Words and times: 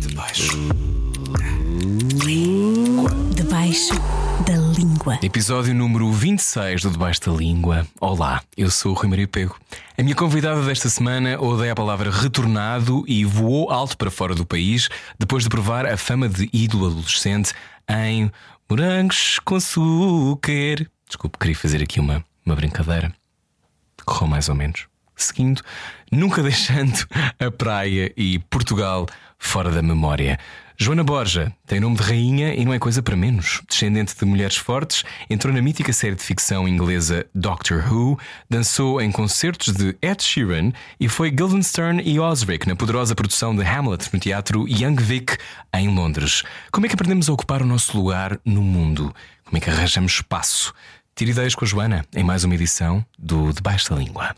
Debaixo. 0.00 0.58
Debaixo 3.32 3.94
da 4.44 4.56
língua. 4.76 5.20
Episódio 5.22 5.72
número 5.72 6.10
26 6.10 6.82
do 6.82 6.90
Debaixo 6.90 7.20
da 7.20 7.32
Língua. 7.32 7.86
Olá, 8.00 8.42
eu 8.56 8.68
sou 8.72 8.90
o 8.90 8.94
Rui 8.96 9.08
Maria 9.08 9.28
Pego. 9.28 9.56
A 9.96 10.02
minha 10.02 10.16
convidada 10.16 10.62
desta 10.62 10.88
semana 10.88 11.40
odeia 11.40 11.70
a 11.70 11.76
palavra 11.76 12.10
retornado 12.10 13.04
e 13.06 13.24
voou 13.24 13.70
alto 13.70 13.96
para 13.96 14.10
fora 14.10 14.34
do 14.34 14.44
país 14.44 14.88
depois 15.16 15.44
de 15.44 15.48
provar 15.48 15.86
a 15.86 15.96
fama 15.96 16.28
de 16.28 16.50
ídolo 16.52 16.88
adolescente 16.88 17.54
em 17.88 18.32
Morangos 18.68 19.38
com 19.44 19.54
Açúcar. 19.54 20.90
Desculpe, 21.06 21.38
queria 21.38 21.56
fazer 21.56 21.80
aqui 21.84 22.00
uma, 22.00 22.24
uma 22.44 22.56
brincadeira. 22.56 23.14
Correu 24.04 24.26
mais 24.26 24.48
ou 24.48 24.56
menos. 24.56 24.91
Seguindo, 25.22 25.62
nunca 26.10 26.42
deixando 26.44 27.06
a 27.38 27.50
praia 27.50 28.12
e 28.16 28.38
Portugal 28.38 29.06
fora 29.38 29.70
da 29.70 29.82
memória. 29.82 30.38
Joana 30.76 31.04
Borja 31.04 31.52
tem 31.64 31.78
nome 31.78 31.96
de 31.96 32.02
rainha 32.02 32.54
e 32.54 32.64
não 32.64 32.74
é 32.74 32.78
coisa 32.78 33.02
para 33.02 33.14
menos. 33.14 33.62
Descendente 33.68 34.16
de 34.18 34.24
mulheres 34.24 34.56
fortes, 34.56 35.04
entrou 35.30 35.54
na 35.54 35.62
mítica 35.62 35.92
série 35.92 36.16
de 36.16 36.22
ficção 36.22 36.66
inglesa 36.66 37.24
Doctor 37.32 37.84
Who, 37.88 38.18
dançou 38.50 39.00
em 39.00 39.12
concertos 39.12 39.72
de 39.72 39.96
Ed 40.02 40.20
Sheeran 40.22 40.72
e 40.98 41.08
foi 41.08 41.30
Guildenstern 41.30 42.02
e 42.04 42.18
Osric 42.18 42.66
na 42.66 42.74
poderosa 42.74 43.14
produção 43.14 43.54
de 43.54 43.62
Hamlet 43.62 44.08
no 44.12 44.18
teatro 44.18 44.66
Young 44.66 44.96
Vic 44.96 45.36
em 45.72 45.88
Londres. 45.94 46.42
Como 46.72 46.86
é 46.86 46.88
que 46.88 46.94
aprendemos 46.96 47.28
a 47.28 47.32
ocupar 47.32 47.62
o 47.62 47.66
nosso 47.66 47.96
lugar 47.96 48.40
no 48.44 48.62
mundo? 48.62 49.14
Como 49.44 49.58
é 49.58 49.60
que 49.60 49.70
arranjamos 49.70 50.14
espaço? 50.14 50.74
Tire 51.14 51.30
ideias 51.30 51.54
com 51.54 51.64
a 51.64 51.68
Joana 51.68 52.04
em 52.12 52.24
mais 52.24 52.42
uma 52.42 52.54
edição 52.54 53.04
do 53.16 53.52
Debaixo 53.52 53.90
da 53.90 53.96
Língua. 53.96 54.34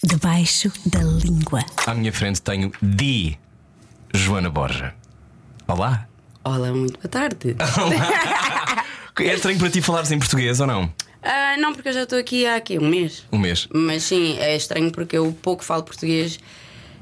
Debaixo 0.00 0.70
da 0.86 1.00
língua. 1.00 1.64
À 1.84 1.92
minha 1.92 2.12
frente 2.12 2.40
tenho 2.40 2.70
Di 2.80 3.36
Joana 4.14 4.48
Borja. 4.48 4.94
Olá. 5.66 6.06
Olá, 6.44 6.72
muito 6.72 7.00
boa 7.00 7.08
tarde. 7.08 7.56
É 9.20 9.34
estranho 9.34 9.58
para 9.58 9.68
ti 9.68 9.82
falares 9.82 10.12
em 10.12 10.18
português 10.20 10.60
ou 10.60 10.66
não? 10.68 10.94
Ah, 11.20 11.56
não, 11.58 11.72
porque 11.74 11.88
eu 11.88 11.92
já 11.92 12.04
estou 12.04 12.16
aqui 12.20 12.46
há 12.46 12.54
aqui, 12.54 12.78
um 12.78 12.88
mês. 12.88 13.26
Um 13.32 13.38
mês. 13.38 13.66
Mas 13.74 14.04
sim, 14.04 14.38
é 14.38 14.54
estranho 14.54 14.92
porque 14.92 15.18
eu 15.18 15.36
pouco 15.42 15.64
falo 15.64 15.82
português. 15.82 16.38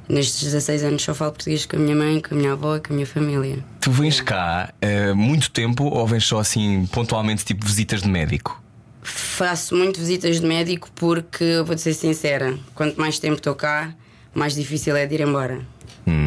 Nestes 0.08 0.42
16 0.44 0.84
anos 0.84 1.02
só 1.02 1.14
falo 1.14 1.32
português 1.32 1.66
com 1.66 1.76
a 1.76 1.78
minha 1.78 1.94
mãe, 1.94 2.18
com 2.22 2.34
a 2.34 2.38
minha 2.38 2.52
avó 2.52 2.78
com 2.78 2.94
a 2.94 2.96
minha 2.96 3.06
família. 3.06 3.62
Tu 3.82 3.90
vens 3.90 4.22
cá 4.22 4.72
eh, 4.80 5.12
muito 5.12 5.50
tempo 5.50 5.84
ou 5.84 6.06
vens 6.06 6.24
só 6.24 6.38
assim 6.38 6.86
pontualmente 6.86 7.44
tipo 7.44 7.66
visitas 7.66 8.00
de 8.00 8.08
médico? 8.08 8.62
Faço 9.06 9.76
muito 9.76 10.00
visitas 10.00 10.40
de 10.40 10.46
médico 10.46 10.90
porque, 10.94 11.62
vou-te 11.64 11.80
ser 11.80 11.94
sincera, 11.94 12.58
quanto 12.74 12.98
mais 13.00 13.18
tempo 13.18 13.36
estou 13.36 13.54
cá, 13.54 13.94
mais 14.34 14.54
difícil 14.54 14.96
é 14.96 15.06
de 15.06 15.14
ir 15.14 15.20
embora. 15.20 15.60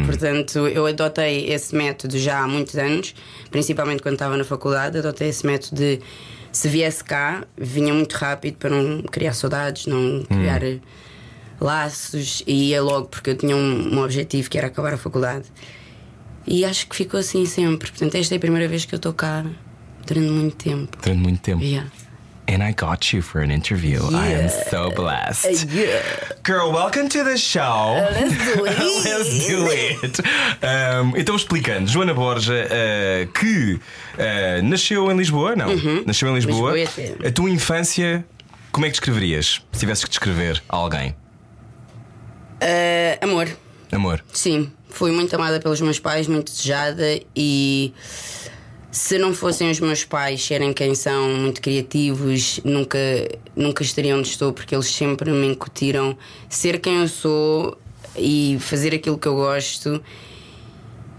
Portanto, 0.06 0.66
eu 0.68 0.86
adotei 0.86 1.50
esse 1.50 1.74
método 1.74 2.18
já 2.18 2.40
há 2.40 2.48
muitos 2.48 2.76
anos, 2.76 3.14
principalmente 3.50 4.02
quando 4.02 4.14
estava 4.14 4.36
na 4.36 4.44
faculdade. 4.44 4.98
Adotei 4.98 5.28
esse 5.28 5.46
método 5.46 5.76
de 5.76 6.00
se 6.52 6.68
viesse 6.68 7.02
cá, 7.02 7.44
vinha 7.56 7.94
muito 7.94 8.14
rápido 8.14 8.56
para 8.56 8.70
não 8.70 9.02
criar 9.02 9.32
saudades, 9.32 9.86
não 9.86 10.22
criar 10.24 10.62
eh, 10.62 10.80
laços 11.60 12.42
e 12.46 12.70
ia 12.70 12.82
logo 12.82 13.06
porque 13.06 13.30
eu 13.30 13.36
tinha 13.36 13.56
um, 13.56 13.94
um 13.94 14.02
objetivo 14.02 14.50
que 14.50 14.58
era 14.58 14.66
acabar 14.66 14.92
a 14.92 14.98
faculdade. 14.98 15.46
E 16.46 16.64
acho 16.64 16.88
que 16.88 16.96
ficou 16.96 17.20
assim 17.20 17.46
sempre. 17.46 17.90
Portanto, 17.90 18.16
esta 18.16 18.34
é 18.34 18.36
a 18.36 18.40
primeira 18.40 18.66
vez 18.66 18.84
que 18.84 18.94
eu 18.94 18.98
estou 18.98 19.12
cá 19.12 19.46
durante 20.06 20.30
muito 20.30 20.56
tempo. 20.56 20.98
Durante 21.02 21.20
muito 21.20 21.40
tempo. 21.40 21.62
Yeah. 21.62 21.90
And 22.50 22.64
I 22.64 22.72
got 22.72 23.12
you 23.12 23.22
for 23.22 23.40
an 23.40 23.52
interview. 23.52 24.00
I 24.12 24.26
am 24.32 24.48
so 24.48 24.90
blessed. 24.90 25.68
Girl, 26.42 26.72
welcome 26.72 27.08
to 27.10 27.22
the 27.22 27.38
show. 27.38 27.94
Let's 28.10 28.36
do 28.44 28.64
it. 28.66 28.78
Let's 29.04 29.46
do 29.46 29.68
it. 29.70 30.20
Um, 30.60 31.16
então, 31.16 31.36
explicando, 31.36 31.88
Joana 31.88 32.12
Borja, 32.12 32.66
uh, 32.66 33.32
que 33.32 33.74
uh, 33.74 34.62
nasceu 34.64 35.08
em 35.12 35.16
Lisboa, 35.16 35.54
não? 35.54 35.68
Nasceu 36.04 36.28
em 36.28 36.34
Lisboa. 36.34 36.72
Lisboeta. 36.72 37.28
A 37.28 37.30
tua 37.30 37.48
infância, 37.48 38.24
como 38.72 38.84
é 38.84 38.88
que 38.88 38.94
descreverias? 38.94 39.62
Se 39.70 39.78
tivesses 39.78 40.02
que 40.02 40.10
descrever 40.10 40.60
a 40.68 40.76
alguém? 40.76 41.14
Ah, 42.60 43.24
amor. 43.24 43.48
Amor. 43.92 44.24
Sim, 44.32 44.72
fui 44.88 45.12
muito 45.12 45.32
amada 45.36 45.60
pelos 45.60 45.80
meus 45.80 46.00
pais, 46.00 46.26
muito 46.26 46.50
desejada 46.50 47.20
e 47.36 47.94
se 48.90 49.18
não 49.18 49.32
fossem 49.32 49.70
os 49.70 49.78
meus 49.78 50.04
pais 50.04 50.44
serem 50.44 50.72
quem 50.72 50.94
são, 50.94 51.28
muito 51.34 51.60
criativos, 51.60 52.60
nunca, 52.64 52.98
nunca 53.54 53.82
estaria 53.82 54.16
onde 54.16 54.28
estou, 54.28 54.52
porque 54.52 54.74
eles 54.74 54.86
sempre 54.86 55.30
me 55.30 55.46
incutiram 55.46 56.16
ser 56.48 56.80
quem 56.80 56.96
eu 56.96 57.08
sou 57.08 57.78
e 58.16 58.56
fazer 58.60 58.94
aquilo 58.94 59.16
que 59.16 59.28
eu 59.28 59.34
gosto. 59.34 60.02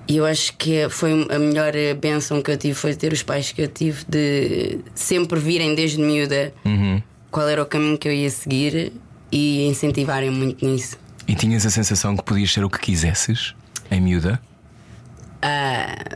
E 0.08 0.18
eu 0.18 0.26
acho 0.26 0.58
que 0.58 0.90
foi 0.90 1.26
a 1.30 1.40
melhor 1.40 1.72
benção 2.00 2.42
que 2.42 2.52
eu 2.52 2.58
tive 2.58 2.74
foi 2.74 2.94
ter 2.94 3.14
os 3.14 3.24
pais 3.24 3.52
que 3.54 3.62
eu 3.62 3.68
tive 3.68 4.04
de 4.08 4.80
sempre 4.94 5.40
virem 5.40 5.74
desde 5.74 6.00
miúda 6.00 6.54
qual 7.32 7.48
era 7.48 7.64
o 7.64 7.66
caminho 7.66 7.98
que 7.98 8.10
eu 8.10 8.14
ia 8.14 8.30
seguir 8.30 8.92
e 9.32 9.66
incentivarem 9.66 10.30
muito 10.30 10.66
nisso. 10.66 10.98
E 11.26 11.34
tinhas 11.34 11.66
a 11.66 11.70
sensação 11.70 12.18
que 12.18 12.24
podias 12.24 12.52
ser 12.52 12.66
o 12.66 12.70
que 12.70 12.80
quisesses 12.80 13.56
em 13.90 14.02
miúda? 14.02 14.42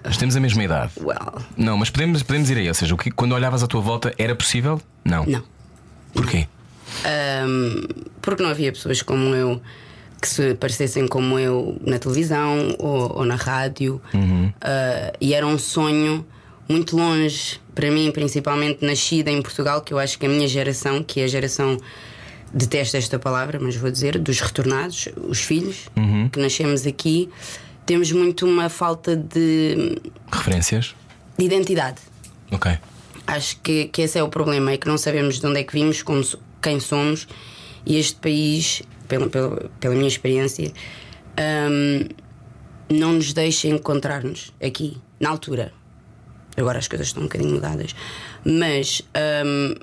Nós 0.04 0.18
temos 0.18 0.36
a 0.36 0.40
mesma 0.40 0.64
idade. 0.64 0.92
Well, 1.02 1.42
Não, 1.58 1.78
mas 1.78 1.90
podemos, 1.90 2.24
podemos 2.24 2.50
ir 2.50 2.58
aí. 2.58 2.68
Ou 2.68 2.74
seja, 2.74 2.94
o 2.94 2.98
que, 2.98 3.12
quando 3.12 3.34
olhavas 3.34 3.64
à 3.64 3.68
tua 3.68 3.82
volta, 3.82 4.14
era 4.18 4.36
possível? 4.36 4.82
Não. 5.04 5.26
não. 5.26 5.44
Porquê? 6.14 6.48
Ahm, 7.04 7.88
porque 8.22 8.42
não 8.42 8.50
havia 8.50 8.72
pessoas 8.72 9.02
como 9.02 9.34
eu 9.36 9.62
que 10.22 10.30
se 10.30 10.56
parecessem 10.56 11.08
como 11.08 11.38
eu 11.38 11.80
na 11.86 12.00
televisão 12.00 12.76
ou, 12.80 13.18
ou 13.18 13.26
na 13.26 13.36
rádio. 13.36 14.02
Ah, 14.62 15.14
e 15.22 15.34
era 15.34 15.46
um 15.46 15.58
sonho 15.58 16.26
muito 16.68 16.98
longe 16.98 17.60
para 17.76 17.92
mim, 17.92 18.10
principalmente 18.12 18.84
nascida 18.84 19.30
em 19.30 19.42
Portugal, 19.42 19.82
que 19.82 19.94
eu 19.94 20.00
acho 20.00 20.18
que 20.18 20.26
a 20.26 20.30
minha 20.30 20.48
geração, 20.48 21.04
que 21.04 21.22
é 21.22 21.26
a 21.26 21.28
geração. 21.28 21.78
Detesto 22.54 22.96
esta 22.96 23.20
palavra, 23.20 23.60
mas 23.62 23.76
vou 23.76 23.92
dizer, 23.92 24.18
dos 24.18 24.40
retornados, 24.40 25.10
os 25.28 25.42
filhos 25.42 25.90
que 26.32 26.40
nascemos 26.40 26.88
aqui, 26.88 27.30
temos 27.86 28.12
muito 28.12 28.46
uma 28.46 28.70
falta 28.70 29.16
de, 29.16 30.02
Referências? 30.32 30.96
de 31.38 31.46
identidade. 31.46 32.02
Ok. 32.52 32.72
Acho 33.28 33.60
que, 33.62 33.86
que 33.88 34.02
esse 34.04 34.18
é 34.18 34.24
o 34.24 34.30
problema, 34.30 34.72
é 34.72 34.78
que 34.78 34.88
não 34.88 34.98
sabemos 34.98 35.40
de 35.40 35.48
onde 35.48 35.60
é 35.60 35.64
que 35.64 35.74
vimos, 35.74 36.02
como, 36.02 36.24
quem 36.62 36.80
somos, 36.80 37.28
e 37.86 37.98
este 37.98 38.16
país, 38.20 38.82
pela, 39.08 39.30
pela, 39.30 39.70
pela 39.80 39.96
minha 39.96 40.08
experiência, 40.08 40.72
hum, 41.40 42.08
não 42.90 43.14
nos 43.14 43.34
deixa 43.34 43.68
encontrar-nos 43.68 44.54
aqui, 44.64 44.98
na 45.20 45.30
altura. 45.30 45.74
Agora 46.58 46.80
as 46.80 46.88
coisas 46.88 47.08
estão 47.08 47.24
um 47.24 47.26
bocadinho 47.26 47.52
mudadas, 47.54 47.96
mas 48.44 49.02
hum, 49.46 49.76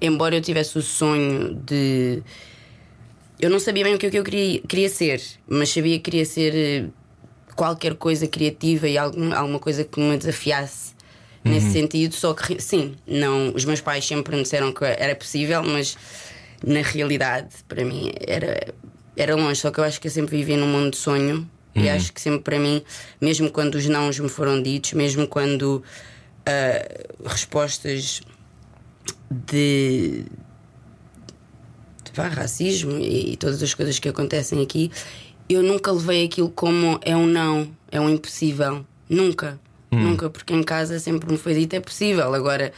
embora 0.00 0.36
eu 0.36 0.40
tivesse 0.40 0.78
o 0.78 0.82
sonho 0.82 1.54
de. 1.54 2.22
Eu 3.38 3.48
não 3.48 3.58
sabia 3.58 3.84
bem 3.84 3.94
o 3.94 3.98
que, 3.98 4.06
é 4.06 4.10
que 4.10 4.18
eu 4.18 4.24
queria, 4.24 4.60
queria 4.60 4.88
ser, 4.88 5.22
mas 5.48 5.70
sabia 5.70 5.96
que 5.96 6.04
queria 6.10 6.26
ser 6.26 6.90
qualquer 7.54 7.94
coisa 7.94 8.26
criativa 8.26 8.88
e 8.88 8.96
algum, 8.96 9.32
alguma 9.32 9.58
coisa 9.58 9.84
que 9.84 10.00
me 10.00 10.16
desafiasse 10.16 10.94
nesse 11.44 11.72
sentido. 11.72 12.14
Só 12.14 12.34
que, 12.34 12.60
sim, 12.60 12.94
não, 13.06 13.52
os 13.54 13.64
meus 13.64 13.80
pais 13.80 14.06
sempre 14.06 14.36
me 14.36 14.42
disseram 14.42 14.72
que 14.72 14.84
era 14.84 15.14
possível, 15.14 15.62
mas 15.62 15.96
na 16.64 16.82
realidade, 16.82 17.48
para 17.68 17.84
mim, 17.84 18.12
era, 18.26 18.74
era 19.16 19.34
longe. 19.34 19.60
Só 19.60 19.70
que 19.70 19.80
eu 19.80 19.84
acho 19.84 20.00
que 20.00 20.06
eu 20.06 20.10
sempre 20.10 20.36
vivi 20.36 20.56
num 20.56 20.66
mundo 20.66 20.90
de 20.90 20.96
sonho 20.96 21.48
e 21.74 21.88
acho 21.88 22.12
que 22.12 22.20
sempre 22.20 22.40
para 22.40 22.58
mim, 22.58 22.82
mesmo 23.20 23.50
quando 23.50 23.76
os 23.76 23.86
nãos 23.86 24.18
me 24.18 24.28
foram 24.28 24.60
ditos, 24.60 24.92
mesmo 24.92 25.26
quando 25.26 25.82
ah, 26.44 27.04
respostas 27.24 28.22
de 29.30 30.24
de 32.04 32.12
vá, 32.12 32.28
racismo 32.28 32.98
e, 32.98 33.32
e 33.32 33.36
todas 33.36 33.62
as 33.62 33.72
coisas 33.72 33.98
que 33.98 34.08
acontecem 34.08 34.62
aqui, 34.62 34.90
eu 35.54 35.62
nunca 35.62 35.90
levei 35.92 36.24
aquilo 36.24 36.50
como 36.50 36.98
é 37.02 37.16
um 37.16 37.26
não, 37.26 37.70
é 37.90 38.00
um 38.00 38.08
impossível. 38.08 38.84
Nunca. 39.08 39.58
Nunca, 39.90 40.30
porque 40.30 40.54
em 40.54 40.62
casa 40.62 41.00
sempre 41.00 41.30
me 41.30 41.36
foi 41.36 41.52
dito 41.54 41.74
é 41.74 41.80
possível. 41.80 42.32
Agora 42.32 42.72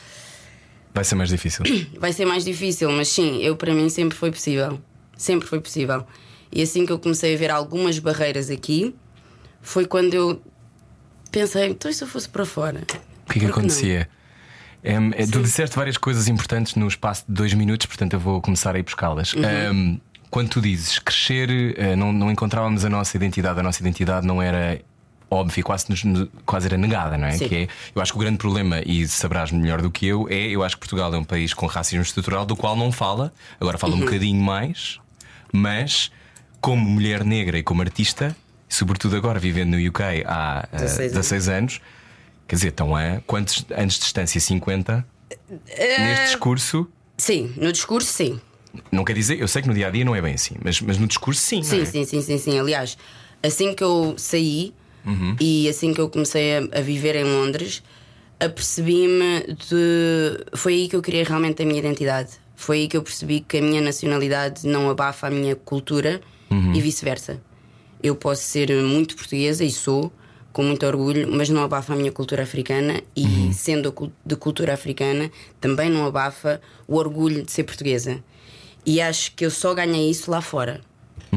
Vai 0.94 1.04
ser 1.04 1.14
mais 1.14 1.28
difícil. 1.28 1.64
vai 1.98 2.12
ser 2.12 2.24
mais 2.24 2.44
difícil, 2.44 2.90
mas 2.90 3.08
sim, 3.08 3.38
eu 3.42 3.56
para 3.56 3.72
mim 3.74 3.88
sempre 3.88 4.16
foi 4.16 4.30
possível. 4.30 4.80
Sempre 5.16 5.48
foi 5.48 5.60
possível. 5.60 6.06
E 6.50 6.62
assim 6.62 6.84
que 6.84 6.92
eu 6.92 6.98
comecei 6.98 7.34
a 7.34 7.38
ver 7.38 7.50
algumas 7.50 7.98
barreiras 7.98 8.50
aqui, 8.50 8.94
foi 9.60 9.86
quando 9.86 10.14
eu 10.14 10.42
pensei, 11.30 11.68
então 11.68 11.90
e 11.90 11.94
se 11.94 12.04
eu 12.04 12.08
fosse 12.08 12.28
para 12.28 12.44
fora? 12.44 12.82
O 13.26 13.32
que 13.32 13.38
é 13.38 13.40
que 13.40 13.46
acontecia? 13.46 14.08
Eh, 14.82 15.26
tu 15.30 15.40
disseste 15.40 15.76
várias 15.76 15.96
coisas 15.96 16.28
importantes 16.28 16.74
no 16.74 16.86
espaço 16.88 17.24
de 17.26 17.32
dois 17.32 17.54
minutos, 17.54 17.86
portanto 17.86 18.14
eu 18.14 18.20
vou 18.20 18.40
começar 18.42 18.74
a 18.74 18.78
ir 18.78 18.82
buscá-las. 18.82 19.32
Uhum. 19.32 19.44
Em, 19.44 20.00
quando 20.32 20.48
tu 20.48 20.62
dizes 20.62 20.98
crescer, 20.98 21.78
eh, 21.78 21.94
não, 21.94 22.10
não 22.10 22.30
encontrávamos 22.30 22.86
a 22.86 22.88
nossa 22.88 23.14
identidade, 23.18 23.60
a 23.60 23.62
nossa 23.62 23.82
identidade 23.82 24.26
não 24.26 24.40
era 24.40 24.80
óbvia, 25.30 25.62
quase, 25.62 25.84
quase 26.46 26.68
era 26.68 26.78
negada, 26.78 27.18
não 27.18 27.26
é? 27.26 27.32
Sim. 27.32 27.48
Que 27.48 27.54
é? 27.54 27.68
Eu 27.94 28.00
acho 28.00 28.12
que 28.12 28.18
o 28.18 28.20
grande 28.22 28.38
problema, 28.38 28.80
e 28.80 29.06
sabrás 29.06 29.52
melhor 29.52 29.82
do 29.82 29.90
que 29.90 30.06
eu, 30.06 30.26
é 30.30 30.48
eu 30.48 30.62
acho 30.62 30.76
que 30.76 30.80
Portugal 30.80 31.14
é 31.14 31.18
um 31.18 31.24
país 31.24 31.52
com 31.52 31.66
racismo 31.66 32.00
estrutural 32.00 32.46
do 32.46 32.56
qual 32.56 32.74
não 32.74 32.90
fala, 32.90 33.30
agora 33.60 33.76
fala 33.76 33.94
um 33.94 34.00
bocadinho 34.00 34.42
mais, 34.42 34.98
mas 35.52 36.10
como 36.62 36.82
mulher 36.82 37.24
negra 37.24 37.58
e 37.58 37.62
como 37.62 37.82
artista, 37.82 38.34
sobretudo 38.70 39.14
agora 39.14 39.38
vivendo 39.38 39.76
no 39.76 39.86
UK 39.86 40.24
há 40.24 40.66
uh, 40.72 40.76
16 40.78 41.12
16 41.12 41.48
anos. 41.50 41.80
Quer 42.48 42.56
dizer, 42.56 42.68
estão 42.68 42.96
a 42.96 43.20
quantos 43.26 43.66
anos 43.76 43.94
de 43.94 44.00
distância? 44.00 44.40
50? 44.40 45.06
Eh, 45.68 45.98
Neste 45.98 46.24
discurso, 46.24 46.88
Sim, 47.18 47.52
no 47.58 47.70
discurso, 47.70 48.10
sim. 48.10 48.40
Não 48.90 49.04
quer 49.04 49.14
dizer, 49.14 49.38
eu 49.40 49.48
sei 49.48 49.62
que 49.62 49.68
no 49.68 49.74
dia 49.74 49.88
a 49.88 49.90
dia 49.90 50.04
não 50.04 50.14
é 50.14 50.20
bem 50.22 50.34
assim, 50.34 50.54
mas, 50.62 50.80
mas 50.80 50.98
no 50.98 51.06
discurso 51.06 51.40
sim. 51.40 51.62
Sim, 51.62 51.82
é? 51.82 51.84
sim, 51.84 52.04
sim, 52.04 52.20
sim, 52.22 52.38
sim. 52.38 52.58
Aliás, 52.58 52.96
assim 53.42 53.74
que 53.74 53.82
eu 53.84 54.14
saí 54.16 54.72
Uhum. 55.04 55.34
e 55.40 55.68
assim 55.68 55.92
que 55.92 56.00
eu 56.00 56.08
comecei 56.08 56.56
a, 56.58 56.78
a 56.78 56.80
viver 56.80 57.16
em 57.16 57.24
Londres, 57.24 57.82
apercebi-me 58.52 59.54
de. 59.68 60.44
Foi 60.54 60.74
aí 60.74 60.88
que 60.88 60.96
eu 60.96 61.02
criei 61.02 61.22
realmente 61.22 61.62
a 61.62 61.66
minha 61.66 61.78
identidade. 61.78 62.30
Foi 62.54 62.78
aí 62.78 62.88
que 62.88 62.96
eu 62.96 63.02
percebi 63.02 63.40
que 63.40 63.58
a 63.58 63.62
minha 63.62 63.80
nacionalidade 63.80 64.66
não 64.66 64.88
abafa 64.90 65.26
a 65.26 65.30
minha 65.30 65.56
cultura 65.56 66.20
Uhum. 66.50 66.74
e 66.74 66.80
vice-versa. 66.82 67.40
Eu 68.02 68.14
posso 68.14 68.42
ser 68.42 68.70
muito 68.82 69.16
portuguesa 69.16 69.64
e 69.64 69.70
sou, 69.70 70.12
com 70.52 70.62
muito 70.62 70.84
orgulho, 70.84 71.26
mas 71.32 71.48
não 71.48 71.62
abafa 71.62 71.94
a 71.94 71.96
minha 71.96 72.12
cultura 72.12 72.42
africana 72.42 73.00
e, 73.16 73.24
Uhum. 73.24 73.52
sendo 73.52 74.12
de 74.26 74.36
cultura 74.36 74.74
africana, 74.74 75.30
também 75.60 75.88
não 75.88 76.04
abafa 76.06 76.60
o 76.86 76.96
orgulho 76.96 77.42
de 77.42 77.50
ser 77.50 77.64
portuguesa. 77.64 78.22
E 78.84 79.00
acho 79.00 79.34
que 79.34 79.44
eu 79.44 79.50
só 79.50 79.74
ganhei 79.74 80.10
isso 80.10 80.30
lá 80.30 80.40
fora, 80.40 80.80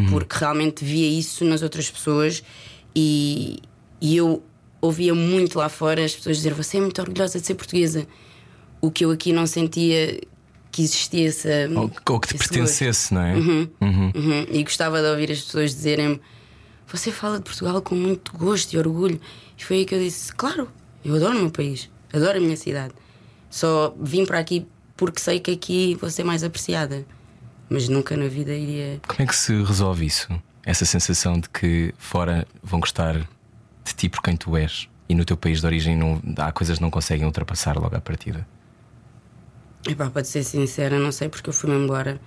porque 0.09 0.37
realmente 0.37 0.83
via 0.83 1.07
isso 1.07 1.45
nas 1.45 1.61
outras 1.61 1.89
pessoas 1.89 2.43
e, 2.95 3.59
e 4.01 4.15
eu 4.15 4.41
ouvia 4.81 5.13
muito 5.13 5.57
lá 5.57 5.67
fora 5.67 6.03
as 6.03 6.15
pessoas 6.15 6.37
dizer: 6.37 6.53
Você 6.53 6.77
é 6.77 6.81
muito 6.81 7.01
orgulhosa 7.01 7.39
de 7.39 7.45
ser 7.45 7.55
portuguesa. 7.55 8.07
O 8.81 8.89
que 8.89 9.03
eu 9.03 9.11
aqui 9.11 9.33
não 9.33 9.45
sentia 9.45 10.21
que 10.71 10.81
existia 10.81 11.27
essa. 11.27 11.49
Ou, 11.75 11.91
ou 12.09 12.19
que 12.19 12.27
te 12.29 12.33
gosto. 12.33 12.49
pertencesse, 12.49 13.13
não 13.13 13.21
é? 13.21 13.33
Uhum. 13.35 13.71
E 14.49 14.63
gostava 14.63 15.01
de 15.01 15.07
ouvir 15.07 15.31
as 15.31 15.41
pessoas 15.41 15.73
dizerem 15.75 16.19
Você 16.87 17.11
fala 17.11 17.37
de 17.37 17.43
Portugal 17.43 17.81
com 17.81 17.95
muito 17.95 18.35
gosto 18.37 18.73
e 18.73 18.77
orgulho. 18.77 19.19
E 19.57 19.63
foi 19.63 19.77
aí 19.77 19.85
que 19.85 19.95
eu 19.95 19.99
disse: 19.99 20.33
Claro, 20.33 20.69
eu 21.03 21.15
adoro 21.15 21.37
o 21.37 21.41
meu 21.41 21.51
país, 21.51 21.89
adoro 22.13 22.37
a 22.37 22.41
minha 22.41 22.57
cidade. 22.57 22.93
Só 23.49 23.95
vim 23.99 24.25
para 24.25 24.39
aqui 24.39 24.65
porque 24.95 25.19
sei 25.19 25.39
que 25.39 25.51
aqui 25.51 25.97
vou 25.99 26.09
ser 26.09 26.23
mais 26.23 26.43
apreciada. 26.43 27.05
Mas 27.69 27.87
nunca 27.89 28.15
na 28.15 28.27
vida 28.27 28.53
iria. 28.53 28.99
Como 29.07 29.21
é 29.21 29.25
que 29.25 29.35
se 29.35 29.53
resolve 29.63 30.05
isso? 30.05 30.29
Essa 30.63 30.85
sensação 30.85 31.39
de 31.39 31.49
que 31.49 31.93
fora 31.97 32.47
vão 32.63 32.79
gostar 32.79 33.17
de 33.17 33.93
ti 33.95 34.09
por 34.09 34.21
quem 34.21 34.35
tu 34.35 34.55
és 34.57 34.87
e 35.07 35.13
no 35.13 35.23
teu 35.23 35.37
país 35.37 35.61
de 35.61 35.65
origem 35.65 35.95
não, 35.95 36.21
há 36.37 36.51
coisas 36.51 36.77
que 36.77 36.81
não 36.81 36.89
conseguem 36.89 37.25
ultrapassar 37.25 37.77
logo 37.77 37.95
à 37.95 38.01
partida. 38.01 38.47
Epá, 39.87 40.09
para 40.09 40.23
ser 40.23 40.43
sincera, 40.43 40.97
não 40.97 41.11
sei 41.11 41.29
porque 41.29 41.49
eu 41.49 41.53
fui-me 41.53 41.75
embora 41.77 42.19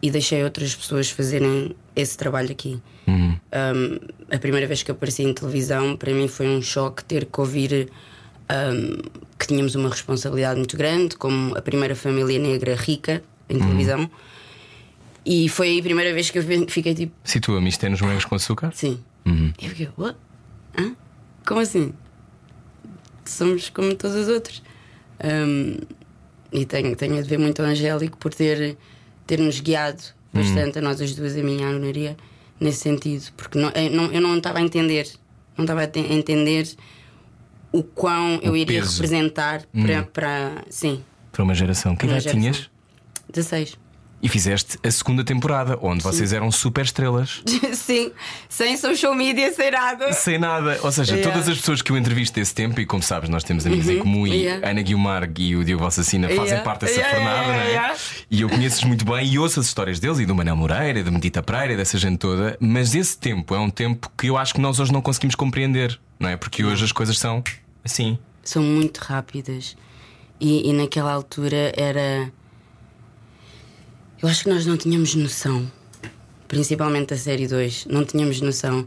e 0.00 0.10
deixei 0.10 0.42
outras 0.42 0.74
pessoas 0.74 1.10
fazerem 1.10 1.76
esse 1.94 2.16
trabalho 2.16 2.50
aqui. 2.50 2.82
Um, 3.06 3.98
a 4.34 4.38
primeira 4.38 4.66
vez 4.66 4.82
que 4.82 4.90
apareci 4.90 5.22
em 5.22 5.32
televisão, 5.32 5.96
para 5.96 6.12
mim 6.12 6.26
foi 6.26 6.48
um 6.48 6.62
choque 6.62 7.04
ter 7.04 7.26
que 7.26 7.40
ouvir 7.40 7.90
um, 8.50 8.96
que 9.38 9.46
tínhamos 9.46 9.74
uma 9.74 9.88
responsabilidade 9.88 10.56
muito 10.58 10.76
grande, 10.76 11.16
como 11.16 11.56
a 11.56 11.62
primeira 11.62 11.94
família 11.94 12.38
negra 12.38 12.74
rica 12.74 13.22
em 13.48 13.58
televisão. 13.58 14.10
E 15.24 15.48
foi 15.48 15.68
aí 15.68 15.78
a 15.80 15.82
primeira 15.82 16.12
vez 16.12 16.30
que 16.30 16.38
eu 16.38 16.42
fiquei 16.68 16.94
tipo, 16.94 17.12
Situa-me 17.24 17.68
isto 17.68 17.84
é 17.86 17.88
nos 17.88 18.00
morangos 18.00 18.24
com 18.24 18.34
açúcar? 18.34 18.70
sim. 18.74 18.98
E 19.24 19.64
eu 19.64 19.68
fiquei, 19.70 19.88
what? 19.96 20.16
Hã? 20.76 20.96
Como 21.46 21.60
assim? 21.60 21.92
Somos 23.24 23.68
como 23.70 23.94
todos 23.94 24.16
os 24.16 24.28
outros. 24.28 24.62
Um, 25.22 25.76
e 26.52 26.64
tenho, 26.66 26.94
tenho 26.96 27.14
a 27.18 27.20
dever 27.20 27.38
muito 27.38 27.62
ao 27.62 27.68
Angélico 27.68 28.18
por 28.18 28.34
ter, 28.34 28.76
ter 29.26 29.38
nos 29.38 29.60
guiado 29.60 30.02
bastante, 30.34 30.78
a 30.78 30.82
nós 30.82 31.00
as 31.00 31.14
duas, 31.14 31.36
a 31.36 31.42
minha 31.42 31.68
a 31.68 31.72
Maria, 31.78 32.16
nesse 32.58 32.80
sentido. 32.80 33.30
Porque 33.36 33.58
não, 33.58 33.70
eu, 33.70 33.90
não, 33.90 34.12
eu 34.12 34.20
não 34.20 34.36
estava 34.38 34.58
a 34.58 34.62
entender, 34.62 35.08
não 35.56 35.64
estava 35.64 35.84
a 35.84 35.86
te- 35.86 36.00
a 36.00 36.12
entender 36.12 36.68
o 37.70 37.82
quão 37.82 38.40
eu 38.42 38.56
iria 38.56 38.80
peso. 38.80 38.94
representar 38.94 39.62
para, 39.72 40.02
para. 40.02 40.64
Sim, 40.68 41.02
Para 41.30 41.44
uma 41.44 41.54
geração. 41.54 41.94
Que 41.94 42.06
idade 42.06 42.28
tinhas? 42.30 42.68
16. 43.32 43.78
E 44.22 44.28
fizeste 44.28 44.78
a 44.86 44.90
segunda 44.90 45.24
temporada, 45.24 45.76
onde 45.82 46.00
vocês 46.00 46.32
eram 46.32 46.48
super 46.52 46.84
estrelas. 46.84 47.42
sim, 47.74 48.12
sem 48.48 48.76
social 48.76 49.14
media, 49.16 49.52
sem 49.52 49.70
nada. 49.72 50.12
Sem 50.12 50.38
nada. 50.38 50.78
Ou 50.84 50.92
seja, 50.92 51.12
Yeah. 51.16 51.28
Uhum. 51.28 51.34
todas 51.42 51.48
as 51.52 51.58
pessoas 51.58 51.82
que 51.82 51.90
eu 51.90 51.96
entrevisto 51.96 52.34
desse 52.36 52.54
tempo, 52.54 52.80
e 52.80 52.86
como 52.86 53.02
sabes, 53.02 53.28
nós 53.28 53.42
temos 53.42 53.66
amigos 53.66 53.88
em 53.88 53.98
comum, 53.98 54.24
e 54.26 54.42
Yeah. 54.42 54.70
Ana 54.70 54.80
Guilmar 54.82 55.28
e 55.36 55.56
o 55.56 55.64
Diogo 55.64 55.82
Valsacina 55.82 56.28
fazem 56.28 56.44
Yeah. 56.44 56.62
parte 56.62 56.84
dessa 56.86 57.02
fornada, 57.02 57.46
não 57.48 57.54
é? 57.54 57.96
E 58.30 58.40
eu 58.42 58.48
conheço-os 58.48 58.84
muito 58.84 59.04
bem 59.04 59.26
e 59.26 59.38
ouço 59.40 59.58
as 59.58 59.66
histórias 59.66 59.98
deles 59.98 60.20
e 60.20 60.24
do 60.26 60.34
Manel 60.36 60.54
Moreira, 60.56 61.00
e 61.00 61.02
da 61.02 61.10
Medita 61.10 61.42
Pereira, 61.42 61.72
e 61.72 61.76
dessa 61.76 61.98
gente 61.98 62.18
toda. 62.18 62.56
Mas 62.60 62.94
esse 62.94 63.18
tempo 63.18 63.54
é 63.56 63.58
um 63.58 63.70
tempo 63.70 64.08
que 64.16 64.28
eu 64.28 64.38
acho 64.38 64.54
que 64.54 64.60
nós 64.60 64.78
hoje 64.78 64.92
não 64.92 65.00
conseguimos 65.02 65.34
compreender, 65.34 65.98
não 66.20 66.28
é? 66.28 66.36
Porque 66.36 66.62
hoje 66.64 66.84
as 66.84 66.92
coisas 66.92 67.18
são 67.18 67.42
assim. 67.84 68.16
são 68.44 68.62
muito 68.62 68.98
rápidas. 68.98 69.76
E, 70.40 70.70
e 70.70 70.72
naquela 70.72 71.12
altura 71.12 71.72
era. 71.76 72.30
Eu 74.22 74.28
acho 74.28 74.44
que 74.44 74.48
nós 74.50 74.64
não 74.64 74.76
tínhamos 74.76 75.14
noção. 75.14 75.70
Principalmente 76.46 77.14
a 77.14 77.16
série 77.16 77.48
2, 77.48 77.86
não 77.86 78.04
tínhamos 78.04 78.40
noção. 78.40 78.86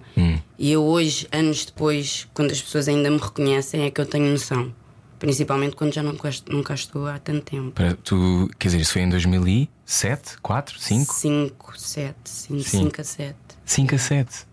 E 0.57 0.71
eu 0.71 0.83
hoje, 0.83 1.27
anos 1.31 1.65
depois, 1.65 2.27
quando 2.33 2.51
as 2.51 2.61
pessoas 2.61 2.87
ainda 2.87 3.09
me 3.09 3.17
reconhecem, 3.17 3.81
é 3.81 3.91
que 3.91 3.99
eu 3.99 4.05
tenho 4.05 4.31
noção. 4.31 4.73
Principalmente 5.19 5.75
quando 5.75 5.93
já 5.93 6.03
não, 6.03 6.15
não 6.49 6.63
cá 6.63 6.73
estou 6.75 7.07
há 7.07 7.17
tanto 7.17 7.41
tempo. 7.41 7.71
Para 7.71 7.95
tu, 7.95 8.49
quer 8.59 8.67
dizer, 8.67 8.81
isso 8.81 8.93
foi 8.93 9.01
em 9.01 9.09
2007, 9.09 10.37
4, 10.41 10.79
5? 10.79 11.13
5, 11.13 11.79
7, 11.79 12.15
Sim. 12.25 12.61
5 12.61 13.01
a 13.01 13.03
7. 13.03 13.35
5 13.65 13.95
a 13.95 13.97
7. 13.97 14.47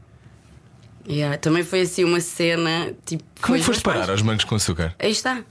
Yeah, 1.08 1.36
também 1.36 1.64
foi 1.64 1.80
assim 1.82 2.04
uma 2.04 2.20
cena 2.20 2.94
tipo. 3.04 3.24
Como 3.40 3.56
é 3.56 3.58
que 3.58 3.62
os 3.62 3.66
foste 3.66 3.82
parar 3.82 4.08
aos 4.08 4.22
morangos 4.22 4.44
com 4.44 4.54
açúcar? 4.54 4.94
Aí 4.98 5.10
está. 5.10 5.44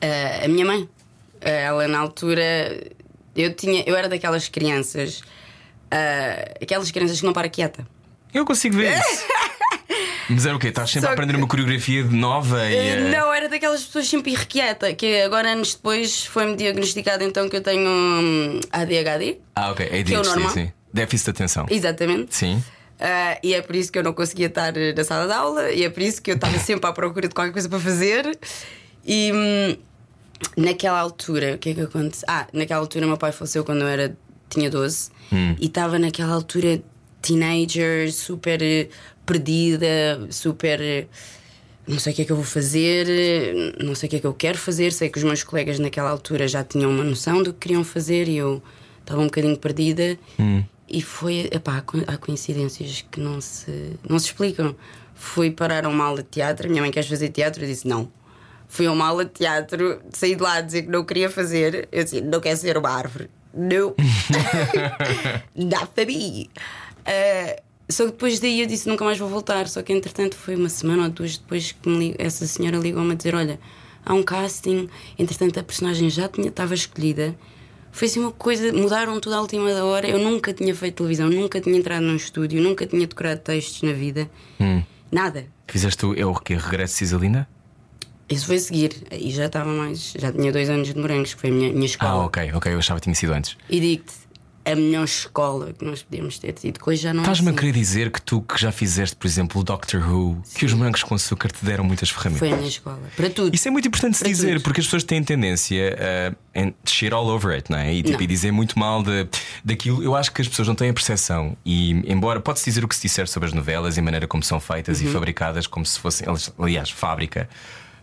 Ah, 0.00 0.44
a 0.44 0.48
minha 0.48 0.64
mãe. 0.64 0.88
Ah, 1.40 1.50
ela 1.50 1.88
na 1.88 1.98
altura. 1.98 2.92
Eu 3.36 3.52
tinha. 3.54 3.82
Eu 3.86 3.96
era 3.96 4.08
daquelas 4.08 4.48
crianças. 4.48 5.22
ah, 5.90 6.54
aquelas 6.62 6.90
crianças 6.90 7.20
que 7.20 7.26
não 7.26 7.32
para 7.32 7.48
quieta. 7.48 7.86
Eu 8.32 8.44
consigo 8.44 8.76
ver 8.76 8.98
isso. 8.98 9.24
Mas 10.28 10.46
era 10.46 10.56
o 10.56 10.58
quê? 10.58 10.68
Estás 10.68 10.88
sempre 10.90 11.02
Só 11.02 11.08
a 11.10 11.12
aprender 11.12 11.34
que- 11.34 11.38
uma 11.38 11.46
coreografia 11.46 12.02
de 12.02 12.14
nova 12.16 12.64
e. 12.68 12.74
eh, 12.74 13.00
Não, 13.10 13.32
era 13.32 13.46
daquelas 13.48 13.82
pessoas 13.84 14.08
sempre 14.08 14.32
irrequieta. 14.32 14.94
Que 14.94 15.20
agora, 15.20 15.50
anos 15.52 15.74
depois, 15.74 16.24
foi-me 16.24 16.56
diagnosticado 16.56 17.22
então 17.24 17.48
que 17.48 17.56
eu 17.56 17.60
tenho 17.62 17.88
hum, 17.88 18.60
ADHD. 18.72 19.38
Ah, 19.54 19.70
ok. 19.70 19.86
É 19.90 20.02
Que 20.02 20.14
é 20.14 20.18
o 20.20 20.22
normal. 20.24 20.50
sim. 20.50 20.72
Déficit 20.92 21.26
de 21.26 21.30
atenção. 21.32 21.66
Exatamente. 21.68 22.34
Sim. 22.34 22.62
Ah, 22.98 23.38
e 23.42 23.52
é 23.52 23.60
por 23.60 23.76
isso 23.76 23.92
que 23.92 23.98
eu 23.98 24.02
não 24.02 24.14
conseguia 24.14 24.46
estar 24.46 24.72
na 24.96 25.04
sala 25.04 25.26
de 25.26 25.32
aula, 25.34 25.70
e 25.72 25.84
é 25.84 25.90
por 25.90 26.02
isso 26.02 26.22
que 26.22 26.30
eu 26.30 26.36
estava 26.36 26.56
sempre 26.60 26.88
à 26.88 26.92
procura 26.92 27.28
de 27.28 27.34
qualquer 27.34 27.52
coisa 27.52 27.68
para 27.68 27.78
fazer. 27.80 28.38
E 29.06 29.30
hum, 29.30 29.76
naquela 30.56 30.98
altura, 31.00 31.54
o 31.54 31.58
que 31.58 31.70
é 31.70 31.74
que 31.74 31.80
aconteceu? 31.80 32.26
Ah, 32.28 32.46
naquela 32.52 32.80
altura, 32.80 33.06
meu 33.06 33.16
pai 33.16 33.32
faleceu 33.32 33.64
quando 33.64 33.82
eu 33.82 33.88
era, 33.88 34.16
tinha 34.48 34.70
12, 34.70 35.10
e 35.60 35.66
estava 35.66 35.98
naquela 35.98 36.32
altura 36.34 36.82
teenager, 37.22 38.12
super 38.12 38.62
eh, 38.62 38.88
perdida, 39.24 40.26
super. 40.30 40.80
eh, 40.80 41.06
Não 41.86 41.98
sei 41.98 42.12
o 42.12 42.16
que 42.16 42.22
é 42.22 42.24
que 42.24 42.32
eu 42.32 42.36
vou 42.36 42.44
fazer, 42.44 43.06
eh, 43.08 43.74
não 43.82 43.94
sei 43.94 44.06
o 44.06 44.10
que 44.10 44.16
é 44.16 44.20
que 44.20 44.26
eu 44.26 44.32
quero 44.34 44.56
fazer. 44.58 44.92
Sei 44.92 45.08
que 45.10 45.18
os 45.18 45.24
meus 45.24 45.42
colegas 45.42 45.78
naquela 45.78 46.10
altura 46.10 46.46
já 46.48 46.62
tinham 46.64 46.90
uma 46.90 47.04
noção 47.04 47.42
do 47.42 47.52
que 47.52 47.60
queriam 47.60 47.84
fazer 47.84 48.28
e 48.28 48.36
eu 48.36 48.62
estava 49.00 49.20
um 49.20 49.24
bocadinho 49.26 49.56
perdida. 49.56 50.18
E 50.88 51.00
foi, 51.02 51.48
epá, 51.52 51.78
há 51.78 51.82
co- 51.82 52.02
há 52.06 52.16
coincidências 52.16 53.04
que 53.10 53.18
não 53.20 53.40
se, 53.40 53.92
não 54.08 54.18
se 54.18 54.26
explicam. 54.26 54.74
Fui 55.14 55.50
parar 55.50 55.84
a 55.86 55.88
uma 55.88 56.04
aula 56.04 56.22
de 56.22 56.28
teatro, 56.28 56.68
minha 56.70 56.80
mãe 56.82 56.90
quer 56.90 57.02
fazer 57.04 57.28
teatro, 57.30 57.62
eu 57.64 57.68
disse 57.68 57.86
não. 57.88 58.10
Fui 58.74 58.86
a 58.86 58.90
uma 58.92 59.06
aula 59.06 59.24
de 59.24 59.30
teatro, 59.30 60.00
saí 60.12 60.34
de 60.34 60.42
lá 60.42 60.54
a 60.54 60.60
dizer 60.60 60.82
que 60.82 60.88
não 60.90 61.04
queria 61.04 61.30
fazer. 61.30 61.88
Eu 61.92 62.02
disse, 62.02 62.20
não 62.20 62.40
quero 62.40 62.56
ser 62.58 62.76
uma 62.76 62.90
árvore. 62.90 63.30
Não. 63.54 63.94
Not 65.54 65.90
for 65.94 66.06
me. 66.06 66.50
Ah, 67.06 67.62
só 67.88 68.04
que 68.06 68.10
depois 68.10 68.40
daí 68.40 68.60
eu 68.62 68.66
disse 68.66 68.88
nunca 68.88 69.04
mais 69.04 69.16
vou 69.16 69.28
voltar. 69.28 69.68
Só 69.68 69.80
que 69.80 69.92
entretanto 69.92 70.34
foi 70.36 70.56
uma 70.56 70.68
semana 70.68 71.04
ou 71.04 71.08
duas 71.10 71.36
depois 71.38 71.70
que 71.70 71.88
li- 71.88 72.16
essa 72.18 72.46
senhora 72.48 72.76
ligou-me 72.76 73.12
a 73.12 73.14
dizer: 73.14 73.34
Olha, 73.36 73.60
há 74.04 74.12
um 74.12 74.24
casting. 74.24 74.88
Entretanto 75.16 75.60
a 75.60 75.62
personagem 75.62 76.10
já 76.10 76.28
tinha, 76.28 76.48
estava 76.48 76.74
escolhida. 76.74 77.34
Foi 77.92 78.08
assim 78.08 78.18
uma 78.18 78.32
coisa, 78.32 78.72
mudaram 78.72 79.20
tudo 79.20 79.36
à 79.36 79.40
última 79.40 79.72
da 79.72 79.84
hora. 79.84 80.08
Eu 80.08 80.18
nunca 80.18 80.52
tinha 80.52 80.74
feito 80.74 80.96
televisão, 80.96 81.30
nunca 81.30 81.60
tinha 81.60 81.76
entrado 81.78 82.02
num 82.02 82.16
estúdio, 82.16 82.60
nunca 82.60 82.84
tinha 82.86 83.06
decorado 83.06 83.38
textos 83.40 83.82
na 83.82 83.92
vida. 83.92 84.28
Nada. 85.12 85.46
Fizeste 85.68 86.04
o, 86.04 86.18
é 86.18 86.26
o 86.26 86.34
que? 86.34 86.56
Regresso 86.56 86.94
Cisalina? 86.96 87.48
Isso 88.28 88.46
foi 88.46 88.56
a 88.56 88.60
seguir. 88.60 88.92
Aí 89.10 89.30
já 89.30 89.46
estava 89.46 89.70
mais. 89.70 90.14
Já 90.18 90.32
tinha 90.32 90.50
dois 90.50 90.68
anos 90.70 90.88
de 90.92 90.98
morangos, 90.98 91.34
que 91.34 91.40
foi 91.40 91.50
a 91.50 91.52
minha, 91.52 91.72
minha 91.72 91.86
escola. 91.86 92.22
Ah, 92.22 92.26
ok, 92.26 92.52
ok. 92.54 92.72
Eu 92.72 92.78
achava 92.78 92.98
que 93.00 93.04
tinha 93.04 93.14
sido 93.14 93.32
antes. 93.34 93.56
E 93.68 93.78
digo-te, 93.80 94.12
a 94.64 94.74
melhor 94.74 95.04
escola 95.04 95.74
que 95.74 95.84
nós 95.84 96.02
podíamos 96.02 96.38
ter 96.38 96.52
tido. 96.52 96.78
Coisa 96.80 97.02
já 97.02 97.12
não 97.12 97.20
é 97.20 97.24
Estás-me 97.24 97.48
a 97.48 97.50
assim. 97.50 97.58
querer 97.58 97.72
dizer 97.72 98.10
que 98.10 98.22
tu 98.22 98.40
que 98.40 98.58
já 98.58 98.72
fizeste, 98.72 99.14
por 99.14 99.26
exemplo, 99.26 99.60
o 99.60 99.64
Doctor 99.64 100.00
Who, 100.10 100.42
que 100.54 100.64
os 100.64 100.72
morangos 100.72 101.02
com 101.02 101.14
açúcar 101.14 101.52
te 101.52 101.62
deram 101.62 101.84
muitas 101.84 102.08
ferramentas. 102.08 102.38
Foi 102.38 102.50
a 102.50 102.56
minha 102.56 102.68
escola. 102.70 102.98
Para 103.14 103.28
tudo. 103.28 103.54
Isso 103.54 103.68
é 103.68 103.70
muito 103.70 103.86
importante 103.88 104.16
se 104.16 104.24
Para 104.24 104.32
dizer, 104.32 104.52
tudo. 104.54 104.62
porque 104.62 104.80
as 104.80 104.86
pessoas 104.86 105.04
têm 105.04 105.22
tendência 105.22 105.94
a 106.54 106.58
em- 106.58 106.74
shit 106.86 107.12
all 107.12 107.26
over 107.28 107.54
it, 107.54 107.70
não 107.70 107.76
é? 107.76 107.92
E, 107.92 108.02
tipo, 108.02 108.16
Não. 108.16 108.22
e 108.22 108.26
dizer 108.26 108.52
muito 108.52 108.78
mal 108.78 109.02
de, 109.02 109.28
daquilo. 109.62 110.02
Eu 110.02 110.16
acho 110.16 110.32
que 110.32 110.40
as 110.40 110.48
pessoas 110.48 110.66
não 110.66 110.74
têm 110.74 110.88
a 110.88 110.94
percepção. 110.94 111.54
E, 111.62 111.90
embora 112.10 112.40
pode-se 112.40 112.64
dizer 112.64 112.82
o 112.82 112.88
que 112.88 112.96
se 112.96 113.02
disser 113.02 113.28
sobre 113.28 113.48
as 113.50 113.52
novelas 113.52 113.98
e 113.98 114.00
a 114.00 114.02
maneira 114.02 114.26
como 114.26 114.42
são 114.42 114.58
feitas 114.58 115.02
Uhum. 115.02 115.08
e 115.08 115.12
fabricadas, 115.12 115.66
como 115.66 115.84
se 115.84 115.98
fossem, 116.00 116.26
aliás, 116.58 116.88
fábrica. 116.88 117.50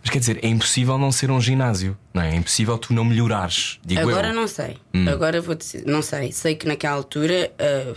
Mas 0.01 0.09
quer 0.09 0.19
dizer, 0.19 0.39
é 0.43 0.47
impossível 0.47 0.97
não 0.97 1.11
ser 1.11 1.29
um 1.29 1.39
ginásio, 1.39 1.95
não 2.13 2.21
é? 2.23 2.31
É 2.31 2.35
impossível 2.35 2.77
tu 2.77 2.93
não 2.93 3.05
melhorares. 3.05 3.79
Digo 3.85 4.01
Agora 4.01 4.29
eu. 4.29 4.33
não 4.33 4.47
sei. 4.47 4.77
Hum. 4.93 5.07
Agora 5.07 5.39
vou 5.41 5.53
dizer, 5.55 5.83
não 5.85 6.01
sei. 6.01 6.31
Sei 6.31 6.55
que 6.55 6.67
naquela 6.67 6.95
altura 6.95 7.51
uh, 7.59 7.95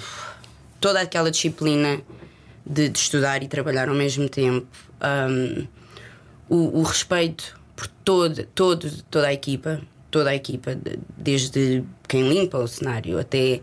toda 0.81 1.01
aquela 1.01 1.31
disciplina 1.31 2.01
de, 2.67 2.89
de 2.91 2.99
estudar 2.99 3.43
e 3.43 3.49
trabalhar 3.49 3.89
ao 3.89 3.95
mesmo 3.95 4.29
tempo, 4.29 4.67
um, 5.31 5.67
o, 6.49 6.81
o 6.81 6.83
respeito 6.83 7.59
por 7.75 7.87
todo, 7.87 8.45
todo, 8.55 9.03
toda 9.05 9.29
a 9.29 9.33
equipa, 9.33 9.81
toda 10.11 10.29
a 10.31 10.35
equipa, 10.35 10.75
de- 10.75 10.99
desde 11.17 11.83
quem 12.07 12.29
limpa 12.29 12.59
o 12.59 12.69
cenário 12.69 13.19
até 13.19 13.61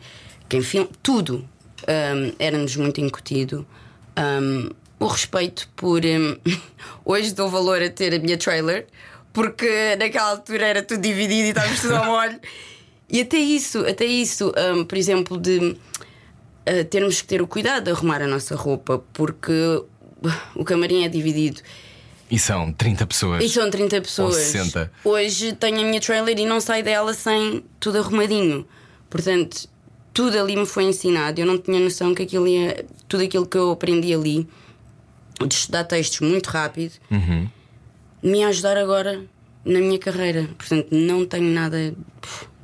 quem 0.50 0.62
filma, 0.64 0.90
tudo 1.04 1.48
um, 1.88 2.34
era-nos 2.40 2.76
muito 2.76 3.00
incutido. 3.00 3.66
Um, 4.18 4.70
o 5.02 5.08
respeito 5.08 5.68
por. 5.76 6.06
um, 6.06 6.38
hoje 7.04 7.34
dou 7.34 7.50
valor 7.50 7.82
a 7.82 7.90
ter 7.90 8.14
a 8.14 8.20
minha 8.20 8.38
trailer, 8.38 8.86
porque 9.34 9.96
naquela 9.98 10.30
altura 10.30 10.68
era 10.68 10.84
tudo 10.84 11.02
dividido 11.02 11.48
e 11.48 11.50
estávamos 11.50 11.82
tudo 11.82 11.96
ao 11.96 12.06
molho. 12.06 12.40
E 13.10 13.20
até 13.22 13.38
isso, 13.38 13.80
até 13.80 14.06
isso, 14.06 14.54
um, 14.74 14.86
por 14.86 14.98
exemplo, 14.98 15.38
de 15.38 15.58
uh, 15.58 16.86
termos 16.90 17.20
que 17.20 17.28
ter 17.28 17.42
o 17.42 17.48
cuidado 17.48 17.86
de 17.86 17.92
arrumar 17.92 18.22
a 18.22 18.28
nossa 18.28 18.56
roupa, 18.56 19.04
porque 19.12 19.52
o 20.56 20.64
camarim 20.64 21.04
é 21.04 21.10
dividido. 21.10 21.62
E 22.30 22.40
são 22.40 22.72
30 22.72 23.08
pessoas. 23.08 23.44
E 23.44 23.50
são 23.50 23.70
30 23.70 24.02
pessoas. 24.02 24.36
60. 24.36 24.90
Hoje 25.04 25.52
tenho 25.54 25.82
a 25.82 25.84
minha 25.84 26.00
trailer 26.00 26.40
e 26.40 26.46
não 26.46 26.62
saio 26.62 26.84
dela 26.84 27.14
sem 27.14 27.66
tudo 27.78 27.98
arrumadinho. 27.98 28.66
Portanto, 29.10 29.68
tudo 30.14 30.40
ali 30.40 30.56
me 30.56 30.66
foi 30.66 30.86
ensinado. 30.86 31.42
Eu 31.42 31.46
não 31.46 31.58
tinha 31.58 31.80
noção 31.80 32.16
que 32.16 32.24
aquilo 32.24 32.48
ia. 32.48 32.86
Tudo 33.10 33.24
aquilo 33.24 33.46
que 33.46 33.58
eu 33.58 33.72
aprendi 33.72 34.14
ali, 34.14 34.48
de 35.48 35.56
estudar 35.56 35.84
textos 35.86 36.20
muito 36.28 36.48
rápido, 36.50 36.94
me 38.22 38.40
ia 38.40 38.48
ajudar 38.50 38.78
agora 38.78 39.24
na 39.66 39.80
minha 39.80 39.98
carreira. 40.00 40.48
Portanto, 40.58 40.88
não 40.92 41.26
tenho 41.26 41.52
nada. 41.54 41.94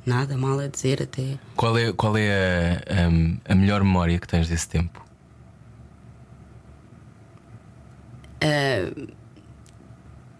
Nada 0.06 0.38
mal 0.38 0.58
a 0.58 0.66
dizer 0.68 1.02
até. 1.02 1.38
Qual 1.54 1.76
é, 1.76 1.92
qual 1.92 2.16
é 2.16 2.80
a, 2.88 3.04
a- 3.48 3.52
a 3.52 3.54
melhor 3.54 3.84
memória 3.84 4.18
que 4.18 4.26
tens 4.26 4.48
desse 4.48 4.66
tempo? 4.68 5.04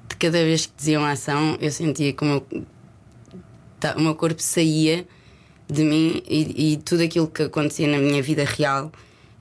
de 0.09 0.17
cada 0.17 0.39
vez 0.45 0.67
que 0.67 0.73
diziam 0.77 1.05
a 1.05 1.13
ação, 1.13 1.57
eu 1.61 1.71
sentia 1.71 2.13
que 2.13 2.23
o 2.25 2.27
meu, 2.27 2.47
tá- 3.79 3.95
o 3.97 4.01
meu 4.01 4.15
corpo 4.15 4.41
saía 4.43 5.07
de 5.69 5.83
mim 5.85 6.23
e, 6.29 6.73
e 6.73 6.77
tudo 6.79 7.03
aquilo 7.03 7.29
que 7.29 7.43
acontecia 7.45 7.87
na 7.87 7.99
minha 7.99 8.23
vida 8.23 8.45
real 8.45 8.91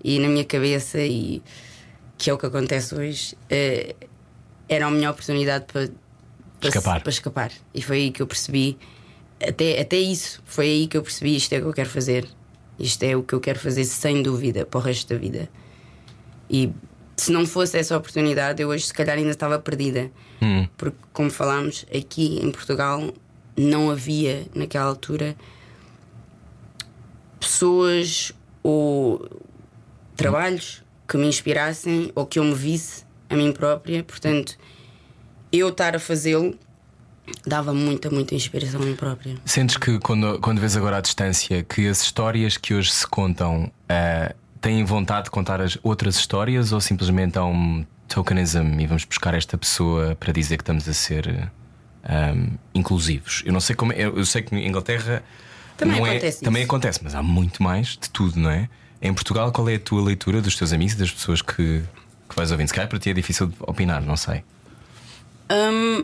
e 0.04 0.20
na 0.20 0.28
minha 0.28 0.46
cabeça, 0.46 1.00
e 1.00 1.42
que 2.18 2.30
é 2.30 2.34
o 2.34 2.38
que 2.38 2.46
acontece 2.46 2.96
hoje, 2.96 3.38
eh, 3.50 3.96
era 4.68 4.88
a 4.88 4.92
minha 4.92 5.12
oportunidade 5.12 5.66
para, 5.66 5.90
para, 6.60 6.70
Escapar. 6.70 7.02
para 7.02 7.10
escapar. 7.10 7.52
E 7.74 7.82
foi 7.82 7.98
aí 7.98 8.12
que 8.12 8.22
eu 8.22 8.28
percebi, 8.28 8.78
até, 9.42 9.80
até 9.80 9.98
isso, 9.98 10.42
foi 10.46 10.66
aí 10.66 10.88
que 10.88 10.98
eu 10.98 11.04
percebi: 11.04 11.36
isto 11.36 11.54
é 11.54 11.60
o 11.60 11.62
que 11.62 11.68
eu 11.68 11.74
quero 11.74 11.90
fazer, 11.90 12.28
isto 12.80 13.04
é 13.04 13.16
o 13.16 13.24
que 13.24 13.34
eu 13.34 13.40
quero 13.40 13.60
fazer 13.60 13.86
sem 13.86 14.22
dúvida 14.22 14.66
para 14.66 14.80
o 14.80 14.82
resto 14.82 15.14
da 15.14 15.20
vida. 15.20 15.50
E 16.50 16.72
se 17.16 17.32
não 17.32 17.46
fosse 17.46 17.78
essa 17.78 17.98
oportunidade, 17.98 18.62
eu 18.62 18.70
hoje 18.70 18.86
se 18.86 18.94
calhar 18.94 19.18
ainda 19.18 19.32
estava 19.32 19.60
perdida. 19.60 20.12
Porque, 20.78 20.98
como 21.12 21.30
falámos, 21.30 21.86
aqui 21.96 22.40
em 22.42 22.52
Portugal 22.52 23.12
não 23.56 23.90
havia, 23.90 24.46
naquela 24.54 24.86
altura, 24.86 25.36
pessoas 27.40 28.32
ou 28.62 29.28
trabalhos 30.16 30.84
que 31.08 31.18
me 31.18 31.28
inspirassem 31.28 32.12
ou 32.16 32.26
que 32.26 32.40
eu 32.40 32.44
me 32.44 32.54
visse 32.54 33.04
a 33.30 33.36
mim 33.36 33.52
própria. 33.52 34.04
Portanto, 34.04 34.58
eu 35.52 35.70
estar 35.70 35.96
a 35.96 36.00
fazê-lo 36.00 36.58
dava 37.46 37.74
muita, 37.74 38.10
muita 38.10 38.36
inspiração 38.36 38.82
a 38.82 38.86
mim 38.86 38.96
própria. 38.96 39.36
Sentes 39.46 39.78
que 39.78 40.00
quando, 40.00 40.40
quando 40.40 40.60
vês 40.60 40.76
agora 40.78 40.98
à 40.98 41.02
distância 41.02 41.62
que 41.64 41.88
as 41.88 42.02
histórias 42.02 42.58
que 42.58 42.74
hoje 42.74 42.92
se 42.92 43.06
contam 43.06 43.72
ah, 43.90 44.34
têm 44.62 44.84
vontade 44.84 45.26
de 45.26 45.32
contar 45.32 45.62
as 45.62 45.78
outras 45.84 46.16
histórias 46.18 46.72
ou 46.72 46.80
simplesmente 46.82 47.38
há 47.38 47.44
um 47.46 47.86
tokenism 48.08 48.80
e 48.80 48.88
vamos 48.88 49.04
buscar 49.04 49.34
esta 49.34 49.58
pessoa 49.58 50.16
para 50.16 50.32
dizer 50.32 50.56
que 50.58 50.64
estamos 50.64 50.88
a 50.88 50.94
ser 50.94 51.52
ahm, 52.04 52.56
inclusivos? 52.74 53.44
Eu 53.46 53.52
não 53.52 53.60
sei 53.60 53.76
como 53.76 53.92
é, 53.92 54.04
eu 54.06 54.26
sei 54.26 54.42
que 54.42 54.56
em 54.56 54.66
Inglaterra 54.68 55.22
Também 55.78 55.98
é- 56.00 56.10
acontece 56.10 56.42
também 56.44 56.62
isso. 56.64 56.72
acontece, 56.72 57.00
mas 57.04 57.14
há 57.14 57.22
muito 57.22 57.62
mais 57.62 57.88
de 57.90 58.10
tudo, 58.10 58.40
não 58.40 58.50
é? 58.50 58.70
Em 59.02 59.14
Portugal, 59.14 59.52
qual 59.52 59.70
é 59.70 59.76
a 59.76 59.80
tua 59.80 60.02
leitura 60.04 60.42
dos 60.42 60.56
teus 60.56 60.74
amigos 60.74 60.94
e 60.96 60.98
das 60.98 61.12
pessoas 61.12 61.42
que, 61.42 61.84
que 62.30 62.36
vais 62.36 62.52
ouvindo? 62.52 62.68
Se 62.68 62.74
calhar 62.74 62.90
para 62.90 63.00
ti 63.00 63.10
é 63.12 63.14
difícil 63.14 63.48
de 63.48 63.56
opinar, 63.62 64.02
não 64.02 64.18
sei. 64.18 64.44
Hum, 65.52 66.04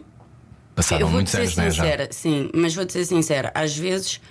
Passaram 0.76 1.10
muitos 1.10 1.32
ser 1.32 1.40
anos, 1.42 1.56
não 1.58 1.64
é? 1.66 1.72
Sincera, 1.72 2.08
sim, 2.12 2.50
mas 2.54 2.74
vou-te 2.76 2.94
ser 2.94 3.06
sincera, 3.06 3.52
às 3.56 3.76
vezes 3.76 4.22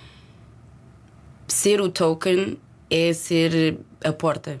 ser 1.47 1.81
o 1.81 1.89
token 1.89 2.57
é 2.89 3.13
ser 3.13 3.77
a 4.03 4.11
porta 4.11 4.59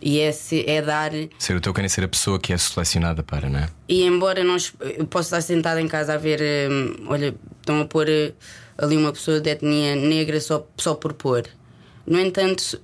e 0.00 0.18
é, 0.20 0.32
se- 0.32 0.64
é 0.68 0.82
dar. 0.82 1.12
Ser 1.38 1.56
o 1.56 1.60
token 1.60 1.84
e 1.84 1.88
ser 1.88 2.04
a 2.04 2.08
pessoa 2.08 2.38
que 2.38 2.52
é 2.52 2.58
selecionada 2.58 3.22
para, 3.22 3.48
não 3.48 3.60
é? 3.60 3.68
E 3.88 4.02
embora 4.04 4.42
nós, 4.42 4.72
eu 4.80 5.06
possa 5.06 5.28
estar 5.38 5.40
sentada 5.42 5.80
em 5.80 5.86
casa 5.88 6.14
a 6.14 6.18
ver, 6.18 6.40
hum, 6.70 7.06
olha, 7.08 7.34
estão 7.60 7.80
a 7.80 7.84
pôr 7.84 8.08
eh, 8.08 8.32
ali 8.78 8.96
uma 8.96 9.12
pessoa 9.12 9.40
de 9.40 9.48
etnia 9.50 9.94
negra 9.94 10.40
só, 10.40 10.66
só 10.76 10.94
por 10.94 11.12
pôr. 11.12 11.44
No 12.06 12.18
entanto, 12.18 12.80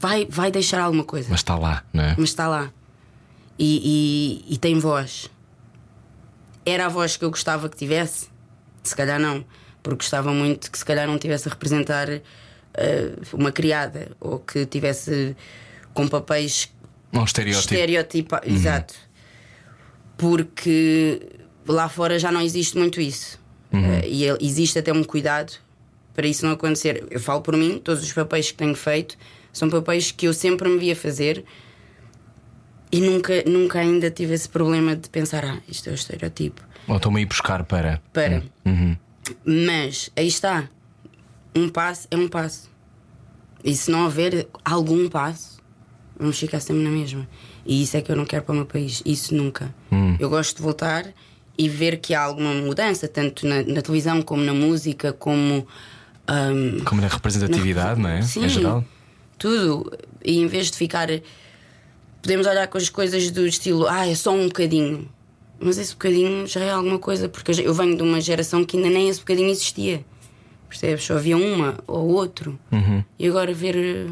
vai, 0.00 0.26
vai 0.28 0.50
deixar 0.50 0.80
alguma 0.80 1.04
coisa, 1.04 1.28
Mas 1.30 1.40
está 1.40 1.56
lá, 1.56 1.84
não 1.92 2.02
é? 2.04 2.14
mas 2.18 2.28
está 2.30 2.48
lá 2.48 2.72
e, 3.58 4.42
e, 4.48 4.54
e 4.54 4.58
tem 4.58 4.78
voz. 4.78 5.30
Era 6.66 6.86
a 6.86 6.88
voz 6.88 7.16
que 7.16 7.24
eu 7.24 7.30
gostava 7.30 7.68
que 7.68 7.76
tivesse? 7.76 8.28
Se 8.82 8.94
calhar 8.96 9.20
não, 9.20 9.44
porque 9.82 9.98
gostava 9.98 10.32
muito 10.32 10.70
que 10.70 10.78
se 10.78 10.84
calhar 10.84 11.06
não 11.06 11.18
tivesse 11.18 11.48
a 11.48 11.50
representar 11.52 12.08
eh, 12.10 12.22
uma 13.32 13.52
criada 13.52 14.12
ou 14.20 14.38
que 14.38 14.64
tivesse 14.66 15.36
com 15.92 16.08
papéis 16.08 16.70
Um 17.12 17.22
estereótipo. 17.22 17.74
estereotipa, 17.74 18.40
exato. 18.44 18.94
Porque 20.16 21.20
lá 21.66 21.88
fora 21.88 22.18
já 22.18 22.30
não 22.30 22.40
existe 22.40 22.76
muito 22.78 23.00
isso. 23.00 23.38
Eh, 23.72 24.08
e 24.08 24.24
ele- 24.24 24.38
existe 24.40 24.78
até 24.78 24.92
um 24.92 25.02
cuidado 25.02 25.52
para 26.14 26.26
isso 26.26 26.44
não 26.46 26.52
acontecer. 26.52 27.04
Eu 27.10 27.18
falo 27.20 27.40
por 27.42 27.56
mim, 27.56 27.78
todos 27.82 28.02
os 28.02 28.12
papéis 28.12 28.50
que 28.50 28.56
tenho 28.56 28.74
feito 28.74 29.16
são 29.54 29.70
papéis 29.70 30.10
que 30.10 30.26
eu 30.28 30.34
sempre 30.34 30.68
me 30.68 30.76
via 30.78 30.94
fazer 30.94 31.42
e 32.92 33.00
nunca, 33.00 33.42
nunca 33.46 33.78
ainda 33.80 34.10
tive 34.10 34.34
esse 34.34 34.48
problema 34.48 34.94
de 34.94 35.08
pensar, 35.08 35.44
ah, 35.46 35.58
isto 35.66 35.88
é 35.88 35.92
o 35.92 35.94
estereotipo. 35.94 36.60
Ou 36.86 36.96
estou-me 36.96 37.18
a 37.18 37.22
ir 37.22 37.26
buscar 37.26 37.64
para. 37.64 38.02
Para. 38.12 38.42
Mas 39.44 40.10
aí 40.16 40.26
está. 40.28 40.68
Um 41.54 41.68
passo 41.68 42.06
é 42.10 42.16
um 42.16 42.28
passo. 42.28 42.70
E 43.64 43.74
se 43.74 43.90
não 43.90 44.04
houver 44.04 44.46
algum 44.64 45.08
passo, 45.08 45.58
vamos 46.18 46.38
ficar 46.38 46.60
sempre 46.60 46.82
na 46.82 46.90
mesma. 46.90 47.26
E 47.64 47.82
isso 47.82 47.96
é 47.96 48.02
que 48.02 48.12
eu 48.12 48.16
não 48.16 48.26
quero 48.26 48.42
para 48.44 48.52
o 48.52 48.56
meu 48.56 48.66
país. 48.66 49.02
Isso 49.06 49.34
nunca. 49.34 49.74
Eu 50.18 50.28
gosto 50.28 50.56
de 50.56 50.62
voltar 50.62 51.06
e 51.56 51.68
ver 51.68 51.98
que 51.98 52.12
há 52.14 52.20
alguma 52.22 52.52
mudança, 52.52 53.08
tanto 53.08 53.46
na, 53.46 53.62
na 53.62 53.80
televisão 53.80 54.20
como 54.20 54.42
na 54.42 54.52
música, 54.52 55.12
como. 55.12 55.66
ahm, 56.26 56.80
Como 56.84 57.00
na 57.00 57.08
representatividade, 57.08 58.00
não 58.00 58.10
é? 58.10 58.22
Sim, 58.22 58.44
Em 58.44 58.48
geral. 58.48 58.84
Tudo. 59.44 59.92
E 60.24 60.38
em 60.38 60.46
vez 60.46 60.70
de 60.70 60.78
ficar. 60.78 61.08
Podemos 62.22 62.46
olhar 62.46 62.66
com 62.68 62.78
as 62.78 62.88
coisas 62.88 63.30
do 63.30 63.46
estilo, 63.46 63.86
ah, 63.86 64.08
é 64.08 64.14
só 64.14 64.32
um 64.32 64.46
bocadinho. 64.46 65.06
Mas 65.60 65.76
esse 65.76 65.92
bocadinho 65.92 66.46
já 66.46 66.60
é 66.60 66.70
alguma 66.70 66.98
coisa, 66.98 67.28
porque 67.28 67.52
eu 67.52 67.74
venho 67.74 67.94
de 67.94 68.02
uma 68.02 68.18
geração 68.18 68.64
que 68.64 68.78
ainda 68.78 68.88
nem 68.88 69.10
esse 69.10 69.20
bocadinho 69.20 69.50
existia. 69.50 70.02
Percebes? 70.66 71.04
Só 71.04 71.16
havia 71.16 71.36
uma 71.36 71.78
ou 71.86 72.08
outro. 72.08 72.58
Uhum. 72.72 73.04
E 73.18 73.28
agora 73.28 73.52
ver 73.52 73.76
eh, 73.76 74.06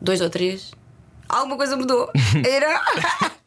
dois 0.00 0.20
ou 0.20 0.30
três. 0.30 0.70
Alguma 1.28 1.56
coisa 1.56 1.76
mudou. 1.76 2.08
Era. 2.46 2.80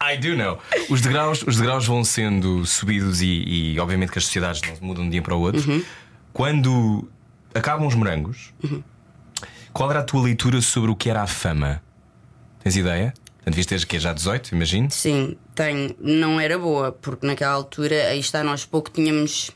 I 0.02 0.18
do 0.18 0.36
know. 0.36 0.58
Os 0.90 1.00
degraus, 1.00 1.42
os 1.46 1.56
degraus 1.56 1.86
vão 1.86 2.04
sendo 2.04 2.66
subidos 2.66 3.22
e, 3.22 3.44
e, 3.46 3.80
obviamente 3.80 4.12
que 4.12 4.18
as 4.18 4.24
sociedades 4.24 4.60
não 4.60 4.76
mudam 4.86 5.04
de 5.04 5.08
um 5.08 5.10
dia 5.10 5.22
para 5.22 5.34
o 5.34 5.40
outro. 5.40 5.68
Uhum. 5.68 5.82
Quando 6.34 7.08
acabam 7.54 7.86
os 7.86 7.94
morangos, 7.94 8.52
qual 9.72 9.90
era 9.90 10.00
a 10.00 10.02
tua 10.02 10.22
leitura 10.22 10.60
sobre 10.60 10.90
o 10.90 10.96
que 10.96 11.08
era 11.10 11.22
a 11.22 11.26
fama? 11.26 11.82
Tens 12.62 12.76
ideia? 12.76 13.12
Portanto, 13.36 13.54
devias 13.54 13.66
ter 13.66 13.86
que 13.86 13.98
já 13.98 14.12
18, 14.12 14.54
imagino. 14.54 14.90
Sim, 14.90 15.36
tenho. 15.54 15.94
Não 15.98 16.38
era 16.38 16.58
boa, 16.58 16.92
porque 16.92 17.26
naquela 17.26 17.52
altura, 17.52 18.08
aí 18.08 18.20
está, 18.20 18.44
nós 18.44 18.64
pouco 18.66 18.90
tínhamos 18.90 19.50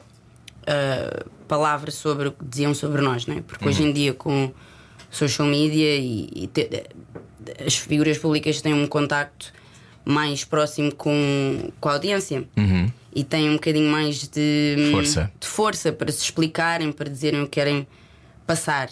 palavras 1.46 1.94
sobre 1.94 2.28
o 2.28 2.32
que 2.32 2.44
diziam 2.44 2.74
sobre 2.74 3.02
nós, 3.02 3.26
não 3.26 3.36
é? 3.36 3.40
Porque 3.42 3.68
hoje 3.68 3.82
em 3.82 3.92
dia, 3.92 4.14
com 4.14 4.52
social 5.10 5.46
media 5.46 5.96
e, 5.96 6.28
e 6.34 6.46
te- 6.46 6.86
as 7.64 7.76
figuras 7.76 8.16
públicas 8.18 8.60
têm 8.62 8.72
um 8.72 8.86
contacto 8.86 9.52
mais 10.04 10.44
próximo 10.44 10.94
com, 10.94 11.70
com 11.80 11.88
a 11.88 11.92
audiência 11.92 12.44
e 13.14 13.22
têm 13.22 13.50
um 13.50 13.54
bocadinho 13.54 13.90
mais 13.90 14.26
de 14.28 14.88
Força. 14.90 15.30
de 15.38 15.46
força 15.46 15.92
para 15.92 16.10
se 16.10 16.22
explicarem, 16.24 16.90
para 16.90 17.08
dizerem 17.10 17.40
o 17.42 17.44
que 17.44 17.50
querem 17.52 17.86
passar. 18.46 18.88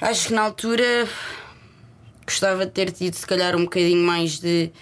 Acho 0.00 0.28
que 0.28 0.34
na 0.34 0.42
altura 0.42 1.08
gostava 2.24 2.64
de 2.64 2.72
ter 2.72 2.90
tido, 2.90 3.14
se 3.14 3.26
calhar, 3.26 3.56
um 3.56 3.64
bocadinho 3.64 4.04
mais 4.04 4.38
de, 4.38 4.72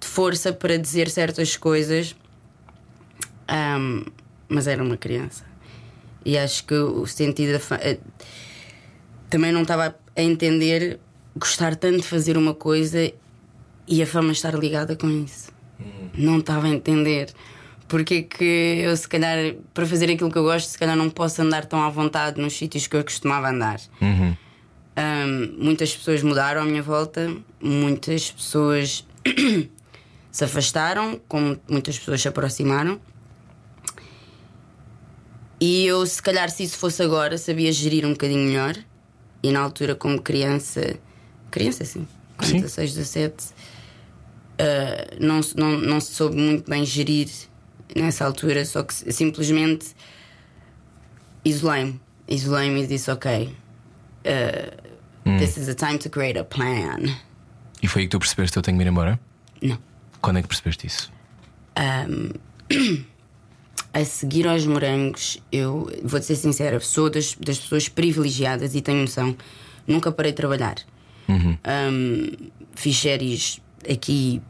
de 0.00 0.06
força 0.06 0.52
para 0.52 0.76
dizer 0.76 1.08
certas 1.10 1.56
coisas, 1.56 2.16
Ahm, 3.48 4.04
mas 4.48 4.66
era 4.66 4.82
uma 4.82 4.96
criança. 4.96 5.44
E 6.24 6.38
acho 6.38 6.64
que 6.64 6.74
o 6.74 7.06
sentido 7.06 7.60
eh, 7.80 7.98
também 9.28 9.52
não 9.52 9.62
estava 9.62 9.94
a 10.16 10.22
entender 10.22 10.98
gostar 11.36 11.76
tanto 11.76 11.98
de 11.98 12.02
fazer 12.02 12.36
uma 12.36 12.54
coisa 12.54 13.12
e 13.86 14.02
a 14.02 14.06
fama 14.06 14.32
estar 14.32 14.54
ligada 14.54 14.96
com 14.96 15.08
isso. 15.08 15.52
Não 16.14 16.38
estava 16.38 16.66
a 16.66 16.70
entender. 16.70 17.32
Porque 17.86 18.14
é 18.14 18.22
que 18.22 18.44
eu, 18.82 18.96
se 18.96 19.06
calhar, 19.06 19.54
para 19.74 19.84
fazer 19.86 20.10
aquilo 20.10 20.30
que 20.30 20.38
eu 20.38 20.42
gosto, 20.44 20.68
se 20.68 20.78
calhar 20.78 20.96
não 20.96 21.10
posso 21.10 21.42
andar 21.42 21.66
tão 21.66 21.82
à 21.82 21.90
vontade 21.90 22.40
nos 22.40 22.54
sítios 22.56 22.86
que 22.86 22.96
eu 22.96 23.04
costumava 23.04 23.50
andar. 23.50 23.78
Ahm, 24.96 25.56
muitas 25.58 25.94
pessoas 25.94 26.22
mudaram 26.22 26.62
à 26.62 26.64
minha 26.64 26.82
volta, 26.82 27.34
muitas 27.60 28.30
pessoas 28.30 29.04
se 30.30 30.44
afastaram, 30.44 31.20
como 31.26 31.58
muitas 31.68 31.98
pessoas 31.98 32.20
se 32.22 32.28
aproximaram. 32.28 33.00
E 35.60 35.86
eu, 35.86 36.04
se 36.06 36.22
calhar, 36.22 36.50
se 36.50 36.62
isso 36.62 36.78
fosse 36.78 37.02
agora, 37.02 37.38
sabia 37.38 37.72
gerir 37.72 38.04
um 38.04 38.12
bocadinho 38.12 38.46
melhor. 38.46 38.76
E 39.42 39.50
na 39.50 39.60
altura, 39.60 39.94
como 39.94 40.20
criança, 40.22 40.96
criança 41.50 41.84
sim, 41.84 42.06
com 42.36 42.44
Sim. 42.46 42.60
16, 42.60 42.94
17, 42.94 43.44
ah, 44.58 45.16
não, 45.20 45.40
não, 45.56 45.78
não 45.78 46.00
se 46.00 46.14
soube 46.14 46.36
muito 46.36 46.70
bem 46.70 46.84
gerir 46.84 47.28
nessa 47.94 48.24
altura, 48.24 48.64
só 48.64 48.82
que 48.82 48.94
simplesmente 49.12 49.94
isolei-me. 51.44 52.00
Isolei-me 52.28 52.84
e 52.84 52.86
disse: 52.86 53.10
Ok, 53.10 53.54
uh, 54.24 55.38
this 55.38 55.56
is 55.56 55.68
a 55.68 55.74
time 55.74 55.98
to 55.98 56.08
create 56.08 56.38
a 56.38 56.44
plan. 56.44 57.16
E 57.82 57.88
foi 57.88 58.02
aí 58.02 58.08
que 58.08 58.12
tu 58.12 58.18
percebeste 58.18 58.52
que 58.52 58.58
eu 58.58 58.62
tenho 58.62 58.76
me 58.78 58.84
ir 58.84 58.88
embora? 58.88 59.18
Não. 59.60 59.78
Quando 60.20 60.38
é 60.38 60.42
que 60.42 60.48
percebeste 60.48 60.86
isso? 60.86 61.12
A 63.92 64.04
seguir 64.04 64.48
aos 64.48 64.66
morangos, 64.66 65.40
eu 65.52 65.88
vou-te 66.02 66.26
ser 66.26 66.34
sincera, 66.34 66.80
sou 66.80 67.08
das, 67.08 67.34
das 67.34 67.58
pessoas 67.58 67.88
privilegiadas 67.88 68.74
e 68.74 68.80
tenho 68.80 69.02
noção, 69.02 69.36
nunca 69.86 70.10
parei 70.10 70.32
de 70.32 70.36
trabalhar. 70.36 70.76
Um, 71.28 72.30
fiz 72.74 72.96
séries 72.96 73.60
aqui 73.88 74.42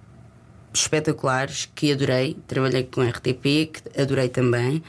espetaculares 0.73 1.71
que 1.75 1.93
adorei. 1.93 2.37
Trabalhei 2.47 2.85
com 2.85 3.03
RTP, 3.03 3.71
que 3.73 4.01
adorei 4.01 4.29
também. 4.29 4.83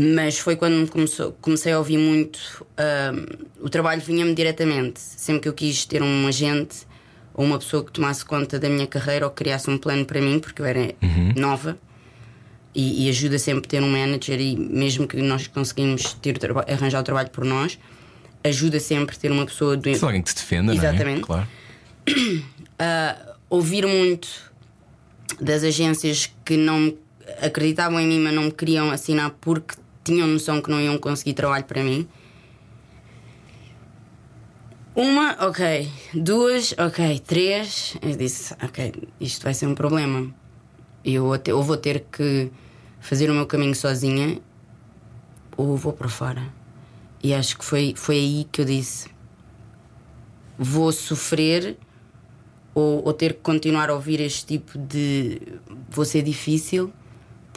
Mas 0.00 0.38
foi 0.38 0.54
quando 0.54 0.74
me 0.74 0.86
começou, 0.86 1.32
comecei 1.40 1.72
a 1.72 1.78
ouvir 1.78 1.98
muito. 1.98 2.38
um, 2.78 3.64
o 3.64 3.68
trabalho 3.68 4.00
vinha-me 4.00 4.32
diretamente. 4.32 5.00
Sempre 5.00 5.42
que 5.42 5.48
eu 5.48 5.52
quis 5.52 5.84
ter 5.84 6.02
um 6.02 6.26
agente 6.28 6.86
ou 7.34 7.44
uma 7.44 7.58
pessoa 7.58 7.84
que 7.84 7.90
tomasse 7.90 8.24
conta 8.24 8.58
da 8.60 8.68
minha 8.68 8.86
carreira 8.86 9.26
ou 9.26 9.32
criasse 9.32 9.68
um 9.68 9.76
plano 9.76 10.04
para 10.04 10.20
mim, 10.20 10.38
porque 10.38 10.62
eu 10.62 10.66
era 10.66 10.94
nova. 11.36 11.76
E, 12.74 13.06
e 13.06 13.08
ajuda 13.08 13.40
sempre 13.40 13.66
ter 13.66 13.82
um 13.82 13.90
manager, 13.90 14.38
e 14.40 14.54
mesmo 14.54 15.08
que 15.08 15.16
nós 15.20 15.48
conseguimos 15.48 16.12
ter 16.14 16.36
o 16.36 16.38
traba- 16.38 16.64
arranjar 16.68 17.00
o 17.00 17.02
trabalho 17.02 17.30
por 17.30 17.44
nós, 17.44 17.76
ajuda 18.44 18.78
sempre 18.78 19.16
ter 19.18 19.32
uma 19.32 19.44
pessoa 19.46 19.76
do, 19.76 19.92
Se 19.92 20.04
alguém 20.04 20.22
que 20.22 20.28
te 20.32 20.36
defenda, 20.36 20.72
Exatamente. 20.72 21.06
não 21.06 21.22
é? 21.22 21.26
Claro. 21.26 21.48
a 22.78 23.16
ouvir 23.50 23.84
muito 23.84 24.28
das 25.40 25.64
agências 25.64 26.30
que 26.44 26.56
não 26.56 26.94
acreditavam 27.42 27.98
em 27.98 28.06
mim, 28.06 28.20
mas 28.20 28.34
não 28.34 28.44
me 28.44 28.52
queriam 28.52 28.90
assinar 28.92 29.30
porque 29.40 29.74
tinham 30.08 30.26
noção 30.26 30.60
que 30.60 30.70
não 30.70 30.80
iam 30.80 30.98
conseguir 30.98 31.34
trabalho 31.34 31.64
para 31.64 31.82
mim. 31.84 32.08
Uma, 34.94 35.36
ok. 35.46 35.88
Duas, 36.14 36.74
ok. 36.78 37.20
Três, 37.20 37.96
eu 38.02 38.16
disse, 38.16 38.54
ok, 38.62 38.92
isto 39.20 39.44
vai 39.44 39.54
ser 39.54 39.66
um 39.66 39.74
problema. 39.74 40.34
Eu, 41.04 41.24
vou 41.26 41.38
ter- 41.38 41.52
ou 41.52 41.62
vou 41.62 41.76
ter 41.76 42.04
que 42.10 42.50
fazer 43.00 43.30
o 43.30 43.34
meu 43.34 43.46
caminho 43.46 43.74
sozinha 43.74 44.40
ou 45.56 45.76
vou 45.76 45.92
para 45.92 46.08
fora. 46.08 46.42
E 47.22 47.34
acho 47.34 47.58
que 47.58 47.64
foi, 47.64 47.94
foi 47.96 48.16
aí 48.16 48.46
que 48.50 48.60
eu 48.60 48.64
disse: 48.64 49.08
vou 50.58 50.90
sofrer 50.90 51.76
ou, 52.74 53.04
ou 53.04 53.12
ter 53.12 53.34
que 53.34 53.40
continuar 53.40 53.90
a 53.90 53.94
ouvir 53.94 54.20
este 54.20 54.46
tipo 54.46 54.78
de. 54.78 55.40
Vou 55.90 56.04
ser 56.04 56.22
difícil, 56.22 56.92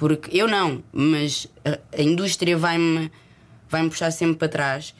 porque 0.02 0.36
eu 0.36 0.48
não, 0.48 0.84
mas 0.92 1.46
a, 1.64 1.78
a 1.96 2.02
indústria 2.02 2.58
vai-me 2.58 3.12
vai 3.70 3.84
-me 3.84 3.90
puxar 3.92 4.10
sempre 4.10 4.38
para 4.38 4.48
trás. 4.48 4.96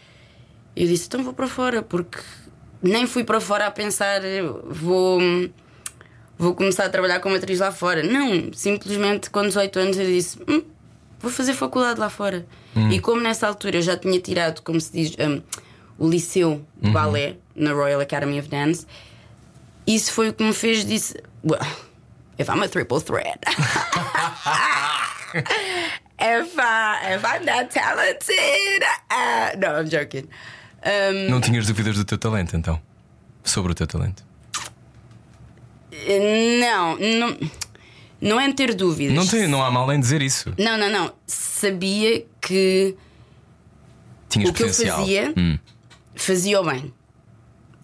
Eu 0.76 0.86
disse: 0.86 1.08
então 1.08 1.24
vou 1.24 1.34
para 1.34 1.48
fora, 1.48 1.82
porque 1.82 2.20
nem 2.84 3.08
fui 3.08 3.24
para 3.24 3.42
fora 3.42 3.66
a 3.66 3.72
pensar, 3.72 4.22
vou, 4.64 5.20
vou 6.38 6.54
começar 6.54 6.86
a 6.86 6.90
trabalhar 6.90 7.20
como 7.20 7.36
atriz 7.36 7.60
lá 7.60 7.72
fora. 7.72 8.04
Não, 8.04 8.54
simplesmente 8.54 9.32
com 9.32 9.42
18 9.42 9.80
anos 9.80 9.98
eu 9.98 10.06
disse: 10.06 10.38
"Hum, 10.48 10.62
vou 11.20 11.32
fazer 11.32 11.56
faculdade 11.56 12.00
lá 12.00 12.08
fora. 12.08 12.46
E 12.92 13.00
como 13.00 13.22
nessa 13.22 13.48
altura 13.48 13.78
eu 13.78 13.82
já 13.82 13.98
tinha 13.98 14.20
tirado, 14.20 14.62
como 14.62 14.80
se 14.80 14.94
diz, 14.94 15.16
hum, 15.20 15.42
o 15.98 16.08
liceu 16.08 16.64
de 16.80 16.92
balé 16.92 17.38
na 17.56 17.74
Royal 17.74 18.02
Academy 18.02 18.40
of 18.40 18.48
Dance, 18.48 18.86
isso 19.88 20.14
foi 20.14 20.30
o 20.30 20.34
que 20.34 20.44
me 20.44 20.54
fez 20.54 20.86
disse: 20.86 21.16
Well, 21.44 21.60
if 22.42 22.50
I'm 22.50 22.62
a 22.64 22.68
triple 22.68 23.00
threat. 23.00 23.40
if, 26.20 26.60
I, 26.60 27.14
if 27.16 27.24
I'm 27.26 27.46
that 27.46 27.70
talented. 27.72 28.84
uh, 29.10 29.52
no, 29.58 29.76
I'm 29.80 29.88
joking. 29.90 30.28
Um, 30.86 31.30
Não 31.30 31.40
tinhas 31.42 31.68
dúvidas 31.68 31.96
do 31.96 32.04
teu 32.06 32.18
talento, 32.18 32.56
então? 32.58 32.82
Sobre 33.44 33.72
o 33.72 33.76
teu 33.76 33.86
talento? 33.88 34.24
não, 36.60 36.98
não, 36.98 37.38
não 38.20 38.40
é 38.40 38.52
ter 38.54 38.74
dúvidas. 38.74 39.16
Não, 39.16 39.28
tem, 39.28 39.48
não 39.48 39.64
há 39.64 39.70
mal 39.70 39.92
em 39.94 40.00
dizer 40.00 40.22
isso. 40.22 40.54
não, 40.58 40.78
não, 40.78 40.90
não. 40.90 41.14
Sabia 41.28 42.26
que 42.42 42.96
Tinhas 44.30 44.50
o 44.50 44.54
que 44.54 44.64
eu 44.64 44.68
potencial. 44.68 44.98
fazia 45.00 45.34
Hum. 45.38 45.60
fazia-o 46.16 46.64
bem. 46.64 46.94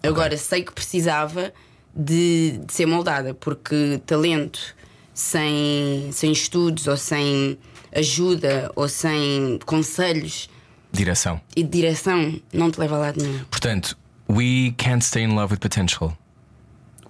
Agora 0.02 0.36
sei 0.36 0.64
que 0.64 0.72
precisava 0.72 1.52
de, 1.98 2.60
de 2.64 2.72
ser 2.72 2.86
moldada, 2.86 3.34
porque 3.34 4.00
talento 4.06 4.76
sem, 5.12 6.10
sem 6.12 6.30
estudos 6.30 6.86
ou 6.86 6.96
sem 6.96 7.58
ajuda 7.94 8.70
ou 8.76 8.88
sem 8.88 9.58
conselhos 9.66 10.48
Direção. 10.92 11.40
e 11.56 11.62
direção 11.64 12.40
não 12.52 12.70
te 12.70 12.78
leva 12.78 12.94
a 12.96 12.98
lado 12.98 13.20
nenhum. 13.22 13.44
Portanto, 13.50 13.96
we 14.30 14.72
can't 14.78 15.04
stay 15.04 15.24
in 15.24 15.34
love 15.34 15.52
with 15.52 15.58
potential. 15.60 16.16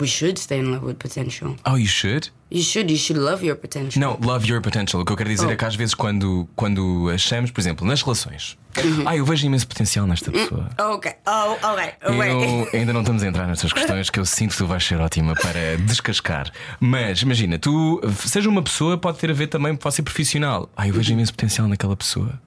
We 0.00 0.06
should 0.06 0.38
stay 0.38 0.58
in 0.61 0.70
love 0.70 0.84
with 0.87 0.94
potential. 0.96 1.56
Oh, 1.66 1.76
you 1.76 1.87
should? 1.88 2.30
You 2.50 2.62
should, 2.62 2.90
you 2.90 2.96
should 2.98 3.20
love 3.20 3.44
your 3.44 3.56
potential. 3.56 4.00
Não, 4.00 4.18
love 4.26 4.48
your 4.48 4.62
potential. 4.62 5.02
O 5.02 5.04
que 5.04 5.12
eu 5.12 5.16
quero 5.16 5.28
dizer 5.28 5.46
Oh. 5.46 5.50
é 5.50 5.56
que 5.56 5.64
às 5.64 5.74
vezes, 5.74 5.94
quando, 5.94 6.48
quando 6.56 7.11
achamos, 7.12 7.50
por 7.50 7.61
exemplo, 7.61 7.87
nas 7.87 8.00
relações, 8.02 8.56
ah, 9.04 9.16
eu 9.16 9.24
vejo 9.24 9.44
imenso 9.46 9.66
potencial 9.66 10.06
nesta 10.06 10.30
pessoa. 10.30 10.68
Ok, 10.78 11.12
oh, 11.26 11.66
ok, 11.66 11.92
Eu 12.00 12.68
ainda 12.78 12.92
não 12.92 13.00
estamos 13.00 13.22
a 13.22 13.26
entrar 13.26 13.46
nestas 13.48 13.72
questões 13.72 14.08
que 14.08 14.18
eu 14.20 14.24
sinto 14.24 14.52
que 14.52 14.58
tu 14.58 14.66
vais 14.66 14.84
ser 14.84 15.00
ótima 15.00 15.34
para 15.34 15.76
descascar. 15.78 16.50
Mas 16.80 17.20
imagina, 17.22 17.58
tu, 17.58 18.00
seja 18.24 18.48
uma 18.48 18.62
pessoa, 18.62 18.96
pode 18.96 19.18
ter 19.18 19.30
a 19.30 19.34
ver 19.34 19.48
também, 19.48 19.74
pode 19.76 19.94
ser 19.96 20.02
profissional. 20.02 20.70
Ah, 20.76 20.87
eu 20.88 20.94
vejo 20.94 21.12
imenso 21.12 21.32
potencial 21.32 21.66
naquela 21.68 21.96
pessoa. 21.96 22.40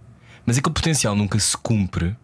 Mas 0.46 0.58
aquele 0.58 0.74
potencial 0.74 1.16
nunca 1.16 1.38
se 1.38 1.56
cumpre 1.58 2.16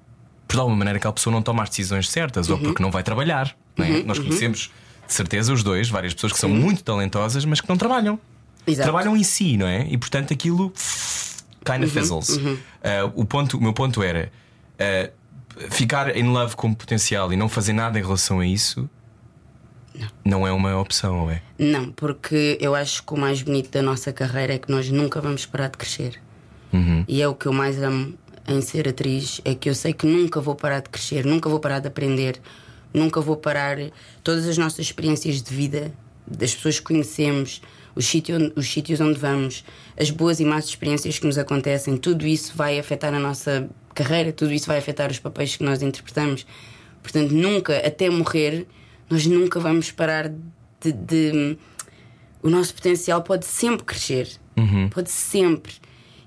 por 0.48 0.56
de 0.56 0.60
alguma 0.62 0.78
maneira 0.78 0.98
aquela 0.98 1.14
pessoa 1.14 1.34
não 1.34 1.42
toma 1.42 1.62
as 1.64 1.70
decisões 1.70 2.10
certas 2.10 2.50
ou 2.50 2.58
porque 2.58 2.82
não 2.82 2.90
vai 2.90 3.04
trabalhar. 3.04 3.54
Não 3.78 3.86
é? 3.86 4.02
Nós 4.04 4.18
conhecemos 4.18 4.72
de 5.08 5.14
certeza 5.14 5.54
os 5.54 5.64
dois, 5.64 5.90
várias 5.90 6.14
pessoas 6.14 6.34
que 6.34 6.40
são 6.40 6.50
muito 6.50 6.84
talentosas, 6.84 7.46
mas 7.46 7.62
que 7.62 7.70
não 7.70 7.78
trabalham. 7.78 8.20
Exato. 8.66 8.84
Trabalham 8.84 9.16
em 9.16 9.24
si, 9.24 9.56
não 9.58 9.68
é? 9.68 9.88
E 9.90 9.98
portanto 9.98 10.34
aquilo 10.34 10.74
kind 11.66 11.84
of 11.84 11.90
fizzles. 11.90 12.40
Ah, 12.84 13.10
o, 13.16 13.26
ponto, 13.26 13.58
o 13.58 13.62
meu 13.62 13.74
ponto 13.74 14.04
era 14.04 14.32
ah, 14.78 15.10
ficar 15.70 16.16
in 16.16 16.28
love 16.28 16.56
com 16.56 16.74
potencial 16.74 17.32
e 17.32 17.38
não 17.38 17.48
fazer 17.48 17.74
nada 17.74 17.98
em 17.98 18.02
relação 18.02 18.40
a 18.40 18.46
isso 18.46 18.90
não, 20.24 20.46
é 20.46 20.52
uma 20.52 20.80
opção, 20.80 21.22
ou 21.22 21.32
é? 21.32 21.42
Não, 21.58 21.92
porque 21.92 22.58
eu 22.62 22.76
acho 22.76 23.04
que 23.04 23.14
o 23.14 23.18
mais 23.18 23.42
bonito 23.42 23.72
da 23.72 23.82
nossa 23.82 24.14
carreira 24.14 24.54
é 24.54 24.58
que 24.58 24.70
nós 24.70 24.90
nunca 24.90 25.20
vamos 25.20 25.46
parar 25.46 25.70
de 25.70 25.78
crescer. 25.78 26.22
E 27.08 27.22
é 27.22 27.28
o 27.28 27.34
que 27.34 27.48
eu 27.48 27.54
mais 27.54 27.82
amo 27.82 28.14
em 28.48 28.62
ser 28.62 28.88
atriz: 28.88 29.42
é 29.44 29.56
que 29.56 29.70
eu 29.70 29.74
sei 29.74 29.94
que 29.94 30.06
nunca 30.06 30.40
vou 30.40 30.56
parar 30.56 30.82
de 30.82 30.90
crescer, 30.90 31.26
nunca 31.26 31.50
vou 31.50 31.60
parar 31.60 31.80
de 31.80 31.88
aprender, 31.88 32.40
nunca 32.98 33.22
vou 33.22 33.38
parar. 33.38 33.78
Todas 34.24 34.48
as 34.48 34.58
nossas 34.58 34.80
experiências 34.80 35.42
de 35.42 35.54
vida, 35.54 35.94
das 36.26 36.54
pessoas 36.54 36.80
que 36.80 36.86
conhecemos, 36.86 37.62
os 37.96 38.06
sítios, 38.06 38.52
os 38.56 38.68
sítios 38.72 39.00
onde 39.00 39.18
vamos, 39.18 39.64
as 40.00 40.10
boas 40.12 40.40
e 40.40 40.46
más 40.46 40.66
experiências 40.66 41.18
que 41.18 41.26
nos 41.26 41.38
acontecem, 41.38 41.98
tudo 41.98 42.28
isso 42.28 42.54
vai 42.56 42.78
afetar 42.78 43.14
a 43.14 43.20
nossa 43.20 43.70
carreira, 43.96 44.32
tudo 44.32 44.52
isso 44.54 44.68
vai 44.68 44.78
afetar 44.78 45.10
os 45.10 45.20
papéis 45.20 45.56
que 45.56 45.64
nós 45.64 45.82
interpretamos. 45.82 46.46
Portanto, 47.02 47.32
nunca, 47.32 47.78
até 47.78 48.10
morrer, 48.10 48.68
nós 49.10 49.26
nunca 49.26 49.60
vamos 49.60 49.92
parar 49.92 50.30
de. 50.82 50.92
de- 50.92 51.58
o 52.44 52.50
nosso 52.50 52.74
potencial 52.74 53.22
pode 53.24 53.46
sempre 53.46 53.84
crescer. 53.86 54.30
Pode 54.90 55.10
sempre. 55.10 55.74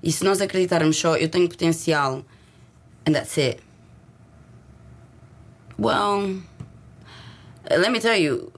E 0.03 0.11
se 0.11 0.23
nós 0.23 0.41
acreditarmos 0.41 0.97
só, 0.97 1.15
eu 1.15 1.29
tenho 1.29 1.47
potencial, 1.47 2.25
and 3.07 3.13
that's 3.13 3.37
it. 3.37 3.59
Well, 5.79 6.37
let 7.77 7.91
me 7.91 7.99
tell 7.99 8.15
you, 8.17 8.51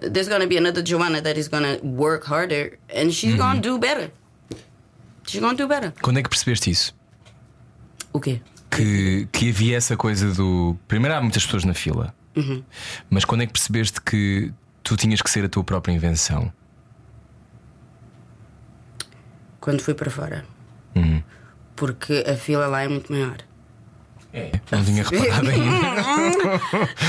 there's 0.00 0.28
gonna 0.28 0.46
be 0.46 0.56
another 0.56 0.82
Joanna 0.82 1.20
that 1.22 1.38
is 1.38 1.48
gonna 1.48 1.78
work 1.82 2.24
harder 2.24 2.78
and 2.94 3.10
she's 3.12 3.36
gonna 3.36 3.60
do 3.60 3.78
better. 3.78 4.10
She's 5.26 5.40
gonna 5.40 5.56
do 5.56 5.66
better. 5.66 5.92
Quando 6.02 6.18
é 6.18 6.22
que 6.22 6.28
percebeste 6.28 6.70
isso? 6.70 6.94
O 8.12 8.20
quê? 8.20 8.40
Que, 8.70 9.26
que 9.32 9.50
havia 9.50 9.76
essa 9.76 9.96
coisa 9.96 10.32
do. 10.34 10.76
Primeiro 10.88 11.16
há 11.16 11.20
muitas 11.20 11.44
pessoas 11.44 11.64
na 11.64 11.74
fila, 11.74 12.14
mas 13.08 13.24
quando 13.24 13.42
é 13.42 13.46
que 13.46 13.52
percebeste 13.52 14.00
que 14.00 14.52
tu 14.82 14.96
tinhas 14.96 15.22
que 15.22 15.30
ser 15.30 15.44
a 15.44 15.48
tua 15.48 15.62
própria 15.64 15.92
invenção? 15.92 16.52
Quando 19.60 19.80
fui 19.80 19.94
para 19.94 20.10
fora. 20.10 20.44
Porque 21.76 22.24
a 22.28 22.36
fila 22.36 22.66
lá 22.66 22.82
é 22.82 22.88
muito 22.88 23.10
maior. 23.12 23.38
É. 24.36 24.50
Não 24.72 24.84
tinha 24.84 25.04
reparado 25.04 25.48
ainda. 25.48 25.86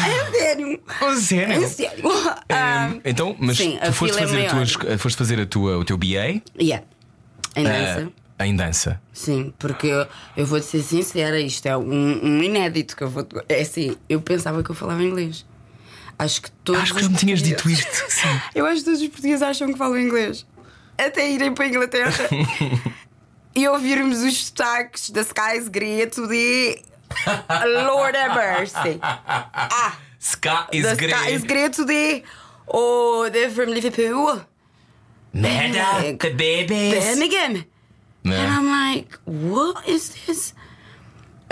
É 0.07 0.31
sério? 0.31 0.79
Oh, 1.01 1.15
sério? 1.15 1.63
É 1.63 1.67
sério? 1.67 2.03
Ah, 2.49 2.91
Hum, 2.93 3.01
então, 3.03 3.35
mas 3.39 3.57
sim, 3.57 3.77
a 3.81 3.87
tu 3.87 3.93
foste 3.93 4.15
é 4.17 4.19
fazer, 4.21 4.47
a 4.47 4.53
maior. 4.53 4.67
tua, 4.67 4.97
foste 4.99 5.17
fazer 5.17 5.39
a 5.41 5.45
tua, 5.47 5.77
o 5.79 5.83
teu 5.83 5.97
BA 5.97 6.41
yeah. 6.61 6.85
Em 7.55 7.63
dança. 7.63 8.11
ah, 8.37 8.45
em 8.45 8.55
dança. 8.55 9.01
Sim, 9.11 9.51
porque 9.57 9.87
eu, 9.87 10.05
eu 10.37 10.45
vou 10.45 10.61
ser 10.61 10.83
sincera, 10.83 11.39
isto 11.39 11.65
é 11.65 11.75
um, 11.75 11.83
um 12.23 12.43
inédito 12.43 12.95
que 12.95 13.03
eu 13.03 13.09
vou. 13.09 13.27
É 13.49 13.61
assim, 13.61 13.97
eu 14.07 14.21
pensava 14.21 14.61
que 14.63 14.69
eu 14.69 14.75
falava 14.75 15.01
inglês. 15.03 15.43
Acho 16.19 16.43
que 16.43 16.51
todos. 16.63 16.81
Acho 16.83 16.93
que 16.93 17.01
já 17.01 17.09
me 17.09 17.15
tinhas 17.15 17.41
dito 17.41 17.67
isto. 17.69 17.91
Sim. 18.07 18.27
Eu 18.55 18.65
acho 18.67 18.77
que 18.77 18.85
todos 18.85 19.01
os 19.01 19.07
portugueses 19.09 19.41
acham 19.41 19.67
que 19.73 19.77
falam 19.77 19.99
inglês. 19.99 20.45
Até 20.97 21.29
irem 21.29 21.53
para 21.53 21.65
a 21.65 21.67
Inglaterra 21.67 22.29
e 23.53 23.67
ouvirmos 23.67 24.19
os 24.23 24.45
sotaques 24.45 25.09
da 25.09 25.21
Skies 25.21 25.67
Greto 25.67 26.25
de. 26.27 26.81
Lord 27.65 28.15
have 28.15 28.35
mercy. 28.35 28.99
Ah, 29.03 29.97
Ska 30.19 30.67
is 30.71 30.83
da 30.83 30.95
Skies 30.95 31.43
Greto 31.43 31.85
de. 31.85 32.23
Oh, 32.67 33.29
they're 33.31 33.49
from 33.51 33.69
Liverpool. 33.73 34.41
Merda, 35.33 36.17
the 36.17 36.29
babies. 36.31 36.93
Birmingham. 36.93 37.65
And 38.25 38.33
I'm 38.33 38.65
like, 38.65 39.17
what 39.25 39.87
is 39.87 40.09
this? 40.09 40.53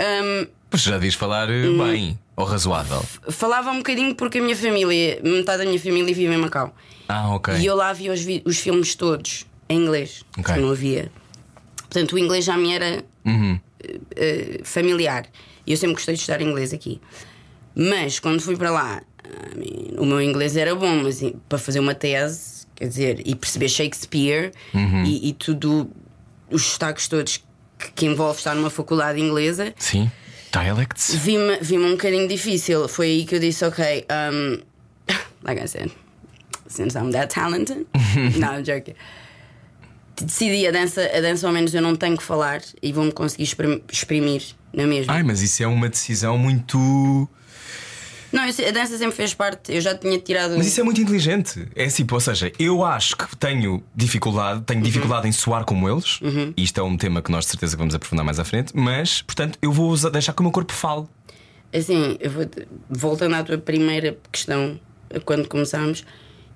Um, 0.00 0.48
Pois 0.70 0.82
já 0.82 0.92
devias 0.98 1.14
falar 1.14 1.48
eh, 1.50 1.68
Hum. 1.68 1.78
bem 1.78 2.18
ou 2.36 2.44
razoável. 2.44 3.00
falava 3.30 3.70
um 3.70 3.76
bocadinho 3.78 4.14
porque 4.16 4.38
a 4.38 4.42
minha 4.42 4.56
família, 4.56 5.20
metade 5.22 5.58
da 5.58 5.64
minha 5.66 5.78
família 5.78 6.12
vive 6.12 6.34
em 6.34 6.36
Macau. 6.38 6.74
Ah, 7.08 7.28
ok. 7.32 7.54
E 7.58 7.66
eu 7.66 7.76
lá 7.76 7.92
via 7.92 8.12
os, 8.12 8.22
vi- 8.22 8.42
os 8.44 8.58
filmes 8.58 8.96
todos 8.96 9.46
em 9.68 9.78
inglês. 9.84 10.24
Ok. 10.36 10.52
que 10.54 10.60
não 10.60 10.70
havia. 10.72 11.12
Portanto, 11.76 12.14
o 12.14 12.18
inglês 12.18 12.44
já 12.44 12.56
me 12.56 12.72
era 12.74 13.04
Uhum. 13.24 13.60
eh, 14.16 14.60
familiar. 14.64 15.26
E 15.66 15.72
eu 15.72 15.76
sempre 15.76 15.94
gostei 15.94 16.14
de 16.14 16.20
estudar 16.20 16.40
inglês 16.40 16.72
aqui. 16.72 17.00
Mas 17.74 18.18
quando 18.20 18.40
fui 18.40 18.56
para 18.56 18.70
lá, 18.70 19.02
o 19.98 20.04
meu 20.04 20.20
inglês 20.22 20.56
era 20.56 20.74
bom, 20.74 21.02
mas 21.02 21.22
para 21.48 21.58
fazer 21.58 21.80
uma 21.80 21.94
tese, 21.94 22.66
quer 22.74 22.88
dizer, 22.88 23.22
e 23.24 23.34
perceber 23.34 23.68
Shakespeare 23.68 24.52
Uhum. 24.72 25.04
e, 25.04 25.28
e 25.30 25.32
tudo, 25.32 25.90
os 26.50 26.62
sotaques 26.62 27.08
todos 27.08 27.38
que, 27.78 27.92
que 27.92 28.06
envolve 28.06 28.38
estar 28.38 28.54
numa 28.54 28.70
faculdade 28.70 29.20
inglesa, 29.20 29.74
Sim. 29.78 30.10
Dialects. 30.52 31.14
vi-me 31.16 31.58
vi 31.60 31.76
um 31.78 31.90
bocadinho 31.92 32.28
difícil. 32.28 32.86
Foi 32.88 33.06
aí 33.06 33.24
que 33.24 33.34
eu 33.34 33.40
disse: 33.40 33.64
Ok, 33.64 34.06
um, 34.32 34.60
like 35.42 35.60
I 35.60 35.66
said, 35.66 35.90
since 36.68 36.96
I'm 36.96 37.10
that 37.10 37.34
talented, 37.34 37.86
no, 38.38 38.46
I'm 38.46 38.62
joking. 38.64 38.94
Decidi 40.20 40.66
a 40.66 40.70
dança, 40.70 41.02
a 41.02 41.20
dança 41.20 41.46
ao 41.46 41.52
menos 41.52 41.74
eu 41.74 41.82
não 41.82 41.96
tenho 41.96 42.16
que 42.16 42.22
falar 42.22 42.62
e 42.82 42.92
vou-me 42.92 43.10
conseguir 43.12 43.42
exprim- 43.44 43.82
exprimir 43.90 44.42
na 44.72 44.86
mesma. 44.86 45.12
Ai, 45.12 45.22
mas 45.22 45.42
isso 45.42 45.62
é 45.62 45.66
uma 45.66 45.88
decisão 45.88 46.38
muito. 46.38 47.28
Não, 48.32 48.42
a 48.42 48.70
dança 48.72 48.98
sempre 48.98 49.14
fez 49.14 49.32
parte, 49.32 49.72
eu 49.72 49.80
já 49.80 49.96
tinha 49.96 50.18
tirado. 50.18 50.56
Mas 50.56 50.66
isso 50.66 50.80
é 50.80 50.82
muito 50.84 51.00
inteligente. 51.00 51.68
É 51.76 51.86
tipo, 51.86 52.14
ou 52.16 52.20
seja, 52.20 52.50
eu 52.58 52.84
acho 52.84 53.16
que 53.16 53.36
tenho 53.36 53.82
dificuldade, 53.94 54.62
tenho 54.62 54.80
Uhum. 54.80 54.84
dificuldade 54.84 55.28
em 55.28 55.32
soar 55.32 55.64
como 55.64 55.88
eles. 55.88 56.18
E 56.56 56.62
isto 56.64 56.78
é 56.80 56.82
um 56.82 56.96
tema 56.96 57.22
que 57.22 57.30
nós 57.30 57.44
de 57.44 57.52
certeza 57.52 57.76
vamos 57.76 57.94
aprofundar 57.94 58.24
mais 58.24 58.40
à 58.40 58.44
frente. 58.44 58.72
Mas, 58.74 59.22
portanto, 59.22 59.56
eu 59.62 59.70
vou 59.72 59.88
usar- 59.90 60.10
deixar 60.10 60.32
que 60.32 60.40
o 60.40 60.42
meu 60.42 60.50
corpo 60.52 60.72
fale. 60.72 61.06
Assim, 61.72 62.18
vou, 62.28 62.46
voltando 62.90 63.34
à 63.36 63.42
tua 63.44 63.58
primeira 63.58 64.16
questão, 64.32 64.80
quando 65.24 65.46
começámos, 65.48 66.04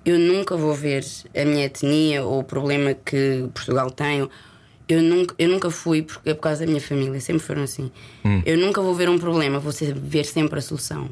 eu 0.05 0.17
nunca 0.17 0.55
vou 0.55 0.73
ver 0.73 1.05
a 1.35 1.45
minha 1.45 1.65
etnia 1.65 2.23
ou 2.23 2.39
o 2.39 2.43
problema 2.43 2.93
que 2.93 3.47
Portugal 3.53 3.91
tem. 3.91 4.29
Eu 4.87 5.01
nunca, 5.03 5.35
eu 5.37 5.49
nunca 5.49 5.69
fui, 5.69 6.01
porque 6.01 6.29
é 6.29 6.33
por 6.33 6.41
causa 6.41 6.61
da 6.61 6.67
minha 6.67 6.81
família, 6.81 7.19
sempre 7.21 7.43
foram 7.43 7.63
assim. 7.63 7.91
Eu 8.45 8.57
nunca 8.57 8.81
vou 8.81 8.95
ver 8.95 9.07
um 9.09 9.19
problema, 9.19 9.59
vou 9.59 9.71
ver 9.95 10.25
sempre 10.25 10.57
a 10.57 10.61
solução. 10.61 11.09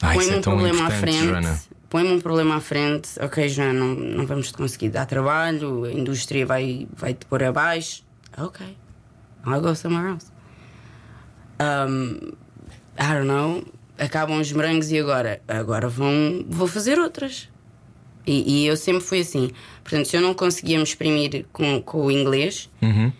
Ah, 0.00 0.14
Põe-me 0.14 0.34
é 0.34 0.36
um 0.38 0.40
problema 0.40 0.86
à 0.86 0.90
frente. 0.90 1.68
Põe-me 1.90 2.12
um 2.12 2.20
problema 2.20 2.56
à 2.56 2.60
frente, 2.60 3.08
ok, 3.18 3.48
Joana, 3.48 3.72
não, 3.72 3.94
não 3.94 4.26
vamos 4.26 4.48
te 4.48 4.54
conseguir 4.54 4.90
dar 4.90 5.06
trabalho, 5.06 5.84
a 5.84 5.92
indústria 5.92 6.44
vai, 6.44 6.86
vai 6.94 7.14
te 7.14 7.24
pôr 7.24 7.42
abaixo. 7.42 8.02
Ok, 8.36 8.64
I'll 9.46 9.60
go 9.60 9.74
somewhere 9.74 10.10
else. 10.10 10.26
Um, 11.60 12.32
I 12.98 13.14
don't 13.14 13.26
know, 13.26 13.64
acabam 13.98 14.40
os 14.40 14.50
morangos 14.52 14.90
e 14.90 14.98
agora? 14.98 15.40
Agora 15.48 15.88
vão, 15.88 16.44
vou 16.48 16.66
fazer 16.66 16.98
outras. 16.98 17.48
E, 18.26 18.62
e 18.62 18.66
eu 18.66 18.76
sempre 18.76 19.02
fui 19.02 19.20
assim. 19.20 19.50
Portanto, 19.82 20.06
se 20.08 20.16
eu 20.16 20.20
não 20.20 20.34
conseguia 20.34 20.76
me 20.76 20.84
exprimir 20.84 21.46
com, 21.52 21.80
com 21.82 22.06
o 22.06 22.10
inglês, 22.10 22.68
Uhum. 22.82 23.10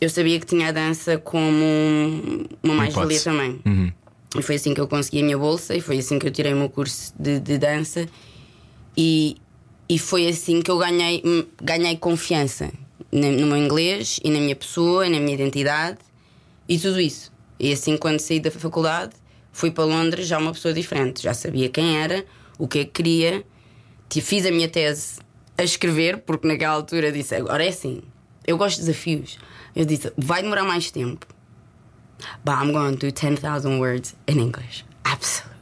eu 0.00 0.08
sabia 0.10 0.40
que 0.40 0.46
tinha 0.46 0.68
a 0.68 0.72
dança 0.72 1.18
como 1.18 2.46
uma 2.62 2.74
mais-valia 2.74 3.20
também. 3.20 3.60
Uhum. 3.64 3.92
E 4.38 4.42
foi 4.42 4.56
assim 4.56 4.74
que 4.74 4.80
eu 4.80 4.88
consegui 4.88 5.20
a 5.20 5.24
minha 5.24 5.38
bolsa 5.38 5.74
e 5.74 5.80
foi 5.80 5.98
assim 5.98 6.18
que 6.18 6.26
eu 6.26 6.30
tirei 6.30 6.52
o 6.52 6.56
meu 6.56 6.68
curso 6.68 7.12
de, 7.18 7.38
de 7.40 7.56
dança 7.58 8.06
e, 8.96 9.36
e 9.88 9.98
foi 9.98 10.26
assim 10.28 10.60
que 10.62 10.70
eu 10.70 10.78
ganhei, 10.78 11.22
ganhei 11.62 11.96
confiança 11.96 12.70
no 13.12 13.46
meu 13.46 13.56
inglês 13.56 14.18
e 14.22 14.30
na 14.30 14.40
minha 14.40 14.56
pessoa, 14.56 15.06
e 15.06 15.10
na 15.10 15.18
minha 15.20 15.34
identidade 15.34 15.98
e 16.68 16.78
tudo 16.78 17.00
isso. 17.00 17.32
E 17.58 17.72
assim, 17.72 17.96
quando 17.96 18.18
saí 18.20 18.40
da 18.40 18.50
faculdade, 18.50 19.12
fui 19.56 19.70
para 19.70 19.84
Londres 19.84 20.28
já 20.28 20.36
uma 20.36 20.52
pessoa 20.52 20.74
diferente. 20.74 21.22
Já 21.22 21.32
sabia 21.32 21.70
quem 21.70 21.98
era, 21.98 22.26
o 22.58 22.68
que 22.68 22.80
é 22.80 22.84
que 22.84 22.90
queria, 22.90 23.42
fiz 24.10 24.44
a 24.44 24.50
minha 24.50 24.68
tese 24.68 25.18
a 25.56 25.64
escrever, 25.64 26.18
porque 26.18 26.46
naquela 26.46 26.74
altura 26.74 27.10
disse: 27.10 27.34
agora 27.34 27.64
é 27.64 27.68
assim, 27.68 28.02
eu 28.46 28.58
gosto 28.58 28.80
de 28.80 28.86
desafios. 28.86 29.38
Eu 29.74 29.86
disse: 29.86 30.12
vai 30.18 30.42
demorar 30.42 30.64
mais 30.64 30.90
tempo. 30.90 31.26
But 32.44 32.56
I'm 32.60 32.72
going 32.72 32.96
to 32.96 33.06
do 33.06 33.12
10,000 33.12 33.78
words 33.78 34.14
in 34.28 34.38
English. 34.38 34.84
Absolutely. 35.04 35.54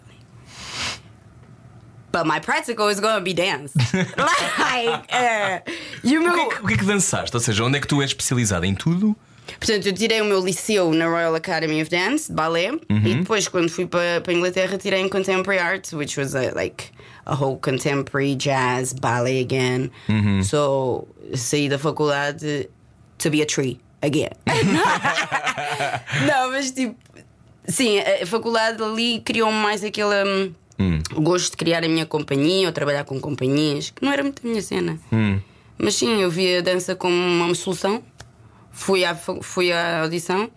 But 2.11 2.27
my 2.27 2.41
practical 2.41 2.89
is 2.89 3.01
going 3.01 3.17
to 3.17 3.21
be 3.21 3.35
dance. 3.35 3.75
like, 3.95 5.05
uh, 5.13 5.73
e 6.03 6.19
o 6.19 6.23
O 6.23 6.33
que, 6.33 6.41
é 6.41 6.49
que, 6.49 6.63
o 6.63 6.67
que 6.67 6.75
é 6.75 6.77
que 6.79 6.85
dançaste? 6.85 7.37
Ou 7.37 7.41
seja, 7.41 7.65
onde 7.65 7.79
é 7.79 7.81
que 7.81 7.87
tu 7.87 8.03
és 8.03 8.11
especializada 8.11 8.67
em 8.67 8.75
tudo? 8.75 9.17
Portanto, 9.59 9.87
eu 9.87 9.93
tirei 9.93 10.21
o 10.21 10.25
meu 10.25 10.41
liceu 10.45 10.93
na 10.93 11.07
Royal 11.07 11.35
Academy 11.35 11.81
of 11.83 11.91
Dance, 11.91 12.29
de 12.29 12.35
balé, 12.35 12.71
e 12.91 13.15
depois, 13.15 13.49
quando 13.49 13.69
fui 13.71 13.87
para, 13.87 14.23
a 14.27 14.33
Inglaterra, 14.33 14.77
tirei 14.79 15.01
em 15.01 15.09
Contemporary 15.09 15.61
Art, 15.63 15.93
which 15.93 16.19
was 16.19 16.35
a, 16.35 16.53
like 16.55 16.91
a 17.27 17.35
whole 17.35 17.57
contemporary 17.59 18.35
jazz 18.37 18.93
ballet 18.93 19.41
again. 19.41 19.91
So, 20.43 21.07
saí 21.35 21.69
da 21.69 21.79
faculdade 21.79 22.69
to 23.19 23.31
be 23.31 23.43
a 23.43 23.47
tree 23.47 23.79
again. 24.03 24.31
Não, 26.27 26.51
mas 26.51 26.71
tipo, 26.71 26.95
sim, 27.67 27.99
a 28.01 28.27
faculdade 28.27 28.83
ali 28.83 29.21
criou-me 29.21 29.57
mais 29.59 29.83
aquele 29.83 30.53
hum, 30.79 31.03
gosto 31.23 31.53
de 31.53 31.57
criar 31.57 31.85
a 31.85 31.89
minha 31.89 32.07
companhia 32.07 32.67
ou 32.67 32.73
trabalhar 32.73 33.05
com 33.05 33.19
companhias, 33.21 33.91
que 33.91 34.05
não 34.05 34.13
era 34.13 34.23
muito 34.23 34.43
a 34.45 34.49
minha 34.49 34.63
cena. 34.63 34.99
Mas 35.79 35.95
sim, 35.97 36.21
eu 36.21 36.31
vi 36.31 36.57
a 36.57 36.61
dança 36.61 36.95
como 36.95 37.15
uma 37.15 37.55
solução. 37.55 38.03
Fui 38.75 39.05
à, 39.05 39.15
fui 39.15 39.73
à 39.73 40.03
audição, 40.03 40.51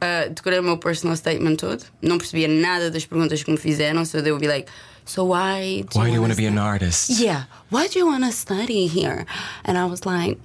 uh, 0.00 0.30
decorei 0.32 0.60
o 0.60 0.62
meu 0.62 0.78
personal 0.78 1.16
statement 1.16 1.56
todo, 1.56 1.84
não 2.00 2.18
percebia 2.18 2.46
nada 2.48 2.90
das 2.90 3.04
perguntas 3.04 3.42
que 3.42 3.50
me 3.50 3.58
fizeram, 3.58 4.04
so 4.04 4.22
they 4.22 4.30
would 4.30 4.40
be 4.40 4.48
like, 4.50 4.70
So 5.04 5.24
why 5.24 5.82
do 5.90 5.98
Why 5.98 6.06
do 6.08 6.14
you 6.14 6.20
wanna 6.22 6.36
be 6.36 6.46
an 6.46 6.56
artist? 6.58 7.10
Yeah, 7.10 7.44
why 7.70 7.88
do 7.88 7.98
you 7.98 8.06
want 8.06 8.22
to 8.24 8.30
study 8.32 8.86
here? 8.86 9.26
And 9.64 9.76
I 9.76 9.86
was 9.86 10.06
like, 10.06 10.38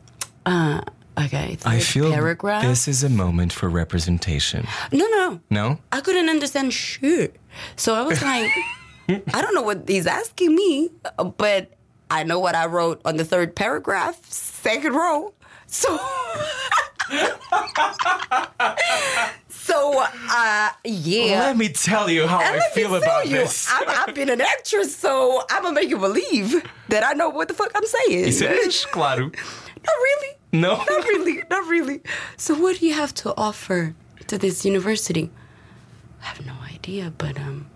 uh, 0.48 0.82
okay, 1.20 1.58
I 1.66 1.80
feel 1.80 2.10
paragraph. 2.12 2.64
this 2.64 2.88
is 2.88 3.04
a 3.04 3.10
moment 3.10 3.54
for 3.54 3.70
representation. 3.70 4.66
No, 4.92 5.06
no, 5.08 5.40
No? 5.52 5.78
I 5.92 6.02
couldn't 6.02 6.30
understand 6.30 6.74
shit. 6.74 7.36
So 7.76 7.94
I 7.94 8.02
was 8.02 8.24
like, 8.24 8.50
I 9.10 9.42
don't 9.42 9.54
know 9.54 9.62
what 9.62 9.88
he's 9.88 10.08
asking 10.08 10.56
me, 10.56 10.90
but 11.38 11.70
I 12.10 12.24
know 12.24 12.40
what 12.40 12.56
I 12.56 12.66
wrote 12.66 13.02
on 13.06 13.18
the 13.18 13.26
third 13.26 13.56
paragraph, 13.56 14.18
second 14.30 14.94
row. 14.94 15.34
So 15.76 16.00
so, 19.50 20.00
uh, 20.00 20.70
yeah. 20.86 21.40
Let 21.40 21.58
me 21.58 21.70
tell 21.70 22.10
you 22.10 22.28
how 22.28 22.40
And 22.40 22.62
I 22.62 22.70
feel 22.74 22.96
about 22.96 23.26
you, 23.26 23.38
this. 23.38 23.68
I'm, 23.70 23.84
I've 23.90 24.16
been 24.16 24.30
an 24.30 24.40
actress, 24.40 24.96
so 24.96 25.42
I'm 25.50 25.64
gonna 25.64 25.74
make 25.76 25.90
you 25.90 25.98
believe 25.98 26.64
that 26.90 27.04
I 27.04 27.14
know 27.14 27.30
what 27.30 27.48
the 27.48 27.54
fuck 27.56 27.72
I'm 27.76 27.86
saying. 27.86 28.26
Isso 28.28 28.46
é 28.46 28.92
claro. 28.92 29.26
Not 29.26 29.98
really. 30.08 30.38
No. 30.54 30.78
Not 30.78 31.04
really. 31.06 31.44
Not 31.50 31.68
really. 31.68 32.02
So, 32.38 32.54
what 32.56 32.80
do 32.80 32.86
you 32.86 32.94
have 32.94 33.14
to 33.16 33.34
offer 33.36 33.96
to 34.28 34.38
this 34.38 34.64
university? 34.66 35.30
I 36.22 36.26
have 36.26 36.46
no 36.46 36.56
idea, 36.74 37.12
but 37.18 37.38
um, 37.38 37.68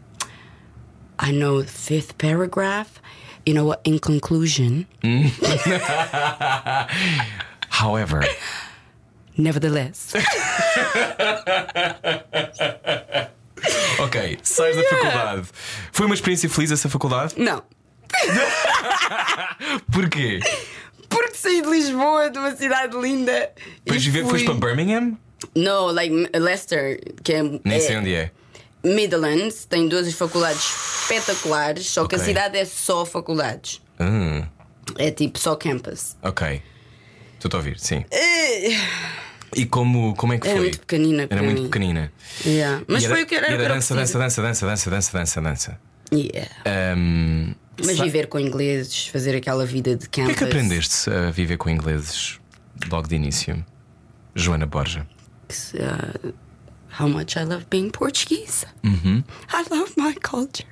I 1.18 1.32
know 1.32 1.62
the 1.62 1.68
fifth 1.68 2.18
paragraph. 2.18 3.02
You 3.46 3.54
know 3.56 3.66
what? 3.66 3.82
In 3.84 4.00
conclusion, 4.00 4.86
However, 7.82 8.22
nevertheless. 9.38 10.14
ok, 14.00 14.38
sais 14.44 14.76
da 14.76 14.84
faculdade. 14.84 15.48
Foi 15.92 16.06
uma 16.06 16.16
experiência 16.16 16.50
feliz 16.50 16.72
essa 16.72 16.90
faculdade? 16.90 17.34
não. 17.38 17.64
Porquê? 19.92 20.40
Porque 21.08 21.36
saí 21.36 21.62
de 21.62 21.70
Lisboa, 21.70 22.30
de 22.32 22.40
uma 22.40 22.56
cidade 22.56 22.98
linda. 22.98 23.52
Depois 23.86 24.02
e 24.02 24.06
viver, 24.10 24.22
fui... 24.24 24.32
foste 24.40 24.46
para 24.46 24.56
Birmingham? 24.56 25.16
No, 25.56 25.92
like 25.92 26.30
Leicester, 26.36 27.00
que 27.24 27.34
é, 27.34 27.44
Nem 27.44 27.78
é 27.78 27.80
sei 27.80 27.98
onde 27.98 28.14
é. 28.16 28.32
Midlands, 28.84 29.66
tem 29.66 29.88
duas 29.88 30.12
faculdades 30.14 30.64
espetaculares, 31.04 31.86
só 31.88 32.08
que 32.08 32.16
Ok. 32.16 32.24
a 32.24 32.28
cidade 32.28 32.58
é 32.58 32.66
só 32.66 33.06
faculdades. 33.06 33.80
Hum, 34.00 34.44
É 34.98 35.12
tipo 35.12 35.38
só 35.38 35.56
campus. 35.56 36.18
ok. 36.24 36.64
Estou 37.44 37.58
a 37.58 37.58
ouvir, 37.58 37.80
sim. 37.80 38.04
E 39.56 39.66
como, 39.66 40.14
como 40.16 40.34
é 40.34 40.38
que 40.38 40.48
Era 40.48 40.58
foi? 40.58 40.66
muito 40.68 40.80
pequenina 40.82 41.28
Era 41.30 41.42
muito 41.42 41.64
pequenina. 41.64 42.12
Yeah. 42.46 42.84
Mas 42.88 43.04
era, 43.04 43.14
foi 43.16 43.24
o 43.24 43.28
que 43.28 43.36
era. 43.36 43.48
era 43.48 43.64
era 43.64 43.74
dança, 43.74 43.96
dança, 43.96 44.18
dança, 44.20 44.42
dança, 44.42 44.66
dança, 44.66 44.90
dança, 44.92 45.12
dança, 45.18 45.42
dança. 45.42 45.80
Yeah. 46.14 46.50
Ahm, 46.66 47.56
Mas 47.84 48.00
viver 48.00 48.28
com 48.28 48.40
ingleses, 48.40 49.08
fazer 49.08 49.36
aquela 49.36 49.66
vida 49.66 49.96
de 49.96 50.06
O 50.06 50.10
que 50.10 50.22
é 50.22 50.24
campus. 50.26 50.38
que 50.38 50.44
aprendeste 50.44 51.10
a 51.10 51.32
viver 51.32 51.58
com 51.58 51.70
ingleses 51.70 52.40
logo 52.92 53.08
de 53.08 53.16
início? 53.16 53.66
Joana 54.36 54.66
Borja. 54.66 55.08
Uh, 55.74 56.34
how 57.00 57.08
much 57.10 57.36
I 57.36 57.44
love 57.44 57.66
being 57.70 57.90
Portuguese. 57.90 58.66
Uhum. 58.84 59.24
I 59.52 59.66
love 59.74 59.94
my 59.98 60.14
culture. 60.16 60.68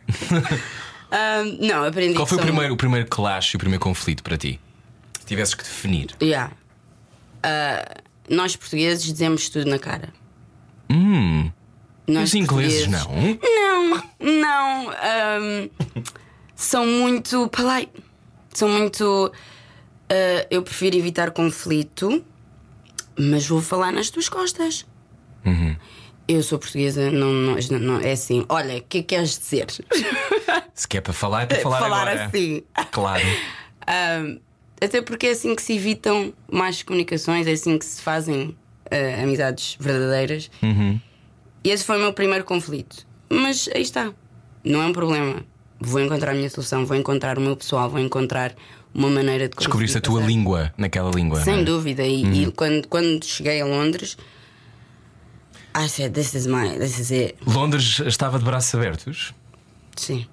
um, 1.11 1.65
não, 1.67 1.83
aprendi 1.83 2.13
Qual 2.13 2.27
foi 2.27 2.37
o 2.37 2.41
primeiro, 2.41 2.73
o 2.73 2.77
primeiro 2.77 3.07
clash 3.07 3.53
e 3.53 3.55
o 3.55 3.59
primeiro 3.59 3.83
conflito 3.83 4.21
para 4.21 4.37
ti? 4.37 4.59
Se 5.27 5.35
tivesses 5.35 5.53
que 5.55 5.63
definir. 5.65 6.15
Yeah. 6.21 6.53
Uh, 7.43 8.01
nós 8.33 8.55
portugueses 8.55 9.03
dizemos 9.03 9.49
tudo 9.49 9.69
na 9.69 9.77
cara. 9.77 10.07
Hum, 10.89 11.51
Nós 12.07 12.29
os 12.29 12.35
ingleses 12.35 12.87
não. 12.87 13.37
Não, 13.43 14.03
não. 14.21 14.87
um, 14.89 15.69
são 16.55 16.85
muito 16.87 17.49
polite. 17.49 17.91
São 18.53 18.69
muito. 18.69 19.03
uh, 19.33 20.47
eu 20.49 20.63
prefiro 20.63 20.95
evitar 20.95 21.31
conflito, 21.31 22.23
mas 23.19 23.45
vou 23.45 23.61
falar 23.61 23.91
nas 23.91 24.09
tuas 24.09 24.29
costas. 24.29 24.85
Uhum. 25.45 25.75
Eu 26.25 26.41
sou 26.41 26.57
portuguesa, 26.57 27.11
não, 27.11 27.31
não, 27.33 27.55
não- 27.79 27.99
é 27.99 28.13
assim. 28.13 28.45
Olha, 28.47 28.77
o 28.77 28.81
que 28.81 28.99
é 28.99 29.01
que 29.01 29.07
queres 29.15 29.37
dizer? 29.37 29.67
Se 30.73 30.87
quer 30.87 31.01
para 31.01 31.11
falar, 31.13 31.43
é 31.43 31.45
para 31.47 31.59
falar, 31.63 31.79
falar 31.79 32.01
agora. 32.07 32.25
assim. 32.27 32.63
Claro. 32.91 33.23
Um, 33.89 34.39
até 34.81 35.01
porque 35.01 35.27
é 35.27 35.31
assim 35.31 35.55
que 35.55 35.61
se 35.61 35.73
evitam 35.73 36.33
más 36.51 36.83
comunicações, 36.83 37.47
é 37.47 37.51
assim 37.51 37.77
que 37.77 37.85
se 37.85 38.01
fazem 38.01 38.55
uh, 38.91 39.23
amizades 39.23 39.77
verdadeiras. 39.79 40.49
E 41.63 41.69
esse 41.69 41.83
foi 41.83 41.97
o 41.97 41.99
meu 41.99 42.13
primeiro 42.13 42.45
conflito. 42.45 43.05
Mas 43.29 43.69
aí 43.75 43.81
está, 43.81 44.13
não 44.63 44.81
é 44.81 44.85
um 44.85 44.93
problema. 44.93 45.43
Vou 45.79 46.01
encontrar 46.01 46.31
a 46.31 46.33
minha 46.33 46.49
solução, 46.49 46.85
vou 46.85 46.95
encontrar 46.95 47.37
o 47.37 47.41
meu 47.41 47.55
pessoal, 47.55 47.89
vou 47.89 47.99
encontrar 47.99 48.55
uma 48.93 49.09
maneira 49.09 49.47
de 49.47 49.55
Descobriste 49.55 49.97
a 49.97 50.01
tua 50.01 50.15
passar. 50.15 50.27
língua 50.27 50.73
naquela 50.77 51.11
língua. 51.11 51.41
Sem 51.41 51.59
é? 51.59 51.63
dúvida. 51.63 52.03
E, 52.03 52.43
e 52.43 52.51
quando, 52.51 52.87
quando 52.87 53.23
cheguei 53.23 53.61
a 53.61 53.65
Londres, 53.65 54.17
I 55.75 55.87
said, 55.87 56.13
this 56.13 56.33
is 56.33 56.47
my, 56.47 56.69
this 56.79 56.97
is 56.97 57.11
it. 57.11 57.35
Londres 57.45 57.99
estava 57.99 58.39
de 58.39 58.45
braços 58.45 58.73
abertos. 58.73 59.33
Sim. 59.95 60.25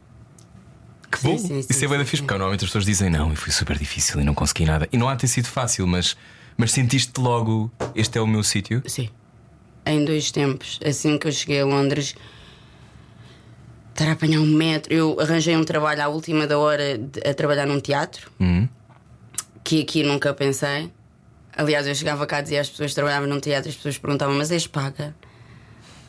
Que 1.16 1.22
bom. 1.22 1.38
sim, 1.38 1.62
sim, 1.62 1.66
Isso 1.70 1.84
é 1.84 1.88
bem 1.88 1.98
da 1.98 2.04
fixe, 2.04 2.22
porque 2.22 2.32
normalmente 2.34 2.60
as 2.64 2.68
pessoas 2.70 2.84
dizem 2.84 3.10
não, 3.10 3.32
e 3.32 3.36
foi 3.36 3.52
super 3.52 3.78
difícil 3.78 4.20
e 4.20 4.24
não 4.24 4.34
consegui 4.34 4.64
nada. 4.64 4.88
E 4.92 4.96
não 4.96 5.08
há 5.08 5.16
ter 5.16 5.28
sido 5.28 5.46
fácil, 5.46 5.86
mas, 5.86 6.16
mas 6.56 6.72
sentiste 6.72 7.20
logo 7.20 7.70
este 7.94 8.18
é 8.18 8.20
o 8.20 8.26
meu 8.26 8.42
sítio? 8.42 8.82
Sim. 8.86 9.08
Em 9.86 10.04
dois 10.04 10.30
tempos. 10.30 10.80
Assim 10.84 11.18
que 11.18 11.26
eu 11.26 11.32
cheguei 11.32 11.60
a 11.60 11.64
Londres, 11.66 12.14
estar 13.90 14.08
a 14.08 14.12
apanhar 14.12 14.40
um 14.40 14.46
metro. 14.46 14.92
Eu 14.92 15.18
arranjei 15.20 15.56
um 15.56 15.64
trabalho 15.64 16.02
à 16.02 16.08
última 16.08 16.46
da 16.46 16.58
hora 16.58 16.98
de- 16.98 17.20
a 17.28 17.34
trabalhar 17.34 17.66
num 17.66 17.80
teatro, 17.80 18.30
Hum. 18.40 18.68
que 19.62 19.82
aqui 19.82 20.02
nunca 20.02 20.32
pensei. 20.34 20.90
Aliás, 21.56 21.86
eu 21.86 21.94
chegava 21.94 22.26
cá 22.26 22.40
e 22.40 22.42
dizia 22.42 22.60
às 22.60 22.68
pessoas 22.68 22.90
que 22.90 22.94
trabalhavam 22.96 23.28
num 23.28 23.38
teatro, 23.38 23.68
as 23.70 23.76
pessoas 23.76 23.96
perguntavam, 23.98 24.34
mas 24.36 24.50
és 24.50 24.66
paga? 24.66 25.14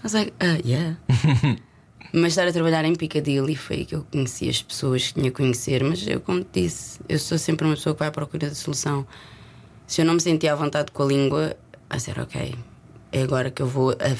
Was 0.03 0.13
like, 0.13 0.31
uh, 0.41 0.67
yeah. 0.67 0.97
mas 2.13 2.33
estar 2.33 2.47
a 2.47 2.53
trabalhar 2.53 2.85
em 2.85 2.95
Piccadilly 2.95 3.55
foi 3.55 3.77
aí 3.77 3.85
que 3.85 3.95
eu 3.95 4.05
conheci 4.11 4.49
as 4.49 4.61
pessoas 4.61 5.07
que 5.07 5.15
tinha 5.15 5.31
que 5.31 5.37
conhecer. 5.37 5.83
Mas 5.83 6.05
eu, 6.07 6.19
como 6.21 6.43
te 6.43 6.61
disse, 6.61 6.99
eu 7.07 7.19
sou 7.19 7.37
sempre 7.37 7.65
uma 7.65 7.75
pessoa 7.75 7.93
que 7.93 7.99
vai 7.99 8.07
à 8.07 8.11
procura 8.11 8.49
de 8.49 8.55
solução. 8.55 9.05
Se 9.87 10.01
eu 10.01 10.05
não 10.05 10.15
me 10.15 10.21
sentia 10.21 10.53
à 10.53 10.55
vontade 10.55 10.91
com 10.91 11.03
a 11.03 11.05
língua, 11.05 11.55
a 11.89 11.99
ser 11.99 12.19
ok, 12.19 12.55
é 13.11 13.21
agora 13.21 13.51
que 13.51 13.61
eu 13.61 13.67
vou 13.67 13.91
a, 13.91 14.15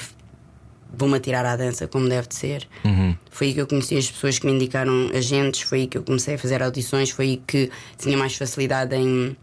vou-me 0.96 1.16
atirar 1.16 1.44
à 1.44 1.56
dança 1.56 1.86
como 1.88 2.08
deve 2.08 2.28
de 2.28 2.34
ser. 2.34 2.68
Foi 3.30 3.48
aí 3.48 3.54
que 3.54 3.60
eu 3.60 3.66
conheci 3.66 3.96
as 3.96 4.10
pessoas 4.10 4.38
que 4.38 4.46
me 4.46 4.52
indicaram 4.52 5.10
agentes, 5.14 5.62
foi 5.62 5.80
aí 5.80 5.86
que 5.86 5.98
eu 5.98 6.02
comecei 6.02 6.34
a 6.36 6.38
fazer 6.38 6.62
audições, 6.62 7.10
foi 7.10 7.24
aí 7.26 7.42
que 7.46 7.70
tinha 7.98 8.16
mais 8.16 8.36
facilidade 8.36 8.94
em 8.94 9.36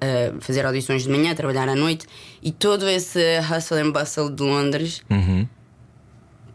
eh, 0.00 0.32
fazer 0.40 0.64
audições 0.64 1.02
de 1.02 1.10
manhã, 1.10 1.34
trabalhar 1.34 1.68
à 1.68 1.74
noite 1.74 2.06
e 2.42 2.50
todo 2.50 2.88
esse 2.88 3.20
hustle 3.40 3.78
and 3.78 3.90
bustle 3.90 4.30
de 4.30 4.42
Londres. 4.42 5.02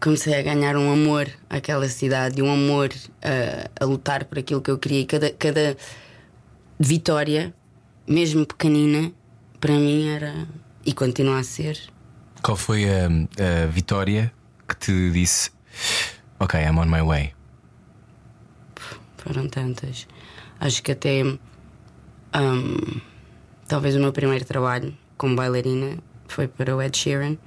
Comecei 0.03 0.35
a 0.35 0.41
ganhar 0.41 0.75
um 0.75 0.91
amor 0.91 1.29
àquela 1.49 1.87
cidade, 1.87 2.39
e 2.39 2.43
um 2.43 2.51
amor 2.51 2.89
eh, 3.21 3.69
a 3.79 3.85
lutar 3.85 4.25
por 4.25 4.37
aquilo 4.37 4.61
que 4.61 4.69
eu 4.69 4.77
queria. 4.77 4.99
E 4.99 5.05
cada, 5.05 5.31
cada 5.31 5.77
vitória, 6.77 7.53
mesmo 8.05 8.45
pequenina, 8.45 9.13
para 9.61 9.73
mim 9.75 10.09
era 10.09 10.45
e 10.85 10.91
continua 10.91 11.39
a 11.39 11.43
ser. 11.43 11.79
Qual 12.41 12.57
foi 12.57 12.83
a, 12.89 13.05
a 13.07 13.67
vitória 13.67 14.33
que 14.67 14.75
te 14.75 15.11
disse 15.11 15.51
Ok, 16.37 16.59
I'm 16.59 16.77
on 16.77 16.87
my 16.87 17.01
way? 17.01 17.33
Foram 19.15 19.47
tantas. 19.47 20.05
Acho 20.59 20.83
que 20.83 20.91
até 20.91 21.23
hum, 21.23 21.39
talvez 23.69 23.95
o 23.95 23.99
meu 23.99 24.11
primeiro 24.11 24.43
trabalho 24.43 24.93
como 25.17 25.37
bailarina 25.37 25.97
foi 26.27 26.49
para 26.49 26.75
o 26.75 26.81
Ed 26.81 26.97
Sheeran. 26.97 27.37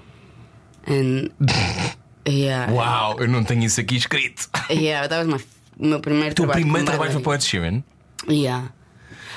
And, 0.89 1.29
yeah, 2.29 2.73
Uau, 2.73 3.17
eu 3.21 3.29
não 3.29 3.45
tenho 3.45 3.65
isso 3.65 3.81
aqui 3.81 3.97
escrito. 3.97 4.49
yeah, 4.71 5.07
my, 5.25 5.35
o 5.79 5.87
meu 5.87 6.01
primeiro 6.01 6.33
O 6.33 6.35
teu 6.35 6.45
trabalho. 6.45 6.63
primeiro 6.65 6.87
trabalho 6.87 7.13
foi 7.13 7.23
para 7.23 7.31
o. 7.31 7.35
Ed 7.35 7.45
Sheeran? 7.45 7.83
Yeah. 8.29 8.71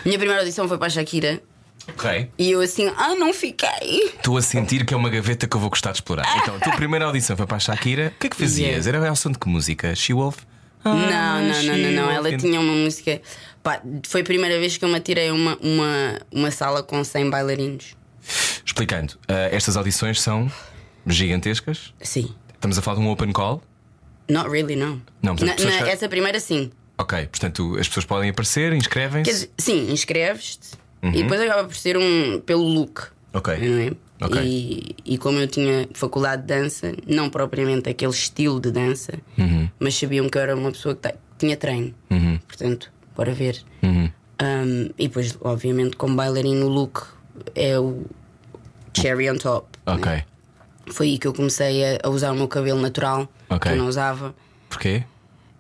Minha 0.06 0.18
primeira 0.18 0.42
audição 0.42 0.68
foi 0.68 0.78
para 0.78 0.88
a 0.88 0.90
Shakira 0.90 1.42
Ok. 1.90 2.30
e 2.38 2.52
eu 2.52 2.62
assim, 2.62 2.88
ah, 2.98 3.16
não 3.16 3.34
fiquei. 3.34 4.14
Estou 4.16 4.38
a 4.38 4.42
sentir 4.42 4.86
que 4.86 4.94
é 4.94 4.98
uma 4.98 5.10
gaveta 5.10 5.48
que 5.48 5.56
eu 5.56 5.60
vou 5.60 5.70
gostar 5.70 5.92
de 5.92 5.98
explorar. 5.98 6.26
Então, 6.42 6.56
a 6.56 6.60
tua 6.60 6.74
primeira 6.74 7.06
audição 7.06 7.36
foi 7.36 7.46
para 7.46 7.58
a 7.58 7.60
Shakira. 7.60 8.14
O 8.16 8.20
que 8.20 8.28
é 8.28 8.30
que 8.30 8.36
fazias? 8.38 8.86
Yeah. 8.86 8.98
Era 9.00 9.10
ao 9.10 9.16
som 9.16 9.32
de 9.32 9.40
que 9.40 9.50
música? 9.50 9.94
She-Wolf? 9.96 10.38
Não, 10.86 10.94
Ah, 10.94 11.42
não, 11.42 11.64
não, 11.64 11.78
não, 11.78 11.92
não. 11.92 12.12
Ela 12.12 12.38
tinha 12.38 12.60
uma 12.60 12.74
música. 12.74 13.22
Pá, 13.62 13.82
foi 14.08 14.22
a 14.22 14.24
primeira 14.24 14.58
vez 14.60 14.78
que 14.78 14.86
eu 14.86 14.90
me 14.90 14.96
atirei 14.96 15.28
a 15.30 15.34
uma, 15.34 15.58
uma, 15.62 16.22
uma 16.32 16.52
sala 16.52 16.82
com 16.82 17.04
100 17.04 17.30
bailarinos. 17.30 17.96
Explicando, 18.66 19.16
ah, 19.28 19.50
estas 19.52 19.76
audições 19.76 20.22
são 20.22 20.50
gigantescas. 21.06 21.94
Sim. 22.02 22.34
Estamos 22.60 22.78
a 22.78 22.82
falar 22.82 23.00
de 23.00 23.06
um 23.06 23.10
open 23.10 23.32
call. 23.32 23.62
Not 24.30 24.50
really, 24.50 24.76
não. 24.76 25.02
Não, 25.24 25.36
portanto, 25.36 25.64
Na- 25.64 25.72
na- 25.78 25.84
que- 25.84 25.90
Essa 25.90 26.10
primeira, 26.10 26.40
sim. 26.40 26.70
Ok, 26.98 27.26
portanto, 27.28 27.78
as 27.80 27.88
pessoas 27.88 28.06
podem 28.06 28.30
aparecer, 28.30 28.74
inscrevem-se. 28.74 29.50
sim, 29.58 29.90
inscreves-te 29.92 30.72
Uhum. 31.02 31.12
e 31.12 31.24
depois 31.24 31.40
acaba 31.42 31.64
por 31.66 31.76
ser 31.76 31.98
um 31.98 32.42
pelo 32.42 32.64
look. 32.68 33.04
Ok. 33.34 33.54
É? 33.54 33.94
Ok. 34.26 34.42
E, 34.44 34.96
e 35.06 35.18
como 35.18 35.40
eu 35.40 35.48
tinha 35.48 35.88
faculdade 35.94 36.42
de 36.42 36.48
dança, 36.50 36.94
não 37.08 37.30
propriamente 37.30 37.88
aquele 37.90 38.12
estilo 38.12 38.60
de 38.60 38.70
dança, 38.72 39.14
Uhum. 39.38 39.70
mas 39.80 39.96
sabiam 39.96 40.28
que 40.30 40.38
eu 40.38 40.42
era 40.42 40.56
uma 40.56 40.72
pessoa 40.72 40.94
que 40.94 41.14
tinha 41.38 41.56
treino. 41.56 41.94
Portanto, 42.46 42.92
bora 43.16 43.34
ver. 43.34 43.64
Uhum. 43.82 44.12
Um, 44.42 44.90
e 44.98 45.08
depois, 45.08 45.38
obviamente, 45.42 45.96
como 45.96 46.16
bailarino, 46.16 46.66
o 46.66 46.70
look 46.70 47.08
é 47.56 47.80
o 47.80 48.06
cherry 48.94 49.30
on 49.32 49.38
top. 49.38 49.68
Ok. 49.86 50.12
né? 50.12 50.26
Foi 50.90 51.08
aí 51.08 51.18
que 51.18 51.28
eu 51.28 51.34
comecei 51.34 51.84
a, 51.84 52.00
a 52.04 52.10
usar 52.10 52.32
o 52.32 52.36
meu 52.36 52.48
cabelo 52.48 52.80
natural, 52.82 53.28
Ok. 53.50 53.60
que 53.72 53.78
eu 53.78 53.82
não 53.82 53.88
usava. 53.88 54.36
Porquê? 54.70 55.04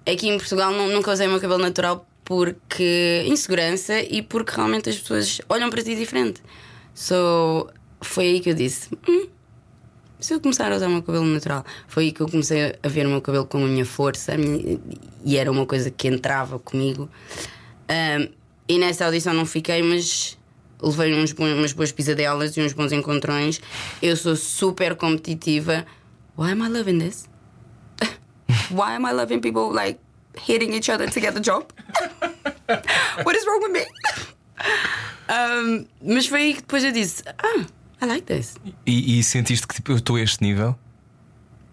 Aqui 0.05 0.27
em 0.27 0.37
Portugal 0.37 0.71
nu- 0.71 0.91
nunca 0.91 1.11
usei 1.11 1.27
o 1.27 1.29
meu 1.29 1.39
cabelo 1.39 1.61
natural 1.61 2.05
porque 2.25 3.23
insegurança 3.27 3.99
e 4.01 4.21
porque 4.21 4.51
realmente 4.55 4.89
as 4.89 4.97
pessoas 4.97 5.41
olham 5.49 5.69
para 5.69 5.81
ti 5.83 5.95
diferente. 5.95 6.41
So 6.93 7.69
foi 8.01 8.25
aí 8.25 8.39
que 8.39 8.49
eu 8.49 8.53
disse: 8.55 8.89
hum, 9.07 9.27
se 10.19 10.33
eu 10.33 10.39
começar 10.41 10.71
a 10.71 10.75
usar 10.75 10.87
o 10.87 10.91
meu 10.91 11.03
cabelo 11.03 11.25
natural, 11.25 11.63
foi 11.87 12.05
aí 12.05 12.11
que 12.11 12.21
eu 12.21 12.27
comecei 12.27 12.75
a 12.81 12.87
ver 12.87 13.05
o 13.05 13.09
meu 13.09 13.21
cabelo 13.21 13.45
com 13.45 13.63
a 13.63 13.67
minha 13.67 13.85
força 13.85 14.33
a 14.33 14.37
minha- 14.37 14.79
e 15.23 15.37
era 15.37 15.51
uma 15.51 15.65
coisa 15.65 15.89
que 15.91 16.07
entrava 16.07 16.57
comigo. 16.59 17.07
Ahm, 17.87 18.29
e 18.67 18.77
nessa 18.77 19.05
audição 19.05 19.33
não 19.33 19.45
fiquei, 19.45 19.81
mas 19.81 20.37
levei 20.81 21.13
uns 21.13 21.33
umas 21.33 21.73
boas 21.73 21.91
pisadelas 21.91 22.55
e 22.57 22.61
uns 22.61 22.73
bons 22.73 22.91
encontrões. 22.91 23.61
Eu 24.01 24.15
sou 24.15 24.35
super 24.35 24.95
competitiva. 24.95 25.85
Why 26.37 26.51
am 26.51 26.63
I 26.65 26.69
loving 26.69 26.99
this? 26.99 27.27
Why 28.71 28.95
am 28.95 29.05
I 29.05 29.11
loving 29.11 29.39
people 29.41 29.73
like 29.73 29.99
hitting 30.37 30.73
each 30.73 30.89
other 30.89 31.09
to 31.09 31.19
get 31.19 31.33
the 31.33 31.41
job? 31.41 31.65
What 33.23 33.37
is 33.37 33.45
wrong 33.45 33.61
with 33.63 33.73
me? 33.73 33.85
Um, 35.29 35.85
mas 36.01 36.25
foi 36.25 36.41
aí 36.41 36.53
que 36.55 36.61
depois 36.61 36.83
eu 36.83 36.91
disse: 36.91 37.23
Ah, 37.37 37.65
I 38.01 38.05
like 38.07 38.23
this. 38.23 38.55
E, 38.83 39.19
e 39.19 39.23
sentiste 39.23 39.67
que 39.67 39.75
tipo, 39.75 39.91
eu 39.91 39.97
estou 39.97 40.15
a 40.15 40.21
este 40.21 40.41
nível? 40.41 40.75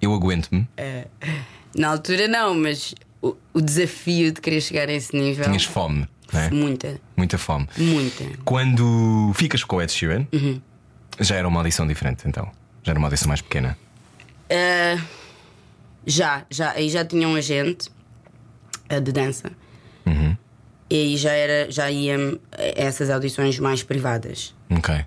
Eu 0.00 0.12
aguento-me. 0.12 0.68
Na 1.74 1.88
altura 1.88 2.28
não, 2.28 2.54
mas 2.54 2.94
o, 3.22 3.34
o 3.54 3.60
desafio 3.62 4.30
de 4.30 4.40
querer 4.42 4.60
chegar 4.60 4.88
a 4.88 4.92
esse 4.92 5.16
nível. 5.16 5.44
Tinhas 5.46 5.64
fome, 5.64 6.06
é? 6.32 6.50
Muita, 6.50 7.00
Muita 7.16 7.38
fome. 7.38 7.68
muita. 7.76 8.24
Quando 8.44 9.32
ficas 9.34 9.62
com 9.64 9.76
o 9.76 9.82
Ed 9.82 9.90
Sheeran, 9.92 10.26
Uhum. 10.32 10.60
já 11.20 11.36
era 11.36 11.46
uma 11.48 11.60
audição 11.60 11.86
diferente 11.86 12.26
então. 12.26 12.50
Já 12.82 12.92
era 12.92 12.98
uma 12.98 13.08
audição 13.08 13.28
mais 13.28 13.40
pequena. 13.40 13.76
Ah, 14.50 15.00
já, 16.06 16.44
já, 16.50 16.70
aí 16.72 16.88
já 16.88 17.04
tinha 17.04 17.28
um 17.28 17.34
agente 17.36 17.88
ah, 18.88 18.98
de 19.00 19.12
dança. 19.12 19.50
E 20.88 20.94
aí 20.94 21.16
já 21.16 21.32
era, 21.32 21.68
já 21.70 21.90
ia 21.90 22.16
a 22.16 22.62
essas 22.80 23.10
audições 23.10 23.58
mais 23.58 23.82
privadas. 23.82 24.54
Ok. 24.70 24.94
Ah, 24.94 25.06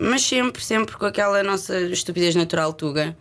mas 0.00 0.22
sempre, 0.22 0.62
sempre 0.62 0.96
com 0.96 1.06
aquela 1.06 1.42
nossa 1.44 1.78
estupidez 1.82 2.34
natural 2.34 2.72
tuga 2.72 3.16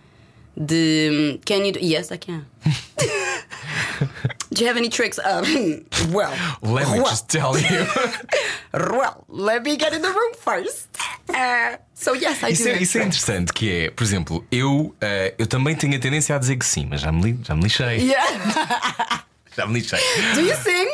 de 0.58 1.40
can 1.46 1.58
you 1.58 1.72
do? 1.74 1.80
Yes, 1.80 2.10
I 2.12 2.18
can. 2.18 2.46
do 4.52 4.62
you 4.64 4.68
have 4.70 4.78
any 4.78 4.90
tricks? 4.90 5.18
Um, 5.20 5.84
well, 6.14 6.32
Let 6.62 6.88
me 6.90 7.00
well, 7.00 7.06
just 7.10 7.28
tell 7.30 7.58
you. 7.58 7.86
well, 8.74 9.24
let 9.30 9.64
me 9.64 9.78
get 9.78 9.94
in 9.94 10.02
the 10.02 10.10
room 10.10 10.34
first. 10.38 10.88
Uh, 11.30 11.78
so 11.94 12.14
yes, 12.14 12.44
I 12.44 12.52
Isso 12.52 12.64
do. 12.64 12.70
é, 12.70 12.82
isso 12.82 12.98
é 12.98 13.04
interessante, 13.04 13.54
que 13.54 13.70
é, 13.70 13.92
por 13.92 14.04
exemplo, 14.04 14.46
eu, 14.52 14.94
eh, 15.02 15.34
eu 15.38 15.48
também 15.48 15.76
tenho 15.76 15.96
a 15.96 16.00
tendência 16.00 16.36
a 16.36 16.40
dizer 16.40 16.58
que 16.58 16.66
sim, 16.66 16.88
mas 16.90 17.02
já 17.02 17.12
me, 17.12 17.22
li- 17.32 17.40
já 17.44 17.56
me 17.56 17.64
lixei. 17.64 18.00
Yeah. 18.00 19.24
Já 19.56 19.66
me 19.68 19.74
lixei. 19.74 20.00
do 20.34 20.40
you 20.42 20.56
sing? 20.56 20.88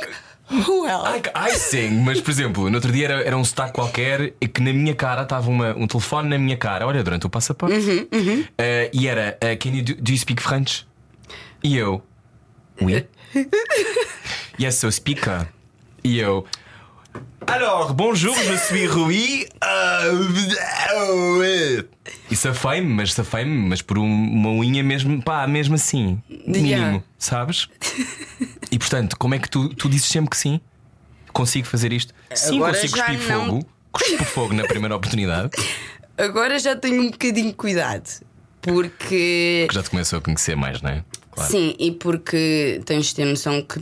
Well, 0.49 1.03
I, 1.05 1.21
I 1.35 1.51
sing, 1.55 1.91
mas 2.03 2.19
por 2.21 2.31
exemplo, 2.31 2.69
no 2.71 2.75
outro 2.77 2.91
dia 2.91 3.05
era, 3.05 3.21
era 3.21 3.37
um 3.37 3.43
sotaque 3.45 3.73
qualquer 3.73 4.33
e 4.41 4.47
que 4.47 4.61
na 4.63 4.73
minha 4.73 4.95
cara 4.95 5.21
estava 5.21 5.47
um 5.51 5.85
telefone 5.85 6.27
na 6.29 6.39
minha 6.39 6.57
cara, 6.57 6.87
olha, 6.87 7.03
durante 7.03 7.27
o 7.27 7.29
passaporte. 7.29 7.75
Uhum, 7.75 8.45
Eh, 8.57 8.89
e 8.91 9.07
era 9.07 9.37
eh, 9.41 9.55
Can 9.57 9.69
you 9.75 9.83
do, 9.83 9.93
do 10.01 10.11
you 10.11 10.17
speak 10.17 10.41
French? 10.41 10.87
E 11.63 11.77
eu, 11.77 12.01
oui. 12.81 13.05
yes, 14.59 14.75
so 14.75 14.91
speaker. 14.91 15.47
E 16.03 16.19
eu, 16.19 16.45
alors, 17.45 17.93
bonjour, 17.93 18.35
je 18.35 18.57
suis 18.57 18.87
Rui. 18.87 19.47
Uh, 19.63 21.83
e 22.31 22.35
safei-me, 22.35 22.87
mas 22.87 23.13
safei-me, 23.13 23.69
mas 23.69 23.81
por 23.81 23.97
um- 23.97 24.03
uma 24.05 24.49
unha 24.49 24.83
mesmo, 24.83 25.21
pá, 25.21 25.45
mesmo 25.47 25.75
assim, 25.75 26.21
mínimo, 26.45 26.67
Yeah. 26.67 27.03
sabes? 27.17 27.67
E 28.71 28.77
portanto, 28.79 29.17
como 29.17 29.35
é 29.35 29.39
que 29.39 29.49
tu, 29.49 29.69
tu 29.69 29.89
dizes 29.89 30.07
sempre 30.07 30.29
que 30.29 30.37
sim? 30.37 30.59
Consigo 31.33 31.67
fazer 31.67 31.91
isto? 31.93 32.13
Sim, 32.33 32.57
Agora 32.57 32.73
consigo 32.73 32.93
cuspir 32.97 33.19
não. 33.29 33.45
fogo. 33.45 33.65
Cuspo 33.91 34.25
fogo 34.25 34.53
na 34.53 34.63
primeira 34.63 34.95
oportunidade. 34.95 35.51
agora 36.17 36.57
já 36.59 36.75
tenho 36.75 37.01
um 37.01 37.11
bocadinho 37.11 37.47
de 37.49 37.53
cuidado. 37.55 38.09
Porque. 38.61 39.65
Que 39.69 39.75
já 39.75 39.83
te 39.83 39.89
começou 39.89 40.19
a 40.19 40.21
conhecer 40.21 40.55
mais, 40.55 40.81
não 40.81 40.89
é? 40.91 41.03
Claro. 41.37 41.51
Sim, 41.51 41.75
e 41.79 41.91
porque 41.91 42.81
tens 42.85 43.05
de 43.07 43.15
ter 43.15 43.25
noção 43.25 43.61
que 43.61 43.79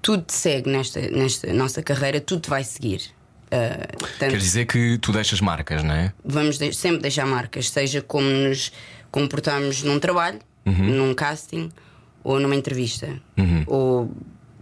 tudo 0.00 0.22
te 0.24 0.32
segue 0.32 0.70
nesta, 0.70 1.00
nesta 1.10 1.52
nossa 1.52 1.82
carreira, 1.82 2.20
tudo 2.20 2.40
te 2.40 2.48
vai 2.50 2.64
seguir. 2.64 3.02
Ah, 3.50 3.86
portanto, 3.98 4.30
Quer 4.30 4.38
dizer 4.38 4.64
que 4.66 4.96
tu 4.98 5.12
deixas 5.12 5.40
marcas, 5.40 5.82
não 5.84 5.94
é? 5.94 6.12
vamos 6.24 6.58
de- 6.58 6.72
sempre 6.72 7.02
deixar 7.02 7.26
marcas, 7.26 7.68
seja 7.70 8.00
como 8.02 8.26
nos 8.28 8.72
comportamos 9.10 9.82
num 9.82 9.98
trabalho, 10.00 10.38
num 10.64 11.14
casting 11.14 11.70
ou 12.24 12.40
numa 12.40 12.56
entrevista, 12.56 13.08
ou 13.66 14.10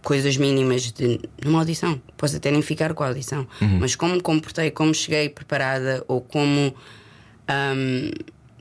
coisas 0.03 0.37
mínimas 0.37 0.91
de 0.93 1.19
numa 1.45 1.61
audição. 1.61 2.01
Posso 2.17 2.37
até 2.37 2.51
nem 2.51 2.61
ficar 2.61 2.93
com 2.95 3.05
a 3.05 3.09
audição, 3.09 3.47
mas 3.81 3.95
como 3.95 4.15
me 4.17 4.21
comportei, 4.21 4.71
como 4.73 4.93
cheguei 4.93 5.29
preparada 5.29 6.05
ou 6.09 6.21
como 6.21 6.75
ahm, 7.49 8.11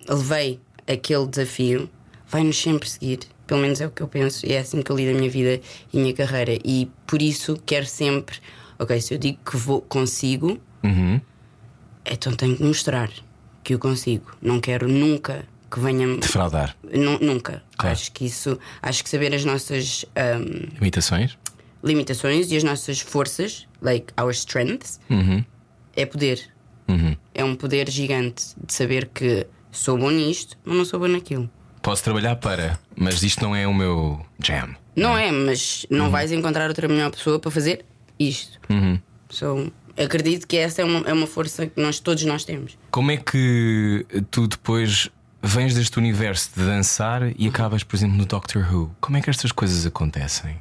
levei 0.07 0.59
aquele 0.88 1.27
desafio, 1.27 1.89
vai-nos 2.27 2.57
sempre 2.62 2.89
seguir. 2.89 3.19
Pelo 3.54 3.62
menos 3.62 3.80
é 3.82 3.86
o 3.86 3.92
que 3.92 4.02
eu 4.02 4.08
penso, 4.08 4.48
e 4.48 4.54
é 4.54 4.58
assim 4.62 4.82
que 4.82 4.92
eu 4.92 4.96
lido 4.96 5.12
a 5.16 5.20
minha 5.20 5.30
vida 5.30 5.62
e 5.94 6.00
a 6.00 6.02
minha 6.02 6.13
carreira. 6.16 6.58
E 6.66 6.89
por 7.06 7.22
isso 7.22 7.56
quero 7.63 7.86
sempre, 7.86 8.38
ok, 8.80 9.00
se 9.00 9.13
eu 9.13 9.20
digo 9.20 9.38
que 9.46 9.56
vou, 9.56 9.80
consigo, 9.80 10.60
então 12.04 12.34
tenho 12.34 12.58
que 12.58 12.63
mostrar 12.63 13.12
que 13.63 13.76
eu 13.76 13.78
consigo. 13.78 14.36
Não 14.42 14.60
quero 14.60 14.88
nunca 14.88 15.46
que 15.72 15.80
venha. 15.80 16.18
Defraudar. 16.18 16.76
Nu- 16.84 17.20
nunca. 17.20 17.62
Claro. 17.78 17.94
Acho 17.96 18.12
que 18.12 18.26
isso. 18.26 18.58
Acho 18.82 19.04
que 19.04 19.10
saber 19.12 19.32
as 19.36 19.46
nossas 19.46 20.04
ahm, 20.16 20.70
Imitações? 20.82 21.38
limitações 21.84 22.52
e 22.52 22.58
as 22.58 22.63
nossas 22.63 23.02
forças, 23.02 23.68
like 23.84 24.08
our 24.20 24.32
strengths, 24.32 25.00
é 25.96 26.08
poder. 26.08 26.42
É 27.36 27.44
um 27.44 27.56
poder 27.56 27.88
gigante 27.88 28.46
de 28.66 28.74
saber 28.74 29.10
que 29.13 29.46
sou 29.72 29.96
bom 29.96 30.10
nisto, 30.10 30.58
mas 30.66 30.76
não 30.76 30.86
sou 30.86 31.00
bom 31.00 31.08
naquilo. 31.08 31.48
Posso 31.84 32.02
trabalhar 32.04 32.38
para, 32.38 32.80
mas 32.96 33.22
isto 33.22 33.43
não 33.43 33.54
é 33.56 33.67
o 33.67 33.74
meu 33.74 34.26
jam. 34.41 34.69
Não 34.96 35.17
é, 35.17 35.32
mas 35.32 35.86
não 35.89 36.10
vais 36.10 36.32
encontrar 36.32 36.67
outra 36.69 36.88
melhor 36.88 37.12
pessoa 37.12 37.38
para 37.39 37.52
fazer 37.52 37.86
isto. 38.17 38.58
So, 39.30 39.69
acredito 39.98 40.48
que 40.48 40.56
essa 40.58 40.82
é 40.82 40.86
uma, 40.86 41.00
é 41.08 41.12
uma 41.12 41.28
força 41.28 41.67
que 41.67 41.82
nós, 41.82 42.00
todos 42.00 42.24
nós 42.24 42.46
temos. 42.46 42.78
Como 42.89 43.12
é 43.12 43.17
que 43.17 44.06
tu 44.32 44.48
depois 44.48 45.10
vens 45.41 45.76
deste 45.76 45.98
universo 46.00 46.52
de 46.56 46.63
dançar 46.65 47.22
e 47.38 47.48
acabas, 47.50 47.84
por 47.84 47.98
exemplo, 47.98 48.15
no 48.15 48.26
Doctor 48.26 48.65
Who? 48.74 48.96
Como 49.02 49.17
é 49.17 49.22
que 49.22 49.30
estas 49.30 49.52
coisas 49.52 49.86
acontecem? 49.86 50.56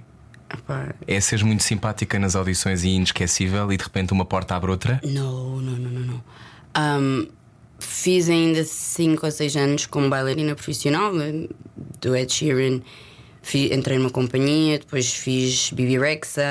Epá, 0.53 0.93
É 1.07 1.21
seres 1.21 1.45
muito 1.45 1.63
simpática 1.63 2.19
nas 2.19 2.35
audições 2.35 2.83
e 2.83 2.89
inesquecível 2.89 3.73
e 3.73 3.77
de 3.77 3.85
repente 3.85 4.13
uma 4.13 4.25
porta 4.25 4.57
abre 4.57 4.73
outra? 4.73 5.01
Não, 5.05 5.57
não, 5.61 5.73
não, 5.73 5.91
não, 5.91 6.01
não. 6.01 6.25
Ahm, 6.75 7.29
fiz 7.87 8.29
ainda 8.29 8.65
5 8.65 9.25
ou 9.27 9.31
6 9.33 9.57
anos 9.57 9.87
como 9.87 10.09
bailarina 10.09 10.55
profissional 10.55 11.13
eh, 11.21 11.49
do 12.01 12.17
Ed 12.17 12.33
Sheeran. 12.33 12.81
Fi- 13.45 13.75
entrei 13.75 13.99
numa 13.99 14.11
companhia, 14.11 14.79
depois 14.79 15.13
fiz 15.13 15.71
Bibi 15.73 15.99
Rexa. 15.99 16.43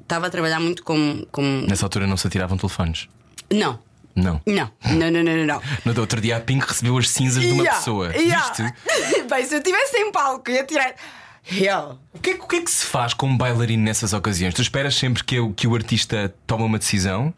Estava 0.00 0.26
a 0.26 0.30
trabalhar 0.30 0.60
muito 0.60 0.82
como. 0.84 1.26
como... 1.32 1.66
Nessa 1.66 1.84
altura 1.86 2.06
não 2.06 2.16
se 2.16 2.26
atiravam 2.26 2.56
telefones. 2.56 3.08
Não, 3.52 3.78
Não. 4.14 4.40
não, 4.46 4.70
não, 4.84 5.10
não, 5.10 5.22
não, 5.22 5.46
não. 5.46 5.62
No 5.84 6.00
outro 6.00 6.20
dia 6.20 6.36
a 6.36 6.40
Pink 6.40 6.66
recebeu 6.66 6.96
as 6.98 7.08
cinzas 7.10 7.42
de 7.42 7.50
uma 7.52 7.62
Yeah, 7.62 7.78
pessoa. 7.78 8.14
yeah. 8.14 8.46
Viste? 8.52 8.74
Bem, 9.28 9.44
se 9.44 9.54
eu 9.54 9.58
estivesse 9.58 9.96
em 9.96 10.12
palco, 10.12 10.50
ia 10.50 10.64
tirar. 10.64 10.94
Real. 11.42 11.98
O 12.12 12.18
que, 12.18 12.30
é, 12.30 12.34
o 12.34 12.46
que 12.46 12.56
é 12.56 12.60
que 12.60 12.70
se 12.70 12.84
faz 12.84 13.14
como 13.14 13.36
bailarino 13.38 13.82
nessas 13.82 14.12
ocasiões? 14.12 14.52
Tu 14.54 14.60
esperas 14.62 14.94
sempre 14.94 15.24
que, 15.24 15.40
o- 15.40 15.52
que 15.54 15.66
o 15.66 15.74
artista 15.74 16.32
tome 16.46 16.62
uma 16.64 16.78
decisão? 16.78 17.32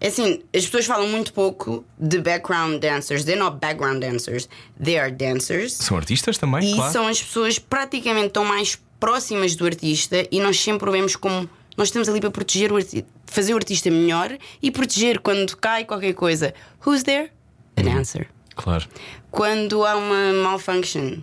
É 0.00 0.08
assim, 0.08 0.42
as 0.54 0.64
pessoas 0.64 0.84
falam 0.86 1.08
muito 1.08 1.32
pouco 1.32 1.84
de 1.98 2.18
background 2.20 2.80
dancers. 2.80 3.24
They're 3.24 3.40
not 3.42 3.56
background 3.58 4.00
dancers, 4.00 4.48
they 4.82 4.98
are 4.98 5.10
dancers. 5.10 5.72
São 5.72 5.96
artistas 5.96 6.36
também, 6.36 6.72
E 6.72 6.74
claro. 6.74 6.92
são 6.92 7.06
as 7.08 7.22
pessoas 7.22 7.58
praticamente 7.58 8.30
tão 8.30 8.44
mais 8.44 8.78
próximas 9.00 9.56
do 9.56 9.64
artista 9.64 10.26
e 10.30 10.40
nós 10.40 10.60
sempre 10.60 10.88
o 10.88 10.92
vemos 10.92 11.16
como 11.16 11.48
nós 11.76 11.88
estamos 11.88 12.08
ali 12.08 12.20
para 12.20 12.30
proteger 12.30 12.72
o 12.72 12.76
artista, 12.76 13.06
fazer 13.26 13.52
o 13.52 13.56
artista 13.56 13.90
melhor 13.90 14.36
e 14.62 14.70
proteger 14.70 15.18
quando 15.20 15.56
cai 15.56 15.84
qualquer 15.84 16.14
coisa. 16.14 16.54
Who's 16.86 17.02
there? 17.02 17.30
A 17.76 17.80
Uhum. 17.82 17.94
dancer. 17.94 18.28
Claro. 18.54 18.86
Quando 19.30 19.84
há 19.84 19.96
uma 19.96 20.32
malfunction, 20.42 21.22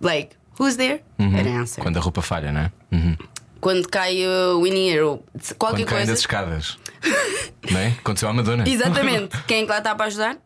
like, 0.00 0.34
who's 0.58 0.76
there? 0.76 1.02
A 1.18 1.42
dancer. 1.42 1.78
Uhum. 1.80 1.84
Quando 1.84 1.96
a 1.96 2.00
roupa 2.00 2.22
falha, 2.22 2.50
não 2.52 2.60
é? 2.62 2.72
Uhum. 2.92 3.16
Quando 3.60 3.88
cai 3.88 4.24
o 4.26 4.66
in-ear 4.66 5.04
ou 5.04 5.24
qualquer 5.58 5.84
Quando 5.84 5.88
coisa. 5.90 6.12
das 6.12 6.20
escadas. 6.20 6.78
não 7.70 7.78
é? 7.80 7.88
Aconteceu 7.88 8.28
à 8.28 8.32
Madonna. 8.32 8.68
Exatamente. 8.68 9.36
Quem 9.46 9.62
é 9.62 9.64
que 9.64 9.68
lá 9.70 9.78
está 9.78 9.94
para 9.94 10.06
ajudar? 10.06 10.38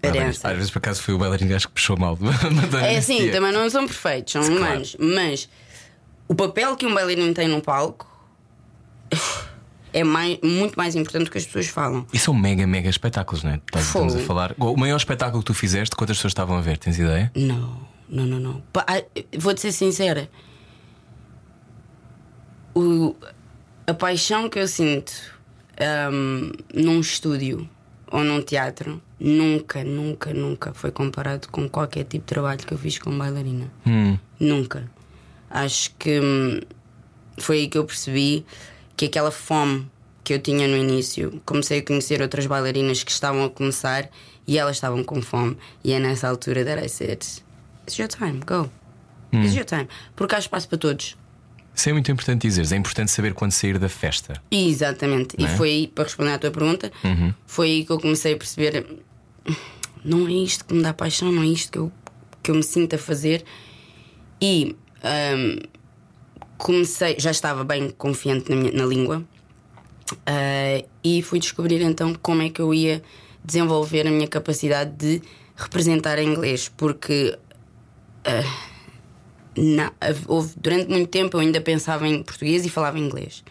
Dança. 0.00 0.48
às 0.48 0.56
vezes 0.56 0.70
por 0.70 0.78
acaso 0.78 1.02
foi 1.02 1.12
o 1.12 1.18
bailarino 1.18 1.54
acho 1.54 1.68
que 1.68 1.74
puxou 1.74 1.98
mal. 1.98 2.16
Madonna 2.20 2.86
É 2.86 2.96
assim, 2.96 3.30
também 3.30 3.52
não 3.52 3.68
são 3.68 3.86
perfeitos, 3.86 4.32
são 4.32 4.42
Claro. 4.42 4.56
humanos. 4.62 4.96
Mas 4.98 5.48
o 6.28 6.34
papel 6.34 6.74
que 6.76 6.86
um 6.86 6.94
bailarino 6.94 7.34
tem 7.34 7.46
no 7.46 7.60
palco 7.60 8.06
é 9.92 10.02
mais, 10.04 10.38
muito 10.42 10.76
mais 10.76 10.94
importante 10.94 11.24
do 11.26 11.30
que 11.30 11.38
as 11.38 11.44
pessoas 11.44 11.66
falam. 11.68 12.06
E 12.12 12.18
são 12.18 12.32
mega, 12.34 12.66
mega 12.66 12.88
espetáculos, 12.88 13.42
não 13.42 13.52
é? 13.52 13.56
Estamos- 13.56 13.86
Estamos 13.86 14.16
a 14.16 14.18
falar. 14.20 14.54
O 14.58 14.76
maior 14.76 14.96
espetáculo 14.96 15.42
que 15.42 15.46
tu 15.46 15.54
fizeste, 15.54 15.94
quantas 15.94 16.16
pessoas 16.16 16.30
estavam 16.32 16.56
a 16.56 16.60
ver? 16.60 16.78
Tens 16.78 16.98
ideia? 16.98 17.30
Não, 17.34 17.80
não, 18.08 18.24
não, 18.24 18.40
não. 18.40 18.62
Vou-te 19.38 19.60
ser 19.60 19.72
sincera. 19.72 20.28
O- 22.78 23.16
a 23.86 23.94
paixão 23.94 24.48
que 24.50 24.58
eu 24.58 24.68
sinto 24.68 25.12
ahm, 25.80 26.50
num 26.74 27.00
estúdio 27.00 27.68
ou 28.10 28.22
num 28.22 28.42
teatro, 28.42 29.00
nunca, 29.18 29.82
nunca, 29.82 30.32
nunca 30.34 30.74
foi 30.74 30.90
comparado 30.90 31.48
com 31.48 31.68
qualquer 31.68 32.04
tipo 32.04 32.26
de 32.26 32.34
trabalho 32.34 32.58
que 32.66 32.72
eu 32.74 32.78
fiz 32.78 32.98
como 32.98 33.18
bailarina. 33.18 33.70
Hum. 33.86 34.18
Nunca. 34.38 34.90
Acho 35.48 35.90
que 35.98 36.20
hum, 36.20 36.60
foi 37.38 37.60
aí 37.60 37.68
que 37.68 37.78
eu 37.78 37.84
percebi 37.84 38.44
que 38.96 39.06
aquela 39.06 39.30
fome 39.30 39.90
que 40.22 40.34
eu 40.34 40.38
tinha 40.40 40.66
no 40.68 40.76
início, 40.76 41.40
comecei 41.46 41.78
a 41.78 41.82
conhecer 41.84 42.20
outras 42.20 42.46
bailarinas 42.46 43.02
que 43.04 43.10
estavam 43.12 43.44
a 43.44 43.50
começar 43.50 44.10
e 44.46 44.58
elas 44.58 44.76
estavam 44.76 45.02
com 45.04 45.22
fome. 45.22 45.56
E 45.84 45.92
é 45.92 45.98
nessa 46.00 46.28
altura 46.28 46.64
that 46.64 46.84
I 46.84 46.88
said: 46.88 47.22
It's 47.86 47.96
your 47.98 48.08
time, 48.08 48.40
go. 48.44 48.68
It's 49.32 49.54
your 49.54 49.64
time. 49.64 49.88
Porque 50.16 50.34
há 50.34 50.38
espaço 50.38 50.68
para 50.68 50.78
todos. 50.78 51.16
Isso 51.76 51.90
é 51.90 51.92
muito 51.92 52.10
importante 52.10 52.42
dizeres. 52.42 52.72
É 52.72 52.76
importante 52.76 53.10
saber 53.10 53.34
quando 53.34 53.52
sair 53.52 53.78
da 53.78 53.88
festa. 53.88 54.40
Exatamente. 54.50 55.36
É? 55.38 55.44
E 55.44 55.48
foi 55.56 55.68
aí, 55.68 55.86
para 55.86 56.04
responder 56.04 56.32
à 56.32 56.38
tua 56.38 56.50
pergunta, 56.50 56.90
foi 57.46 57.66
aí 57.68 57.84
que 57.84 57.92
eu 57.92 58.00
comecei 58.00 58.32
a 58.32 58.36
perceber: 58.36 58.86
não 60.04 60.26
é 60.26 60.32
isto 60.32 60.64
que 60.64 60.72
me 60.74 60.82
dá 60.82 60.94
paixão, 60.94 61.30
não 61.30 61.42
é 61.42 61.46
isto 61.46 61.70
que 61.70 61.78
eu, 61.78 61.92
que 62.42 62.50
eu 62.50 62.54
me 62.54 62.62
sinto 62.62 62.94
a 62.96 62.98
fazer. 62.98 63.44
E 64.40 64.74
hum, 65.04 65.58
comecei, 66.56 67.16
já 67.18 67.30
estava 67.30 67.62
bem 67.62 67.90
confiante 67.90 68.48
na, 68.50 68.56
minha- 68.56 68.72
na 68.72 68.86
língua, 68.86 69.22
ah, 70.24 70.82
e 71.04 71.20
fui 71.22 71.38
descobrir 71.38 71.82
então 71.82 72.14
como 72.22 72.40
é 72.42 72.48
que 72.48 72.60
eu 72.60 72.72
ia 72.72 73.02
desenvolver 73.44 74.06
a 74.06 74.10
minha 74.10 74.26
capacidade 74.28 74.90
de 74.92 75.22
representar 75.54 76.18
em 76.18 76.28
inglês, 76.28 76.70
porque 76.76 77.38
na- 79.56 79.92
houve, 80.28 80.52
durante 80.56 80.88
muito 80.90 81.08
tempo 81.10 81.36
eu 81.36 81.40
ainda 81.40 81.60
pensava 81.60 82.06
em 82.06 82.22
português 82.22 82.64
e 82.64 82.68
falava 82.68 82.98
inglês. 82.98 83.42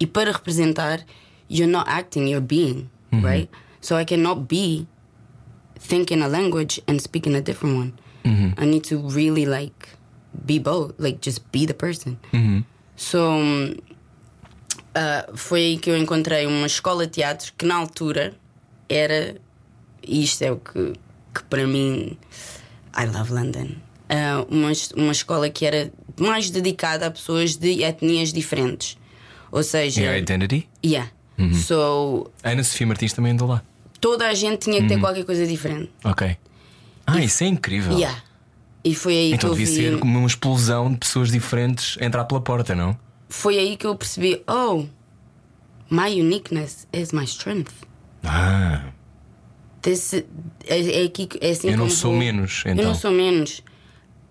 E 0.00 0.06
para 0.06 0.32
representar, 0.32 1.00
you're 1.48 1.70
not 1.70 1.88
acting, 1.88 2.28
you're 2.28 2.44
being, 2.44 2.88
right? 3.12 3.48
So 3.80 3.96
I 3.98 4.04
cannot 4.04 4.42
be 4.48 4.86
thinking 5.78 6.22
a 6.22 6.26
language 6.28 6.80
and 6.88 6.98
speaking 7.00 7.34
a 7.36 7.40
different 7.40 7.76
one. 7.76 7.92
I 8.56 8.66
need 8.66 8.82
to 8.88 8.98
really 9.08 9.44
like 9.46 9.88
be 10.46 10.58
both, 10.60 10.94
like 10.98 11.18
just 11.20 11.40
be 11.52 11.66
the 11.66 11.74
person. 11.74 12.18
So 12.96 13.18
um, 13.32 13.74
uh, 14.94 15.36
foi 15.36 15.60
aí 15.60 15.78
que 15.78 15.90
eu 15.90 15.96
encontrei 15.96 16.46
uma 16.46 16.66
escola 16.66 17.06
de 17.06 17.12
teatro 17.14 17.52
que 17.58 17.66
na 17.66 17.76
altura 17.76 18.34
era 18.88 19.36
isto 20.02 20.42
é 20.42 20.52
o 20.52 20.56
que, 20.56 20.92
que 21.34 21.42
para 21.48 21.66
mim 21.66 22.16
I 22.96 23.06
love 23.06 23.32
London. 23.32 23.76
Uh, 24.12 24.46
uma, 24.54 24.70
uma 24.96 25.12
escola 25.12 25.48
que 25.48 25.64
era 25.64 25.90
mais 26.20 26.50
dedicada 26.50 27.06
a 27.06 27.10
pessoas 27.10 27.56
de 27.56 27.82
etnias 27.82 28.30
diferentes. 28.32 28.98
Ou 29.50 29.62
seja, 29.62 30.02
É 30.02 30.08
a 30.08 30.18
Identity? 30.18 30.68
yeah. 30.84 31.10
So 31.66 32.30
A 32.42 32.50
Ana 32.50 32.62
Sofia 32.62 32.86
Martins 32.86 33.12
também 33.14 33.32
andou 33.32 33.48
lá. 33.48 33.62
toda 34.00 34.28
a 34.28 34.34
gente 34.34 34.58
tinha 34.64 34.80
que 34.82 34.88
ter 34.88 35.00
qualquer 35.00 35.24
coisa 35.24 35.46
diferente. 35.46 35.90
Ok. 36.04 36.36
Ah, 37.06 37.20
isso 37.24 37.42
é 37.42 37.46
incrível. 37.46 37.94
Yeah. 37.94 38.22
E 38.84 38.94
foi 38.94 39.14
aí 39.16 39.32
Então 39.32 39.50
que 39.50 39.54
eu 39.62 39.64
devia 39.66 39.66
vi. 39.90 39.90
ser 39.94 39.98
como 39.98 40.18
uma 40.18 40.26
explosão 40.26 40.92
de 40.92 40.98
pessoas 40.98 41.30
diferentes 41.30 41.96
entrar 42.00 42.24
pela 42.24 42.40
porta, 42.40 42.74
não? 42.74 42.96
Foi 43.28 43.58
aí 43.58 43.76
que 43.76 43.86
eu 43.86 43.94
percebi, 43.96 44.42
oh, 44.46 44.84
my 45.90 46.20
uniqueness 46.20 46.86
is 46.92 47.12
my 47.12 47.24
strength. 47.24 47.72
Ah, 48.24 48.84
This, 49.80 50.12
é, 50.14 50.24
é, 50.68 51.04
aqui, 51.04 51.26
que- 51.26 51.38
é 51.44 51.50
assim 51.50 51.70
eu 51.70 51.76
não 51.76 51.90
sou 51.90 52.10
vou- 52.12 52.20
menos, 52.20 52.62
Eu 52.66 52.72
então. 52.72 52.84
não 52.84 52.94
sou 52.94 53.10
menos. 53.10 53.62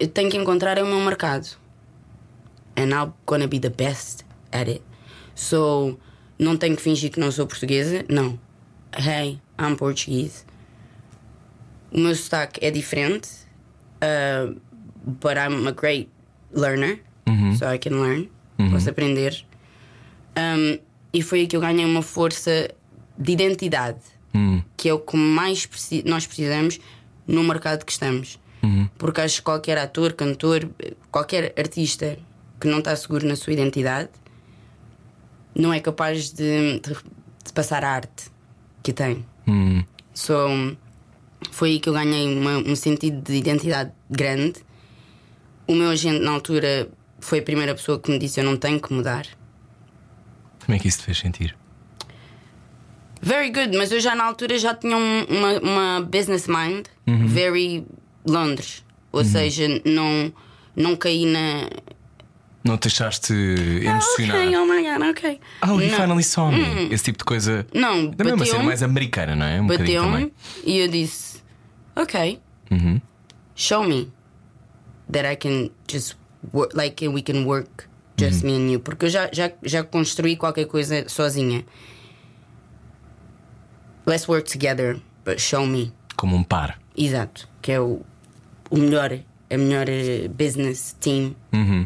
Eu 0.01 0.07
tenho 0.07 0.29
que 0.31 0.37
encontrar 0.37 0.77
é 0.77 0.83
o 0.83 0.87
meu 0.87 0.99
mercado. 1.01 1.47
And 2.75 2.89
I'm 2.89 3.13
gonna 3.27 3.47
be 3.47 3.59
the 3.59 3.69
best 3.69 4.25
at 4.51 4.67
it. 4.67 4.81
So, 5.35 5.99
não 6.39 6.57
tenho 6.57 6.75
que 6.75 6.81
fingir 6.81 7.11
que 7.11 7.19
não 7.19 7.31
sou 7.31 7.45
portuguesa. 7.45 8.03
Não. 8.09 8.39
Hey, 8.97 9.39
I'm 9.59 9.75
Portuguese. 9.75 10.43
O 11.91 11.99
meu 11.99 12.15
sotaque 12.15 12.65
é 12.65 12.71
diferente. 12.71 13.29
uh, 14.03 14.59
but 15.05 15.37
I'm 15.37 15.67
a 15.67 15.71
great 15.71 16.09
learner. 16.51 16.99
So 17.57 17.65
I 17.71 17.77
can 17.77 17.91
learn. 18.01 18.29
Posso 18.71 18.89
aprender. 18.89 19.45
Um, 20.37 20.79
e 21.13 21.21
foi 21.21 21.41
aí 21.41 21.47
que 21.47 21.55
eu 21.55 21.61
ganhei 21.61 21.85
uma 21.85 22.01
força 22.01 22.69
de 23.17 23.31
identidade. 23.33 23.99
Que 24.77 24.89
é 24.89 24.93
o 24.93 24.99
que 24.99 25.15
mais 25.17 25.65
preci- 25.65 26.03
nós 26.05 26.25
precisamos 26.25 26.79
no 27.27 27.43
mercado 27.43 27.85
que 27.85 27.91
estamos. 27.91 28.39
Porque 28.97 29.21
acho 29.21 29.37
que 29.37 29.41
qualquer 29.43 29.77
ator, 29.77 30.13
cantor, 30.13 30.69
qualquer 31.11 31.53
artista 31.57 32.17
que 32.59 32.67
não 32.67 32.79
está 32.79 32.95
seguro 32.95 33.27
na 33.27 33.35
sua 33.35 33.53
identidade 33.53 34.09
não 35.55 35.73
é 35.73 35.79
capaz 35.79 36.31
de, 36.31 36.79
de- 36.79 36.93
de 37.45 37.53
passar 37.53 37.83
a 37.83 37.89
arte 37.91 38.29
que 38.83 38.93
tem. 38.93 39.25
Hum. 39.47 39.83
So, 40.13 40.77
foi 41.51 41.71
aí 41.71 41.79
que 41.79 41.89
eu 41.89 41.93
ganhei 41.93 42.37
uma- 42.37 42.57
um 42.59 42.75
sentido 42.75 43.21
de 43.21 43.33
identidade 43.37 43.91
grande. 44.09 44.63
O 45.67 45.73
meu 45.73 45.89
agente, 45.89 46.19
na 46.19 46.31
altura, 46.31 46.87
foi 47.19 47.39
a 47.39 47.41
primeira 47.43 47.73
pessoa 47.73 47.99
que 47.99 48.11
me 48.11 48.19
disse: 48.19 48.39
Eu 48.39 48.43
não 48.43 48.57
tenho 48.57 48.79
que 48.79 48.93
mudar. 48.93 49.25
Como 50.65 50.75
é 50.75 50.79
que 50.79 50.87
isso 50.87 50.99
te 50.99 51.05
fez 51.05 51.17
sentir? 51.17 51.55
Very 53.21 53.51
good, 53.51 53.77
mas 53.77 53.91
eu 53.91 53.99
já 53.99 54.15
na 54.15 54.23
altura 54.25 54.57
já 54.57 54.73
tinha 54.73 54.97
um- 54.97 55.23
uma, 55.25 55.59
uma 55.59 56.01
business 56.01 56.47
mind 56.47 56.85
very 57.27 57.85
Londres. 58.25 58.83
Ou 59.11 59.23
seja, 59.25 59.67
não, 59.85 60.31
não 60.75 60.95
caí 60.95 61.25
na. 61.25 61.67
Não 62.63 62.77
te 62.77 62.83
deixaste 62.83 63.33
emocionar? 63.33 64.37
Ok, 64.37 64.57
oh 64.57 64.65
my 64.65 64.83
god, 64.83 65.09
ok. 65.09 65.39
Oh, 65.63 65.67
não, 65.67 65.79
finally 65.79 66.23
saw 66.23 66.51
me. 66.51 66.93
Esse 66.93 67.05
tipo 67.05 67.17
de 67.17 67.23
coisa. 67.25 67.65
Não, 67.73 68.11
Também 68.11 68.31
é 68.33 68.35
uma 68.35 68.45
cena 68.45 68.63
mais 68.63 68.83
americana, 68.83 69.35
não 69.35 69.45
é? 69.45 69.59
Um 69.59 69.67
bateu-me 69.67 70.11
também. 70.11 70.31
e 70.63 70.77
eu 70.77 70.87
disse: 70.87 71.41
Ok, 71.95 72.39
show 73.55 73.83
me 73.83 74.11
that 75.11 75.27
I 75.27 75.35
can 75.35 75.71
just 75.91 76.15
work, 76.53 76.75
like 76.77 77.05
we 77.07 77.21
can 77.21 77.43
work 77.45 77.85
just 78.17 78.43
me 78.43 78.53
and 78.53 78.71
you. 78.71 78.79
Porque 78.79 79.05
eu 79.05 79.09
já, 79.09 79.29
já, 79.33 79.51
já 79.63 79.83
construí 79.83 80.37
qualquer 80.37 80.65
coisa 80.65 81.09
sozinha. 81.09 81.65
Let's 84.05 84.27
work 84.27 84.49
together, 84.49 84.99
but 85.25 85.39
show 85.39 85.65
me. 85.65 85.91
Como 86.15 86.35
um 86.35 86.43
par. 86.43 86.79
Exato, 86.95 87.47
que 87.61 87.71
é 87.71 87.79
o, 87.79 88.01
o 88.71 88.77
melhor, 88.77 89.11
a 89.51 89.57
melhor 89.57 89.87
eh, 89.87 90.27
business 90.29 90.95
team 90.99 91.35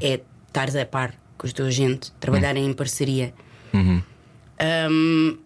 é 0.02 0.22
estares 0.48 0.76
a 0.78 0.86
par 0.86 1.14
com 1.38 1.46
os 1.46 1.52
teus 1.52 1.68
agentes, 1.68 2.14
trabalharem 2.20 2.66
em 2.66 2.72
parceria. 2.74 3.34
Um, 3.74 5.38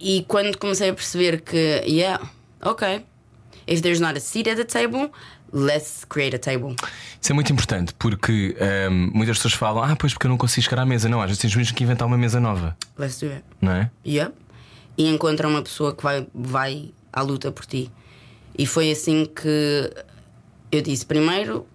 e 0.00 0.24
quando 0.26 0.56
comecei 0.56 0.88
a 0.88 0.94
perceber 0.94 1.42
que, 1.42 1.82
yeah, 1.86 2.24
ok, 2.62 3.04
if 3.66 3.82
there's 3.82 4.00
not 4.00 4.16
a 4.16 4.20
seat 4.20 4.48
at 4.48 4.56
the 4.56 4.64
table, 4.64 5.10
let's 5.52 6.04
create 6.08 6.34
a 6.34 6.38
table. 6.38 6.74
Isso 7.20 7.32
é 7.32 7.34
muito 7.34 7.52
importante 7.52 7.92
porque 7.98 8.56
ahm, 8.60 9.10
muitas 9.12 9.36
pessoas 9.36 9.54
falam: 9.54 9.82
Ah, 9.82 9.96
pois 9.96 10.12
porque 10.14 10.26
eu 10.26 10.30
não 10.30 10.38
consigo 10.38 10.64
chegar 10.64 10.80
à 10.82 10.86
mesa. 10.86 11.08
Não, 11.08 11.20
às 11.20 11.26
vezes 11.26 11.42
tens 11.42 11.54
mesmo 11.54 11.74
que 11.76 11.82
inventar 11.84 12.06
uma 12.06 12.16
mesa 12.16 12.40
nova, 12.40 12.76
Let's 12.96 13.18
do 13.20 13.26
it. 13.26 13.44
não 13.60 13.72
é? 13.72 13.90
Yep. 14.06 14.32
E 14.96 15.08
encontra 15.08 15.46
uma 15.46 15.62
pessoa 15.62 15.94
que 15.94 16.02
vai, 16.02 16.26
vai 16.34 16.90
à 17.12 17.20
luta 17.20 17.52
por 17.52 17.66
ti. 17.66 17.90
E 18.56 18.66
foi 18.66 18.90
assim 18.90 19.26
que 19.26 19.92
eu 20.70 20.82
disse: 20.82 21.04
primeiro, 21.06 21.66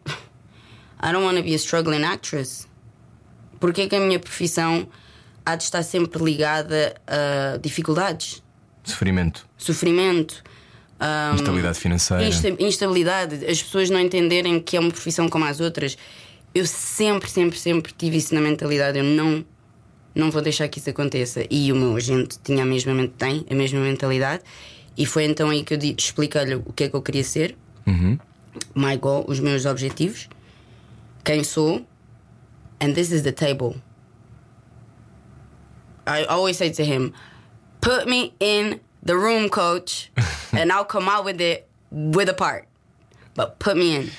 I 1.01 1.11
don't 1.11 1.23
want 1.25 1.37
to 1.37 1.43
be 1.43 1.53
a 1.53 1.57
struggling 1.57 2.03
actress. 2.03 2.67
Porque 3.59 3.81
é 3.83 3.87
que 3.87 3.95
a 3.95 3.99
minha 3.99 4.19
profissão 4.19 4.87
há 5.45 5.55
de 5.55 5.63
estar 5.63 5.83
sempre 5.83 6.21
ligada 6.23 6.95
a 7.07 7.57
dificuldades, 7.57 8.41
Sofrimento, 8.83 9.47
sofrimento, 9.57 10.43
um, 10.99 11.35
instabilidade 11.35 11.79
financeira. 11.79 12.23
insta- 12.25 12.49
instabilidade, 12.59 13.45
as 13.45 13.61
pessoas 13.63 13.89
não 13.89 13.99
entenderem 13.99 14.59
que 14.59 14.75
é 14.75 14.79
uma 14.79 14.91
profissão 14.91 15.29
como 15.29 15.45
as 15.45 15.59
outras. 15.61 15.97
Eu 16.53 16.65
sempre, 16.65 17.29
sempre, 17.29 17.57
sempre 17.57 17.93
tive 17.97 18.17
isso 18.17 18.35
na 18.35 18.41
mentalidade. 18.41 18.97
Eu 18.97 19.03
não, 19.05 19.43
não 20.13 20.29
vou 20.29 20.41
deixar 20.41 20.67
que 20.67 20.79
isso 20.79 20.89
aconteça. 20.89 21.45
E 21.49 21.71
o 21.71 21.75
meu 21.75 21.95
agente 21.95 22.37
tinha 22.43 22.63
a 22.63 22.65
mesma, 22.65 23.07
tem 23.17 23.45
a 23.49 23.55
mesma 23.55 23.79
mentalidade. 23.79 24.43
E 24.97 25.05
foi 25.05 25.23
então 25.23 25.49
aí 25.49 25.63
que 25.63 25.73
eu 25.73 25.79
expliquei-lhe 25.97 26.55
o 26.55 26.73
que 26.73 26.83
é 26.83 26.89
que 26.89 26.95
eu 26.95 27.01
queria 27.01 27.23
ser, 27.23 27.57
my 28.75 28.95
goal, 28.95 29.25
os 29.27 29.39
meus 29.39 29.65
objetivos, 29.65 30.27
quem 31.23 31.43
sou, 31.43 31.85
and 32.79 32.95
this 32.95 33.11
is 33.11 33.23
the 33.23 33.31
table. 33.31 33.75
I 36.05 36.25
always 36.25 36.57
say 36.57 36.69
to 36.71 36.83
him, 36.83 37.13
put 37.81 38.07
me 38.07 38.33
in 38.39 38.81
the 39.01 39.17
room, 39.17 39.49
coach, 39.49 40.11
and 40.51 40.71
I'll 40.71 40.85
come 40.85 41.07
out 41.07 41.25
with 41.25 41.39
it 41.39 41.67
with 41.91 42.29
a 42.29 42.33
part. 42.33 42.67
But 43.35 43.59
put 43.59 43.77
me 43.77 43.95
in. 43.95 44.11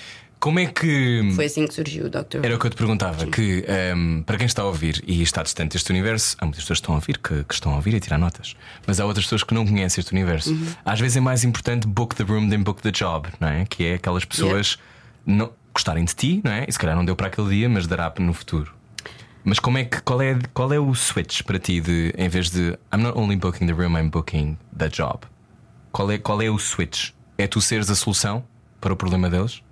Como 0.44 0.58
é 0.58 0.66
que. 0.66 1.32
Foi 1.34 1.46
assim 1.46 1.66
que 1.66 1.72
surgiu 1.72 2.04
o 2.04 2.10
Dr. 2.10 2.40
Era 2.42 2.54
o 2.54 2.58
que 2.58 2.66
eu 2.66 2.70
te 2.70 2.76
perguntava, 2.76 3.26
que 3.26 3.64
ahm, 3.66 4.20
para 4.24 4.36
quem 4.36 4.44
está 4.44 4.60
a 4.60 4.66
ouvir 4.66 5.02
e 5.06 5.22
está 5.22 5.42
distante 5.42 5.72
deste 5.72 5.88
universo, 5.88 6.36
há 6.38 6.44
muitas 6.44 6.64
pessoas 6.64 6.80
que 6.80 6.82
estão 6.82 6.94
a 6.94 6.98
ouvir 6.98 7.16
que, 7.16 7.44
que 7.44 7.54
estão 7.54 7.72
a 7.72 7.76
ouvir 7.76 7.94
e 7.94 8.00
tirar 8.00 8.18
notas, 8.18 8.54
mas 8.86 9.00
há 9.00 9.06
outras 9.06 9.24
pessoas 9.24 9.42
que 9.42 9.54
não 9.54 9.64
conhecem 9.66 10.02
este 10.02 10.12
universo. 10.12 10.50
Uhum. 10.50 10.66
Às 10.84 11.00
vezes 11.00 11.16
é 11.16 11.20
mais 11.20 11.44
importante 11.44 11.86
book 11.86 12.14
the 12.14 12.24
room 12.24 12.50
than 12.50 12.62
book 12.62 12.82
the 12.82 12.90
job, 12.90 13.26
não 13.40 13.48
é? 13.48 13.64
Que 13.64 13.86
é 13.86 13.94
aquelas 13.94 14.26
pessoas 14.26 14.76
não, 15.24 15.50
gostarem 15.72 16.04
de 16.04 16.14
ti, 16.14 16.42
não 16.44 16.52
é? 16.52 16.66
E 16.68 16.72
se 16.72 16.78
calhar 16.78 16.94
não 16.94 17.06
deu 17.06 17.16
para 17.16 17.28
aquele 17.28 17.48
dia, 17.48 17.66
mas 17.70 17.86
dará 17.86 18.12
no 18.18 18.34
futuro. 18.34 18.74
Mas 19.42 19.58
como 19.58 19.78
é 19.78 19.84
que 19.84 20.02
qual 20.02 20.20
é, 20.20 20.38
qual 20.52 20.70
é 20.74 20.78
o 20.78 20.94
switch 20.94 21.40
para 21.44 21.58
ti 21.58 21.80
de 21.80 22.12
em 22.18 22.28
vez 22.28 22.50
de 22.50 22.76
I'm 22.92 23.02
not 23.02 23.18
only 23.18 23.36
booking 23.36 23.66
the 23.66 23.72
room, 23.72 23.96
I'm 23.98 24.10
booking 24.10 24.58
the 24.76 24.90
job? 24.90 25.20
Qual 25.90 26.10
é, 26.10 26.18
qual 26.18 26.42
é 26.42 26.50
o 26.50 26.58
switch? 26.58 27.12
É 27.38 27.46
tu 27.46 27.62
seres 27.62 27.88
a 27.88 27.94
solução 27.94 28.44
para 28.78 28.92
o 28.92 28.96
problema 28.96 29.30
deles? 29.30 29.63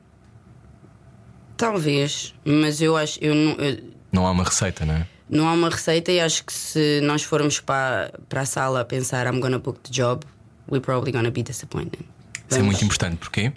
Talvez, 1.67 2.35
mas 2.45 2.81
eu 2.83 2.97
acho. 2.97 3.19
Eu 3.23 3.35
não, 3.35 3.53
eu- 3.53 3.79
Não 4.11 4.27
há 4.27 4.31
uma 4.33 4.43
receita, 4.45 4.85
não 4.85 4.95
é? 4.95 5.07
não 5.31 5.49
há 5.49 5.53
uma 5.55 5.71
receita 5.71 6.11
e 6.13 6.21
acho 6.21 6.45
que 6.45 6.53
se 6.53 7.01
nós 7.03 7.23
formos 7.23 7.59
para, 7.61 8.13
para 8.29 8.43
a 8.43 8.45
sala 8.45 8.81
a 8.81 8.85
pensar 8.85 9.27
I'm 9.33 9.39
gonna 9.41 9.59
book 9.59 9.79
the 9.81 9.91
job, 9.91 10.27
we're 10.71 10.85
probably 10.85 11.11
gonna 11.13 11.31
be 11.31 11.43
disappointed. 11.43 12.05
Isso 12.51 12.59
é 12.59 12.63
muito 12.63 12.85
importante, 12.85 13.17
porquê? 13.17 13.53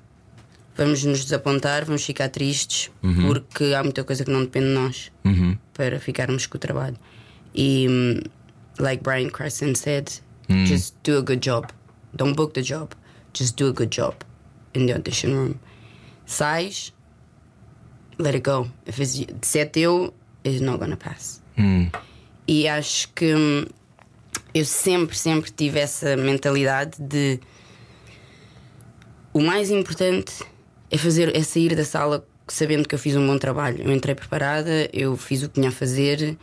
Vamos 0.77 1.03
nos 1.03 1.23
desapontar, 1.25 1.83
vamos 1.83 2.05
ficar 2.05 2.29
tristes 2.29 2.91
porque 3.27 3.73
há 3.73 3.81
muita 3.83 4.03
coisa 4.03 4.23
que 4.23 4.31
não 4.31 4.41
depende 4.41 4.67
de 4.67 4.73
nós 4.73 5.11
para 5.73 5.99
ficarmos 5.99 6.45
com 6.45 6.57
o 6.57 6.59
trabalho. 6.59 6.95
E, 7.53 7.87
hum, 7.89 8.21
like 8.79 9.01
Brian 9.03 9.29
Crescent 9.29 9.75
said, 9.77 10.07
just 10.67 10.93
do 11.03 11.17
a 11.17 11.21
good 11.21 11.39
job. 11.45 11.67
Don't 12.13 12.35
book 12.35 12.53
the 12.53 12.61
job, 12.61 12.91
just 13.33 13.55
do 13.57 13.67
a 13.69 13.71
good 13.73 13.89
job 13.93 14.15
in 14.75 14.85
the 14.85 14.93
audition 14.93 15.31
room. 15.33 15.55
Sais, 16.25 16.93
let 18.17 18.35
it 18.35 18.49
go. 18.49 18.67
If 18.85 18.99
it's, 18.99 19.25
se 19.41 19.59
é 19.59 19.65
teu, 19.65 20.13
it's 20.43 20.61
not 20.61 20.79
gonna 20.79 20.97
pass. 20.97 21.41
E 22.47 22.67
acho 22.67 23.09
que 23.13 23.33
hum, 23.33 23.65
eu 24.53 24.65
sempre, 24.65 25.17
sempre 25.17 25.51
tive 25.51 25.79
essa 25.79 26.15
mentalidade 26.15 27.01
de 27.01 27.39
o 29.33 29.41
mais 29.41 29.69
importante 29.69 30.33
é 30.89 30.97
fazer 30.97 31.35
é 31.35 31.43
sair 31.43 31.75
da 31.75 31.83
sala 31.83 32.25
sabendo 32.47 32.87
que 32.87 32.95
eu 32.95 32.99
fiz 32.99 33.15
um 33.15 33.25
bom 33.25 33.37
trabalho. 33.37 33.81
Eu 33.83 33.91
entrei 33.91 34.15
preparada, 34.15 34.89
eu 34.93 35.17
fiz 35.17 35.43
o 35.43 35.49
que 35.49 35.55
tinha 35.55 35.69
a 35.69 35.71
fazer, 35.71 36.37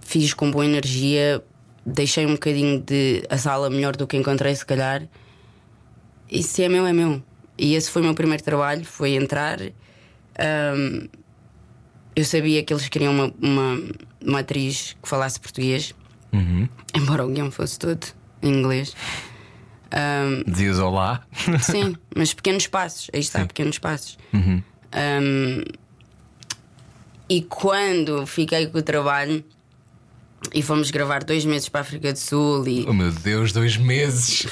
fiz 0.00 0.34
com 0.34 0.50
boa 0.50 0.64
energia, 0.64 1.42
deixei 1.84 2.26
um 2.26 2.32
bocadinho 2.32 2.80
de 2.80 3.24
a 3.28 3.38
sala 3.38 3.70
melhor 3.70 3.96
do 3.96 4.06
que 4.06 4.16
encontrei, 4.16 4.54
se 4.54 4.64
calhar. 4.64 5.08
E 6.30 6.42
se 6.42 6.62
é 6.62 6.68
meu, 6.68 6.86
é 6.86 6.92
meu. 6.92 7.22
E 7.58 7.74
esse 7.74 7.90
foi 7.90 8.02
o 8.02 8.04
meu 8.04 8.14
primeiro 8.14 8.42
trabalho, 8.42 8.84
foi 8.84 9.14
entrar. 9.14 9.58
Ahm, 10.38 11.08
eu 12.14 12.24
sabia 12.24 12.62
que 12.62 12.72
eles 12.72 12.88
queriam 12.88 13.12
uma, 13.14 13.32
uma, 13.40 13.82
uma 14.24 14.38
atriz 14.40 14.96
que 15.02 15.08
falasse 15.08 15.40
português, 15.40 15.94
embora 16.94 17.24
o 17.24 17.28
guião 17.28 17.50
fosse 17.50 17.78
todo 17.78 18.06
em 18.42 18.52
inglês. 18.52 18.94
Ahm, 19.90 20.42
Dizias 20.50 20.78
olá. 20.78 21.22
Sim, 21.60 21.96
mas 22.16 22.32
pequenos 22.32 22.66
passos. 22.66 23.10
Aí 23.12 23.20
está, 23.20 23.44
pequenos 23.46 23.78
passos. 23.78 24.18
Um, 24.34 25.62
e 27.28 27.42
quando 27.42 28.26
fiquei 28.26 28.66
com 28.66 28.78
o 28.78 28.82
trabalho 28.82 29.42
e 30.52 30.60
fomos 30.62 30.90
gravar 30.90 31.24
dois 31.24 31.44
meses 31.44 31.68
para 31.68 31.80
a 31.80 31.82
África 31.82 32.12
do 32.12 32.18
Sul 32.18 32.66
e. 32.66 32.84
Oh 32.88 32.92
meu 32.92 33.10
Deus, 33.10 33.52
dois 33.52 33.76
meses! 33.76 34.46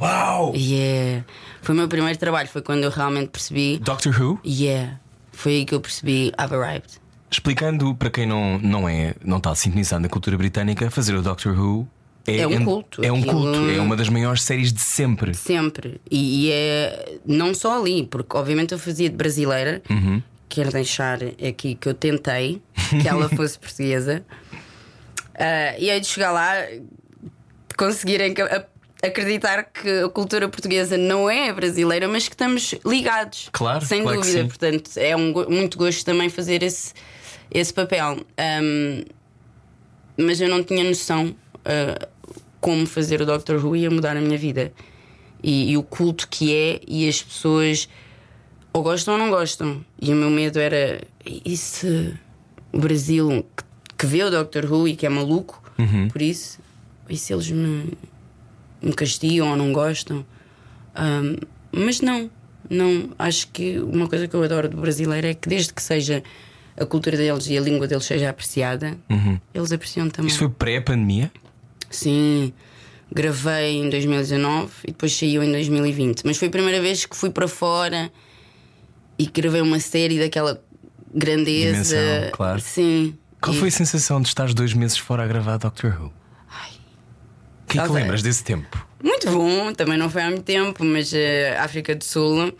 Uau! 0.00 0.54
Yeah. 0.54 1.24
Foi 1.62 1.74
o 1.74 1.78
meu 1.78 1.88
primeiro 1.88 2.18
trabalho, 2.18 2.48
foi 2.48 2.62
quando 2.62 2.84
eu 2.84 2.90
realmente 2.90 3.28
percebi. 3.28 3.78
Doctor 3.78 4.14
Who? 4.18 4.38
Yeah. 4.46 5.00
Foi 5.36 5.52
aí 5.52 5.64
que 5.64 5.74
eu 5.74 5.80
percebi 5.80 6.32
I've 6.40 6.54
arrived. 6.54 6.88
Explicando 7.30 7.94
para 7.94 8.08
quem 8.10 8.24
não, 8.26 8.58
não 8.58 8.88
é, 8.88 9.14
não 9.24 9.36
está 9.38 9.54
sintonizado 9.54 10.00
na 10.02 10.08
cultura 10.08 10.36
britânica, 10.38 10.90
fazer 10.90 11.14
o 11.14 11.20
Doctor 11.22 11.58
Who 11.58 11.86
É 12.26 12.46
um 12.46 12.52
en- 12.52 12.64
culto, 12.64 13.04
É 13.04 13.12
um 13.12 13.22
culto, 13.22 13.68
é 13.70 13.80
uma 13.80 13.94
das 13.96 14.08
maiores 14.08 14.42
séries 14.42 14.72
de 14.72 14.80
sempre. 14.80 15.34
Sempre. 15.34 16.00
E, 16.10 16.46
e 16.46 16.52
é 16.52 17.18
não 17.26 17.52
só 17.52 17.78
ali, 17.80 18.06
porque 18.06 18.36
obviamente 18.36 18.72
eu 18.72 18.78
fazia 18.78 19.10
de 19.10 19.16
brasileira. 19.16 19.82
Quero 20.48 20.70
deixar 20.72 21.18
aqui 21.46 21.74
que 21.74 21.88
eu 21.88 21.94
tentei 21.94 22.62
que 23.02 23.06
ela 23.08 23.28
fosse 23.36 23.58
portuguesa. 23.58 24.24
Ah, 25.38 25.76
e 25.78 25.90
aí 25.90 26.00
de 26.00 26.06
chegar 26.06 26.30
lá, 26.32 26.52
conseguirem 27.76 28.32
que- 28.32 28.42
a- 28.42 28.64
acreditar 29.02 29.64
que 29.64 30.04
a 30.04 30.08
cultura 30.08 30.48
portuguesa 30.48 30.96
não 30.96 31.28
é 31.28 31.52
brasileira, 31.52 32.08
mas 32.08 32.28
que 32.28 32.34
estamos 32.34 32.74
ligados. 32.84 33.48
Claro, 33.52 33.84
Sem 33.84 34.02
claro 34.02 34.20
dúvida. 34.20 34.44
Portanto, 34.44 34.90
é 34.96 35.16
um, 35.16 35.32
muito 35.48 35.76
gosto 35.78 36.04
também 36.04 36.28
fazer 36.28 36.62
esse, 36.62 36.92
esse 37.50 37.72
papel. 37.72 38.18
Ahm, 38.36 39.04
mas 40.16 40.40
eu 40.40 40.48
não 40.48 40.62
tinha 40.62 40.82
noção 40.82 41.34
ah, 41.64 42.08
como 42.60 42.86
fazer 42.86 43.20
o 43.20 43.26
Doctor 43.26 43.64
Who 43.64 43.76
ia 43.76 43.90
mudar 43.90 44.16
a 44.16 44.20
minha 44.20 44.38
vida. 44.38 44.72
E, 45.42 45.72
e 45.72 45.76
o 45.76 45.82
culto 45.82 46.26
que 46.28 46.54
é, 46.54 46.80
e 46.86 47.08
as 47.08 47.22
pessoas 47.22 47.88
ou 48.72 48.82
gostam 48.82 49.14
ou 49.14 49.20
não 49.20 49.30
gostam. 49.30 49.84
E 50.00 50.12
o 50.12 50.16
meu 50.16 50.30
medo 50.30 50.58
era: 50.58 51.00
e 51.24 51.56
se 51.56 52.14
o 52.72 52.78
Brasil, 52.78 53.46
que, 53.56 53.64
que 53.98 54.06
vê 54.06 54.22
o 54.22 54.30
Doctor 54.30 54.64
Who 54.70 54.88
e 54.88 54.96
que 54.96 55.06
é 55.06 55.08
maluco 55.08 55.62
por 56.10 56.22
isso, 56.22 56.58
e 57.08 57.16
se 57.16 57.32
eles 57.32 57.50
me, 57.50 57.92
me 58.82 58.92
castigam 58.92 59.50
ou 59.50 59.56
não 59.56 59.72
gostam? 59.72 60.24
Ahm, 60.94 61.36
mas 61.72 62.00
não, 62.00 62.30
não. 62.70 63.10
Acho 63.18 63.48
que 63.48 63.78
uma 63.78 64.08
coisa 64.08 64.26
que 64.28 64.34
eu 64.34 64.42
adoro 64.42 64.68
do 64.68 64.76
brasileiro 64.78 65.26
é 65.26 65.34
que, 65.34 65.48
desde 65.48 65.72
que 65.74 65.82
seja 65.82 66.22
a 66.78 66.84
cultura 66.84 67.16
deles 67.16 67.46
e 67.48 67.56
a 67.56 67.60
língua 67.60 67.86
deles 67.86 68.04
seja 68.04 68.28
apreciada, 68.30 68.96
eles 69.54 69.72
apreciam 69.72 70.08
também. 70.10 70.28
Isto 70.28 70.40
foi 70.40 70.48
pré-pandemia? 70.50 71.30
Sim, 71.90 72.52
gravei 73.12 73.76
em 73.82 73.88
2019 73.90 74.70
e 74.84 74.86
depois 74.88 75.16
saiu 75.16 75.42
em 75.42 75.50
2020. 75.52 76.22
Mas 76.24 76.36
foi 76.36 76.48
a 76.48 76.50
primeira 76.50 76.80
vez 76.80 77.06
que 77.06 77.16
fui 77.16 77.30
para 77.30 77.48
fora 77.48 78.10
e 79.18 79.24
gravei 79.26 79.60
uma 79.62 79.80
série 79.80 80.18
daquela 80.18 80.62
grandeza. 81.14 81.96
Dimensão, 81.96 82.30
claro. 82.32 82.60
Sim. 82.60 83.16
Qual 83.40 83.54
E- 83.54 83.58
foi 83.58 83.68
a 83.68 83.72
sensação 83.72 84.20
de 84.20 84.28
estar 84.28 84.52
dois 84.52 84.74
meses 84.74 84.98
fora 84.98 85.22
a 85.24 85.26
gravar 85.26 85.56
Doctor 85.58 85.96
Who? 86.00 86.12
O 87.66 87.68
que 87.68 87.80
é 87.80 87.82
que 87.82 87.92
lembras 87.92 88.22
desse 88.22 88.44
tempo? 88.44 88.86
Muito 89.02 89.28
bom, 89.30 89.72
também 89.72 89.98
não 89.98 90.08
foi 90.08 90.22
há 90.22 90.26
muito 90.28 90.44
tempo, 90.44 90.84
mas 90.84 91.12
a 91.12 91.64
África 91.64 91.96
do 91.96 92.04
Sul 92.04 92.56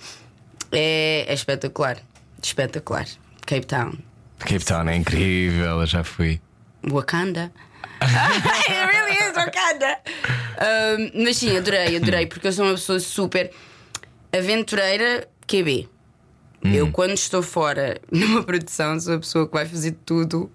é, 0.72 1.24
é 1.28 1.32
espetacular. 1.32 1.96
Espetacular. 2.42 3.06
Cape 3.46 3.66
Town. 3.66 3.92
Cape 4.40 4.64
Town 4.64 4.88
é 4.88 4.96
incrível, 4.96 5.80
eu 5.80 5.86
já 5.86 6.02
fui. 6.02 6.40
Wakanda. 6.84 7.52
It 8.02 8.68
really 8.68 9.12
is 9.12 9.32
Wakanda. 9.34 9.98
Um, 10.60 11.24
mas 11.24 11.36
sim, 11.36 11.56
adorei, 11.56 11.96
adorei, 11.96 12.26
porque 12.26 12.48
eu 12.48 12.52
sou 12.52 12.64
uma 12.64 12.74
pessoa 12.74 12.98
super 12.98 13.50
aventureira 14.32 15.28
QB. 15.46 15.88
Eu, 16.64 16.90
quando 16.90 17.14
estou 17.14 17.42
fora 17.42 18.00
numa 18.10 18.42
produção, 18.42 18.98
sou 18.98 19.14
a 19.14 19.18
pessoa 19.18 19.46
que 19.46 19.54
vai 19.54 19.66
fazer 19.66 19.92
tudo. 20.04 20.50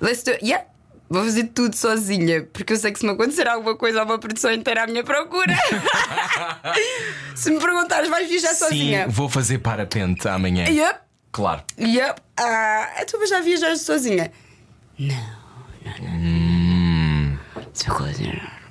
Let's 0.00 0.22
do 0.22 0.32
Yeah! 0.42 0.69
Vou 1.12 1.24
fazer 1.24 1.44
tudo 1.52 1.74
sozinha, 1.74 2.46
porque 2.52 2.72
eu 2.72 2.76
sei 2.76 2.92
que 2.92 3.00
se 3.00 3.04
me 3.04 3.10
acontecer 3.10 3.48
alguma 3.48 3.74
coisa, 3.74 4.00
há 4.00 4.04
uma 4.04 4.16
produção 4.16 4.52
inteira 4.52 4.84
à 4.84 4.86
minha 4.86 5.02
procura. 5.02 5.56
se 7.34 7.50
me 7.50 7.58
perguntares, 7.58 8.08
vais 8.08 8.28
viajar 8.28 8.54
sozinha? 8.54 9.06
Sim, 9.06 9.10
vou 9.10 9.28
fazer 9.28 9.58
parapente 9.58 10.28
amanhã. 10.28 10.66
Yep, 10.68 11.00
Claro. 11.32 11.62
yep. 11.80 12.20
Ah, 12.36 13.04
tu 13.08 13.18
mas 13.18 13.28
já 13.28 13.40
viajaste 13.40 13.84
sozinha? 13.84 14.30
Não, 14.96 15.16
não, 16.00 16.18
não. 16.18 17.38
Coisa. 17.96 18.22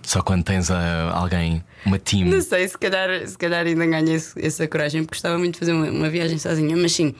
Só 0.04 0.22
quando 0.22 0.46
tens 0.46 0.72
ah, 0.72 1.12
alguém, 1.14 1.62
uma 1.86 2.00
team. 2.00 2.26
Não 2.30 2.42
sei, 2.42 2.68
se 2.70 2.78
calhar, 2.78 3.28
se 3.28 3.38
calhar 3.38 3.66
ainda 3.66 3.86
ganhei 3.86 4.16
essa 4.38 4.66
coragem, 4.66 5.04
porque 5.04 5.16
gostava 5.16 5.38
muito 5.38 5.56
de 5.56 5.60
fazer 5.60 5.74
uma, 5.74 5.90
uma 5.90 6.10
viagem 6.10 6.38
sozinha. 6.38 6.78
Mas 6.78 6.94
sim, 6.94 7.14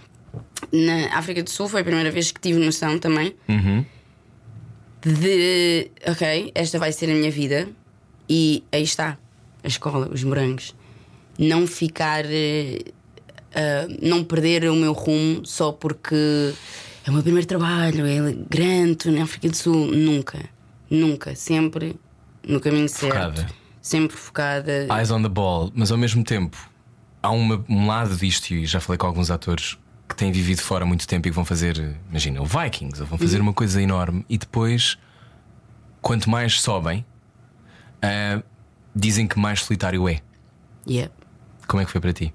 na 0.72 1.18
África 1.18 1.44
do 1.44 1.50
Sul 1.50 1.68
foi 1.68 1.82
a 1.82 1.84
primeira 1.84 2.10
vez 2.10 2.32
que 2.32 2.40
tive 2.40 2.58
noção 2.64 2.98
também 2.98 3.36
de 5.02 5.90
ok, 6.08 6.52
esta 6.56 6.78
vai 6.80 6.92
ser 6.92 7.10
a 7.10 7.14
minha 7.14 7.32
vida 7.32 7.70
e 8.28 8.64
aí 8.72 8.84
está 8.84 9.18
a 9.64 9.68
escola, 9.68 10.10
os 10.12 10.24
morangos. 10.24 10.76
Não 11.38 11.66
ficar, 11.66 12.26
ah, 13.56 13.88
não 14.02 14.24
perder 14.24 14.70
o 14.70 14.76
meu 14.76 14.94
rumo 14.94 15.46
só 15.46 15.72
porque 15.72 16.54
é 17.06 17.10
o 17.10 17.14
meu 17.14 17.24
primeiro 17.24 17.48
trabalho, 17.48 18.06
é 18.06 18.36
grande 18.50 19.10
na 19.12 19.24
África 19.24 19.48
do 19.50 19.56
Sul. 19.56 19.88
Nunca, 19.88 20.40
nunca, 20.90 21.34
sempre 21.36 21.96
no 22.48 22.60
caminho 22.60 22.90
certo, 22.90 23.14
Focada. 23.14 23.48
sempre 23.82 24.18
focada. 24.18 24.88
Eyes 24.98 25.12
on 25.12 25.22
the 25.22 25.30
ball, 25.30 25.72
mas 25.74 25.92
ao 25.92 25.98
mesmo 25.98 26.24
tempo 26.24 26.58
há 27.22 27.32
uma- 27.32 27.64
um 27.70 27.88
lado 27.88 28.16
disto, 28.16 28.54
e 28.54 28.66
já 28.66 28.80
falei 28.80 28.98
com 28.98 29.08
alguns 29.08 29.32
atores 29.32 29.78
que 30.10 30.16
têm 30.16 30.32
vivido 30.32 30.62
fora 30.62 30.86
muito 30.86 31.08
tempo 31.08 31.28
e 31.28 31.32
que 31.32 31.36
vão 31.36 31.46
fazer, 31.46 31.96
imagina, 32.10 32.42
o 32.42 32.46
Vikings, 32.46 33.00
ou 33.02 33.08
vão 33.08 33.18
fazer 33.18 33.40
uma 33.40 33.54
coisa 33.54 33.82
enorme 33.82 34.26
e 34.28 34.38
depois, 34.38 34.98
quanto 36.02 36.30
mais 36.30 36.60
sobem, 36.62 37.06
ah, 38.02 38.42
dizem 38.96 39.28
que 39.28 39.38
mais 39.40 39.62
solitário 39.64 40.10
é. 40.10 40.20
Yeah. 40.88 41.14
Como 41.68 41.82
é 41.82 41.86
que 41.86 41.92
foi 41.92 42.02
para 42.02 42.12
ti? 42.12 42.34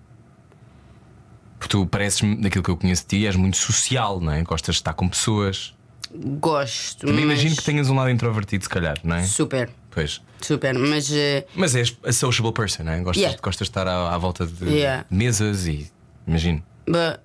Porque 1.59 1.68
tu 1.77 1.87
pareces-me, 1.87 2.37
daquilo 2.37 2.62
que 2.62 2.70
eu 2.70 2.77
conheço 2.77 3.03
de 3.03 3.09
ti, 3.09 3.27
és 3.27 3.37
muito 3.37 3.57
social, 3.57 4.20
não 4.20 4.33
é? 4.33 4.43
Gostas 4.43 4.77
de 4.77 4.81
estar 4.81 4.93
com 4.95 5.09
pessoas. 5.09 5.75
Gosto. 6.14 7.07
Também 7.07 7.25
mas 7.25 7.41
imagino 7.41 7.57
que 7.57 7.64
tenhas 7.64 7.89
um 7.91 7.95
lado 7.97 8.11
introvertido, 8.11 8.62
se 8.62 8.70
calhar, 8.70 8.97
não 9.03 9.16
é? 9.16 9.25
Super, 9.25 9.70
Pois. 9.91 10.20
super. 10.41 10.79
Mas 10.79 11.11
eh, 11.11 11.45
Mas 11.57 11.75
és 11.75 11.97
a 12.05 12.12
sociable 12.12 12.53
person, 12.53 12.85
não 12.85 12.93
é? 12.93 12.99
Gostas, 13.01 13.16
Yeah. 13.22 13.41
gostas 13.43 13.66
de 13.66 13.70
estar 13.70 13.89
à, 13.89 14.14
à 14.14 14.18
volta 14.18 14.47
de 14.47 14.64
Yeah. 14.64 15.07
mesas 15.11 15.66
e. 15.66 15.91
Imagino. 16.27 16.62
But 16.87 17.20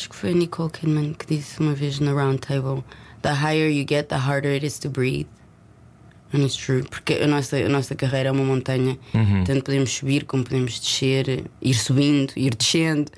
acho 0.00 0.08
que 0.08 0.16
foi 0.16 0.30
a 0.30 0.34
Nicole 0.34 0.70
Kidman 0.70 1.12
que 1.12 1.26
disse 1.26 1.60
uma 1.60 1.74
vez 1.74 2.00
no 2.00 2.14
Round 2.14 2.38
Table: 2.38 2.82
The 3.22 3.34
higher 3.34 3.68
you 3.68 3.84
get, 3.86 4.08
the 4.08 4.16
harder 4.16 4.50
it 4.50 4.64
is 4.64 4.78
to 4.78 4.88
breathe. 4.88 5.26
And 6.32 6.38
it's 6.38 6.56
true. 6.56 6.82
Porque 6.84 7.14
a 7.14 7.26
nossa, 7.26 7.56
a 7.56 7.68
nossa 7.68 7.94
carreira 7.94 8.28
é 8.28 8.32
uma 8.32 8.44
montanha. 8.44 8.96
Tanto 9.44 9.64
podemos 9.64 9.90
subir 9.90 10.24
como 10.24 10.44
podemos 10.44 10.78
descer, 10.80 11.44
ir 11.60 11.74
subindo, 11.74 12.32
ir 12.36 12.54
descendo. 12.54 13.10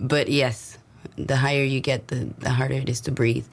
But 0.00 0.28
yes, 0.28 0.78
the 1.16 1.34
higher 1.36 1.64
you 1.64 1.80
get, 1.84 2.06
the, 2.08 2.26
the 2.40 2.48
harder 2.50 2.78
it 2.78 2.90
is 2.90 3.00
to 3.02 3.12
breathe. 3.12 3.44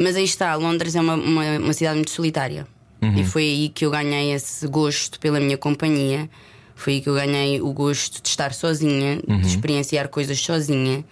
Mas 0.00 0.14
aí 0.14 0.24
está, 0.24 0.54
Londres 0.54 0.94
é 0.94 1.00
uma, 1.00 1.14
uma, 1.16 1.58
uma 1.58 1.72
cidade 1.72 1.96
muito 1.96 2.10
solitária. 2.12 2.66
E 3.02 3.24
foi 3.24 3.42
aí 3.42 3.68
que 3.68 3.84
eu 3.84 3.90
ganhei 3.90 4.32
esse 4.32 4.66
gosto 4.68 5.18
pela 5.20 5.38
minha 5.40 5.58
companhia. 5.58 6.30
Foi 6.76 6.94
aí 6.94 7.00
que 7.00 7.08
eu 7.08 7.14
ganhei 7.14 7.60
o 7.60 7.72
gosto 7.72 8.22
de 8.22 8.28
estar 8.28 8.54
sozinha, 8.54 9.16
de 9.26 9.46
experienciar 9.46 10.08
coisas 10.08 10.40
sozinha. 10.40 11.04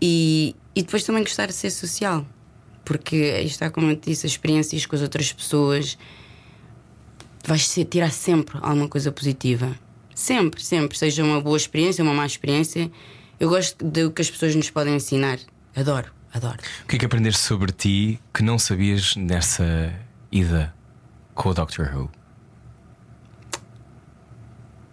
E, 0.00 0.54
e 0.74 0.82
depois 0.82 1.04
também 1.04 1.22
gostar 1.22 1.46
de 1.46 1.52
ser 1.52 1.70
social. 1.70 2.26
Porque 2.84 3.16
está, 3.16 3.70
como 3.70 3.90
eu 3.90 3.96
te 3.96 4.10
disse, 4.10 4.26
as 4.26 4.32
experiências 4.32 4.84
com 4.86 4.94
as 4.94 5.02
outras 5.02 5.32
pessoas 5.32 5.96
vais 7.46 7.68
tirar 7.90 8.10
sempre 8.10 8.58
alguma 8.60 8.88
coisa 8.88 9.12
positiva. 9.12 9.78
Sempre, 10.14 10.62
sempre. 10.62 10.96
Seja 10.96 11.24
uma 11.24 11.40
boa 11.40 11.56
experiência, 11.56 12.02
uma 12.02 12.14
má 12.14 12.26
experiência. 12.26 12.90
Eu 13.38 13.48
gosto 13.48 13.84
do 13.84 14.10
que 14.10 14.22
as 14.22 14.30
pessoas 14.30 14.54
nos 14.54 14.70
podem 14.70 14.94
ensinar. 14.94 15.38
Adoro, 15.74 16.12
adoro. 16.32 16.58
O 16.84 16.86
que 16.86 16.96
é 16.96 16.98
que 16.98 17.06
aprendeste 17.06 17.42
sobre 17.42 17.72
ti 17.72 18.20
que 18.32 18.42
não 18.42 18.58
sabias 18.58 19.16
nessa 19.16 19.92
ida 20.30 20.74
com 21.34 21.48
o 21.48 21.54
Doctor 21.54 21.90
Who? 21.94 22.10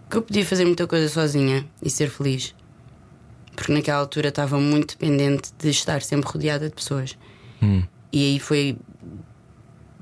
Que 0.10 0.18
eu 0.18 0.22
podia 0.22 0.45
fazer 0.45 0.66
muita 0.66 0.88
coisa 0.88 1.08
sozinha 1.08 1.66
e 1.82 1.89
ser 1.89 2.10
feliz. 2.10 2.54
Porque 3.56 3.72
naquela 3.72 3.99
altura 3.99 4.30
estava 4.30 4.60
muito 4.60 4.97
dependente 4.97 5.52
de 5.58 5.70
estar 5.70 6.02
sempre 6.02 6.30
rodeada 6.30 6.70
de 6.70 6.76
pessoas. 6.76 7.18
E 8.12 8.26
aí 8.26 8.39
foi. 8.39 8.78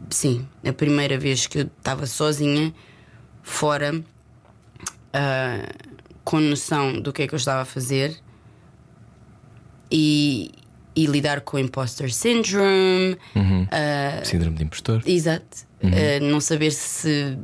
Sim, 0.09 0.47
a 0.65 0.71
primeira 0.73 1.17
vez 1.17 1.45
que 1.45 1.59
eu 1.59 1.63
estava 1.77 2.05
sozinha, 2.07 2.73
fora, 3.43 4.01
ah, 5.13 5.67
com 6.23 6.39
noção 6.39 6.99
do 7.01 7.11
que 7.11 7.23
é 7.23 7.27
que 7.27 7.33
eu 7.33 7.37
estava 7.37 7.61
a 7.61 7.65
fazer 7.65 8.17
e, 9.91 10.51
e 10.95 11.05
lidar 11.05 11.41
com 11.41 11.57
o 11.57 11.59
imposter 11.59 12.13
syndrome. 12.13 13.17
ah, 13.71 14.23
Síndrome 14.23 14.57
de 14.57 14.63
impostor? 14.63 15.01
Exato. 15.05 15.67
Uh, 15.81 16.23
não 16.29 16.41
saber 16.41 16.71
se, 16.71 17.37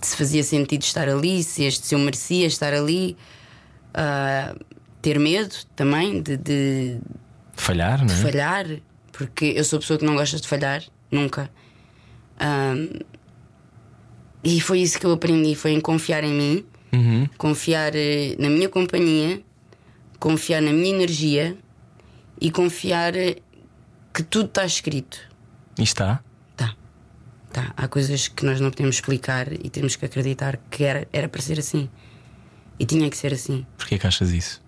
se 0.00 0.16
fazia 0.16 0.44
sentido 0.44 0.82
estar 0.82 1.08
ali, 1.08 1.42
se, 1.42 1.64
este, 1.64 1.86
se 1.86 1.94
eu 1.94 1.98
merecia 1.98 2.46
estar 2.46 2.72
ali. 2.72 3.16
Uh, 3.90 4.75
ter 5.06 5.20
medo 5.20 5.54
também 5.76 6.20
de, 6.20 6.36
de 6.36 6.98
Falhar, 7.54 8.04
não 8.04 8.12
é? 8.12 8.16
falhar, 8.18 8.66
porque 9.12 9.44
eu 9.56 9.62
sou 9.62 9.76
a 9.76 9.80
pessoa 9.80 9.96
que 10.00 10.04
não 10.04 10.16
gosta 10.16 10.36
de 10.40 10.48
falhar, 10.48 10.82
nunca. 11.12 11.48
Um, 12.40 12.98
e 14.42 14.60
foi 14.60 14.80
isso 14.80 14.98
que 14.98 15.06
eu 15.06 15.12
aprendi: 15.12 15.54
foi 15.54 15.70
em 15.70 15.80
confiar 15.80 16.24
em 16.24 16.32
mim, 16.32 16.66
Uhum. 16.92 17.28
confiar 17.38 17.94
eh, 17.94 18.34
na 18.36 18.48
minha 18.48 18.68
companhia, 18.68 19.40
confiar 20.18 20.60
na 20.60 20.72
minha 20.72 20.92
energia 20.96 21.56
e 22.40 22.50
confiar 22.50 23.14
eh, 23.14 23.36
que 24.12 24.24
tudo 24.24 24.46
está 24.46 24.64
escrito. 24.66 25.18
E 25.78 25.84
está? 25.84 26.20
Tá. 26.56 26.74
Tá. 27.52 27.72
Há 27.76 27.86
coisas 27.86 28.26
que 28.26 28.44
nós 28.44 28.60
não 28.60 28.70
podemos 28.70 28.96
explicar 28.96 29.52
e 29.52 29.70
temos 29.70 29.94
que 29.94 30.04
acreditar 30.04 30.56
que 30.68 30.82
era, 30.82 31.06
era 31.12 31.28
para 31.28 31.40
ser 31.42 31.60
assim. 31.60 31.88
E 32.78 32.84
tinha 32.84 33.08
que 33.08 33.16
ser 33.16 33.32
assim. 33.32 33.64
Porquê 33.78 33.98
que 33.98 34.06
achas 34.06 34.30
isso? 34.32 34.65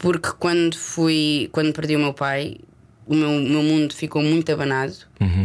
Porque 0.00 0.28
quando 0.38 0.76
fui. 0.76 1.48
Quando 1.52 1.72
perdi 1.72 1.96
o 1.96 1.98
meu 1.98 2.12
pai, 2.14 2.58
o 3.06 3.14
meu, 3.14 3.28
o 3.30 3.40
meu 3.40 3.62
mundo 3.62 3.94
ficou 3.94 4.22
muito 4.22 4.50
abanado, 4.52 4.94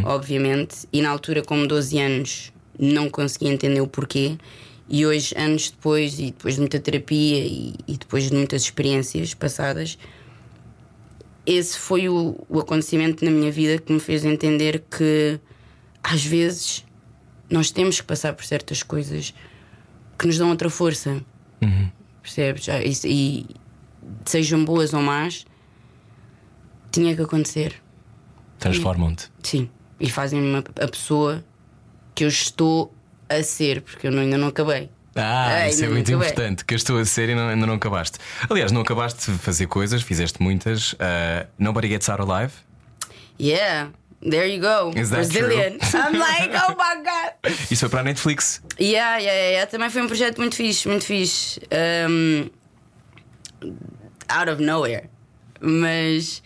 obviamente. 0.04 0.86
E 0.92 1.02
na 1.02 1.10
altura, 1.10 1.42
como 1.42 1.66
12 1.66 1.98
anos, 1.98 2.52
não 2.78 3.08
conseguia 3.10 3.50
entender 3.52 3.80
o 3.80 3.86
porquê. 3.86 4.36
E 4.88 5.04
hoje, 5.06 5.34
anos 5.36 5.70
depois, 5.70 6.18
e 6.18 6.26
depois 6.26 6.54
de 6.54 6.60
muita 6.60 6.78
terapia 6.78 7.38
e, 7.44 7.74
e 7.88 7.96
depois 7.96 8.28
de 8.28 8.34
muitas 8.36 8.62
experiências 8.62 9.32
passadas, 9.34 9.98
esse 11.46 11.78
foi 11.78 12.08
o, 12.08 12.36
o 12.48 12.58
acontecimento 12.60 13.24
na 13.24 13.30
minha 13.30 13.50
vida 13.50 13.78
que 13.80 13.92
me 13.92 14.00
fez 14.00 14.24
entender 14.24 14.82
que 14.90 15.38
às 16.02 16.24
vezes 16.24 16.84
nós 17.50 17.70
temos 17.70 18.00
que 18.00 18.06
passar 18.06 18.32
por 18.34 18.44
certas 18.44 18.82
coisas 18.82 19.34
que 20.18 20.26
nos 20.26 20.38
dão 20.38 20.50
outra 20.50 20.70
força. 20.70 21.22
Percebes? 22.22 22.68
Ah, 22.68 22.82
isso- 22.82 23.06
E, 23.06 23.46
sejam 24.24 24.64
boas 24.64 24.92
ou 24.94 25.02
más, 25.02 25.44
tinha 26.90 27.14
que 27.14 27.22
acontecer. 27.22 27.74
Transformam-te. 28.58 29.30
Sim. 29.42 29.68
E 30.00 30.08
fazem-me 30.10 30.58
a 30.80 30.88
pessoa 30.88 31.44
que 32.14 32.24
eu 32.24 32.28
estou 32.28 32.94
a 33.28 33.42
ser, 33.42 33.82
porque 33.82 34.06
eu 34.06 34.12
não- 34.12 34.22
ainda 34.22 34.38
não 34.38 34.48
acabei. 34.48 34.90
Ah, 35.16 35.46
Ai, 35.62 35.70
isso 35.70 35.84
é 35.84 35.88
muito 35.88 36.08
acabei. 36.10 36.28
importante. 36.28 36.64
Que 36.64 36.74
eu 36.74 36.76
estou 36.76 36.98
a 36.98 37.04
ser 37.04 37.28
e 37.28 37.34
não- 37.34 37.48
ainda 37.48 37.66
não 37.66 37.74
acabaste. 37.74 38.18
Aliás, 38.50 38.72
não 38.72 38.80
acabaste 38.80 39.30
de 39.30 39.38
fazer 39.38 39.66
coisas, 39.66 40.02
fizeste 40.02 40.42
muitas. 40.42 40.94
Ah, 40.98 41.46
Nobody 41.58 41.88
Gets 41.88 42.08
Out 42.08 42.22
Alive. 42.22 42.52
Yeah, 43.40 43.90
there 44.20 44.46
you 44.52 44.60
go. 44.60 44.90
Is 44.98 45.10
that 45.10 45.28
Brazilian. 45.28 45.78
I'm 45.94 46.18
like, 46.18 46.50
oh 46.68 46.74
my 46.76 47.02
god. 47.02 47.54
Isso 47.70 47.80
foi 47.80 47.88
para 47.88 48.00
a 48.00 48.04
Netflix. 48.04 48.60
Yeah, 48.80 49.18
yeah, 49.18 49.20
yeah, 49.20 49.50
yeah. 49.50 49.70
Também 49.70 49.88
foi 49.90 50.02
um 50.02 50.06
projeto 50.06 50.38
muito 50.38 50.56
fixe, 50.56 50.88
muito 50.88 51.04
fixe. 51.04 51.60
Um, 52.10 52.50
out 54.28 54.50
of 54.50 54.62
nowhere. 54.62 55.08
Mas 55.60 56.42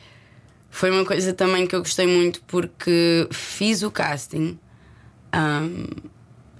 foi 0.70 0.90
uma 0.90 1.04
coisa 1.04 1.32
também 1.32 1.66
que 1.66 1.74
eu 1.74 1.80
gostei 1.80 2.06
muito 2.06 2.42
porque 2.46 3.28
fiz 3.30 3.82
o 3.82 3.90
casting 3.90 4.58
um, 5.34 5.84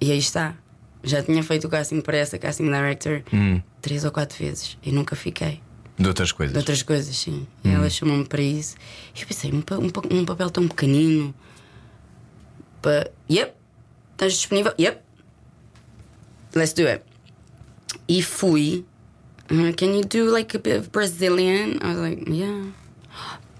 e 0.01 0.11
aí 0.11 0.17
está. 0.17 0.55
Já 1.01 1.23
tinha 1.23 1.41
feito 1.43 1.65
o 1.65 1.69
casting 1.69 2.01
para 2.01 2.17
essa 2.17 2.37
casting 2.37 2.65
director 2.65 3.23
três 3.81 4.03
ou 4.03 4.11
quatro 4.11 4.37
vezes 4.37 4.77
e 4.83 4.91
nunca 4.91 5.15
fiquei. 5.15 5.61
De 5.97 6.07
outras 6.07 6.31
coisas. 6.31 6.53
De 6.53 6.59
outras 6.59 6.81
coisas, 6.81 7.15
sim. 7.15 7.45
E 7.63 7.69
ela 7.69 7.89
chamou-me 7.89 8.25
para 8.25 8.41
isso. 8.41 8.75
E 9.13 9.21
eu 9.21 9.27
pensei, 9.27 9.51
um, 9.51 9.57
um 9.57 10.19
um 10.19 10.25
papel 10.25 10.49
tão 10.49 10.65
pequenino. 10.65 11.35
But, 12.81 13.11
yep, 13.29 13.53
estás 14.13 14.33
disponível? 14.33 14.73
Yep. 14.79 15.01
Let's 16.55 16.73
do 16.73 16.87
it. 16.87 17.03
E 18.07 18.23
fui. 18.23 18.85
Uh, 19.51 19.71
can 19.75 19.93
you 19.95 20.03
do 20.03 20.25
like 20.31 20.55
a 20.55 20.59
bit 20.59 20.77
of 20.79 20.89
Brazilian? 20.91 21.79
I 21.81 21.87
was 21.87 21.97
like, 21.97 22.29
yeah. 22.29 22.71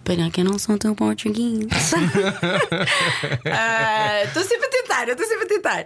But 0.06 0.20
I 0.20 0.30
can 0.30 0.48
also 0.48 0.78
do 0.78 0.96
Portuguese. 0.96 1.68
Ah, 3.46 4.24
Estou 4.26 4.44
sempre 4.44 4.68
a 4.68 4.70
tentar, 4.70 5.08
eu 5.08 5.14
estou 5.14 5.28
sempre 5.28 5.46
a 5.46 5.48
tentar. 5.48 5.86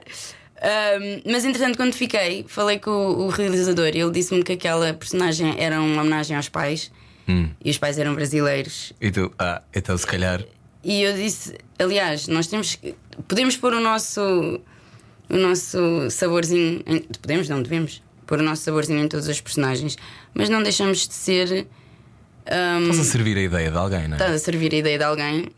Ahm, 0.62 1.22
mas 1.26 1.44
entretanto, 1.46 1.78
quando 1.78 1.94
fiquei, 1.94 2.46
falei 2.48 2.80
com 2.80 2.92
o, 2.92 3.26
o 3.26 3.30
realizador 3.30 3.88
e 3.94 4.00
ele 4.00 4.12
disse-me 4.12 4.44
que 4.44 4.54
aquela 4.54 4.94
personagem 4.94 5.56
era 5.58 5.80
uma 5.82 6.02
homenagem 6.02 6.36
aos 6.38 6.48
pais 6.50 6.92
e 7.64 7.70
os 7.70 7.78
pais 7.78 7.98
eram 7.98 8.14
brasileiros. 8.16 8.92
E 9.00 9.10
tu, 9.12 9.32
ah, 9.40 9.62
então 9.74 9.98
se 9.98 10.06
calhar. 10.06 10.44
E 10.84 11.02
eu 11.02 11.14
disse: 11.14 11.56
aliás, 11.80 12.28
nós 12.28 12.48
temos 12.48 12.76
que. 12.76 12.94
Podemos 13.28 13.56
pôr 13.58 13.74
o 13.74 13.80
nosso. 13.80 14.22
O 15.30 15.38
nosso 15.38 16.10
saborzinho. 16.12 16.84
Em, 16.86 17.00
podemos, 17.00 17.48
não 17.48 17.62
devemos. 17.64 18.03
Pôr 18.26 18.40
o 18.40 18.44
nosso 18.44 18.64
saborzinho 18.64 19.00
em 19.04 19.08
todas 19.08 19.28
as 19.30 19.40
personagens, 19.42 19.98
mas 20.34 20.50
não 20.50 20.62
deixamos 20.64 21.08
de 21.08 21.14
ser. 21.14 21.68
ahm, 22.46 22.84
Estás 22.90 23.00
a 23.00 23.04
servir 23.04 23.38
a 23.38 23.42
ideia 23.42 23.72
de 23.72 23.78
alguém, 23.78 24.08
não 24.08 24.14
é? 24.14 24.20
estás 24.20 24.34
a 24.34 24.40
servir 24.40 24.74
a 24.74 24.78
ideia 24.78 24.98
de 24.98 25.04
alguém 25.04 25.50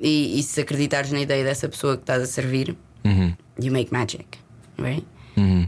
e, 0.00 0.38
e 0.38 0.42
se 0.42 0.60
acreditares 0.60 1.10
na 1.12 1.20
ideia 1.20 1.42
dessa 1.44 1.68
pessoa 1.68 1.96
que 1.96 2.02
estás 2.02 2.22
a 2.22 2.26
servir, 2.26 2.76
you 3.58 3.72
make 3.72 3.92
magic, 3.92 4.26
right? 4.78 5.06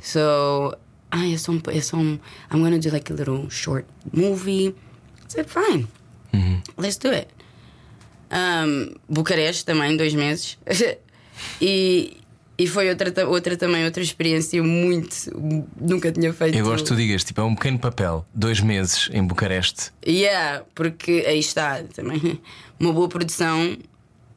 So, 0.03 0.74
ah, 1.11 1.26
é 1.28 1.36
só 1.36 1.53
um, 1.53 1.61
é 1.68 1.80
só 1.80 1.97
um, 1.97 2.18
I'm 2.53 2.61
gonna 2.62 2.78
do 2.78 2.91
like 2.91 3.12
a 3.12 3.16
little 3.16 3.49
short 3.51 3.86
movie. 4.12 4.68
I 4.68 4.74
said, 5.28 5.47
fine, 5.49 5.86
let's 6.78 6.97
do 6.99 7.09
it. 7.11 7.28
Um, 8.30 8.95
Bucareste 9.09 9.64
também, 9.64 9.97
dois 9.97 10.14
meses. 10.14 10.59
e, 11.61 12.16
e 12.59 12.66
foi 12.66 12.88
outra, 12.88 13.28
outra 13.28 13.56
também, 13.56 13.84
outra 13.84 14.02
experiência 14.02 14.61
muito. 14.62 15.14
Nunca 15.80 16.11
tinha 16.11 16.32
feito. 16.32 16.59
Eu 16.59 16.64
gosto 16.64 16.84
que 16.84 16.90
tu 16.90 16.96
digas, 16.96 17.22
tipo, 17.22 17.40
é 17.40 17.44
um 17.44 17.54
pequeno 17.54 17.78
papel, 17.78 18.26
dois 18.34 18.61
meses 18.61 19.09
em 19.12 19.24
Bucareste. 19.24 19.92
Yeah, 20.04 20.64
porque 20.74 21.24
aí 21.24 21.38
está 21.38 21.84
também. 21.94 22.40
Uma 22.80 22.92
boa 22.92 23.09
produção 23.09 23.78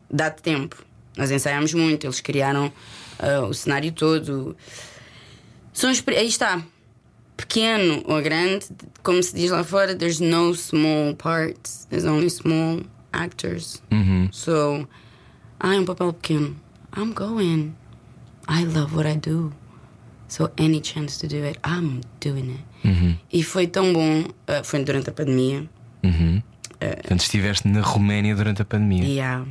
dá-te 0.07 0.43
tempo. 0.43 0.85
Nós 1.17 1.31
ensaiámos 1.31 1.73
muito, 1.73 2.05
eles 2.05 2.21
criaram 2.21 2.71
ah, 3.17 3.41
o 3.41 3.53
cenário 3.55 3.91
todo. 3.91 4.55
São 5.73 5.89
aí 5.89 6.27
está. 6.27 6.61
Pequeno 7.35 8.03
ou 8.05 8.21
grande, 8.21 8.67
como 9.01 9.23
se 9.23 9.33
diz 9.33 9.49
lá 9.49 9.63
fora, 9.63 9.95
there's 9.95 10.19
no 10.19 10.53
small 10.53 11.15
parts, 11.15 11.87
there's 11.89 12.05
only 12.05 12.29
small 12.29 12.81
actors. 13.11 13.81
So, 14.31 14.87
ah, 15.59 15.73
é 15.73 15.79
um 15.79 15.85
papel 15.85 16.13
pequeno. 16.13 16.55
I'm 16.95 17.13
going. 17.13 17.73
I 18.51 18.65
love 18.65 18.93
what 18.95 19.07
I 19.07 19.15
do. 19.17 19.53
So 20.27 20.49
any 20.57 20.81
chance 20.81 21.17
to 21.19 21.27
do 21.27 21.43
it, 21.45 21.59
I'm 21.65 22.01
doing 22.19 22.51
it. 22.83 23.17
E 23.31 23.43
foi 23.43 23.67
tão 23.67 23.93
bom. 23.93 24.25
ah, 24.47 24.63
foi 24.63 24.83
durante 24.83 25.09
a 25.09 25.13
pandemia. 25.13 25.69
Portanto, 26.79 27.21
estiveste 27.21 27.67
na 27.67 27.81
Roménia 27.81 28.35
durante 28.35 28.61
a 28.61 28.65
pandemia. 28.65 29.03
Yeah. 29.05 29.45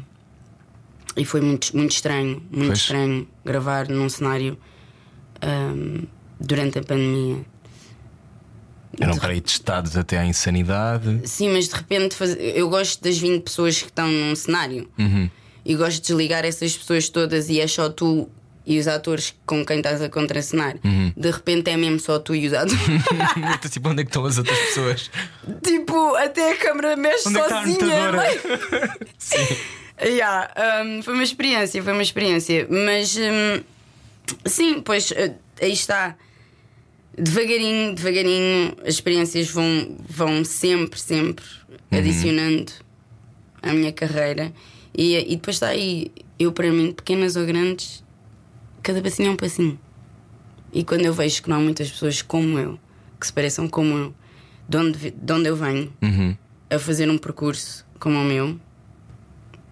E 1.17 1.25
foi 1.25 1.41
muito, 1.41 1.77
muito 1.77 1.93
estranho, 1.93 2.43
muito 2.51 2.67
Pois. 2.69 2.79
estranho 2.81 3.27
gravar 3.45 3.89
num 3.89 4.09
cenário 4.09 4.59
ahm, 5.43 6.05
durante 6.41 6.79
a 6.79 6.83
pandemia. 6.83 7.45
Eram 8.99 9.17
para 9.17 9.33
aí 9.33 9.41
testados 9.41 9.97
até 9.97 10.19
à 10.19 10.27
insanidade. 10.27 11.21
Sim, 11.29 11.51
mas 11.51 11.69
de 11.69 11.75
repente 11.77 12.15
faz- 12.15 12.37
eu 12.39 12.69
gosto 12.69 13.03
das 13.03 13.17
20 13.19 13.43
pessoas 13.45 13.79
que 13.81 13.89
estão 13.89 14.09
num 14.11 14.35
cenário 14.35 14.89
e 15.65 15.75
gosto 15.77 15.97
de 15.97 16.09
desligar 16.09 16.45
essas 16.45 16.77
pessoas 16.77 17.09
todas 17.09 17.49
e 17.49 17.61
é 17.61 17.67
só 17.67 17.89
tu 17.89 18.29
e 18.71 18.79
os 18.79 18.87
atores 18.87 19.35
com 19.45 19.67
quem 19.67 19.79
estás 19.79 20.01
a 20.01 20.09
contracenar. 20.09 20.77
De 21.17 21.29
repente 21.29 21.69
é 21.71 21.77
mesmo 21.77 21.99
só 21.99 22.21
tu 22.21 22.37
e 22.37 22.47
os 22.47 22.53
atores. 22.53 22.79
Tipo, 23.69 23.89
onde 23.89 24.03
é 24.03 24.05
que 24.05 24.11
estão 24.11 24.25
as 24.25 24.39
outras 24.39 24.57
pessoas? 24.59 25.11
tipo, 25.61 26.15
até 26.15 26.53
a 26.53 26.57
câmera 26.57 26.95
mexe 26.95 27.29
Onde 27.29 27.39
é 27.41 27.49
sozinha. 27.49 28.09
anotadora? 28.09 28.97
Sim. 29.19 29.57
Yeah, 30.01 30.85
um, 30.85 31.03
foi 31.03 31.15
uma 31.15 31.23
experiência, 31.25 31.83
foi 31.83 31.93
uma 31.93 32.03
experiência. 32.03 32.67
Mas 32.71 33.17
um, 33.17 33.63
sim, 34.47 34.81
pois 34.81 35.11
uh, 35.11 35.35
aí 35.61 35.73
está. 35.73 36.17
Devagarinho, 37.19 37.95
devagarinho, 37.95 38.77
as 38.83 38.95
experiências 38.95 39.51
vão, 39.51 39.97
vão 40.09 40.45
sempre, 40.45 40.99
sempre 40.99 41.45
adicionando 41.91 42.73
à 43.61 43.73
minha 43.73 43.93
carreira. 43.93 44.53
E, 44.97 45.17
e 45.17 45.37
depois 45.37 45.57
está 45.57 45.69
aí, 45.69 46.11
eu 46.39 46.53
para 46.53 46.71
mim, 46.71 46.93
pequenas 46.93 47.37
ou 47.37 47.45
grandes, 47.45 48.03
cada 48.83 49.01
passinho 49.03 49.29
é 49.29 49.33
um 49.33 49.37
passinho. 49.37 49.79
E 50.73 50.85
quando 50.85 51.05
eu 51.05 51.13
vejo 51.13 51.43
que 51.43 51.51
não 51.51 51.57
há 51.57 51.61
muitas 51.61 51.91
pessoas 51.91 52.23
como 52.23 52.59
eu, 52.59 52.79
que 53.19 53.27
se 53.27 53.33
pareçam 53.33 53.69
como 53.69 53.97
eu, 53.97 54.15
de 54.69 54.77
onde, 54.77 55.11
de 55.11 55.33
onde 55.33 55.49
eu 55.49 55.57
venho, 55.57 55.93
a 56.71 56.79
fazer 56.79 57.11
um 57.11 57.19
percurso 57.19 57.85
como 57.99 58.19
o 58.21 58.25
meu, 58.25 58.59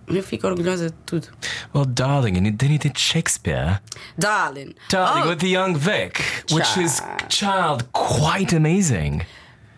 eu 0.08 0.22
fico 0.22 0.46
orgulhosa 0.46 0.86
de 0.90 0.96
tudo. 1.06 1.28
Well, 1.74 1.84
darling, 1.84 2.38
and 2.38 2.56
then 2.56 2.72
you 2.72 2.78
did 2.78 2.98
Shakespeare. 2.98 3.80
Darling. 4.18 4.74
Darling, 4.90 5.22
Oh, 5.24 5.28
with 5.28 5.38
the 5.40 5.48
young 5.48 5.76
Vic, 5.76 6.20
which 6.50 6.76
is 6.78 7.00
child 7.28 7.84
quite 7.92 8.54
amazing. 8.56 9.20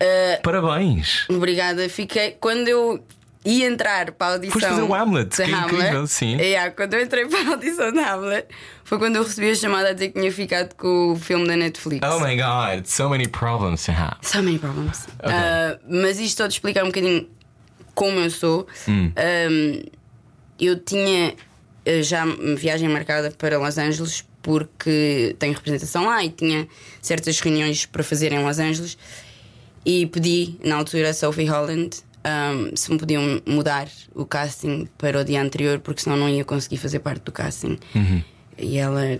Uh, 0.01 0.41
Parabéns. 0.41 1.25
Obrigada. 1.29 1.87
Fiquei. 1.89 2.31
Quando 2.39 2.67
eu 2.67 3.05
ia 3.43 3.67
entrar 3.67 4.11
para 4.11 4.27
a 4.27 4.33
audição. 4.33 4.53
Foste 4.53 4.69
fazer 4.69 4.81
o 4.83 4.93
Hamlet, 4.93 5.35
que 5.35 5.41
é 5.41 5.49
incrível, 5.49 6.07
sim. 6.07 6.35
Yeah, 6.37 6.71
quando 6.71 6.93
eu 6.93 7.01
entrei 7.01 7.25
para 7.27 7.39
a 7.39 7.51
audição 7.51 7.91
de 7.91 7.99
Hamlet, 7.99 8.47
foi 8.83 8.99
quando 8.99 9.15
eu 9.15 9.23
recebi 9.23 9.49
a 9.49 9.55
chamada 9.55 9.89
a 9.89 9.93
dizer 9.93 10.09
que 10.09 10.19
tinha 10.19 10.31
ficado 10.31 10.75
com 10.75 11.13
o 11.13 11.15
filme 11.15 11.47
da 11.47 11.55
Netflix. 11.55 12.07
Oh 12.07 12.19
my 12.19 12.35
god, 12.35 12.85
so 12.85 13.09
many 13.09 13.27
problems 13.27 13.83
to 13.85 13.91
have. 13.91 14.17
So 14.21 14.43
many 14.43 14.59
problems. 14.59 15.05
Uh, 15.23 15.79
mas 15.89 16.19
isto 16.19 16.37
só 16.37 16.47
de 16.47 16.53
explicar 16.53 16.83
um 16.83 16.87
bocadinho 16.87 17.27
como 17.95 18.19
eu 18.19 18.29
sou. 18.29 18.67
Hum. 18.87 19.11
Um, 19.49 19.83
eu 20.59 20.79
tinha 20.79 21.33
uh, 21.33 22.03
já 22.03 22.25
viagem 22.55 22.87
marcada 22.89 23.31
para 23.31 23.57
Los 23.57 23.77
Angeles 23.77 24.23
porque 24.43 25.35
tenho 25.37 25.53
representação 25.53 26.05
lá 26.05 26.23
e 26.23 26.29
tinha 26.29 26.67
certas 27.01 27.39
reuniões 27.39 27.85
para 27.85 28.03
fazer 28.03 28.31
em 28.31 28.43
Los 28.43 28.59
Angeles 28.59 28.97
e 29.85 30.05
pedi 30.07 30.55
na 30.63 30.75
altura 30.75 31.09
a 31.09 31.13
Sophie 31.13 31.45
Holland 31.45 31.97
um, 32.25 32.75
se 32.75 32.91
me 32.91 32.97
podiam 32.99 33.41
mudar 33.47 33.87
o 34.13 34.25
casting 34.25 34.87
para 34.97 35.19
o 35.19 35.23
dia 35.23 35.41
anterior 35.41 35.79
porque 35.79 36.01
senão 36.01 36.17
não 36.17 36.29
ia 36.29 36.45
conseguir 36.45 36.77
fazer 36.77 36.99
parte 36.99 37.23
do 37.23 37.31
casting. 37.31 37.77
E 38.57 38.77
ela, 38.77 39.19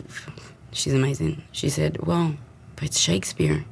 she's 0.71 0.93
amazing. 0.93 1.37
She 1.51 1.69
said, 1.69 1.97
Well, 2.05 2.35
but 2.75 2.85
it's 2.85 2.99
Shakespeare. 2.99 3.65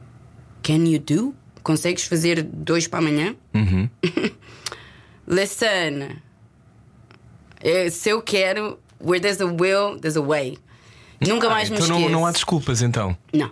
Can 0.64 0.86
you 0.86 1.00
do? 1.00 1.36
Consegues 1.64 2.04
fazer 2.06 2.42
dois 2.44 2.88
para 2.88 3.00
amanhã? 3.00 3.36
Listen, 5.28 6.18
eh, 7.62 7.90
se 7.92 8.10
eu 8.10 8.22
quero, 8.22 8.80
where 9.00 9.20
there's 9.20 9.40
a 9.42 9.46
will, 9.46 10.00
there's 10.00 10.18
a 10.18 10.22
way. 10.22 10.58
Nunca 11.22 11.50
mais 11.50 11.70
me 11.70 11.76
então 11.76 11.88
esqueço. 11.88 12.10
não, 12.10 12.20
não 12.22 12.26
há 12.26 12.32
desculpas 12.32 12.82
então. 12.82 13.16
Não, 13.32 13.52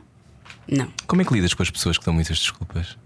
não. 0.67 0.91
Como 1.05 1.21
é 1.21 1.25
que 1.25 1.33
lidas 1.33 1.53
com 1.53 1.61
as 1.61 1.69
pessoas 1.69 1.97
que 1.97 2.05
dão 2.05 2.13
muitas 2.13 2.37
desculpas? 2.39 2.97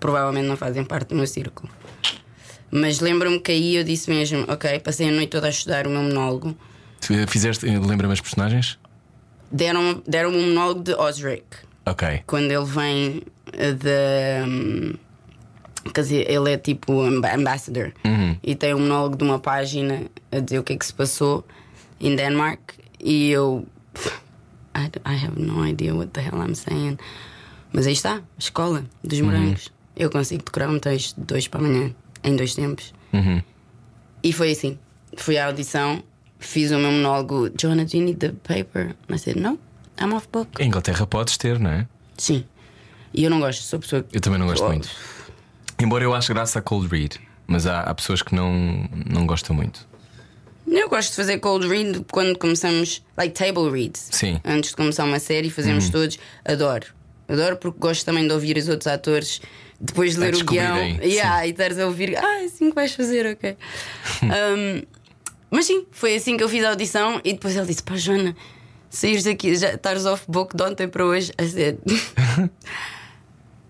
Provavelmente 0.00 0.46
não 0.46 0.56
fazem 0.56 0.84
parte 0.84 1.08
do 1.08 1.14
meu 1.16 1.26
círculo. 1.26 1.68
Mas 2.70 3.00
lembro-me 3.00 3.38
que 3.40 3.52
aí 3.52 3.76
eu 3.76 3.84
disse 3.84 4.10
mesmo: 4.10 4.44
Ok, 4.48 4.78
passei 4.80 5.08
a 5.08 5.12
noite 5.12 5.30
toda 5.30 5.46
a 5.46 5.50
estudar 5.50 5.86
o 5.86 5.90
meu 5.90 6.02
monólogo. 6.02 6.56
Tu 7.00 7.26
Fizeste, 7.28 7.66
lembra-me 7.66 8.12
as 8.12 8.20
personagens? 8.20 8.78
Deram-me 9.50 10.02
deram 10.06 10.30
um 10.30 10.48
monólogo 10.48 10.82
de 10.82 10.92
Osric. 10.94 11.44
Ok. 11.88 12.22
quando 12.26 12.50
ele 12.50 12.64
vem 12.64 13.22
eh, 13.52 13.72
de. 13.72 14.48
hum, 14.48 14.94
Quer 15.94 16.00
dizer, 16.00 16.28
ele 16.28 16.52
é 16.52 16.58
tipo 16.58 17.00
amba- 17.00 17.32
ambassador 17.32 17.92
e 18.42 18.56
tem 18.56 18.74
um 18.74 18.80
monólogo 18.80 19.16
de 19.16 19.22
uma 19.22 19.38
página 19.38 20.02
a 20.32 20.40
dizer 20.40 20.58
o 20.58 20.64
que 20.64 20.72
é 20.72 20.76
que 20.76 20.84
se 20.84 20.92
passou 20.92 21.46
em 22.00 22.16
Denmark 22.16 22.58
e 22.98 23.30
eu. 23.30 23.64
I, 24.76 24.90
I 25.08 25.24
have 25.24 25.40
no 25.40 25.64
idea 25.64 25.94
what 25.94 26.10
the 26.10 26.20
hell 26.22 26.42
I'm 26.42 26.56
saying. 26.56 26.98
Mas 27.72 27.86
aí 27.86 27.92
está, 27.92 28.20
escola 28.36 28.84
dos 29.04 29.20
morangos. 29.20 29.70
Eu 29.96 30.10
consigo 30.10 30.44
decorar 30.44 30.68
um 30.68 30.78
texto 30.78 31.16
de 31.16 31.24
dois 31.24 31.48
para 31.48 31.60
amanhã, 31.60 31.94
em 32.22 32.36
dois 32.36 32.54
tempos. 32.54 32.92
E 34.22 34.32
foi 34.32 34.52
assim. 34.52 34.78
Fui 35.16 35.38
à 35.38 35.46
audição, 35.46 36.02
fiz 36.38 36.70
o 36.70 36.78
meu 36.78 36.90
monólogo. 36.90 37.50
Joanna, 37.58 37.84
do 37.84 37.96
you 37.96 38.02
need 38.04 38.18
the 38.18 38.32
paper? 38.42 38.94
I 39.08 39.18
said, 39.18 39.36
no, 39.38 39.58
I'm 40.00 40.12
off 40.14 40.28
book. 40.30 40.60
Em 40.62 40.66
Inglaterra 40.66 41.06
podes 41.06 41.36
ter, 41.38 41.58
não 41.58 41.70
é? 41.70 41.86
Sim. 42.18 42.44
E 43.14 43.24
eu 43.24 43.30
não 43.30 43.40
gosto, 43.40 43.62
sou 43.62 43.78
pessoa 43.78 44.02
que. 44.02 44.16
Eu 44.16 44.20
também 44.20 44.38
não 44.38 44.46
gosto 44.46 44.64
Oh. 44.64 44.68
muito. 44.68 44.88
Embora 45.78 46.04
eu 46.04 46.14
ache 46.14 46.32
graça 46.32 46.58
a 46.58 46.62
cold 46.62 46.88
read, 46.88 47.18
mas 47.46 47.66
há, 47.66 47.80
há 47.80 47.94
pessoas 47.94 48.20
que 48.22 48.34
não, 48.34 48.88
não 49.06 49.26
gostam 49.26 49.54
muito. 49.56 49.86
Eu 50.66 50.88
gosto 50.88 51.10
de 51.10 51.16
fazer 51.16 51.38
cold 51.38 51.66
read 51.68 52.04
quando 52.10 52.36
começamos, 52.38 53.02
like 53.16 53.32
table 53.34 53.70
reads. 53.70 54.08
Sim. 54.10 54.40
Antes 54.44 54.70
de 54.70 54.76
começar 54.76 55.04
uma 55.04 55.18
série, 55.20 55.48
fazemos 55.48 55.88
todos. 55.88 56.18
Adoro. 56.44 56.86
Adoro 57.28 57.56
porque 57.56 57.78
gosto 57.78 58.04
também 58.04 58.26
de 58.26 58.32
ouvir 58.34 58.56
os 58.56 58.68
outros 58.68 58.86
atores 58.86 59.40
depois 59.80 60.14
de 60.14 60.20
ler 60.20 60.34
o 60.34 60.44
guião. 60.44 60.76
Yeah, 61.02 61.46
e 61.46 61.50
estares 61.50 61.78
a 61.78 61.86
ouvir, 61.86 62.16
ah, 62.16 62.42
é 62.42 62.44
assim 62.44 62.70
que 62.70 62.74
vais 62.74 62.94
fazer, 62.94 63.26
ok. 63.26 63.56
Um, 64.22 64.82
mas 65.50 65.66
sim, 65.66 65.86
foi 65.90 66.16
assim 66.16 66.36
que 66.36 66.42
eu 66.42 66.48
fiz 66.48 66.64
a 66.64 66.70
audição 66.70 67.20
e 67.24 67.32
depois 67.32 67.56
ele 67.56 67.66
disse: 67.66 67.82
Pá, 67.82 67.96
Joana, 67.96 68.36
saíres 68.90 69.24
daqui, 69.24 69.54
já 69.56 69.74
estás 69.74 70.04
off 70.06 70.24
book 70.28 70.56
de 70.56 70.62
ontem 70.62 70.88
para 70.88 71.04
hoje. 71.04 71.32
I 71.40 71.48
said, 71.48 71.78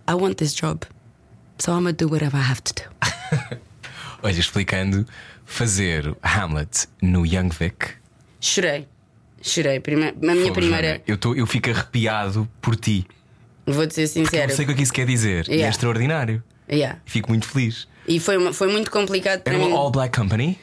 I 0.08 0.14
want 0.14 0.36
this 0.36 0.54
job. 0.54 0.86
So 1.58 1.72
I'm 1.72 1.84
gonna 1.84 1.92
do 1.92 2.08
whatever 2.08 2.38
I 2.38 2.50
have 2.50 2.62
to 2.62 2.74
do. 2.74 2.82
Olha, 4.22 4.38
explicando, 4.38 5.06
fazer 5.44 6.16
Hamlet 6.22 6.88
no 7.02 7.24
Young 7.26 7.50
Vic. 7.50 7.94
Chorei. 8.40 8.86
Chorei. 9.42 9.80
Prime... 9.80 10.08
A 10.08 10.12
minha 10.12 10.52
primeira. 10.52 10.88
Joana, 10.88 11.02
eu, 11.06 11.16
tô, 11.16 11.34
eu 11.34 11.46
fico 11.46 11.70
arrepiado 11.70 12.48
por 12.60 12.76
ti. 12.76 13.06
Vou-te 13.66 13.94
ser 13.94 14.06
sincera. 14.06 14.46
Não 14.48 14.54
sei 14.56 14.64
o 14.64 14.68
que 14.68 14.72
é 14.74 14.76
que 14.76 14.82
isso 14.82 14.92
quer 14.92 15.06
dizer. 15.06 15.46
E 15.48 15.52
é 15.52 15.54
Yeah. 15.54 15.70
extraordinário. 15.70 16.42
Yeah. 16.70 17.00
Fico 17.04 17.30
muito 17.30 17.46
feliz. 17.48 17.88
E 18.06 18.20
foi, 18.20 18.36
uma- 18.36 18.52
foi 18.52 18.68
muito 18.70 18.90
complicado 18.90 19.42
para 19.42 19.54
Era 19.54 19.62
mim. 19.64 19.70
uma 19.70 19.78
all 19.78 19.90
black 19.90 20.16
company? 20.16 20.58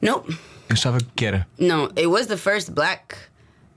Não, 0.00 0.24
Eu 0.26 0.34
achava 0.72 0.98
que 1.14 1.24
era. 1.26 1.46
não. 1.58 1.84
It 1.96 2.06
was 2.06 2.26
the 2.26 2.36
first 2.36 2.70
black. 2.70 3.14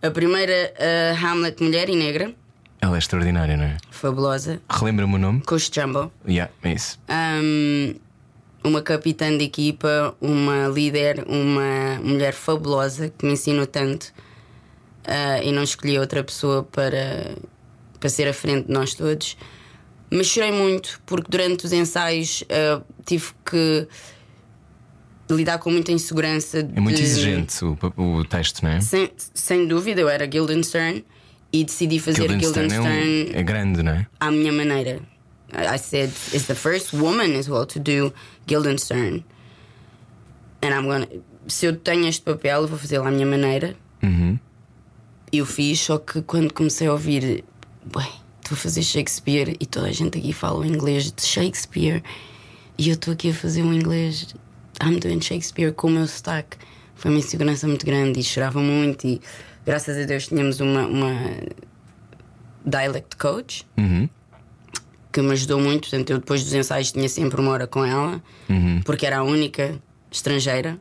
A 0.02 0.10
primeira 0.10 0.74
uh, 0.80 1.26
Hamlet 1.26 1.62
mulher 1.62 1.90
e 1.90 1.96
negra. 1.96 2.34
Ela 2.82 2.96
é 2.96 3.00
extraordinária, 3.00 3.56
não 3.58 3.66
é? 3.66 3.78
Fabulosa. 3.92 4.60
Relembra-me 4.70 5.14
o 5.16 5.18
nome? 5.20 5.42
Coach 5.42 5.70
Jumbo. 5.74 6.12
Yeah, 6.28 6.52
é 6.64 6.74
isso. 6.74 7.00
Um, 7.10 7.94
uma 8.64 8.82
capitã 8.82 9.38
de 9.38 9.44
equipa, 9.44 10.16
uma 10.20 10.68
líder, 10.68 11.24
uma 11.28 12.00
mulher 12.04 12.34
fabulosa 12.34 13.10
que 13.16 13.26
me 13.26 13.34
ensinou 13.34 13.68
tanto. 13.68 14.12
Uh, 15.06 15.44
e 15.44 15.52
não 15.52 15.62
escolhi 15.64 16.00
outra 16.00 16.24
pessoa 16.24 16.64
para, 16.64 17.36
para 18.02 18.10
ser 18.10 18.28
à 18.28 18.34
frente 18.34 18.68
de 18.68 18.74
nós 18.74 18.94
todos. 18.94 19.38
Mas 20.12 20.28
chorei 20.28 20.52
muito 20.52 21.00
porque 21.06 21.28
durante 21.30 21.64
os 21.66 21.72
ensaios 21.72 22.42
uh, 22.44 22.84
tive 23.06 23.28
que 23.50 23.88
lidar 25.30 25.60
com 25.60 25.72
muita 25.72 25.94
insegurança. 25.94 26.60
É 26.76 26.80
muito 26.82 26.98
de- 26.98 27.04
exigente 27.04 27.64
o, 27.64 27.78
o 27.96 28.26
texto, 28.26 28.62
não 28.64 28.72
é? 28.72 28.82
Sem, 28.82 29.10
sem 29.34 29.66
dúvida, 29.66 30.02
eu 30.02 30.10
era 30.10 30.26
Guildenstern 30.26 31.06
e 31.54 31.64
decidi 31.64 31.98
fazer 32.00 32.28
Guildenstern 32.28 32.68
Guildenstern, 32.68 33.30
é, 33.32 33.38
um, 33.38 33.40
é 33.40 33.44
grande, 33.44 33.84
não 33.84 33.92
é? 33.94 34.08
à 34.20 34.30
minha 34.30 34.52
maneira. 34.52 35.00
I 35.54 35.78
said, 35.78 36.10
it's 36.34 36.48
the 36.48 36.56
first 36.56 36.94
woman 36.94 37.38
as 37.38 37.48
well 37.48 37.66
to 37.66 37.80
do 37.80 38.14
Guildenstern. 38.48 39.24
And 40.62 40.70
I'm 40.74 40.86
gonna. 40.88 41.08
Se 41.48 41.66
eu 41.66 41.76
tenho 41.76 42.08
este 42.08 42.22
papel, 42.24 42.62
eu 42.64 42.68
vou 42.68 42.78
fazê-lo 42.78 43.06
à 43.06 43.12
minha 43.12 43.26
maneira. 43.26 43.76
E 45.34 45.38
eu 45.38 45.46
fiz, 45.46 45.80
só 45.80 45.98
que 45.98 46.22
quando 46.22 46.54
comecei 46.54 46.88
a 46.88 46.92
ouvir, 46.92 47.44
ué, 47.96 48.08
estou 48.42 48.56
a 48.56 48.58
fazer 48.58 48.84
Shakespeare 48.84 49.56
e 49.60 49.66
toda 49.66 49.88
a 49.88 49.92
gente 49.92 50.18
aqui 50.18 50.34
fala 50.34 50.60
o 50.60 50.66
inglês 50.66 51.12
de 51.12 51.22
Shakespeare 51.22 52.04
e 52.78 52.90
eu 52.90 52.94
estou 52.94 53.14
aqui 53.14 53.30
a 53.30 53.34
fazer 53.34 53.64
um 53.64 53.74
inglês, 53.74 54.34
I'm 54.82 55.00
doing 55.00 55.22
Shakespeare 55.22 55.72
com 55.74 55.88
o 55.88 55.92
meu 55.92 56.08
sotaque. 56.08 56.58
Foi 56.96 57.12
uma 57.12 57.20
insegurança 57.20 57.68
muito 57.68 57.86
grande 57.86 58.20
e 58.20 58.24
chorava 58.24 58.60
muito. 58.60 59.06
E 59.08 59.22
graças 59.66 59.98
a 59.98 60.06
Deus 60.06 60.28
tínhamos 60.28 60.60
uma, 60.60 60.86
uma 60.86 61.14
dialect 62.66 63.16
coach 63.18 63.68
que 65.12 65.22
me 65.22 65.32
ajudou 65.32 65.60
muito. 65.60 65.90
Portanto, 65.90 66.10
eu 66.12 66.20
depois 66.20 66.44
dos 66.44 66.54
ensaios 66.54 66.92
tinha 66.92 67.10
sempre 67.10 67.40
uma 67.42 67.52
hora 67.52 67.68
com 67.68 67.84
ela, 67.86 68.22
porque 68.84 69.06
era 69.06 69.20
a 69.20 69.24
única 69.24 69.80
estrangeira 70.12 70.80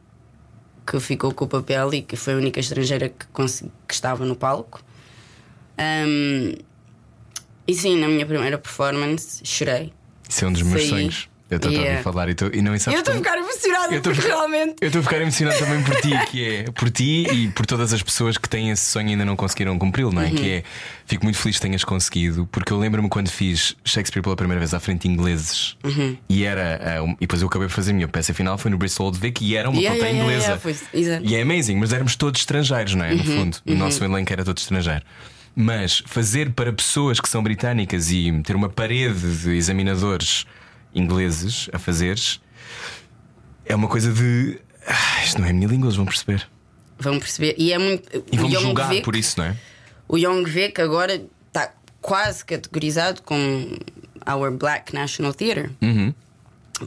que 0.87 0.99
ficou 1.01 1.33
com 1.33 1.45
o 1.45 1.49
papel 1.49 1.95
e 1.95 2.03
que 2.03 2.17
foi 2.17 2.35
a 2.35 2.37
única 2.37 2.61
estrangeira 2.61 3.09
que, 3.09 3.27
consegui, 3.29 3.71
que 3.87 3.95
estava 3.95 4.25
no 4.25 4.35
palco. 4.35 4.83
Um, 5.79 6.55
e 7.71 7.75
sim, 7.75 7.97
na 7.99 8.09
minha 8.09 8.27
primeira 8.27 8.59
performance 8.59 9.41
chorei. 9.45 9.93
Isso 10.29 10.45
é 10.45 10.49
um 10.49 10.53
dos 10.53 10.63
meus 10.63 10.81
Saí. 10.83 10.89
sonhos. 10.91 11.29
Eu 11.51 11.57
estou 11.57 11.69
a 11.69 11.75
Yeah. 11.75 11.91
ouvir 11.91 12.05
falar 12.05 12.29
e, 12.29 12.35
tu, 12.37 12.49
e 12.55 12.63
não 12.63 12.79
sabes 12.79 12.95
Eu 12.95 12.99
estou 13.01 13.13
a 13.13 13.17
ficar 13.17 13.37
emocionada 13.37 13.93
Eu 13.93 13.99
a 13.99 14.03
porque 14.03 14.21
realmente. 14.21 14.77
Eu 14.81 14.87
estou 14.87 15.01
a 15.01 15.03
ficar 15.03 15.21
emocionado 15.21 15.59
também 15.59 15.83
por 15.83 15.97
ti, 16.01 16.11
que 16.31 16.45
é 16.49 16.63
por 16.71 16.91
ti 16.91 17.27
e 17.29 17.49
por 17.49 17.67
todas 17.67 17.93
as 17.93 18.01
pessoas 18.05 18.39
que 18.39 18.49
têm 18.49 18.71
esse 18.71 18.85
sonho 18.89 19.09
e 19.09 19.11
ainda 19.15 19.25
não 19.25 19.35
conseguiram 19.35 19.77
cumpri-lo, 19.77 20.13
não 20.13 20.23
é? 20.23 20.31
Que 20.31 20.49
é 20.53 20.63
fico 21.07 21.25
muito 21.25 21.37
feliz 21.41 21.57
que 21.57 21.63
tenhas 21.63 21.83
conseguido, 21.83 22.49
porque 22.53 22.73
eu 22.73 22.79
lembro-me 22.79 23.09
quando 23.09 23.29
fiz 23.31 23.75
Shakespeare 23.85 24.23
pela 24.23 24.37
primeira 24.37 24.61
vez 24.61 24.73
à 24.73 24.79
frente 24.79 25.09
de 25.09 25.09
ingleses 25.09 25.77
e 26.29 26.45
era 26.45 26.81
ah, 27.03 27.05
e 27.15 27.23
depois 27.23 27.43
eu 27.43 27.49
acabei 27.49 27.67
de 27.67 27.75
fazer 27.75 27.91
a 27.91 27.95
minha 27.95 28.07
peça 28.07 28.33
final, 28.33 28.57
foi 28.57 28.71
no 28.71 28.79
Bristol 28.79 29.07
Old 29.07 29.19
Vic 29.19 29.45
e 29.45 29.57
era 29.57 29.69
uma 29.69 29.77
Yeah, 29.81 29.99
plateia 29.99 30.17
yeah, 30.17 30.33
inglesa. 30.33 30.53
yeah, 30.53 30.81
yeah, 30.95 31.21
foi-. 31.21 31.29
E 31.29 31.35
é 31.35 31.43
amazing, 31.43 31.75
mas 31.79 31.93
éramos 31.93 32.15
todos 32.15 32.41
estrangeiros, 32.41 32.95
não 32.95 33.05
é? 33.05 33.13
No 33.13 33.25
fundo, 33.25 33.57
o 33.67 33.75
nosso 33.75 34.05
elenco 34.05 34.33
era 34.33 34.45
todo 34.45 34.59
estrangeiro. 34.59 35.03
Mas 35.61 36.03
fazer 36.07 36.53
para 36.53 36.73
pessoas 36.73 37.21
que 37.21 37.29
são 37.29 37.43
britânicas 37.43 38.11
e 38.11 38.33
ter 38.43 38.57
uma 38.57 38.69
parede 38.71 39.37
de 39.43 39.51
examinadores 39.57 40.47
ingleses 40.95 41.69
a 41.73 41.79
fazeres 41.79 42.41
é 43.67 43.75
uma 43.75 43.87
coisa 43.89 44.13
de. 44.13 44.59
Ah, 44.87 45.23
isto 45.25 45.39
não 45.39 45.47
é 45.47 45.51
a 45.51 45.53
minha 45.53 45.69
língua, 45.69 45.87
eles 45.87 45.97
vão 45.97 46.07
perceber. 46.07 46.49
Vão 46.99 47.19
perceber. 47.19 47.55
E 47.59 47.73
é 47.73 47.79
muito. 47.79 48.09
E 48.33 48.37
Young 48.37 48.51
julgar 48.61 49.03
por 49.03 49.15
isso, 49.15 49.39
não 49.39 49.45
é? 49.47 49.57
O 50.09 50.17
Young 50.17 50.45
Vic 50.45 50.81
agora 50.81 51.23
está 51.47 51.73
quase 52.01 52.45
categorizado 52.45 53.23
como 53.23 53.79
Our 54.27 54.51
Black 54.51 54.95
National 54.95 55.35
Theatre. 55.35 55.71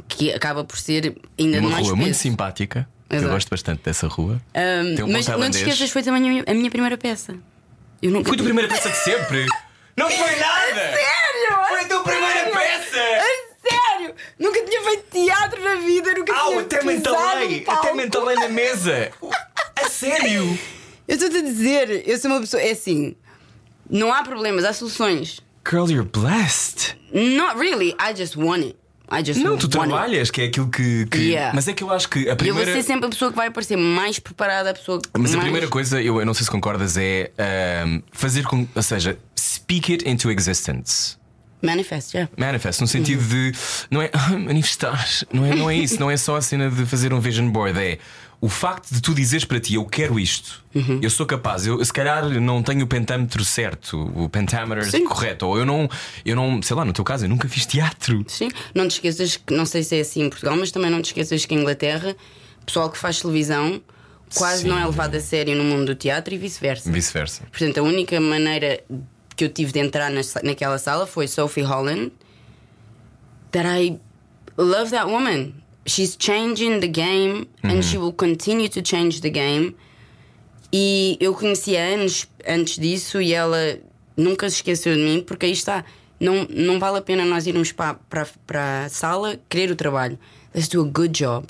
Que 0.07 0.33
acaba 0.33 0.63
por 0.63 0.77
ser 0.77 1.15
ainda 1.39 1.57
Uhum. 1.57 1.63
Uma 1.67 1.69
mais 1.69 1.85
rua 1.85 1.95
muito 1.95 2.07
peso. 2.07 2.19
simpática. 2.19 2.87
Eu 3.09 3.17
Exato. 3.17 3.33
gosto 3.33 3.49
bastante 3.49 3.83
dessa 3.83 4.07
rua. 4.07 4.41
Um, 4.55 5.03
um 5.03 5.11
mas 5.11 5.27
não 5.27 5.49
te 5.51 5.57
esqueças, 5.57 5.91
foi 5.91 6.01
também 6.01 6.23
a 6.23 6.29
minha, 6.31 6.43
a 6.47 6.53
minha 6.55 6.71
primeira 6.71 6.97
peça. 6.97 7.35
Eu 8.03 8.11
nunca 8.11 8.25
Foi 8.27 8.33
a 8.33 8.37
tua 8.37 8.43
primeira 8.45 8.67
peça 8.67 8.89
de 8.89 8.97
sempre? 8.97 9.45
Não 9.95 10.09
foi 10.09 10.35
nada! 10.35 10.91
Sério? 10.91 11.67
Foi 11.69 11.79
a 11.79 11.87
tua 11.87 12.03
primeira 12.03 12.49
peça! 12.51 12.99
A 12.99 13.69
sério! 13.69 14.15
Nunca 14.37 14.61
tinha 14.65 14.81
feito 14.81 15.03
teatro 15.09 15.63
na 15.63 15.75
vida, 15.75 16.13
nunca 16.13 16.33
Au, 16.35 16.49
tinha 16.49 16.61
até 16.63 16.77
pisado 16.79 16.85
mentalei! 16.97 17.59
num 17.59 17.63
palco. 17.63 17.81
Até 17.87 17.93
mentalei 17.93 18.35
na 18.35 18.49
mesa! 18.49 19.09
A 19.81 19.87
sério? 19.87 20.59
Eu 21.07 21.15
estou-te 21.15 21.37
a 21.37 21.41
dizer, 21.41 22.07
eu 22.07 22.17
sou 22.17 22.29
uma 22.31 22.39
pessoa. 22.41 22.61
É 22.61 22.71
assim, 22.71 23.15
não 23.89 24.13
há 24.13 24.21
problemas, 24.23 24.63
há 24.65 24.71
soluções. 24.73 25.39
Girl, 25.69 25.89
you're 25.89 26.03
blessed! 26.07 26.95
Not 27.13 27.57
really, 27.57 27.95
I 27.99 28.13
just 28.15 28.35
want 28.35 28.63
it. 28.65 28.77
Não, 29.43 29.57
tu 29.57 29.67
trabalhas, 29.67 30.29
que 30.31 30.41
é 30.41 30.45
aquilo 30.45 30.69
que. 30.69 31.05
que- 31.07 31.17
Yeah. 31.19 31.51
Mas 31.55 31.67
é 31.67 31.73
que 31.73 31.83
eu 31.83 31.91
acho 31.91 32.09
que 32.09 32.19
a 32.19 32.21
E 32.21 32.25
eu 32.25 32.27
vou 32.29 32.37
primeira. 32.37 32.73
ser 32.73 32.83
sempre 32.83 33.05
a 33.05 33.09
pessoa 33.09 33.31
que 33.31 33.37
vai 33.37 33.49
parecer 33.51 33.75
mais 33.77 34.19
preparada, 34.19 34.69
a 34.71 34.73
pessoa 34.73 34.99
que 35.01 35.09
Mas 35.17 35.31
a 35.31 35.37
mais... 35.37 35.43
primeira 35.43 35.67
coisa, 35.67 36.01
eu, 36.01 36.19
eu 36.19 36.25
não 36.25 36.33
sei 36.33 36.43
se 36.45 36.51
concordas, 36.51 36.97
é 36.97 37.31
ahm, 37.37 37.99
fazer 38.11 38.43
com. 38.43 38.67
Ou 38.75 38.81
seja, 38.83 39.17
speak 39.39 39.91
it 39.91 40.09
into 40.09 40.29
existence. 40.31 41.17
Manifest, 41.61 42.13
yeah. 42.13 42.29
Manifest, 42.37 42.81
no 42.81 42.87
sentido 42.87 43.21
Uhum. 43.21 43.27
de. 43.29 43.51
Não 43.89 44.01
é 44.01 44.11
manifestar, 44.37 45.07
não 45.31 45.45
é, 45.45 45.55
não 45.55 45.69
é 45.69 45.75
isso, 45.77 45.97
não 45.99 46.11
é 46.11 46.17
só 46.17 46.35
a 46.35 46.41
cena 46.41 46.69
de 46.69 46.85
fazer 46.85 47.13
um 47.13 47.21
vision 47.21 47.49
board, 47.49 47.79
é 47.79 47.99
o 48.43 48.49
facto 48.49 48.93
de 48.93 49.01
tu 49.01 49.13
dizeres 49.13 49.45
para 49.45 49.57
ti, 49.57 49.75
eu 49.75 49.85
quero 49.85 50.19
isto, 50.19 50.61
Uhum. 50.75 50.99
eu 51.01 51.09
sou 51.09 51.25
capaz, 51.25 51.65
eu 51.65 51.83
se 51.85 51.93
calhar 51.93 52.27
não 52.41 52.61
tenho 52.61 52.83
o 52.83 52.87
pentámetro 52.87 53.41
certo, 53.45 53.97
o 54.15 54.27
pentámetro 54.27 54.83
Sim. 54.91 55.05
correto, 55.05 55.45
ou 55.47 55.57
eu 55.57 55.65
não, 55.65 55.87
eu 56.25 56.35
não, 56.35 56.61
sei 56.61 56.75
lá, 56.75 56.83
no 56.83 56.91
teu 56.91 57.05
caso, 57.05 57.23
eu 57.23 57.29
nunca 57.29 57.47
fiz 57.47 57.65
teatro. 57.65 58.25
Sim, 58.27 58.49
não 58.75 58.85
te 58.87 58.95
esqueças 58.95 59.37
que, 59.37 59.53
não 59.53 59.65
sei 59.65 59.81
se 59.81 59.95
é 59.95 60.01
assim 60.01 60.23
em 60.23 60.29
Portugal, 60.29 60.57
mas 60.57 60.71
também 60.71 60.91
não 60.91 61.01
te 61.01 61.05
esqueças 61.05 61.45
que 61.45 61.55
em 61.55 61.59
Inglaterra, 61.59 62.15
o 62.61 62.65
pessoal 62.65 62.89
que 62.89 62.97
faz 62.97 63.21
televisão 63.21 63.81
quase 64.35 64.63
Sim. 64.63 64.67
não 64.67 64.77
é 64.77 64.85
levado 64.85 65.15
a 65.15 65.19
sério 65.21 65.55
no 65.55 65.63
mundo 65.63 65.85
do 65.85 65.95
teatro 65.95 66.33
e 66.33 66.37
vice-versa. 66.37 66.91
Vice-versa. 66.91 67.43
Portanto, 67.49 67.77
a 67.77 67.81
única 67.83 68.19
maneira 68.19 68.83
que 69.37 69.45
eu 69.45 69.49
tive 69.49 69.71
de 69.71 69.79
entrar 69.79 70.11
na- 70.11 70.21
naquela 70.43 70.77
sala 70.77 71.07
foi 71.07 71.27
Sophie 71.29 71.61
Holland. 71.63 72.11
That 73.51 73.67
I 73.67 73.99
love 74.57 74.91
that 74.91 75.05
woman. 75.09 75.53
She's 75.85 76.15
changing 76.17 76.79
the 76.79 76.87
game 76.87 77.47
and 77.63 77.81
she 77.83 77.97
will 77.97 78.13
continue 78.13 78.69
to 78.69 78.81
change 78.81 79.21
the 79.21 79.29
game. 79.29 79.75
E 80.71 81.17
eu 81.19 81.33
conhecia 81.33 81.83
anos 81.83 82.27
antes 82.47 82.79
disso 82.79 83.21
e 83.21 83.33
ela 83.33 83.77
nunca 84.17 84.49
se 84.49 84.57
esqueceu 84.57 84.95
de 84.95 85.01
mim, 85.01 85.21
porque 85.21 85.45
aí 85.45 85.51
está. 85.51 85.83
Não, 86.19 86.47
não 86.49 86.79
vale 86.79 86.99
a 86.99 87.01
pena 87.01 87.25
nós 87.25 87.45
irmos 87.45 87.71
para, 87.71 87.95
para, 87.95 88.27
para 88.47 88.85
a 88.85 88.89
sala 88.89 89.37
querer 89.49 89.71
o 89.71 89.75
trabalho. 89.75 90.17
Let's 90.55 90.69
do 90.69 90.81
a 90.81 90.85
good 90.85 91.09
job. 91.09 91.47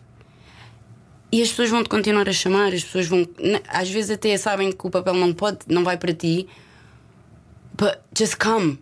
E 1.32 1.42
as 1.42 1.50
pessoas 1.50 1.70
vão-te 1.70 1.90
continuar 1.90 2.28
a 2.30 2.34
chamar, 2.34 2.74
as 2.74 2.84
pessoas 2.84 3.08
vão. 3.08 3.28
Às 3.68 3.90
vezes 3.90 4.12
até 4.12 4.36
sabem 4.38 4.72
que 4.72 4.86
o 4.86 4.90
papel 4.90 5.14
não 5.14 5.34
pode, 5.34 5.60
não 5.68 5.84
vai 5.84 5.98
para 5.98 6.14
ti. 6.14 6.48
But 7.76 8.00
just 8.18 8.38
come. 8.38 8.80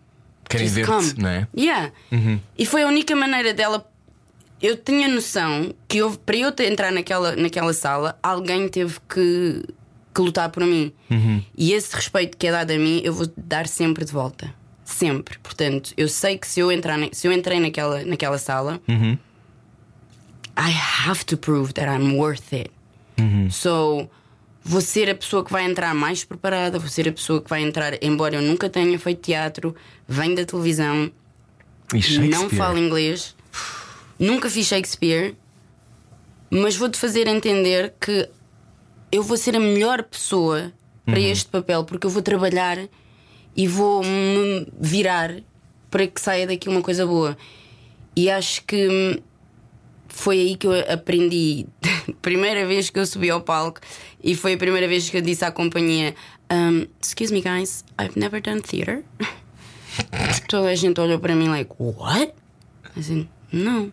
Querem 0.49 0.67
ver-te, 0.67 1.17
não 1.17 1.29
é? 1.29 1.47
Yeah. 1.57 1.91
E 2.57 2.65
foi 2.65 2.83
a 2.83 2.87
única 2.87 3.15
maneira 3.15 3.53
dela. 3.53 3.89
Eu 4.61 4.77
tinha 4.77 5.07
noção 5.07 5.73
que 5.87 6.01
houve, 6.03 6.17
para 6.19 6.37
eu 6.37 6.53
entrar 6.59 6.91
naquela, 6.91 7.35
naquela 7.35 7.73
sala, 7.73 8.17
alguém 8.21 8.67
teve 8.69 8.99
que, 9.09 9.63
que 10.13 10.21
lutar 10.21 10.49
por 10.49 10.63
mim. 10.65 10.93
E 11.57 11.73
esse 11.73 11.95
respeito 11.95 12.37
que 12.37 12.45
é 12.47 12.51
dado 12.51 12.71
a 12.71 12.77
mim, 12.77 13.01
eu 13.03 13.13
vou 13.13 13.27
dar 13.35 13.67
sempre 13.67 14.05
de 14.05 14.11
volta. 14.11 14.53
Sempre. 14.85 15.37
Portanto, 15.39 15.93
eu 15.97 16.07
sei 16.07 16.37
que 16.37 16.47
se 16.47 16.59
eu, 16.59 16.71
entrar 16.71 16.97
na- 16.97 17.09
se 17.11 17.27
eu 17.27 17.31
entrei 17.31 17.59
naquela, 17.59 18.03
naquela 18.05 18.37
sala, 18.37 18.79
I 20.57 20.71
have 21.07 21.25
to 21.25 21.37
prove 21.37 21.73
that 21.73 21.87
I'm 21.89 22.15
worth 22.17 22.53
it. 22.53 22.69
So, 23.51 24.09
vou 24.63 24.81
ser 24.81 25.09
a 25.09 25.15
pessoa 25.15 25.43
que 25.45 25.51
vai 25.51 25.63
entrar 25.65 25.93
mais 25.95 26.23
preparada, 26.23 26.77
vou 26.77 26.89
ser 26.89 27.07
a 27.07 27.11
pessoa 27.11 27.41
que 27.41 27.49
vai 27.49 27.61
entrar, 27.63 27.93
embora 28.03 28.35
eu 28.35 28.41
nunca 28.41 28.69
tenha 28.69 28.97
feito 28.99 29.21
teatro, 29.21 29.75
venho 30.07 30.35
da 30.35 30.45
televisão, 30.45 31.11
E 31.93 32.27
não 32.29 32.49
falo 32.57 32.77
inglês, 32.77 33.35
nunca 34.21 34.49
fiz 34.49 34.67
Shakespeare, 34.67 35.35
mas 36.49 36.75
vou-te 36.75 36.97
fazer 36.97 37.27
entender 37.27 37.93
que 37.99 38.29
eu 39.11 39.23
vou 39.23 39.35
ser 39.35 39.55
a 39.55 39.59
melhor 39.59 40.03
pessoa 40.03 40.71
para 41.05 41.19
este 41.19 41.49
papel, 41.49 41.83
porque 41.83 42.05
eu 42.05 42.11
vou 42.11 42.21
trabalhar 42.21 42.77
e 43.55 43.67
vou 43.67 44.03
me 44.03 44.67
virar 44.79 45.33
para 45.89 46.07
que 46.07 46.21
saia 46.21 46.45
daqui 46.45 46.69
uma 46.69 46.81
coisa 46.81 47.05
boa. 47.05 47.35
E 48.15 48.29
acho 48.29 48.63
que 48.65 49.21
foi 50.07 50.39
aí 50.39 50.55
que 50.55 50.67
eu 50.67 50.73
aprendi. 50.91 51.65
primeira 52.21 52.65
vez 52.67 52.89
que 52.89 52.99
eu 52.99 53.05
subi 53.05 53.29
ao 53.29 53.41
palco 53.41 53.79
e 54.23 54.35
foi 54.35 54.53
a 54.53 54.57
primeira 54.57 54.87
vez 54.87 55.09
que 55.09 55.17
eu 55.17 55.21
disse 55.21 55.43
à 55.43 55.51
companhia: 55.51 56.13
um, 56.51 56.85
Excuse 57.01 57.33
me, 57.33 57.41
guys, 57.41 57.83
I've 57.99 58.17
never 58.17 58.41
done 58.41 58.61
theater. 58.61 59.03
Toda 60.47 60.69
a 60.69 60.75
gente 60.75 60.99
olhou 61.01 61.19
para 61.19 61.35
mim, 61.35 61.49
like, 61.49 61.71
what? 61.79 62.33
Assim, 62.95 63.27
não. 63.51 63.91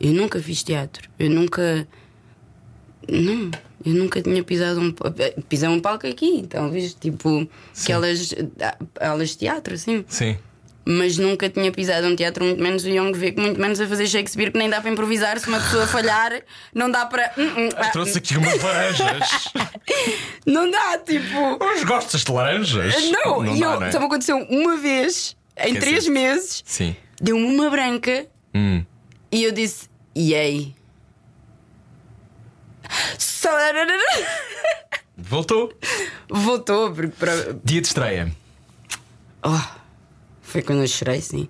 Eu 0.00 0.12
nunca 0.12 0.40
fiz 0.40 0.62
teatro. 0.62 1.08
Eu 1.18 1.30
nunca. 1.30 1.86
Não. 3.08 3.50
Eu 3.84 3.92
nunca 3.94 4.20
tinha 4.20 4.42
pisado 4.42 4.80
um. 4.80 4.92
Pisei 5.48 5.68
um 5.68 5.80
palco 5.80 6.06
aqui, 6.06 6.44
talvez, 6.48 6.94
tipo, 6.94 7.48
aquelas 7.80 8.34
ah, 8.60 9.08
aulas 9.08 9.30
de 9.30 9.38
teatro, 9.38 9.74
assim. 9.74 10.04
Sim. 10.08 10.36
Mas 10.88 11.18
nunca 11.18 11.48
tinha 11.48 11.70
pisado 11.72 12.06
um 12.06 12.14
teatro, 12.14 12.44
muito 12.44 12.62
menos 12.62 12.84
o 12.84 12.88
Young 12.88 13.12
Vic, 13.12 13.40
muito 13.40 13.60
menos 13.60 13.80
a 13.80 13.86
fazer 13.88 14.06
Shakespeare, 14.06 14.52
que 14.52 14.58
nem 14.58 14.68
dá 14.70 14.80
para 14.80 14.90
improvisar. 14.90 15.38
Se 15.38 15.48
uma 15.48 15.58
pessoa 15.60 15.86
falhar, 15.88 16.42
não 16.74 16.90
dá 16.90 17.06
para. 17.06 17.32
Hum, 17.36 17.42
hum, 17.44 17.68
ah, 17.76 17.88
Trouxe 17.90 18.18
aqui 18.18 18.36
umas 18.36 18.60
laranjas. 18.62 19.52
não 20.46 20.70
dá, 20.70 20.98
tipo. 20.98 21.58
Mas 21.60 21.84
gostas 21.84 22.22
de 22.24 22.30
laranjas? 22.32 22.94
Não, 23.10 23.44
e 23.44 23.60
dá, 23.60 23.66
eu, 23.66 23.80
não 23.80 23.86
é? 23.86 23.92
só 23.92 23.98
me 24.00 24.06
aconteceu 24.06 24.36
uma 24.48 24.76
vez, 24.76 25.36
em 25.58 25.74
Quer 25.74 25.80
três 25.80 25.96
dizer- 26.04 26.10
meses, 26.10 26.62
Sim. 26.66 26.96
deu-me 27.20 27.44
uma 27.44 27.68
branca 27.70 28.26
Hum. 28.54 28.84
E 29.36 29.44
eu 29.44 29.52
disse: 29.52 29.88
Yay. 30.16 30.74
Só- 33.18 33.50
Voltou. 35.18 35.72
Voltou, 36.28 36.92
porque 36.92 37.08
para. 37.18 37.54
Dia 37.64 37.80
de 37.80 37.86
estreia. 37.86 38.32
Oh, 39.42 39.60
foi 40.42 40.62
quando 40.62 40.80
eu 40.82 40.88
chorei, 40.88 41.20
sim. 41.20 41.48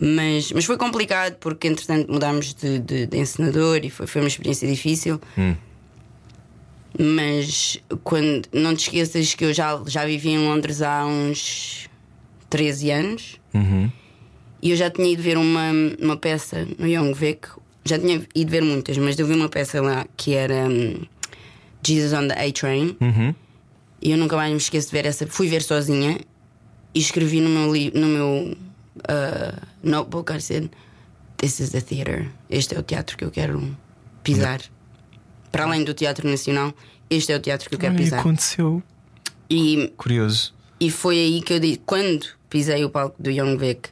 Mas, 0.00 0.50
mas 0.52 0.64
foi 0.64 0.76
complicado 0.76 1.36
porque, 1.36 1.68
entretanto, 1.68 2.10
mudámos 2.10 2.52
de, 2.54 2.78
de, 2.80 3.06
de 3.06 3.16
encenador 3.18 3.80
e 3.84 3.90
foi, 3.90 4.06
foi 4.06 4.20
uma 4.22 4.28
experiência 4.28 4.66
difícil. 4.68 5.20
Mas 6.98 7.78
quando 8.02 8.48
não 8.52 8.74
te 8.74 8.84
esqueças 8.84 9.34
que 9.34 9.44
eu 9.44 9.52
já, 9.52 9.80
já 9.86 10.04
vivi 10.04 10.30
em 10.30 10.38
Londres 10.38 10.80
há 10.82 11.04
uns 11.04 11.88
13 12.50 12.90
anos 12.90 13.40
e 14.64 14.70
eu 14.70 14.76
já 14.76 14.90
tinha 14.90 15.06
ido 15.12 15.22
ver 15.22 15.36
uma, 15.38 15.70
uma 16.00 16.16
peça 16.16 16.66
no 16.78 16.86
Young 16.88 17.12
Vic. 17.12 17.46
Já 17.84 17.98
tinha 17.98 18.26
ido 18.34 18.50
ver 18.50 18.62
muitas, 18.62 18.96
mas 18.98 19.18
eu 19.18 19.26
vi 19.26 19.34
uma 19.34 19.48
peça 19.50 19.80
lá 19.82 20.06
que 20.16 20.32
era 20.34 20.66
hum, 20.68 21.02
Jesus 21.86 22.12
on 22.14 22.26
the 22.28 22.34
A-Train. 22.48 22.96
E 24.00 24.10
eu 24.10 24.16
nunca 24.16 24.36
mais 24.36 24.50
me 24.50 24.56
esqueço 24.56 24.88
de 24.88 24.92
ver 24.92 25.04
essa. 25.06 25.26
Fui 25.26 25.48
ver 25.48 25.62
sozinha 25.62 26.18
e 26.94 26.98
escrevi 26.98 27.40
no 27.42 27.50
meu, 27.50 27.72
li- 27.74 27.92
no 27.94 28.06
meu 28.06 28.56
uh, 28.98 29.66
notebook. 29.82 30.32
I 30.32 30.40
said, 30.40 30.70
This 31.36 31.60
is 31.60 31.70
the 31.70 31.80
theater. 31.80 32.30
Este 32.48 32.74
é 32.74 32.78
o 32.78 32.82
teatro 32.82 33.16
que 33.18 33.24
eu 33.24 33.30
quero 33.30 33.76
pisar. 34.22 34.60
para 35.52 35.64
além 35.64 35.84
do 35.84 35.92
Teatro 35.94 36.26
Nacional, 36.28 36.72
este 37.10 37.32
é 37.32 37.36
o 37.36 37.40
teatro 37.40 37.68
que 37.68 37.74
eu 37.74 37.78
quero 37.78 37.94
Olha, 37.94 38.02
pisar. 38.02 38.20
aconteceu. 38.20 38.82
E, 39.50 39.92
Curioso. 39.96 40.54
e 40.80 40.90
foi 40.90 41.18
aí 41.18 41.42
que 41.42 41.52
eu 41.52 41.60
disse: 41.60 41.80
quando 41.84 42.26
pisei 42.48 42.82
o 42.84 42.88
palco 42.90 43.14
do 43.22 43.30
Young 43.30 43.56
Vic, 43.58 43.90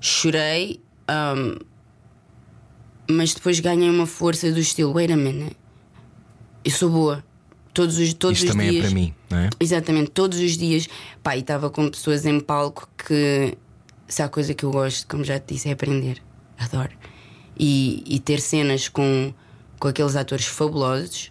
chorei, 0.00 0.80
um, 1.10 1.58
mas 3.08 3.34
depois 3.34 3.60
ganhei 3.60 3.88
uma 3.88 4.06
força 4.06 4.50
do 4.50 4.58
estilo: 4.60 4.92
wait 4.94 5.10
a 5.10 5.16
minute, 5.16 5.56
eu 6.64 6.70
sou 6.70 6.90
boa. 6.90 7.24
Todos 7.72 7.98
os, 7.98 8.14
todos 8.14 8.38
Isto 8.38 8.48
os 8.48 8.52
também 8.52 8.70
dias. 8.70 8.86
é 8.86 8.88
para 8.88 8.94
mim, 8.94 9.14
não 9.28 9.38
é? 9.38 9.50
Exatamente, 9.60 10.10
todos 10.10 10.38
os 10.38 10.56
dias. 10.56 10.88
Pá, 11.22 11.36
e 11.36 11.40
estava 11.40 11.68
com 11.68 11.88
pessoas 11.90 12.24
em 12.24 12.40
palco 12.40 12.88
que. 12.96 13.56
Se 14.08 14.22
há 14.22 14.28
coisa 14.28 14.54
que 14.54 14.64
eu 14.64 14.70
gosto, 14.70 15.06
como 15.08 15.22
já 15.24 15.38
te 15.38 15.52
disse, 15.52 15.68
é 15.68 15.72
aprender. 15.72 16.22
Adoro. 16.56 16.92
E, 17.58 18.02
e 18.06 18.18
ter 18.18 18.40
cenas 18.40 18.88
com, 18.88 19.34
com 19.78 19.88
aqueles 19.88 20.16
atores 20.16 20.46
fabulosos. 20.46 21.30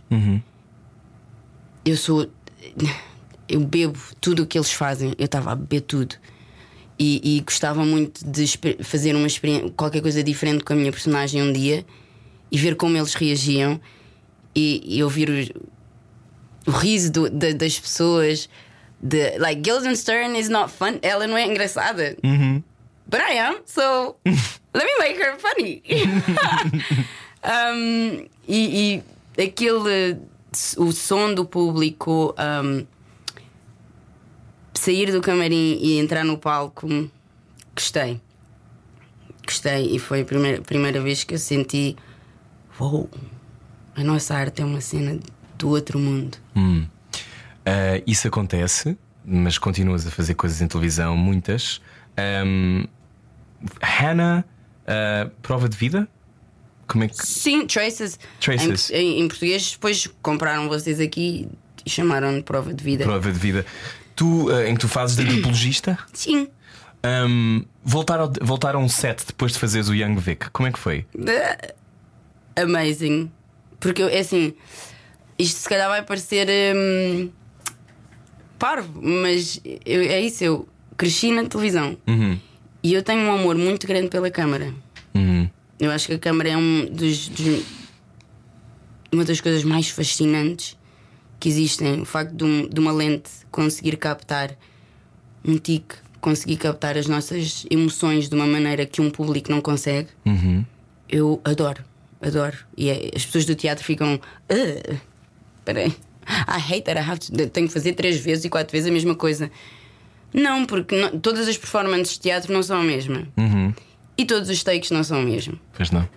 Eu 1.84 1.97
sou. 1.97 2.30
Eu 3.49 3.61
bebo 3.61 3.97
tudo 4.22 4.43
o 4.43 4.45
que 4.45 4.57
eles 4.57 4.72
fazem. 4.72 5.16
Eu 5.18 5.26
estava 5.26 5.51
a 5.51 5.55
beber 5.55 5.82
tudo. 5.82 6.16
E, 6.97 7.37
e 7.37 7.41
gostava 7.41 7.83
muito 7.85 8.25
de 8.25 8.45
fazer 8.83 9.15
uma 9.15 9.27
experiência, 9.27 9.69
qualquer 9.71 10.01
coisa 10.01 10.23
diferente 10.23 10.63
com 10.63 10.71
a 10.71 10.75
minha 10.77 10.91
personagem 10.93 11.41
um 11.43 11.51
dia 11.51 11.85
e 12.51 12.57
ver 12.57 12.75
como 12.75 12.95
eles 12.95 13.13
reagiam 13.13 13.81
e, 14.55 14.81
e 14.97 15.03
ouvir 15.03 15.29
os, 15.29 15.49
o 16.65 16.71
riso 16.71 17.11
do- 17.11 17.29
da- 17.29 17.51
das 17.51 17.77
pessoas. 17.77 18.47
De, 19.01 19.37
like, 19.39 19.59
Guildenstern 19.61 20.37
is 20.39 20.47
not 20.47 20.71
fun. 20.71 20.97
Ela 21.01 21.27
não 21.27 21.35
é 21.37 21.45
engraçada. 21.45 22.15
But 23.07 23.19
I 23.29 23.37
am, 23.39 23.57
so 23.65 24.15
let 24.73 24.85
me 24.85 24.97
make 24.99 25.19
her 25.21 25.35
funny. 25.37 25.83
Um, 27.45 28.25
e, 28.47 29.03
e 29.37 29.43
aquele. 29.43 30.17
O 30.77 30.91
som 30.91 31.33
do 31.33 31.45
público. 31.45 32.33
um, 32.39 32.85
sair 34.76 35.11
do 35.11 35.21
camarim 35.21 35.80
e 35.82 35.97
entrar 35.97 36.23
no 36.23 36.38
palco. 36.38 36.88
Gostei. 37.76 38.21
Gostei. 39.45 39.95
E 39.95 39.99
foi 39.99 40.21
a 40.21 40.26
primeira, 40.26 40.61
primeira 40.61 41.01
vez 41.01 41.23
que 41.23 41.34
eu 41.34 41.39
senti. 41.39 41.95
Uou! 42.80 43.09
A 43.95 44.03
nossa 44.03 44.36
arte 44.36 44.61
é 44.61 44.65
uma 44.65 44.82
cena 44.82 45.17
do 45.57 45.69
outro 45.69 45.97
mundo. 45.97 46.38
Ah, 47.65 48.01
isso 48.05 48.28
acontece, 48.28 48.97
mas 49.26 49.57
continuas 49.57 50.05
a 50.05 50.11
fazer 50.11 50.36
coisas 50.36 50.61
em 50.61 50.67
televisão, 50.67 51.15
muitas. 51.15 51.82
Ahm, 52.17 52.86
Hannah, 53.82 54.43
ah, 54.86 55.30
prova 55.41 55.69
de 55.69 55.78
vida? 55.78 56.07
Como 56.88 57.03
é 57.03 57.07
que. 57.07 57.15
Sim, 57.26 57.65
Traces. 57.65 58.19
Traces. 58.39 58.91
Em, 58.91 58.95
em- 58.95 59.21
em 59.21 59.28
português, 59.28 59.71
depois 59.71 60.07
compraram 60.21 60.67
vocês 60.67 60.99
aqui 60.99 61.47
e 61.86 61.89
chamaram 61.89 62.36
de 62.36 62.43
prova 62.43 62.73
de 62.73 62.84
vida. 62.84 63.03
Prova 63.05 63.32
de 63.32 63.39
vida. 63.39 63.65
Tu, 64.16 64.49
ah, 64.49 64.68
em 64.70 64.74
que 64.76 64.80
tu 64.82 64.88
fazes 64.88 65.16
de 65.18 65.24
antropologista? 65.28 65.97
Sim. 66.13 66.47
Ahm, 67.03 67.61
voltar, 67.84 68.20
ao, 68.20 68.32
voltar 68.41 68.76
a 68.76 68.78
um 68.80 68.89
set 68.89 69.26
depois 69.28 69.51
de 69.53 69.59
fazeres 69.59 69.89
o 69.89 69.93
Young 69.93 70.16
Vic, 70.16 70.49
como 70.51 70.68
é 70.68 70.72
que 70.72 70.80
foi? 70.80 71.05
Amazing. 72.55 73.32
Porque 73.80 74.01
eu, 74.01 74.07
é 74.07 74.20
assim, 74.20 74.53
isto 75.38 75.59
se 75.59 75.70
calhar 75.70 75.89
vai 75.89 76.01
parecer 76.01 76.47
hum, 76.76 77.30
parvo, 78.57 79.01
mas 79.01 79.59
eu- 79.86 80.01
é 80.01 80.20
isso, 80.22 80.43
eu 80.43 80.68
cresci 80.97 81.32
na 81.32 81.43
televisão 81.45 81.97
e 82.82 82.93
eu 82.93 83.03
tenho 83.03 83.22
um 83.22 83.32
amor 83.34 83.55
muito 83.57 83.86
grande 83.86 84.07
pela 84.09 84.32
câmara. 84.32 84.74
Uhum. 85.13 85.49
Eu 85.80 85.91
acho 85.91 86.07
que 86.07 86.13
a 86.13 86.20
câmara 86.20 86.49
é 86.49 86.57
um 86.57 86.86
dos, 86.86 87.28
dos- 87.28 87.63
uma 89.11 89.26
das 89.26 89.41
coisas 89.41 89.63
mais 89.63 89.89
fascinantes 89.89 90.78
que 91.39 91.49
existem. 91.49 92.01
O 92.01 92.05
facto 92.05 92.33
de, 92.33 92.43
um- 92.43 92.67
de 92.67 92.79
uma 92.79 92.91
lente 92.91 93.29
conseguir 93.51 93.97
captar 93.97 94.51
um 95.43 95.57
tique, 95.57 95.95
conseguir 96.21 96.57
captar 96.57 96.97
as 96.97 97.07
nossas 97.07 97.65
emoções 97.69 98.27
de 98.29 98.36
uma 98.36 98.47
maneira 98.47 98.86
que 98.86 99.01
um 99.01 99.09
público 99.11 99.51
não 99.51 99.61
consegue. 99.61 100.09
Eu 101.07 101.39
adoro, 101.43 101.83
adoro. 102.21 102.57
E 102.75 102.89
é- 102.89 103.11
as 103.15 103.25
pessoas 103.25 103.45
do 103.45 103.53
teatro 103.55 103.83
ficam. 103.83 104.19
"Ugh, 104.49 104.97
Peraí. 105.63 105.88
I 106.27 106.59
hate 106.59 106.81
that 106.83 106.99
I 106.99 107.03
have 107.03 107.19
to. 107.19 107.49
Tenho 107.49 107.67
que 107.67 107.73
fazer 107.73 107.93
três 107.93 108.17
vezes 108.19 108.45
e 108.45 108.49
quatro 108.49 108.71
vezes 108.71 108.89
a 108.89 108.91
mesma 108.91 109.13
coisa. 109.15 109.51
Não, 110.33 110.65
porque 110.65 110.95
não- 110.99 111.19
todas 111.19 111.47
as 111.47 111.57
performances 111.57 112.13
de 112.15 112.19
teatro 112.21 112.51
não 112.51 112.61
são 112.63 112.79
a 112.81 112.83
mesma. 112.83 113.27
E 114.17 114.25
todos 114.25 114.49
os 114.49 114.63
takes 114.63 114.89
não 114.91 115.03
são 115.03 115.21
o 115.21 115.23
mesmo. 115.23 115.59
Pois 115.73 115.91
não. 115.91 116.07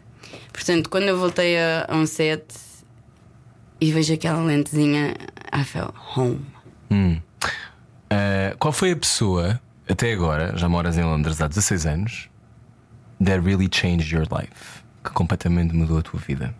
Portanto, 0.52 0.88
quando 0.88 1.04
eu 1.04 1.18
voltei 1.18 1.58
a, 1.58 1.84
a 1.88 1.96
um 1.96 2.06
set 2.06 2.42
e 3.80 3.92
vejo 3.92 4.14
aquela 4.14 4.42
lentezinha, 4.42 5.14
I 5.52 5.64
felt 5.64 5.94
home. 6.16 6.44
Ah, 8.10 8.54
qual 8.58 8.72
foi 8.72 8.92
a 8.92 8.96
pessoa, 8.96 9.60
até 9.88 10.12
agora, 10.12 10.56
já 10.56 10.68
moras 10.68 10.96
em 10.96 11.02
Londres 11.04 11.40
há 11.40 11.46
16 11.48 11.86
anos, 11.86 12.28
that 13.24 13.40
really 13.44 13.68
changed 13.70 14.12
your 14.14 14.26
life? 14.32 14.82
Que 15.04 15.10
completamente 15.10 15.74
mudou 15.74 15.98
a 15.98 16.02
tua 16.02 16.18
vida? 16.20 16.54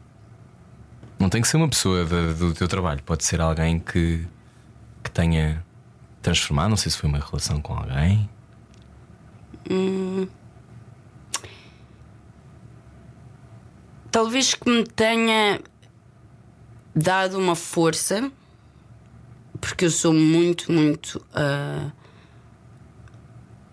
Não 1.18 1.28
tem 1.28 1.40
que 1.42 1.48
ser 1.48 1.56
uma 1.56 1.68
pessoa 1.68 2.04
da- 2.04 2.32
do 2.32 2.54
teu 2.54 2.68
trabalho, 2.68 3.02
pode 3.02 3.24
ser 3.24 3.40
alguém 3.40 3.78
que, 3.80 4.24
que 5.02 5.10
tenha 5.10 5.64
transformado. 6.22 6.70
Não 6.70 6.76
sei 6.76 6.92
se 6.92 6.98
foi 6.98 7.08
uma 7.08 7.18
relação 7.18 7.60
com 7.60 7.74
alguém. 7.74 8.28
Talvez 14.10 14.54
que 14.54 14.68
me 14.70 14.84
tenha 14.84 15.60
dado 16.95 17.39
uma 17.39 17.55
força, 17.55 18.30
porque 19.61 19.84
eu 19.84 19.91
sou 19.91 20.12
muito, 20.12 20.70
muito 20.72 21.24
ah, 21.34 21.91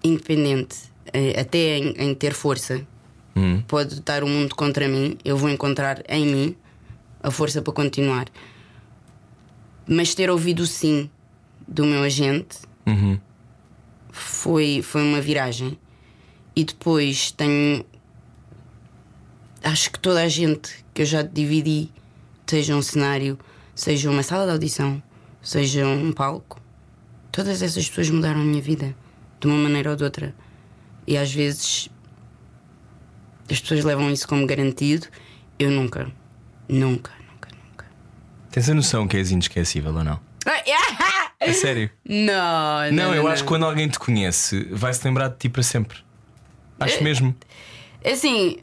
independente, 0.04 0.78
eh, 1.14 1.40
até 1.40 1.78
em, 1.78 1.90
em 1.98 2.16
ter 2.16 2.34
força. 2.34 2.86
Pode 3.68 3.96
estar 3.96 4.24
o 4.24 4.28
mundo 4.28 4.56
contra 4.56 4.88
mim, 4.88 5.18
eu 5.26 5.36
vou 5.36 5.50
encontrar 5.50 6.02
em 6.08 6.26
mim 6.26 6.56
a 7.22 7.30
força 7.30 7.62
para 7.62 7.74
continuar. 7.74 8.28
Mas 9.88 10.16
ter 10.16 10.30
ouvido 10.30 10.62
o 10.62 10.66
sim 10.66 11.10
do 11.68 11.86
meu 11.86 12.02
agente 12.02 12.60
foi, 14.10 14.82
foi 14.82 15.02
uma 15.02 15.20
viragem. 15.20 15.78
E 16.56 16.64
depois 16.64 17.32
tenho 17.32 17.84
acho 19.62 19.92
que 19.92 20.00
toda 20.00 20.22
a 20.22 20.28
gente 20.30 20.86
que 20.94 21.02
eu 21.02 21.06
já 21.06 21.22
dividi, 21.22 21.92
seja 22.46 22.76
um 22.76 22.82
cenário, 22.82 23.38
seja 23.74 24.10
uma 24.10 24.24
sala 24.24 24.46
de 24.46 24.52
audição, 24.52 25.02
seja 25.42 25.86
um 25.86 26.12
palco, 26.12 26.62
todas 27.32 27.62
essas 27.62 27.88
pessoas 27.88 28.10
mudaram 28.10 28.42
a 28.42 28.44
minha 28.44 28.62
vida 28.62 28.96
de 29.40 29.48
uma 29.48 29.58
maneira 29.58 29.92
ou 29.92 29.96
de 29.96 30.04
outra. 30.04 30.34
E 31.08 31.18
às 31.18 31.34
vezes 31.34 31.90
as 33.50 33.60
pessoas 33.60 33.84
levam 33.84 34.10
isso 34.12 34.28
como 34.28 34.46
garantido. 34.46 35.08
Eu 35.60 35.70
nunca, 35.72 36.12
nunca, 36.68 37.12
nunca, 37.32 37.50
nunca. 37.70 37.86
Tens 38.52 38.70
a 38.70 38.74
noção 38.74 39.08
que 39.08 39.18
és 39.18 39.32
inesquecível 39.32 39.94
ou 39.94 40.04
não? 40.04 40.20
É 41.38 41.54
sério? 41.54 41.92
Não, 42.04 42.92
Não, 42.92 43.14
eu 43.14 43.28
acho 43.28 43.44
que 43.44 43.48
quando 43.48 43.66
alguém 43.66 43.88
te 43.88 44.00
conhece, 44.00 44.68
vai 44.72 44.92
se 44.94 45.06
lembrar 45.06 45.28
de 45.28 45.36
ti 45.38 45.50
para 45.50 45.62
sempre. 45.62 46.00
Acho 46.80 47.04
mesmo. 47.04 47.36
Assim, 48.04 48.58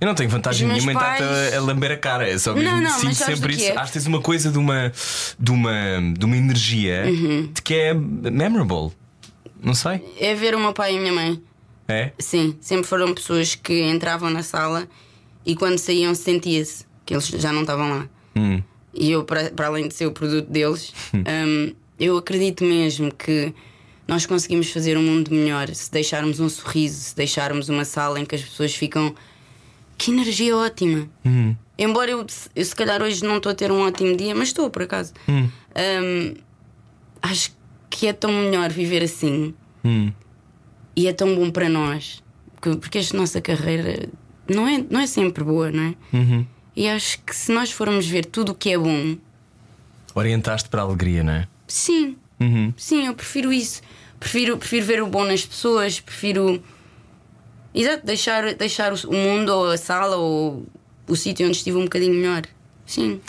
Eu 0.00 0.06
não 0.06 0.14
tenho 0.14 0.30
vantagem 0.30 0.68
nenhuma 0.68 0.92
em 0.92 0.94
estar-te 0.94 1.22
pais- 1.24 1.54
a, 1.54 1.56
a 1.56 1.60
lamber 1.60 1.90
a 1.92 1.96
cara. 1.96 2.28
É 2.28 2.38
só 2.38 2.54
mesmo 2.54 2.70
Não, 2.70 2.80
não, 2.82 2.90
sinto 3.00 3.14
sempre 3.16 3.54
isso. 3.54 3.64
é? 3.66 3.76
Acho 3.76 3.86
que 3.86 3.92
tens 3.98 4.06
uma 4.06 4.20
coisa 4.20 4.50
de 4.50 4.58
uma, 4.58 4.92
de 5.38 5.50
uma, 5.50 5.72
de 6.16 6.24
uma 6.24 6.36
energia 6.36 7.04
Uhum. 7.06 7.50
de 7.52 7.60
que 7.62 7.74
é 7.74 7.94
memorable. 7.94 8.92
Não 9.60 9.74
sei. 9.74 10.00
é 10.20 10.34
ver 10.36 10.54
o 10.54 10.60
meu 10.60 10.72
pai 10.72 10.94
e 10.94 10.98
a 10.98 11.00
minha 11.00 11.12
mãe. 11.12 11.42
É? 11.88 12.12
Sim, 12.18 12.56
sempre 12.60 12.86
foram 12.86 13.12
pessoas 13.14 13.54
que 13.56 13.82
entravam 13.90 14.30
na 14.30 14.42
sala 14.42 14.86
e 15.44 15.56
quando 15.56 15.78
saíam 15.78 16.14
sentia-se 16.14 16.84
que 17.04 17.14
eles 17.14 17.26
já 17.26 17.52
não 17.52 17.62
estavam 17.62 17.88
lá. 17.90 18.08
Hum. 18.36 18.62
E 18.94 19.10
eu, 19.10 19.24
para, 19.24 19.50
para 19.50 19.66
além 19.66 19.88
de 19.88 19.94
ser 19.94 20.06
o 20.06 20.12
produto 20.12 20.48
deles, 20.50 20.92
hum, 21.14 21.74
eu 21.98 22.16
acredito 22.18 22.62
mesmo 22.62 23.12
que 23.12 23.52
nós 24.06 24.26
conseguimos 24.26 24.70
fazer 24.70 24.96
um 24.96 25.02
mundo 25.02 25.30
melhor 25.32 25.68
se 25.74 25.90
deixarmos 25.90 26.38
um 26.40 26.48
sorriso, 26.48 27.00
se 27.00 27.16
deixarmos 27.16 27.68
uma 27.68 27.84
sala 27.84 28.20
em 28.20 28.24
que 28.24 28.34
as 28.36 28.42
pessoas 28.42 28.72
ficam. 28.74 29.12
Que 29.98 30.10
energia 30.12 30.56
ótima! 30.56 31.08
Embora 31.76 32.10
eu, 32.10 32.24
eu, 32.56 32.64
se 32.64 32.74
calhar, 32.74 33.02
hoje 33.02 33.22
não 33.24 33.36
estou 33.36 33.52
a 33.52 33.54
ter 33.54 33.70
um 33.70 33.80
ótimo 33.86 34.16
dia, 34.16 34.34
mas 34.34 34.48
estou 34.48 34.70
por 34.70 34.82
acaso. 34.82 35.12
Hum, 35.28 36.34
acho 37.20 37.52
que 37.90 38.06
é 38.06 38.12
tão 38.12 38.32
melhor 38.32 38.70
viver 38.70 39.02
assim 39.02 39.54
e 40.96 41.06
é 41.08 41.12
tão 41.12 41.34
bom 41.34 41.50
para 41.50 41.68
nós 41.68 42.22
porque, 42.60 42.76
porque 42.76 42.98
esta 42.98 43.16
nossa 43.16 43.40
carreira 43.40 44.08
não 44.48 44.66
é, 44.68 44.84
não 44.90 45.00
é 45.00 45.06
sempre 45.06 45.44
boa, 45.44 45.70
não 45.70 45.82
é? 45.84 45.94
E 46.76 46.88
acho 46.88 47.20
que 47.22 47.34
se 47.34 47.52
nós 47.52 47.70
formos 47.70 48.06
ver 48.06 48.24
tudo 48.24 48.52
o 48.52 48.54
que 48.54 48.70
é 48.70 48.78
bom, 48.78 49.16
Orientaste 50.14 50.68
para 50.68 50.82
a 50.82 50.84
alegria, 50.84 51.22
não 51.22 51.32
é? 51.32 51.48
sim, 51.68 52.16
sim, 52.76 53.06
eu 53.06 53.14
prefiro 53.14 53.52
isso. 53.52 53.82
Prefiro, 54.18 54.56
prefiro 54.58 54.84
ver 54.84 55.02
o 55.02 55.06
bom 55.06 55.24
nas 55.24 55.44
pessoas, 55.46 56.00
prefiro. 56.00 56.60
Exato, 57.74 58.04
deixar, 58.04 58.54
deixar 58.54 58.92
o 58.92 59.12
mundo 59.12 59.50
ou 59.50 59.70
a 59.70 59.76
sala 59.76 60.16
ou 60.16 60.66
o 61.06 61.16
sítio 61.16 61.46
onde 61.46 61.56
estive 61.56 61.76
um 61.76 61.84
bocadinho 61.84 62.14
melhor. 62.14 62.42
Sim. 62.86 63.20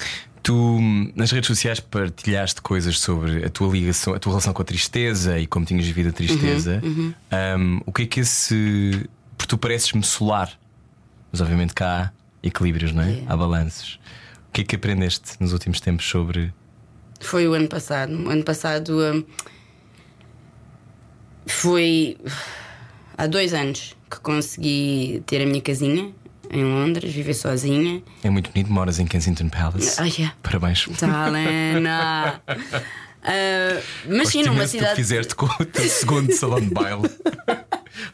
Tu 0.42 0.80
nas 1.16 1.32
redes 1.32 1.48
sociais 1.48 1.80
partilhaste 1.80 2.62
coisas 2.62 3.00
sobre 3.00 3.46
a 3.46 3.50
tua 3.50 3.72
ligação, 3.72 4.14
a 4.14 4.20
tua 4.20 4.32
relação 4.32 4.54
com 4.54 4.62
a 4.62 4.66
tristeza 4.66 5.38
e 5.38 5.46
como 5.46 5.66
tinhas 5.66 5.86
vivido 5.86 6.10
a 6.10 6.12
tristeza. 6.12 6.82
Uhum, 6.84 7.14
Um, 7.32 7.82
o 7.86 7.92
que 7.92 8.04
é 8.04 8.06
que 8.06 8.20
esse. 8.22 9.08
Porque 9.38 9.50
tu 9.50 9.58
pareces-me 9.58 10.04
solar, 10.04 10.58
mas 11.32 11.42
obviamente 11.42 11.74
cá 11.74 12.12
há 12.44 12.48
equilíbrios, 12.48 12.94
não 12.94 13.04
é? 13.04 13.12
Yeah. 13.12 13.34
Há 13.34 13.38
balanços. 13.38 14.00
O 14.48 14.52
que 14.52 14.62
é 14.62 14.64
que 14.64 14.76
aprendeste 14.76 15.34
nos 15.40 15.54
últimos 15.54 15.80
tempos 15.80 16.06
sobre. 16.08 16.54
Foi 17.20 17.48
o 17.48 17.54
ano 17.54 17.68
passado. 17.68 18.14
O 18.14 18.30
ano 18.30 18.44
passado 18.44 18.98
hum, 18.98 19.24
foi 21.46 22.18
há 23.18 23.28
dois 23.28 23.54
anos 23.54 23.96
que 24.10 24.20
consegui 24.20 25.22
ter 25.26 25.42
a 25.42 25.46
minha 25.46 25.62
casinha 25.62 26.12
em 26.52 26.64
Londres, 26.64 27.14
viver 27.14 27.34
sozinha. 27.36 28.02
É 28.24 28.30
muito 28.30 28.52
bonito, 28.52 28.72
moras 28.72 28.98
em 29.00 29.06
Kensington 29.06 29.50
Palace. 29.50 30.02
Ah, 30.02 30.06
yeah. 30.06 30.36
Parabéns. 30.42 30.88
Helena. 31.02 32.42
Ah, 33.22 33.82
mas 34.08 34.30
sim, 34.30 34.44
numa 34.44 34.56
imenso 34.56 34.72
que 34.72 34.78
cidade. 34.80 34.96
fizeste 34.96 35.36
com 35.36 35.46
o 35.46 35.66
teu 35.66 35.84
segundo 35.90 36.32
salão 36.34 36.62
de 36.62 36.70
baile. 36.74 37.02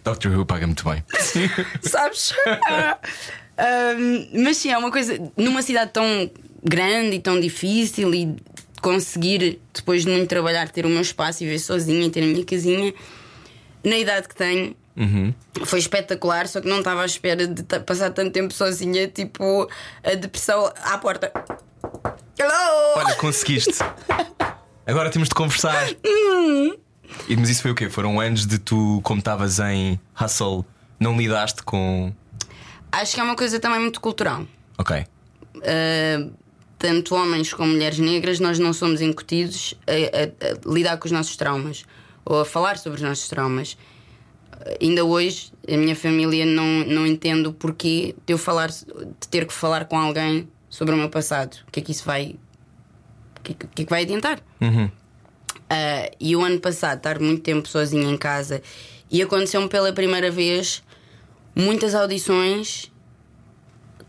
Doctor 0.04 0.32
Who 0.36 0.46
paga 0.48 0.66
muito 0.66 0.84
bem. 0.84 1.04
Sabes? 1.82 2.34
Ah, 3.56 3.94
mas 4.34 4.58
sim, 4.58 4.72
é 4.72 4.78
uma 4.80 4.92
coisa. 4.92 5.16
Numa 5.38 5.62
cidade 5.62 5.92
tão 5.94 6.30
grande 6.64 7.18
e 7.18 7.20
tão 7.20 7.40
difícil 7.40 8.14
e 8.16 8.36
conseguir, 8.82 9.60
depois 9.74 10.04
de 10.04 10.10
muito 10.12 10.28
trabalhar, 10.28 10.70
ter 10.70 10.88
o 10.88 10.90
meu 10.90 11.02
espaço 11.02 11.44
e 11.44 11.46
viver 11.46 11.60
sozinha 11.60 12.08
e 12.08 12.10
ter 12.10 12.24
a 12.24 12.26
minha 12.26 12.44
casinha, 12.44 12.92
na 13.84 13.98
idade 13.98 14.28
que 14.28 14.36
tenho. 14.36 14.76
Foi 15.66 15.80
espetacular, 15.80 16.48
só 16.48 16.62
que 16.62 16.68
não 16.68 16.80
estava 16.80 17.02
à 17.02 17.06
espera 17.06 17.46
de 17.48 17.64
passar 17.82 18.12
tanto 18.12 18.32
tempo 18.32 18.54
sozinha, 18.54 19.08
tipo 19.08 19.70
a 20.04 20.16
depressão 20.16 20.72
à 20.84 20.98
porta. 20.98 21.32
Hello! 22.38 22.94
Olha, 22.98 23.16
conseguiste. 23.16 23.74
Agora 24.86 25.10
temos 25.10 25.30
de 25.30 25.36
conversar. 25.36 25.90
E, 27.28 27.36
mas 27.38 27.50
isso 27.50 27.62
foi 27.62 27.72
o 27.72 27.76
quê? 27.76 27.90
Foram 27.90 28.20
anos 28.20 28.46
de 28.46 28.58
tu, 28.60 29.00
como 29.04 29.20
estavas 29.20 29.60
em 29.60 30.00
hustle, 30.20 30.66
não 31.00 31.18
lidaste 31.18 31.64
com. 31.64 32.14
Acho 32.92 33.16
que 33.16 33.20
é 33.20 33.24
uma 33.24 33.36
coisa 33.36 33.60
também 33.60 33.80
muito 33.80 34.00
cultural. 34.00 34.46
Ok. 34.78 35.06
Uh, 35.56 36.34
tanto 36.78 37.16
homens 37.16 37.54
como 37.54 37.72
mulheres 37.72 38.00
negras, 38.00 38.40
nós 38.40 38.60
não 38.60 38.74
somos 38.74 39.02
incutidos 39.02 39.74
a, 39.88 39.92
a- 39.92 40.52
a 40.52 40.74
lidar 40.74 40.98
com 40.98 41.06
os 41.06 41.12
nossos 41.12 41.36
traumas 41.36 41.86
ou 42.24 42.42
a 42.42 42.46
falar 42.46 42.78
sobre 42.78 42.98
os 42.98 43.02
nossos 43.02 43.28
traumas. 43.28 43.78
Ainda 44.82 45.04
hoje, 45.06 45.52
a 45.72 45.78
minha 45.78 45.96
família 45.96 46.46
não, 46.46 46.66
não 46.86 47.06
entende 47.06 47.48
o 47.48 47.54
porquê 47.54 48.16
de 48.26 48.34
eu 48.34 48.38
falar, 48.38 48.70
de 48.70 49.28
ter 49.30 49.46
que 49.46 49.54
falar 49.54 49.86
com 49.86 49.98
alguém 49.98 50.48
sobre 50.70 50.94
o 50.96 50.98
meu 50.98 51.10
passado. 51.10 51.58
O 51.68 51.72
que 51.72 51.80
é 51.80 51.84
que 51.84 51.92
isso 51.92 52.04
vai. 52.06 52.36
O 53.40 53.42
que, 53.44 53.52
é 53.52 53.56
que- 53.56 53.82
é 53.82 53.86
que 53.86 53.90
vai 53.90 54.02
adiantar? 54.04 54.40
Uh, 54.60 56.16
e 56.20 56.36
o 56.36 56.42
ano 56.44 56.60
passado, 56.60 56.98
estar 56.98 57.20
muito 57.20 57.42
tempo 57.42 57.68
sozinha 57.68 58.10
em 58.10 58.18
casa 58.18 58.62
e 59.10 59.22
aconteceu-me 59.22 59.68
pela 59.70 59.92
primeira 59.94 60.30
vez 60.32 60.84
muitas 61.56 61.96
audições 61.96 62.92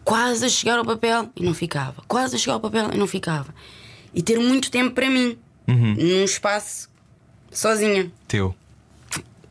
quase 0.04 0.44
a 0.44 0.48
chegar 0.48 0.78
ao 0.78 0.84
papel 0.84 1.30
e 1.36 1.42
não 1.42 1.52
ficava, 1.54 2.02
quase 2.06 2.36
a 2.36 2.38
chegar 2.38 2.54
ao 2.54 2.60
papel 2.60 2.90
e 2.92 2.96
não 2.96 3.06
ficava. 3.06 3.54
E 4.14 4.22
ter 4.22 4.38
muito 4.38 4.70
tempo 4.70 4.94
para 4.94 5.08
mim, 5.10 5.36
num 5.66 6.24
espaço 6.24 6.88
sozinha. 7.50 8.10
Teu. 8.28 8.54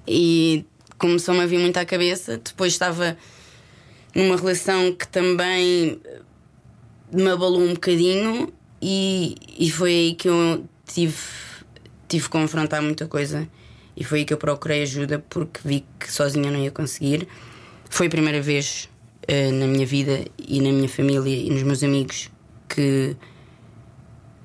E 0.08 0.66
começou-me 1.08 1.42
a 1.42 1.46
vir 1.46 1.60
muito 1.60 1.78
à 1.78 1.86
cabeça. 1.86 2.38
Depois 2.38 2.74
estava 2.74 3.18
numa 4.14 4.36
relação 4.36 4.92
que 4.94 5.08
também 5.08 6.00
me 7.12 7.30
abalou 7.30 7.62
um 7.62 7.74
bocadinho, 7.74 8.52
e, 8.82 9.36
e 9.58 9.72
foi 9.72 9.92
aí 9.92 10.16
que 10.16 10.28
eu 10.28 10.66
tive, 10.86 11.18
tive 12.08 12.26
que 12.26 12.30
confrontar 12.30 12.82
muita 12.82 13.08
coisa. 13.08 13.48
E 13.98 14.04
foi 14.04 14.20
aí 14.20 14.26
que 14.26 14.34
eu 14.34 14.38
procurei 14.38 14.84
ajuda 14.84 15.24
porque 15.30 15.60
vi 15.64 15.86
que 16.00 16.12
sozinha 16.12 16.52
não 16.52 16.60
ia 16.60 16.72
conseguir. 16.72 17.28
Foi 17.90 18.08
a 18.08 18.10
primeira 18.10 18.42
vez 18.42 18.90
eh, 19.28 19.52
na 19.52 19.68
minha 19.68 19.86
vida 19.86 20.26
e 20.38 20.62
na 20.62 20.72
minha 20.72 20.90
família 20.90 21.36
e 21.36 21.50
nos 21.50 21.64
meus 21.64 21.82
amigos 21.82 22.30
que, 22.68 23.16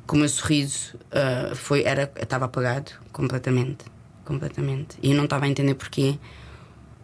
que 0.06 0.14
o 0.14 0.16
meu 0.16 0.28
sorriso 0.28 0.94
ah, 1.10 1.52
foi, 1.54 1.82
era, 1.82 2.10
estava 2.20 2.44
apagado 2.44 2.92
completamente. 3.12 3.84
Completamente. 4.24 4.96
E 5.02 5.10
eu 5.10 5.16
não 5.16 5.24
estava 5.24 5.46
a 5.46 5.48
entender 5.48 5.74
porquê. 5.74 6.16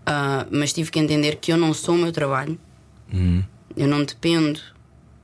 Ah, 0.07 0.47
mas 0.51 0.73
tive 0.73 0.91
que 0.91 0.99
entender 1.01 1.37
que 1.37 1.53
eu 1.53 1.57
não 1.57 1.75
sou 1.75 1.97
o 1.97 1.99
meu 1.99 2.13
trabalho. 2.13 2.57
Eu 3.77 3.89
não 3.89 4.05
dependo 4.05 4.61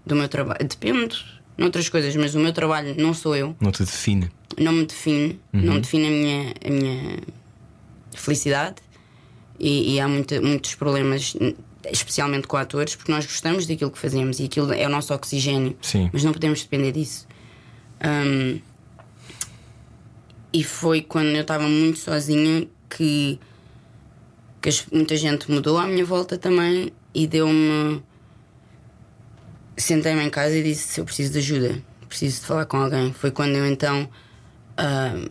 do 0.05 0.16
meu 0.16 0.28
trabalho. 0.28 0.59
Dependo 0.66 1.14
noutras 1.57 1.89
coisas, 1.89 2.14
mas 2.16 2.35
o 2.35 2.39
meu 2.41 2.53
trabalho 2.53 2.95
não 2.99 3.14
sou 3.14 3.37
eu 3.37 3.55
Não 3.61 3.70
te 3.70 3.85
define. 3.85 4.28
não 4.59 4.72
me 4.72 4.85
define, 4.87 5.39
não 5.53 5.74
me 5.74 5.80
define 5.80 6.07
a 6.07 6.11
minha, 6.11 6.55
a 6.66 6.70
minha 6.70 7.18
felicidade 8.14 8.76
e, 9.61 9.95
e 9.95 10.01
há 10.01 10.09
muita- 10.09 10.41
muitos 10.41 10.74
problemas, 10.74 11.37
especialmente 11.91 12.47
com 12.49 12.57
atores, 12.57 12.97
porque 12.97 13.12
nós 13.12 13.24
gostamos 13.26 13.66
daquilo 13.66 13.91
que 13.91 13.99
fazemos 13.99 14.41
e 14.41 14.45
aquilo 14.45 14.72
é 14.72 14.87
o 14.87 14.91
nosso 14.91 15.14
oxigênio, 15.14 15.76
Sim. 15.80 16.11
mas 16.12 16.24
não 16.24 16.33
podemos 16.33 16.61
depender 16.62 16.91
disso. 16.93 17.28
Hum, 18.05 18.59
e 20.53 20.64
foi 20.64 21.01
quando 21.03 21.28
eu 21.28 21.43
estava 21.43 21.66
muito 21.68 21.99
sozinha 21.99 22.66
que, 22.91 23.39
que 24.62 24.70
muita 24.92 25.16
gente 25.16 25.50
mudou 25.50 25.76
à 25.76 25.86
minha 25.86 26.04
volta 26.04 26.38
também 26.38 26.92
e 27.14 27.26
deu-me. 27.26 28.02
Sentei-me 29.76 30.22
em 30.24 30.30
casa 30.30 30.56
e 30.56 30.62
disse: 30.62 31.00
Eu 31.00 31.04
preciso 31.04 31.32
de 31.32 31.38
ajuda, 31.38 31.82
preciso 32.08 32.40
de 32.40 32.46
falar 32.46 32.66
com 32.66 32.76
alguém. 32.76 33.12
Foi 33.12 33.30
quando 33.30 33.56
eu 33.56 33.66
então 33.66 34.08
ahm, 34.76 35.26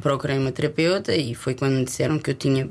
procurei 0.00 0.38
uma 0.38 0.50
terapeuta 0.50 1.14
e 1.14 1.34
foi 1.34 1.54
quando 1.54 1.74
me 1.74 1.84
disseram 1.84 2.18
que 2.18 2.30
eu 2.30 2.34
tinha 2.34 2.68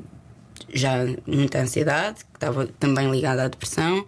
já 0.72 0.98
muita 1.26 1.60
ansiedade, 1.60 2.18
que 2.24 2.36
estava 2.36 2.66
também 2.78 3.10
ligada 3.10 3.44
à 3.44 3.48
depressão. 3.48 4.04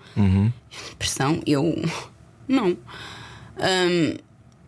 Depressão, 0.91 1.41
eu 1.47 1.75
não. 2.49 2.77
Ahm, 3.59 4.19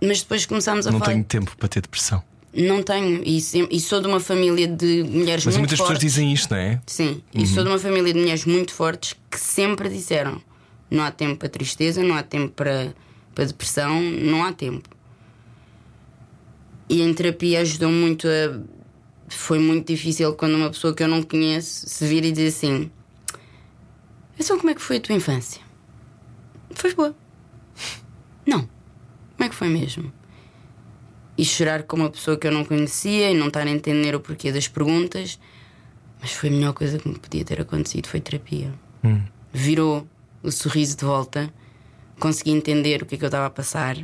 mas 0.01 0.21
depois 0.23 0.47
começámos 0.47 0.87
a 0.87 0.93
Não 0.93 1.01
falar. 1.01 1.13
tenho 1.13 1.25
tempo 1.25 1.57
para 1.57 1.69
ter 1.69 1.81
depressão. 1.83 2.23
Não 2.61 2.83
tenho, 2.83 3.23
e, 3.25 3.39
e 3.71 3.79
sou 3.81 4.01
de 4.01 4.09
uma 4.09 4.19
família 4.19 4.67
de 4.67 5.05
mulheres 5.05 5.45
Mas 5.45 5.55
muito 5.55 5.59
muitas 5.59 5.79
pessoas 5.79 5.89
fortes. 5.91 6.01
dizem 6.13 6.33
isto, 6.33 6.51
não 6.51 6.59
é? 6.59 6.81
Sim, 6.87 7.23
e 7.33 7.47
sou 7.47 7.63
de 7.63 7.69
uma 7.71 7.79
família 7.79 8.13
de 8.13 8.19
mulheres 8.19 8.45
muito 8.45 8.75
fortes 8.75 9.15
que 9.31 9.39
sempre 9.39 9.89
disseram: 9.89 10.43
não 10.91 11.05
há 11.05 11.11
tempo 11.13 11.37
para 11.37 11.49
tristeza, 11.49 12.03
não 12.03 12.17
há 12.17 12.23
tempo 12.25 12.53
para, 12.55 12.93
para 13.33 13.45
depressão, 13.45 14.01
não 14.03 14.45
há 14.45 14.53
tempo. 14.53 14.89
E 16.89 17.01
em 17.01 17.15
terapia 17.15 17.61
ajudou 17.61 17.91
muito 17.91 18.27
a. 18.27 18.61
Foi 19.29 19.59
muito 19.61 19.87
difícil 19.87 20.35
quando 20.35 20.55
uma 20.57 20.71
pessoa 20.71 20.93
que 20.95 21.03
eu 21.03 21.09
não 21.09 21.23
conheço 21.23 21.87
se 21.89 22.07
vira 22.09 22.27
e 22.27 22.33
diz 22.33 22.57
assim: 22.57 22.91
Então, 24.37 24.59
como 24.59 24.71
é 24.71 24.75
que 24.75 24.83
foi 24.83 24.97
a 24.97 25.01
tua 25.01 25.15
infância? 25.15 25.61
Foi 26.71 26.93
boa. 26.93 27.15
Não. 28.45 28.61
Como 29.37 29.45
é 29.45 29.49
que 29.49 29.55
foi 29.55 29.69
mesmo? 29.69 30.13
E 31.39 31.45
chorar 31.45 31.85
com 31.85 31.97
uma 31.97 32.11
pessoa 32.11 32.37
que 32.37 32.47
eu 32.47 32.53
não 32.53 32.65
conhecia 32.65 33.31
e 33.31 33.35
não 33.35 33.47
estar 33.47 33.65
a 33.67 33.71
entender 33.71 34.15
o 34.15 34.21
porquê 34.21 34.51
das 34.53 34.67
perguntas. 34.69 35.39
Mas 36.21 36.33
foi 36.33 36.49
a 36.49 36.53
melhor 36.53 36.73
coisa 36.75 36.99
que 36.99 37.09
me 37.09 37.17
podia 37.19 37.45
ter 37.45 37.61
acontecido, 37.61 38.09
foi 38.09 38.21
terapia. 38.21 38.73
Virou 39.53 40.07
o 40.43 40.51
sorriso 40.51 40.97
de 40.97 41.05
volta, 41.05 41.49
consegui 42.19 42.51
entender 42.51 43.03
o 43.03 43.07
que 43.07 43.15
é 43.15 43.19
que 43.19 43.25
eu 43.25 43.29
estava 43.29 43.47
a 43.47 43.51
passar, 43.51 43.97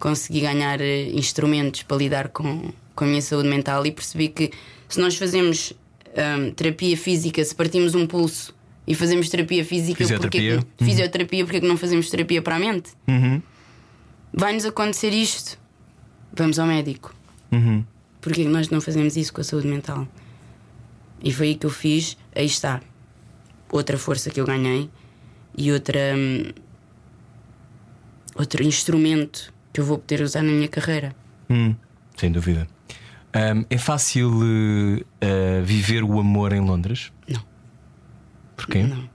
consegui 0.00 0.40
ganhar 0.40 0.80
eh, 0.80 1.10
instrumentos 1.12 1.84
para 1.84 1.96
lidar 1.96 2.28
com, 2.30 2.72
com 2.94 3.04
a 3.04 3.06
minha 3.06 3.22
saúde 3.22 3.48
mental 3.48 3.86
e 3.86 3.92
percebi 3.92 4.28
que 4.28 4.50
se 4.88 5.00
nós 5.00 5.16
fazemos 5.16 5.72
hum, 6.08 6.50
terapia 6.52 6.96
física, 6.96 7.42
se 7.44 7.54
partimos 7.54 7.94
um 7.94 8.06
pulso 8.06 8.52
e 8.86 8.94
fazemos 8.94 9.28
terapia 9.28 9.64
física, 9.64 9.98
Fisioterapia. 9.98 10.56
Porque, 10.56 10.72
que- 10.76 10.84
fisioterapia, 10.84 11.44
porque 11.44 11.56
é 11.58 11.60
que 11.60 11.68
não 11.68 11.76
fazemos 11.76 12.10
terapia 12.10 12.42
para 12.42 12.56
a 12.56 12.58
mente? 12.58 12.90
Vai-nos 14.32 14.64
acontecer 14.64 15.10
isto. 15.10 15.56
Vamos 16.36 16.58
ao 16.58 16.66
médico. 16.66 17.14
Porquê 18.20 18.42
que 18.42 18.48
nós 18.48 18.68
não 18.70 18.80
fazemos 18.80 19.16
isso 19.16 19.32
com 19.32 19.40
a 19.40 19.44
saúde 19.44 19.68
mental? 19.68 20.08
E 21.22 21.32
foi 21.32 21.48
aí 21.48 21.54
que 21.54 21.66
eu 21.66 21.70
fiz. 21.70 22.16
Aí 22.34 22.46
está. 22.46 22.80
Outra 23.70 23.96
força 23.98 24.30
que 24.30 24.40
eu 24.40 24.46
ganhei 24.46 24.90
e 25.56 25.70
outra. 25.72 25.98
hum, 26.16 26.52
outro 28.34 28.62
instrumento 28.62 29.52
que 29.72 29.80
eu 29.80 29.84
vou 29.84 29.98
poder 29.98 30.22
usar 30.22 30.42
na 30.42 30.52
minha 30.52 30.68
carreira. 30.68 31.14
Hum, 31.48 31.74
sem 32.16 32.30
dúvida. 32.30 32.66
Ahm, 33.32 33.64
é 33.68 33.78
fácil 33.78 34.30
eh, 35.20 35.60
viver 35.62 36.04
o 36.04 36.20
amor 36.20 36.52
em 36.52 36.60
Londres? 36.60 37.12
Não. 37.28 37.42
Porquê? 38.56 38.82
Não. 38.84 39.08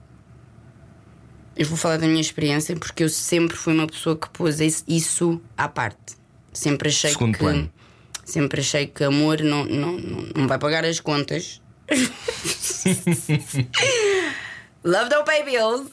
Eu 1.56 1.66
vou 1.66 1.76
falar 1.76 1.96
da 1.96 2.06
minha 2.06 2.20
experiência 2.20 2.76
porque 2.76 3.04
eu 3.04 3.08
sempre 3.08 3.56
fui 3.56 3.74
uma 3.74 3.86
pessoa 3.86 4.16
que 4.16 4.28
pôs 4.30 4.60
isso 4.86 5.40
à 5.56 5.68
parte. 5.68 6.19
Sempre 6.52 6.88
achei 6.88 7.10
Segundo 7.10 7.32
que. 7.34 7.38
plano. 7.38 7.70
Sempre 8.24 8.60
achei 8.60 8.86
que 8.86 9.02
amor 9.04 9.40
não, 9.40 9.64
não, 9.64 9.92
não, 10.36 10.46
vai 10.48 10.58
pagar 10.58 10.84
as 10.84 11.00
contas. 11.00 11.60
Love 14.84 15.10
don't 15.10 15.24
pay 15.26 15.42
bills. 15.44 15.90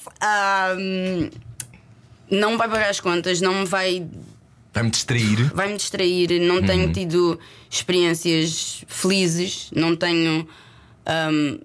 Um, 0.78 1.30
não 2.30 2.58
vai 2.58 2.70
pagar 2.70 2.90
as 2.90 3.00
contas, 3.00 3.42
não 3.42 3.66
vai 3.66 4.08
Vai-me 4.74 4.90
distrair. 4.92 5.52
vai-me 5.54 5.78
distrair, 5.78 6.40
não 6.40 6.62
tenho 6.64 6.92
tido 6.94 7.40
experiências 7.70 8.84
felizes, 8.88 9.70
não 9.76 9.96
tenho. 9.96 10.48
hum, 11.32 11.60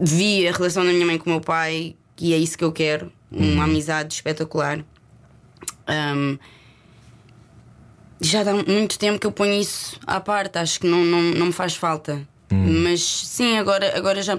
vi 0.00 0.46
a 0.48 0.52
relação 0.52 0.84
da 0.84 0.92
minha 0.92 1.06
mãe 1.06 1.18
com 1.18 1.26
o 1.30 1.32
meu 1.32 1.40
pai, 1.40 1.96
e 2.20 2.32
é 2.32 2.38
isso 2.38 2.56
que 2.56 2.64
eu 2.64 2.72
quero, 2.72 3.12
uma 3.30 3.64
amizade 3.64 4.14
espetacular. 4.14 4.84
Hum, 5.88 6.38
já 8.24 8.42
dá 8.42 8.52
muito 8.54 8.98
tempo 8.98 9.18
que 9.18 9.26
eu 9.26 9.32
ponho 9.32 9.60
isso 9.60 9.98
à 10.06 10.20
parte, 10.20 10.58
acho 10.58 10.80
que 10.80 10.86
não, 10.86 11.04
não, 11.04 11.20
não 11.22 11.46
me 11.46 11.52
faz 11.52 11.74
falta. 11.74 12.20
Mas 12.50 13.00
sim, 13.02 13.58
agora, 13.58 13.96
agora 13.96 14.22
já. 14.22 14.38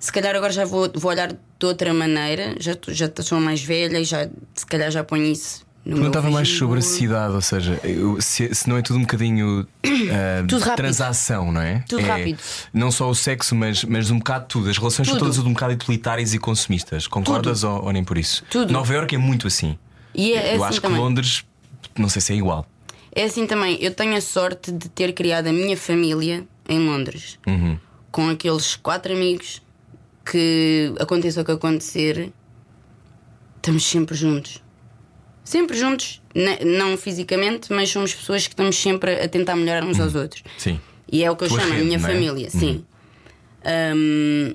Se 0.00 0.12
calhar 0.12 0.34
agora 0.34 0.52
já 0.52 0.64
vou, 0.64 0.90
vou 0.94 1.10
olhar 1.10 1.28
de 1.32 1.66
outra 1.66 1.92
maneira, 1.92 2.54
já, 2.60 2.72
já 2.88 3.10
sou 3.22 3.40
mais 3.40 3.62
velha 3.62 3.98
e 3.98 4.04
já, 4.04 4.28
se 4.54 4.64
calhar 4.64 4.90
já 4.90 5.02
ponho 5.02 5.24
isso 5.24 5.66
no 5.84 5.96
meu 5.96 6.02
Perguntava 6.10 6.30
mais 6.30 6.48
sobre 6.48 6.78
a 6.78 6.82
cidade, 6.82 7.34
ou 7.34 7.40
seja, 7.40 7.80
eu- 7.82 8.20
se, 8.20 8.54
se 8.54 8.68
não 8.68 8.76
é 8.76 8.82
tudo 8.82 8.98
um 8.98 9.02
bocadinho 9.02 9.66
ah, 9.84 10.44
Tudo 10.46 10.60
rápido. 10.60 10.76
transação, 10.76 11.50
não 11.50 11.60
é? 11.60 11.84
Tudo 11.88 12.00
É 12.00 12.08
rápido. 12.08 12.38
Não 12.72 12.90
só 12.92 13.10
o 13.10 13.14
sexo, 13.14 13.54
mas, 13.56 13.82
mas 13.84 14.10
um 14.10 14.18
bocado 14.18 14.46
tudo. 14.48 14.70
As 14.70 14.78
relações 14.78 15.08
são 15.08 15.16
Tudo. 15.18 15.30
todas 15.32 15.38
um 15.44 15.52
bocado 15.52 15.72
utilitárias 15.74 16.32
e 16.32 16.38
consumistas. 16.38 17.06
Concordas 17.08 17.64
ou, 17.64 17.84
ou 17.84 17.92
nem 17.92 18.04
por 18.04 18.16
isso? 18.18 18.44
Tudo. 18.50 18.72
Nova 18.72 18.92
Iorque 18.92 19.16
é 19.16 19.18
muito 19.18 19.46
assim. 19.48 19.76
E 20.14 20.32
é, 20.32 20.50
é 20.50 20.56
eu 20.56 20.62
assim 20.64 20.74
acho 20.74 20.80
também. 20.82 20.96
que 20.96 21.02
Londres, 21.02 21.44
não 21.98 22.08
sei 22.08 22.22
se 22.22 22.32
é 22.32 22.36
igual. 22.36 22.66
É 23.18 23.24
assim 23.24 23.48
também. 23.48 23.76
Eu 23.80 23.92
tenho 23.92 24.16
a 24.16 24.20
sorte 24.20 24.70
de 24.70 24.88
ter 24.88 25.12
criado 25.12 25.48
a 25.48 25.52
minha 25.52 25.76
família 25.76 26.46
em 26.68 26.78
Londres. 26.78 27.36
Uhum. 27.48 27.76
Com 28.12 28.28
aqueles 28.28 28.76
quatro 28.76 29.12
amigos 29.12 29.60
que 30.24 30.94
aconteça 31.00 31.40
o 31.40 31.44
que 31.44 31.50
acontecer, 31.50 32.32
estamos 33.56 33.84
sempre 33.84 34.14
juntos. 34.14 34.62
Sempre 35.42 35.76
juntos, 35.76 36.22
não 36.64 36.96
fisicamente, 36.96 37.72
mas 37.72 37.90
somos 37.90 38.14
pessoas 38.14 38.46
que 38.46 38.52
estamos 38.52 38.76
sempre 38.76 39.20
a 39.20 39.28
tentar 39.28 39.56
melhorar 39.56 39.82
uns 39.82 39.98
aos 39.98 40.14
outros. 40.14 40.44
Sim. 40.56 40.78
E 41.10 41.24
é 41.24 41.28
o 41.28 41.34
que 41.34 41.42
eu 41.42 41.48
Tua 41.48 41.58
chamo 41.58 41.72
a 41.72 41.76
minha 41.78 41.96
é? 41.96 42.00
família, 42.00 42.50
sim. 42.50 42.84
Um, 43.96 44.54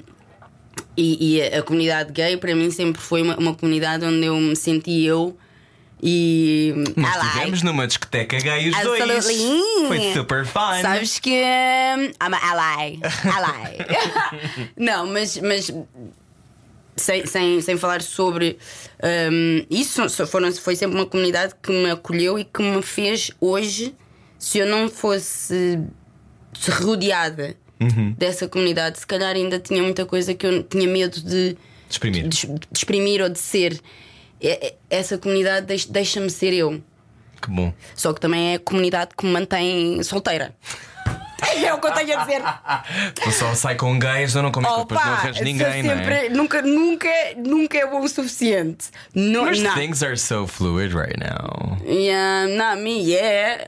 e, 0.95 1.35
e 1.35 1.41
a, 1.41 1.59
a 1.59 1.63
comunidade 1.63 2.13
gay 2.13 2.37
para 2.37 2.55
mim 2.55 2.71
sempre 2.71 3.01
foi 3.01 3.23
uma, 3.23 3.35
uma 3.37 3.53
comunidade 3.55 4.05
onde 4.05 4.25
eu 4.25 4.37
me 4.37 4.55
senti 4.55 5.03
eu 5.03 5.37
e 6.05 6.73
Nós 6.97 7.15
like. 7.15 7.27
estivemos 7.27 7.61
numa 7.63 7.87
discoteca 7.87 8.37
gay 8.37 8.69
os 8.69 8.77
dois. 8.81 9.25
Foi 9.87 10.13
super 10.13 10.45
fun. 10.45 10.81
Sabes 10.81 11.17
que 11.17 11.31
hum, 11.31 12.11
I'm 12.21 12.33
a 12.33 12.51
ally. 12.51 12.99
ally. 13.23 13.77
Não, 14.75 15.07
mas, 15.07 15.37
mas 15.37 15.71
sem, 16.97 17.25
sem, 17.25 17.61
sem 17.61 17.77
falar 17.77 18.01
sobre 18.01 18.57
hum, 19.31 19.65
isso, 19.69 20.09
foram, 20.27 20.51
foi 20.53 20.75
sempre 20.75 20.97
uma 20.97 21.05
comunidade 21.05 21.53
que 21.63 21.71
me 21.71 21.89
acolheu 21.91 22.37
e 22.37 22.43
que 22.43 22.61
me 22.61 22.81
fez 22.81 23.31
hoje, 23.39 23.95
se 24.37 24.57
eu 24.57 24.67
não 24.67 24.89
fosse 24.89 25.79
rodeada 26.81 27.55
Uhum. 27.81 28.13
dessa 28.17 28.47
comunidade, 28.47 28.99
se 28.99 29.05
calhar 29.05 29.35
ainda 29.35 29.59
tinha 29.59 29.83
muita 29.83 30.05
coisa 30.05 30.33
que 30.33 30.45
eu 30.45 30.63
tinha 30.63 30.87
medo 30.87 31.19
de, 31.21 31.57
Exprimir. 31.89 32.27
de, 32.29 32.47
de 32.47 32.59
exprimir 32.73 33.21
ou 33.21 33.27
de 33.27 33.39
ser. 33.39 33.77
É- 34.43 34.67
é- 34.67 34.75
Essa 34.89 35.17
comunidade 35.17 35.65
deixa- 35.65 35.87
deixa-me 35.91 36.29
ser 36.29 36.53
eu. 36.53 36.81
Que 37.41 37.49
bom. 37.49 37.73
Só 37.95 38.13
que 38.13 38.19
também 38.21 38.51
é 38.53 38.55
a 38.55 38.59
comunidade 38.59 39.11
que 39.17 39.25
me 39.25 39.31
mantém 39.31 40.01
solteira. 40.03 40.55
É 41.61 41.73
o 41.73 41.77
que 41.79 41.87
eu 41.87 41.91
tenho 41.91 42.17
a 42.17 42.23
dizer. 42.23 42.41
Tu 43.15 43.31
só 43.33 43.53
sai 43.53 43.75
com 43.75 43.99
gays, 43.99 44.33
eu 44.33 44.41
não 44.41 44.49
como 44.51 44.65
é 44.65 44.77
depois 44.77 45.03
não 45.05 45.11
arranjas 45.13 45.41
ninguém, 45.41 45.83
não 45.83 45.91
é? 45.91 45.97
sempre- 45.97 46.29
nunca, 46.29 46.61
nunca, 46.61 47.09
nunca 47.35 47.77
é 47.77 47.85
bom 47.85 47.99
o 48.01 48.07
suficiente. 48.07 48.85
Não, 49.13 49.45
Mas 49.45 49.59
não. 49.59 49.73
things 49.75 50.01
are 50.01 50.17
so 50.17 50.47
fluid 50.47 50.95
right 50.95 51.17
now. 51.19 51.77
Yeah, 51.85 52.47
not 52.47 52.81
me, 52.81 53.01
yeah. 53.11 53.65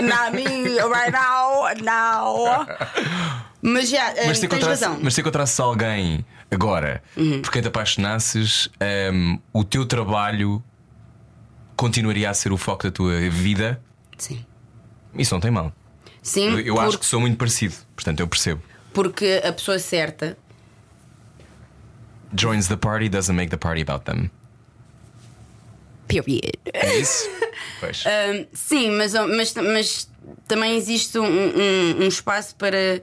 not 0.00 0.30
me 0.36 0.44
right 0.78 1.10
now, 1.10 1.74
now. 1.82 2.66
Mas 3.60 3.88
já, 3.90 4.10
eh, 4.12 4.26
Mas 4.26 4.38
se, 4.38 4.46
tens 4.46 4.56
encontrasse, 4.60 4.84
razão. 4.84 5.00
mas 5.02 5.14
se 5.14 5.20
encontrasses 5.20 5.58
alguém 5.58 6.24
agora 6.50 7.02
Uhum. 7.16 7.42
por 7.42 7.50
quem 7.52 7.60
te 7.62 7.68
apaixonasses, 7.68 8.68
hum, 9.12 9.38
o 9.52 9.64
teu 9.64 9.84
trabalho 9.86 10.62
continuaria 11.76 12.28
a 12.30 12.34
ser 12.34 12.52
o 12.52 12.56
foco 12.56 12.84
da 12.84 12.90
tua 12.90 13.18
vida? 13.30 13.80
Sim. 14.16 14.44
Isso 15.14 15.34
não 15.34 15.40
tem 15.40 15.50
mal. 15.50 15.72
Sim, 16.22 16.48
Eu, 16.50 16.60
eu 16.60 16.74
porque, 16.74 16.88
acho 16.88 16.98
que 16.98 17.06
sou 17.06 17.20
muito 17.20 17.36
parecido, 17.36 17.74
portanto 17.94 18.20
eu 18.20 18.28
percebo. 18.28 18.62
porque 18.92 19.40
a 19.44 19.52
pessoa 19.52 19.78
certa 19.78 20.36
Joins 22.36 22.68
the 22.68 22.76
party 22.76 23.08
doesn't 23.08 23.34
make 23.34 23.50
the 23.50 23.56
party 23.56 23.80
about 23.80 24.04
them. 24.04 24.30
Period. 26.06 26.52
É 26.72 26.96
isso? 26.98 27.28
pois. 27.80 28.04
Um, 28.06 28.46
sim, 28.52 28.90
mas, 28.90 29.14
mas, 29.14 29.54
mas 29.54 30.10
também 30.46 30.76
existe 30.76 31.18
um, 31.18 31.24
um- 31.24 32.02
um 32.04 32.08
espaço 32.08 32.54
para, 32.56 33.02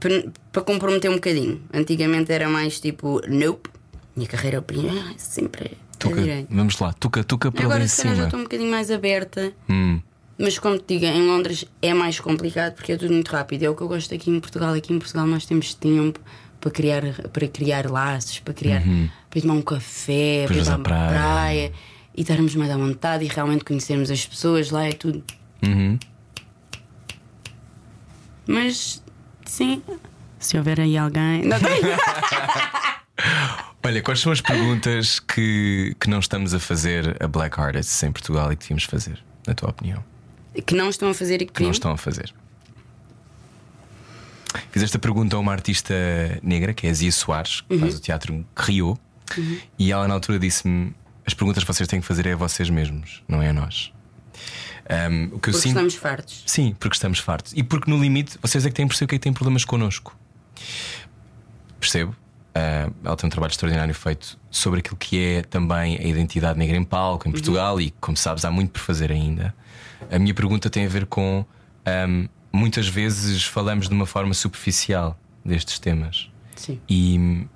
para, 0.00 0.24
para 0.52 0.62
comprometer 0.62 1.10
um 1.10 1.14
bocadinho. 1.14 1.62
Antigamente 1.72 2.32
era 2.32 2.48
mais 2.48 2.80
tipo, 2.80 3.20
nope, 3.28 3.68
minha 4.14 4.28
carreira 4.28 4.58
opinião 4.58 5.14
sempre 5.16 5.72
a 5.82 5.86
Tuca, 5.98 6.46
vamos 6.50 6.78
lá, 6.78 6.92
tuca, 6.92 7.24
tuca 7.24 7.50
para 7.50 7.62
lá 7.62 7.66
Agora 7.68 7.84
em 7.84 7.88
se 7.88 8.02
calhar 8.02 8.10
já 8.14 8.16
cima. 8.16 8.26
estou 8.26 8.40
um 8.40 8.42
bocadinho 8.42 8.70
mais 8.70 8.90
aberta. 8.90 9.52
Hum. 9.68 9.98
Mas 10.38 10.58
como 10.58 10.78
te 10.78 10.98
digo, 10.98 11.06
em 11.06 11.26
Londres 11.26 11.64
é 11.80 11.94
mais 11.94 12.20
complicado 12.20 12.74
porque 12.74 12.92
é 12.92 12.96
tudo 12.98 13.14
muito 13.14 13.28
rápido. 13.30 13.62
É 13.62 13.70
o 13.70 13.74
que 13.74 13.80
eu 13.80 13.88
gosto 13.88 14.14
aqui 14.14 14.30
em 14.30 14.38
Portugal. 14.38 14.74
Aqui 14.74 14.92
em 14.92 14.98
Portugal 14.98 15.26
nós 15.26 15.46
temos 15.46 15.72
tempo 15.72 16.20
para 16.60 16.70
criar, 16.70 17.02
para 17.32 17.48
criar 17.48 17.90
laços, 17.90 18.38
para 18.40 18.52
criar 18.52 18.82
para 19.30 19.38
ir 19.38 19.42
tomar 19.42 19.54
um 19.54 19.62
café, 19.62 20.44
para 20.46 20.56
ir 20.56 20.64
para 20.64 20.72
à 20.72 20.74
a 20.74 20.78
praia. 20.78 21.08
praia. 21.08 21.72
e 22.14 22.20
estarmos 22.20 22.54
mais 22.54 22.70
à 22.70 22.76
vontade 22.76 23.24
e 23.24 23.28
realmente 23.28 23.64
conhecermos 23.64 24.10
as 24.10 24.26
pessoas 24.26 24.70
lá 24.70 24.86
é 24.86 24.92
tudo. 24.92 25.24
Uhum. 25.64 25.98
Mas 28.46 29.02
sim, 29.56 29.82
se 30.38 30.56
houver 30.58 30.80
aí 30.80 30.96
alguém. 30.98 31.42
Não. 31.44 31.56
Olha, 33.82 34.02
quais 34.02 34.20
são 34.20 34.32
as 34.32 34.40
perguntas 34.40 35.20
que, 35.20 35.94
que 36.00 36.10
não 36.10 36.18
estamos 36.18 36.52
a 36.52 36.58
fazer 36.58 37.16
a 37.22 37.28
Black 37.28 37.58
Artists 37.60 38.02
em 38.02 38.10
Portugal 38.10 38.52
e 38.52 38.56
que 38.56 38.62
devíamos 38.62 38.84
fazer, 38.84 39.22
na 39.46 39.54
tua 39.54 39.70
opinião? 39.70 40.02
que 40.66 40.74
não 40.74 40.88
estão 40.88 41.10
a 41.10 41.14
fazer 41.14 41.42
e 41.42 41.46
que, 41.46 41.52
Que 41.52 41.62
não 41.62 41.70
estão 41.70 41.90
a 41.92 41.96
fazer. 41.98 42.32
Fiz 44.70 44.82
esta 44.82 44.98
pergunta 44.98 45.36
a 45.36 45.38
uma 45.38 45.52
artista 45.52 45.94
negra, 46.42 46.72
que 46.72 46.86
é 46.86 46.90
a 46.90 46.94
Zia 46.94 47.12
Soares, 47.12 47.60
que 47.60 47.74
Uhum. 47.74 47.80
faz 47.80 47.94
o 47.96 48.00
teatro 48.00 48.44
Rio, 48.56 48.98
e 49.78 49.92
ela 49.92 50.08
na 50.08 50.14
altura 50.14 50.38
disse-me: 50.38 50.94
as 51.26 51.34
perguntas 51.34 51.62
que 51.62 51.72
vocês 51.72 51.86
têm 51.88 52.00
que 52.00 52.06
fazer 52.06 52.26
é 52.26 52.32
a 52.32 52.36
vocês 52.36 52.70
mesmos, 52.70 53.22
não 53.28 53.42
é 53.42 53.50
a 53.50 53.52
nós. 53.52 53.92
Um, 54.88 55.24
o 55.24 55.28
que 55.28 55.34
eu 55.34 55.38
Porque 55.40 55.52
sinto. 55.54 55.66
estamos 55.68 55.94
fartos. 55.94 56.42
Sim, 56.46 56.76
porque 56.78 56.94
estamos 56.94 57.18
fartos. 57.18 57.52
E 57.56 57.62
porque 57.62 57.90
no 57.90 57.98
limite 57.98 58.38
vocês 58.40 58.64
é 58.64 58.68
que 58.68 58.74
têm 58.74 58.86
o 58.86 58.88
que 58.88 59.04
é 59.04 59.06
que 59.06 59.18
têm 59.18 59.32
problemas 59.32 59.64
connosco. 59.64 60.16
Percebo. 61.80 62.14
Ah, 62.54 62.90
ela 63.04 63.16
tem 63.16 63.26
um 63.26 63.30
trabalho 63.30 63.50
extraordinário 63.50 63.94
feito 63.94 64.38
sobre 64.50 64.80
aquilo 64.80 64.96
que 64.96 65.22
é 65.22 65.42
também 65.42 65.98
a 65.98 66.04
identidade 66.04 66.58
negra 66.58 66.76
em 66.76 66.84
palco 66.84 67.28
em 67.28 67.30
Portugal 67.32 67.78
e, 67.78 67.90
como 68.00 68.16
sabes, 68.16 68.44
há 68.46 68.50
muito 68.50 68.70
por 68.70 68.80
fazer 68.80 69.12
ainda. 69.12 69.54
A 70.10 70.18
minha 70.18 70.32
pergunta 70.32 70.70
tem 70.70 70.86
a 70.86 70.88
ver 70.88 71.04
com 71.04 71.44
ahm, 71.84 72.26
muitas 72.50 72.88
vezes 72.88 73.44
falamos 73.44 73.88
de 73.88 73.94
uma 73.94 74.06
forma 74.06 74.32
superficial 74.32 75.18
destes 75.44 75.78
temas. 75.78 76.30
Sim. 76.54 76.80
E, 76.88 77.46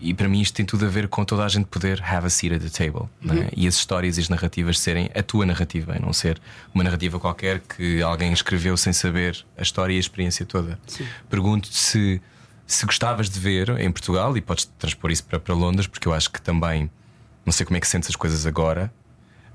e 0.00 0.14
para 0.14 0.28
mim 0.28 0.40
isto 0.40 0.54
tem 0.54 0.64
tudo 0.64 0.86
a 0.86 0.88
ver 0.88 1.08
com 1.08 1.24
toda 1.24 1.44
a 1.44 1.48
gente 1.48 1.66
poder 1.66 2.02
have 2.02 2.26
a 2.26 2.30
seat 2.30 2.54
at 2.54 2.62
the 2.62 2.68
table 2.68 3.08
é? 3.28 3.50
e 3.56 3.66
as 3.66 3.74
histórias 3.74 4.18
e 4.18 4.20
as 4.20 4.28
narrativas 4.28 4.78
serem 4.78 5.10
a 5.14 5.22
tua 5.22 5.44
narrativa 5.44 5.96
e 5.96 6.00
não 6.00 6.12
ser 6.12 6.40
uma 6.74 6.82
narrativa 6.82 7.20
qualquer 7.20 7.60
que 7.60 8.02
alguém 8.02 8.32
escreveu 8.32 8.76
sem 8.76 8.92
saber 8.92 9.44
a 9.56 9.62
história 9.62 9.92
e 9.92 9.96
a 9.96 10.00
experiência 10.00 10.46
toda. 10.46 10.78
Pergunto-te 11.28 11.76
se, 11.76 12.22
se 12.66 12.86
gostavas 12.86 13.28
de 13.28 13.38
ver 13.38 13.68
em 13.80 13.90
Portugal 13.90 14.36
e 14.36 14.40
podes 14.40 14.64
transpor 14.78 15.10
isso 15.10 15.24
para, 15.24 15.38
para 15.38 15.54
Londres, 15.54 15.86
porque 15.86 16.08
eu 16.08 16.14
acho 16.14 16.30
que 16.30 16.40
também 16.40 16.90
não 17.44 17.52
sei 17.52 17.66
como 17.66 17.76
é 17.76 17.80
que 17.80 17.88
sentes 17.88 18.08
as 18.08 18.16
coisas 18.16 18.46
agora. 18.46 18.92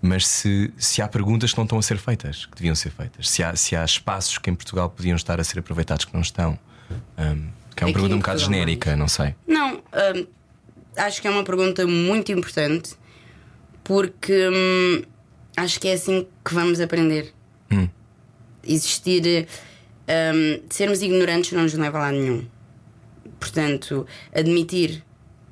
Mas 0.01 0.27
se, 0.27 0.72
se 0.77 1.01
há 1.01 1.07
perguntas 1.07 1.51
que 1.51 1.57
não 1.57 1.63
estão 1.63 1.80
a 1.80 1.81
ser 1.81 1.97
feitas, 1.97 2.45
que 2.45 2.55
deviam 2.55 2.76
ser 2.76 2.91
feitas, 2.91 3.27
se 3.27 3.41
há, 3.41 3.55
se 3.55 3.76
há 3.76 3.84
espaços 3.84 4.38
que 4.38 4.51
em 4.51 4.53
Portugal 4.53 4.88
podiam 4.89 5.15
estar 5.15 5.39
a 5.39 5.43
ser 5.43 5.57
aproveitados 5.57 6.05
que 6.05 6.13
não 6.13 6.22
estão, 6.22 6.59
Hum, 7.17 7.47
que 7.76 7.84
é 7.84 7.88
uma 7.88 7.93
pergunta 7.93 8.15
um 8.15 8.19
bocado 8.19 8.39
genérica, 8.39 8.95
não 8.95 9.07
sei. 9.07 9.35
Não, 9.47 9.76
hum, 9.77 10.27
acho 10.95 11.22
que 11.22 11.27
é 11.27 11.31
uma 11.31 11.43
pergunta 11.43 11.85
muito 11.85 12.31
importante 12.31 12.95
porque 13.84 14.47
hum, 14.49 15.03
acho 15.57 15.80
que 15.80 15.88
é 15.88 15.93
assim 15.93 16.26
que 16.43 16.53
vamos 16.53 16.80
aprender. 16.80 17.34
Hum. 17.72 17.88
Existir, 18.64 19.47
hum, 20.07 20.61
sermos 20.69 21.02
ignorantes 21.02 21.52
não 21.52 21.64
nos 21.64 21.73
leva 21.73 21.97
a 21.97 22.02
lado 22.02 22.18
nenhum. 22.18 22.45
Portanto, 23.39 24.07
admitir 24.34 25.03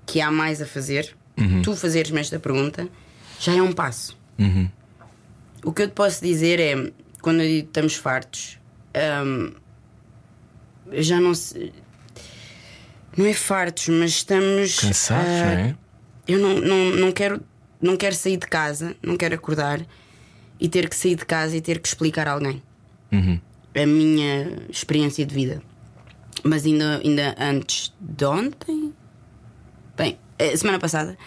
que 0.06 0.20
há 0.22 0.32
mais 0.32 0.62
a 0.62 0.66
fazer, 0.66 1.16
Uhum. 1.38 1.62
tu 1.64 1.76
fazeres-me 1.76 2.20
esta 2.20 2.38
pergunta, 2.40 2.88
já 3.40 3.54
é 3.56 3.62
um 3.62 3.72
passo. 3.72 4.16
Uhum. 4.38 4.70
O 5.64 5.72
que 5.74 5.82
eu 5.82 5.88
te 5.88 5.94
posso 5.94 6.24
dizer 6.24 6.60
é, 6.60 6.92
quando 7.22 7.42
eu 7.42 7.48
digo 7.48 7.68
estamos 7.68 7.96
fartos, 7.96 8.60
hum, 9.26 9.52
já 10.92 11.20
não 11.20 11.34
se. 11.34 11.72
Não 13.18 13.26
é 13.26 13.34
fartos, 13.34 13.88
mas 13.90 14.12
estamos. 14.12 14.80
Cansados, 14.80 15.28
ah, 15.30 15.46
não 15.56 15.62
é? 15.62 15.76
Eu 16.28 16.40
não, 16.40 16.56
não, 16.60 16.90
não 16.96 17.12
quero 17.12 17.42
não 17.82 17.98
quero 17.98 18.16
sair 18.16 18.38
de 18.38 18.48
casa, 18.48 18.96
não 19.04 19.18
quero 19.18 19.36
acordar 19.36 19.82
e 20.60 20.70
ter 20.70 20.88
que 20.88 20.96
sair 20.96 21.16
de 21.16 21.26
casa 21.26 21.56
e 21.58 21.62
ter 21.62 21.80
que 21.80 21.88
explicar 21.88 22.28
a 22.28 22.32
alguém. 22.32 22.62
A 23.76 23.86
minha 23.86 24.58
experiência 24.70 25.26
de 25.26 25.36
vida. 25.36 25.62
Mas 26.44 26.66
ainda, 26.66 27.02
ainda 27.04 27.36
antes 27.40 27.94
de 28.00 28.26
ontem, 28.26 28.94
bem, 29.98 30.18
semana 30.56 30.80
passada, 30.80 31.18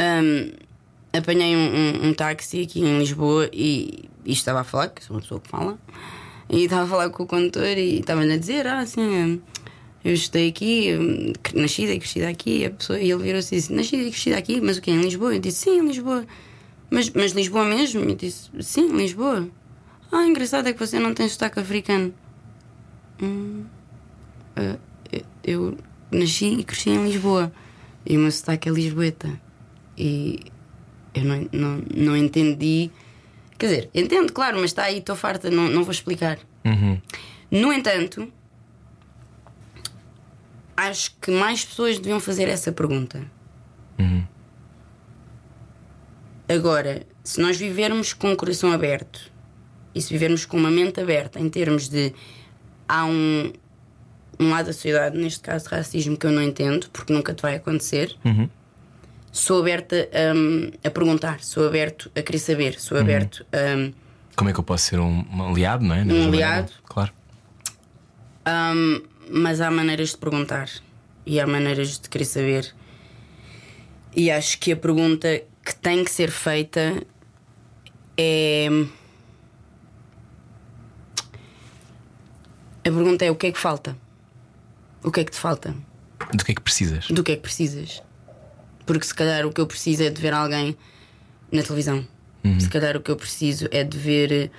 hum, 0.00 0.52
apanhei 1.12 1.56
um, 1.56 1.58
um- 2.04 2.08
um 2.08 2.14
táxi 2.14 2.62
aqui 2.62 2.80
em 2.80 2.98
Lisboa 2.98 3.48
e, 3.52 4.08
e 4.24 4.32
estava 4.32 4.60
a 4.60 4.64
falar, 4.64 4.88
que 4.88 5.02
sou 5.04 5.16
uma 5.16 5.22
pessoa 5.22 5.40
que 5.40 5.48
fala, 5.48 5.78
e 6.50 6.64
estava 6.64 6.84
a 6.84 6.86
falar 6.86 7.10
com 7.10 7.22
o 7.22 7.26
condutor 7.26 7.76
e 7.78 8.00
estava-lhe 8.00 8.32
a 8.32 8.36
dizer: 8.38 8.66
Ah, 8.66 8.80
assim, 8.80 9.40
eu 10.08 10.14
estudei 10.14 10.48
aqui, 10.48 10.90
nascida 11.54 11.92
e 11.92 11.98
crescida 11.98 12.28
aqui. 12.28 12.64
A 12.66 12.70
pessoa, 12.70 12.98
e 12.98 13.10
ele 13.10 13.22
virou-se 13.22 13.54
e 13.54 13.58
disse: 13.58 13.72
Nascida 13.72 14.02
e 14.02 14.10
crescida 14.10 14.38
aqui, 14.38 14.60
mas 14.60 14.76
o 14.78 14.80
que? 14.82 14.90
Em 14.90 15.00
Lisboa? 15.00 15.34
Eu 15.34 15.40
disse: 15.40 15.58
Sim, 15.64 15.78
em 15.80 15.86
Lisboa. 15.86 16.24
Mas, 16.90 17.10
mas 17.10 17.32
Lisboa 17.32 17.64
mesmo? 17.64 18.00
Eu 18.02 18.14
disse: 18.14 18.50
Sim, 18.60 18.88
Lisboa. 18.96 19.48
Ah, 20.10 20.24
engraçado 20.26 20.66
é 20.68 20.72
que 20.72 20.78
você 20.78 20.98
não 20.98 21.12
tem 21.14 21.28
sotaque 21.28 21.60
africano. 21.60 22.14
Hum, 23.22 23.64
ah, 24.56 24.76
eu- 25.44 25.76
nasci 26.10 26.46
e 26.60 26.64
cresci 26.64 26.90
em 26.90 27.04
Lisboa 27.04 27.52
e 28.06 28.16
o 28.16 28.20
meu 28.20 28.30
sotaque 28.32 28.68
é 28.68 28.72
lisboeta. 28.72 29.28
E 29.96 30.40
eu 31.14 31.24
não, 31.24 31.48
não, 31.52 31.82
não 31.94 32.16
entendi. 32.16 32.90
Quer 33.58 33.66
dizer, 33.66 33.90
entendo, 33.94 34.32
claro, 34.32 34.56
mas 34.56 34.70
está 34.70 34.84
aí, 34.84 34.98
estou 34.98 35.16
farta, 35.16 35.50
não, 35.50 35.68
não 35.68 35.82
vou 35.84 35.90
explicar. 35.92 36.38
No 37.50 37.72
entanto, 37.72 38.32
acho 40.78 41.16
que 41.20 41.30
mais 41.30 41.64
pessoas 41.64 41.98
deviam 41.98 42.20
fazer 42.20 42.48
essa 42.48 42.70
pergunta. 42.70 43.20
Agora, 46.48 47.02
se 47.22 47.40
nós 47.40 47.58
vivermos 47.58 48.14
com 48.14 48.32
o 48.32 48.36
coração 48.36 48.72
aberto 48.72 49.30
e 49.94 50.00
se 50.00 50.10
vivermos 50.10 50.46
com 50.46 50.56
uma 50.56 50.70
mente 50.70 51.00
aberta 51.00 51.38
em 51.40 51.48
termos 51.48 51.88
de 51.88 52.14
há 52.88 53.04
um, 53.04 53.52
um 54.40 54.50
lado 54.50 54.66
da 54.66 54.72
sociedade, 54.72 55.18
neste 55.18 55.40
caso 55.40 55.68
racismo, 55.68 56.16
que 56.16 56.26
eu 56.26 56.30
não 56.30 56.40
entendo, 56.40 56.88
porque 56.90 57.12
nunca 57.12 57.34
te 57.34 57.42
vai 57.42 57.56
acontecer, 57.56 58.16
sou 59.30 59.60
aberta 59.60 60.08
hum, 60.34 60.70
a 60.82 60.90
perguntar, 60.90 61.40
sou 61.40 61.66
aberto 61.66 62.10
a 62.16 62.22
querer 62.22 62.38
saber, 62.38 62.80
sou 62.80 62.96
aberto 62.96 63.44
a. 63.52 63.92
Como 64.36 64.48
é 64.48 64.52
que 64.52 64.60
eu 64.60 64.64
posso 64.64 64.84
ser 64.84 65.00
um, 65.00 65.24
um 65.30 65.48
aliado, 65.50 65.84
não 65.84 65.94
é? 65.94 66.02
Um 66.04 66.28
aliado. 66.28 66.72
Claro. 66.84 67.12
Hum, 68.46 69.02
mas 69.30 69.60
há 69.60 69.70
maneiras 69.70 70.10
de 70.10 70.16
perguntar 70.18 70.68
e 71.24 71.40
há 71.40 71.46
maneiras 71.46 71.98
de 71.98 72.08
querer 72.08 72.24
saber. 72.24 72.74
E 74.14 74.30
acho 74.30 74.58
que 74.58 74.72
a 74.72 74.76
pergunta 74.76 75.42
que 75.64 75.74
tem 75.76 76.04
que 76.04 76.10
ser 76.10 76.30
feita 76.30 77.02
é. 78.16 78.68
A 82.80 82.90
pergunta 82.90 83.24
é: 83.24 83.30
o 83.30 83.36
que 83.36 83.48
é 83.48 83.52
que 83.52 83.58
falta? 83.58 83.96
O 85.02 85.10
que 85.10 85.20
é 85.20 85.24
que 85.24 85.32
te 85.32 85.38
falta? 85.38 85.74
Do 86.32 86.44
que 86.44 86.52
é 86.52 86.54
que 86.54 86.62
precisas? 86.62 87.06
Do 87.08 87.22
que 87.22 87.32
é 87.32 87.36
que 87.36 87.42
precisas? 87.42 88.02
Porque 88.84 89.06
se 89.06 89.14
calhar 89.14 89.46
o 89.46 89.52
que 89.52 89.60
eu 89.60 89.66
preciso 89.66 90.02
é 90.02 90.10
de 90.10 90.20
ver 90.20 90.32
alguém 90.32 90.76
na 91.52 91.62
televisão. 91.62 92.06
Se 92.58 92.68
calhar 92.68 92.96
o 92.96 93.00
que 93.00 93.10
eu 93.10 93.16
preciso 93.16 93.68
é 93.70 93.84
de 93.84 93.98
ver 93.98 94.50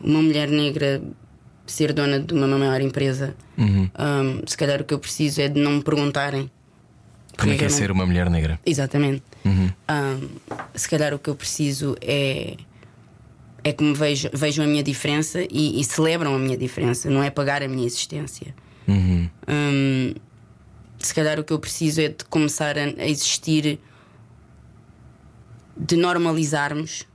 uma 0.00 0.22
mulher 0.22 0.48
negra 0.48 1.02
ser 1.72 1.92
dona 1.92 2.20
de 2.20 2.34
uma 2.34 2.46
maior 2.58 2.80
empresa. 2.80 3.34
Um, 3.58 4.42
se 4.46 4.56
calhar 4.56 4.80
o 4.80 4.84
que 4.84 4.94
eu 4.94 4.98
preciso 4.98 5.40
é 5.40 5.48
de 5.48 5.60
não 5.60 5.72
me 5.72 5.82
perguntarem. 5.82 6.50
Como 7.36 7.52
é 7.52 7.56
que 7.56 7.64
é 7.64 7.68
ser 7.68 7.90
uma 7.90 8.04
mulher 8.04 8.28
negra? 8.28 8.58
Exatamente. 8.66 9.22
Um, 9.44 10.28
se 10.74 10.88
calhar 10.88 11.14
o 11.14 11.18
que 11.18 11.30
eu 11.30 11.34
preciso 11.34 11.96
é 12.00 12.56
é 13.64 13.72
que 13.72 13.82
me 13.82 13.92
vejam, 13.92 14.30
vejam 14.32 14.64
a 14.64 14.68
minha 14.68 14.82
diferença 14.82 15.40
e, 15.50 15.80
e 15.80 15.84
celebram 15.84 16.34
a 16.34 16.38
minha 16.38 16.56
diferença, 16.56 17.10
não 17.10 17.22
é 17.22 17.28
pagar 17.28 17.62
a 17.62 17.68
minha 17.68 17.86
existência. 17.86 18.54
Um, 18.88 20.14
se 20.98 21.14
calhar 21.14 21.38
o 21.38 21.44
que 21.44 21.52
eu 21.52 21.58
preciso 21.58 22.00
é 22.00 22.08
de 22.08 22.24
começar 22.24 22.78
a, 22.78 22.82
a 22.82 23.06
existir, 23.06 23.78
de 25.76 25.96
normalizarmos 25.96 27.06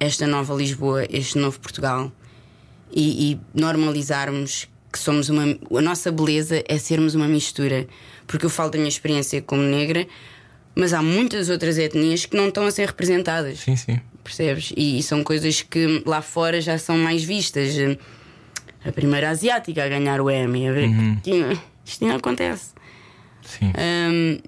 esta 0.00 0.26
nova 0.26 0.54
Lisboa, 0.54 1.06
este 1.10 1.38
novo 1.38 1.60
Portugal 1.60 2.10
e, 2.92 3.32
e 3.32 3.40
normalizarmos 3.54 4.68
que 4.92 4.98
somos 4.98 5.28
uma. 5.28 5.42
A 5.76 5.80
nossa 5.82 6.10
beleza 6.10 6.62
é 6.68 6.78
sermos 6.78 7.14
uma 7.14 7.28
mistura. 7.28 7.86
Porque 8.26 8.44
eu 8.46 8.50
falo 8.50 8.70
da 8.70 8.78
minha 8.78 8.88
experiência 8.88 9.40
como 9.40 9.62
negra, 9.62 10.06
mas 10.74 10.92
há 10.92 11.00
muitas 11.02 11.48
outras 11.48 11.78
etnias 11.78 12.26
que 12.26 12.36
não 12.36 12.48
estão 12.48 12.66
a 12.66 12.70
ser 12.70 12.86
representadas. 12.88 13.60
Sim, 13.60 13.76
sim. 13.76 14.00
Percebes? 14.24 14.72
E, 14.76 14.98
e 14.98 15.02
são 15.02 15.22
coisas 15.22 15.62
que 15.62 16.02
lá 16.04 16.20
fora 16.20 16.60
já 16.60 16.76
são 16.78 16.98
mais 16.98 17.22
vistas. 17.22 17.74
A 18.84 18.92
primeira 18.92 19.30
asiática 19.30 19.84
a 19.84 19.88
ganhar 19.88 20.20
o 20.20 20.30
Emmy, 20.30 20.68
a 20.68 20.72
ver 20.72 20.88
que 21.22 21.58
isto 21.84 22.04
não 22.06 22.16
acontece. 22.16 22.70
Sim. 23.42 23.72
Hum, 23.78 24.38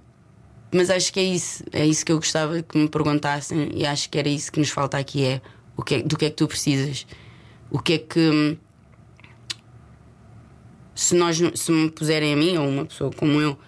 mas 0.73 0.91
acho 0.91 1.13
que 1.13 1.21
é 1.21 1.25
isso, 1.25 1.65
é 1.73 1.87
isso 1.87 2.05
que 2.05 2.13
eu 2.13 2.17
gostava 2.17 2.63
que 2.63 2.77
me 2.77 2.89
perguntassem 2.89 3.71
e 3.75 3.87
acho 3.87 4.11
que 4.11 4.19
era 4.19 4.29
isso 4.29 4.51
que 4.53 4.59
nos 4.59 4.71
falta 4.71 4.99
aqui 4.99 5.25
é 5.25 5.41
o 5.77 5.83
que 5.83 5.97
é- 5.97 6.03
do 6.03 6.17
que 6.17 6.27
é 6.27 6.31
que 6.31 6.37
tu 6.37 6.47
precisas, 6.49 7.07
o 7.71 7.79
que 7.79 7.93
é 7.95 7.99
que 7.99 8.31
hum, 8.31 8.57
se 10.95 11.15
nós 11.15 11.39
se 11.55 11.71
me 11.73 11.91
puserem 11.91 12.33
a 12.33 12.37
mim 12.37 12.57
ou 12.57 12.69
uma 12.69 12.85
pessoa 12.85 13.11
como 13.13 13.41
eu 13.41 13.59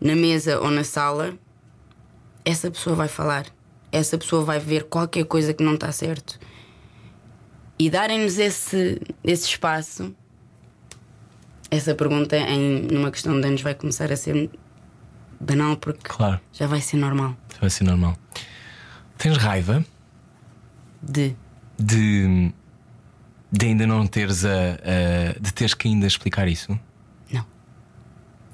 na 0.00 0.14
mesa 0.14 0.60
ou 0.60 0.70
na 0.70 0.84
sala, 0.84 1.34
essa 2.44 2.70
pessoa 2.70 2.94
vai 2.96 3.08
falar, 3.08 3.46
essa 3.92 4.16
pessoa 4.18 4.44
vai 4.44 4.58
ver 4.58 4.84
qualquer 4.84 5.24
coisa 5.24 5.52
que 5.54 5.62
não 5.62 5.74
está 5.74 5.90
certo 5.92 6.38
e 7.78 7.90
darem-nos 7.90 8.38
esse, 8.38 9.00
esse 9.22 9.46
espaço. 9.48 10.14
Essa 11.70 11.94
pergunta 11.94 12.36
em 12.36 12.82
numa 12.82 13.10
questão 13.10 13.40
de 13.40 13.46
anos 13.48 13.60
vai 13.62 13.74
começar 13.74 14.12
a 14.12 14.16
ser 14.16 14.48
banal 15.40 15.76
porque 15.76 16.02
Claro. 16.04 16.40
já 16.52 16.66
vai 16.68 16.80
ser 16.80 16.98
normal. 16.98 17.36
Vai 17.60 17.68
ser 17.68 17.82
normal. 17.84 18.16
Tens 19.18 19.36
raiva 19.36 19.84
De 21.02 21.34
de, 21.76 22.52
de 23.56 23.66
ainda 23.66 23.86
não 23.86 24.06
teres 24.06 24.44
a, 24.44 24.48
a- 24.50 25.38
de 25.40 25.52
teres 25.52 25.74
que 25.74 25.88
ainda 25.88 26.06
explicar 26.06 26.48
isso? 26.48 26.70
não. 26.72 26.80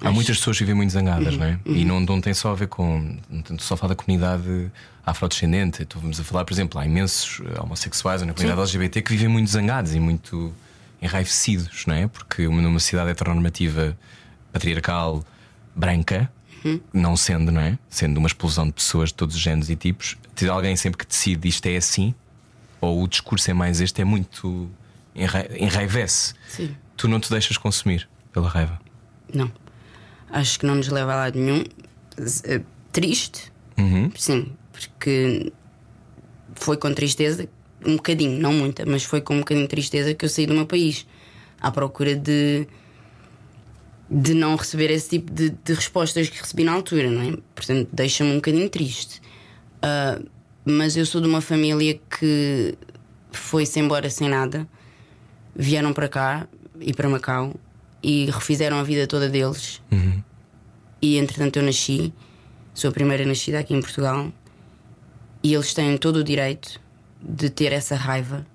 Há 0.02 0.10
muitas 0.12 0.38
pessoas 0.38 0.56
que 0.56 0.64
vivem 0.64 0.74
muito 0.76 0.90
zangadas, 0.92 1.36
não 1.36 1.44
é? 1.46 1.60
E 1.66 1.84
não, 1.84 2.00
não 2.00 2.20
tem 2.22 2.32
só 2.32 2.52
a 2.52 2.54
ver 2.54 2.68
com. 2.68 3.18
Não 3.28 3.42
tem 3.42 3.58
só 3.58 3.74
a 3.74 3.76
falar 3.76 3.90
da 3.94 3.96
comunidade 4.02 4.70
afrodescendente. 5.04 5.82
Então, 5.82 6.00
vamos 6.00 6.18
a 6.18 6.24
falar, 6.24 6.44
por 6.46 6.52
exemplo, 6.54 6.80
há 6.80 6.86
imensos 6.86 7.40
eh, 7.44 7.60
homossexuais 7.60 8.22
na 8.22 8.32
comunidade 8.32 8.60
LGBT 8.60 9.02
que 9.02 9.10
vivem 9.10 9.28
muito 9.28 9.50
zangados 9.50 9.94
e 9.94 10.00
muito 10.00 10.54
enraivecidos, 11.02 11.84
não 11.86 11.94
é? 11.94 12.06
Porque 12.08 12.46
uma- 12.46 12.62
numa 12.62 12.78
sociedade 12.80 13.10
heteronormativa 13.10 13.94
patriarcal 14.52 15.24
branca, 15.76 16.30
não 16.92 17.16
sendo, 17.16 17.50
não 17.52 17.60
é? 17.60 17.78
Sendo 17.88 18.18
uma 18.18 18.26
explosão 18.26 18.66
de 18.66 18.72
pessoas 18.72 19.10
de 19.10 19.14
todos 19.16 19.34
os 19.36 19.40
géneros 19.40 19.68
e 19.70 19.76
tipos, 19.76 20.16
ter 20.34 20.48
alguém 20.50 20.76
sempre 20.76 20.98
que 20.98 21.06
decide 21.06 21.46
isto 21.48 21.66
é 21.66 21.76
assim, 21.76 22.14
ou 22.80 23.02
o 23.02 23.06
discurso 23.08 23.50
é 23.50 23.54
mais 23.54 23.80
este, 23.82 24.00
é 24.00 24.04
muito. 24.04 24.70
Enra- 25.22 25.48
enraivece. 25.58 26.34
Sim. 26.48 26.74
Tu 26.96 27.06
não 27.08 27.20
te 27.20 27.30
deixas 27.30 27.56
consumir 27.56 28.08
pela 28.32 28.48
raiva. 28.48 28.80
Não. 29.32 29.50
Acho 30.30 30.58
que 30.60 30.66
não 30.66 30.74
nos 30.76 30.88
leva 30.88 31.12
a 31.12 31.16
lado 31.16 31.38
nenhum. 31.38 31.64
Eh, 32.44 32.60
Triste, 32.92 33.52
sim, 34.16 34.52
porque 34.72 35.52
foi 36.54 36.76
com 36.76 36.92
tristeza, 36.92 37.48
um 37.86 37.94
bocadinho, 37.96 38.36
não 38.40 38.52
muita, 38.52 38.84
mas 38.84 39.04
foi 39.04 39.20
com 39.20 39.36
um 39.36 39.38
bocadinho 39.38 39.64
de 39.66 39.70
tristeza 39.70 40.12
que 40.12 40.24
eu 40.24 40.28
saí 40.28 40.44
do 40.44 40.52
meu 40.54 40.66
país 40.66 41.06
à 41.60 41.70
procura 41.70 42.16
de. 42.16 42.66
de 44.10 44.34
não 44.34 44.56
receber 44.56 44.90
esse 44.90 45.08
tipo 45.08 45.32
de, 45.32 45.50
de 45.50 45.72
respostas 45.72 46.28
que 46.28 46.40
recebi 46.40 46.64
na 46.64 46.72
altura, 46.72 47.10
não 47.10 47.22
é? 47.22 47.36
Portanto, 47.54 47.88
deixa-me 47.92 48.32
um 48.32 48.36
bocadinho 48.36 48.68
triste. 48.68 49.22
Ah, 49.80 50.20
mas 50.64 50.96
eu 50.96 51.06
sou 51.06 51.20
de 51.20 51.28
uma 51.28 51.40
família 51.40 51.98
que 52.18 52.74
foi-se 53.30 53.78
embora 53.78 54.10
sem 54.10 54.28
nada, 54.28 54.66
vieram 55.54 55.92
para 55.92 56.08
cá 56.08 56.48
e 56.80 56.92
para 56.92 57.08
Macau 57.08 57.54
e 58.02 58.26
refizeram 58.26 58.78
a 58.78 58.82
vida 58.82 59.06
toda 59.06 59.28
deles. 59.28 59.82
E 61.02 61.16
entretanto 61.18 61.58
eu 61.58 61.62
nasci, 61.62 62.12
sou 62.74 62.90
a 62.90 62.92
primeira 62.92 63.24
nascida 63.24 63.58
aqui 63.58 63.74
em 63.74 63.80
Portugal, 63.80 64.30
e 65.42 65.54
eles 65.54 65.72
têm 65.72 65.96
todo 65.96 66.16
o 66.16 66.24
direito 66.24 66.80
de 67.22 67.48
ter 67.48 67.72
essa 67.72 67.94
raiva 67.96 68.46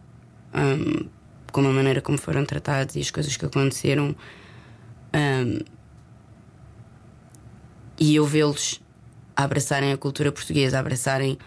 hum, 0.53 1.07
com 1.51 1.61
a 1.61 1.71
maneira 1.71 2.01
como 2.01 2.17
foram 2.17 2.45
tratados 2.45 2.95
e 2.95 2.99
as 2.99 3.09
coisas 3.09 3.35
que 3.35 3.45
aconteceram. 3.45 4.15
Hum, 5.13 5.59
e 7.97 8.15
eu 8.15 8.25
vê-los 8.25 8.81
abraçarem 9.35 9.91
a 9.91 9.97
cultura 9.97 10.31
portuguesa, 10.31 10.79
abraçarem 10.79 11.37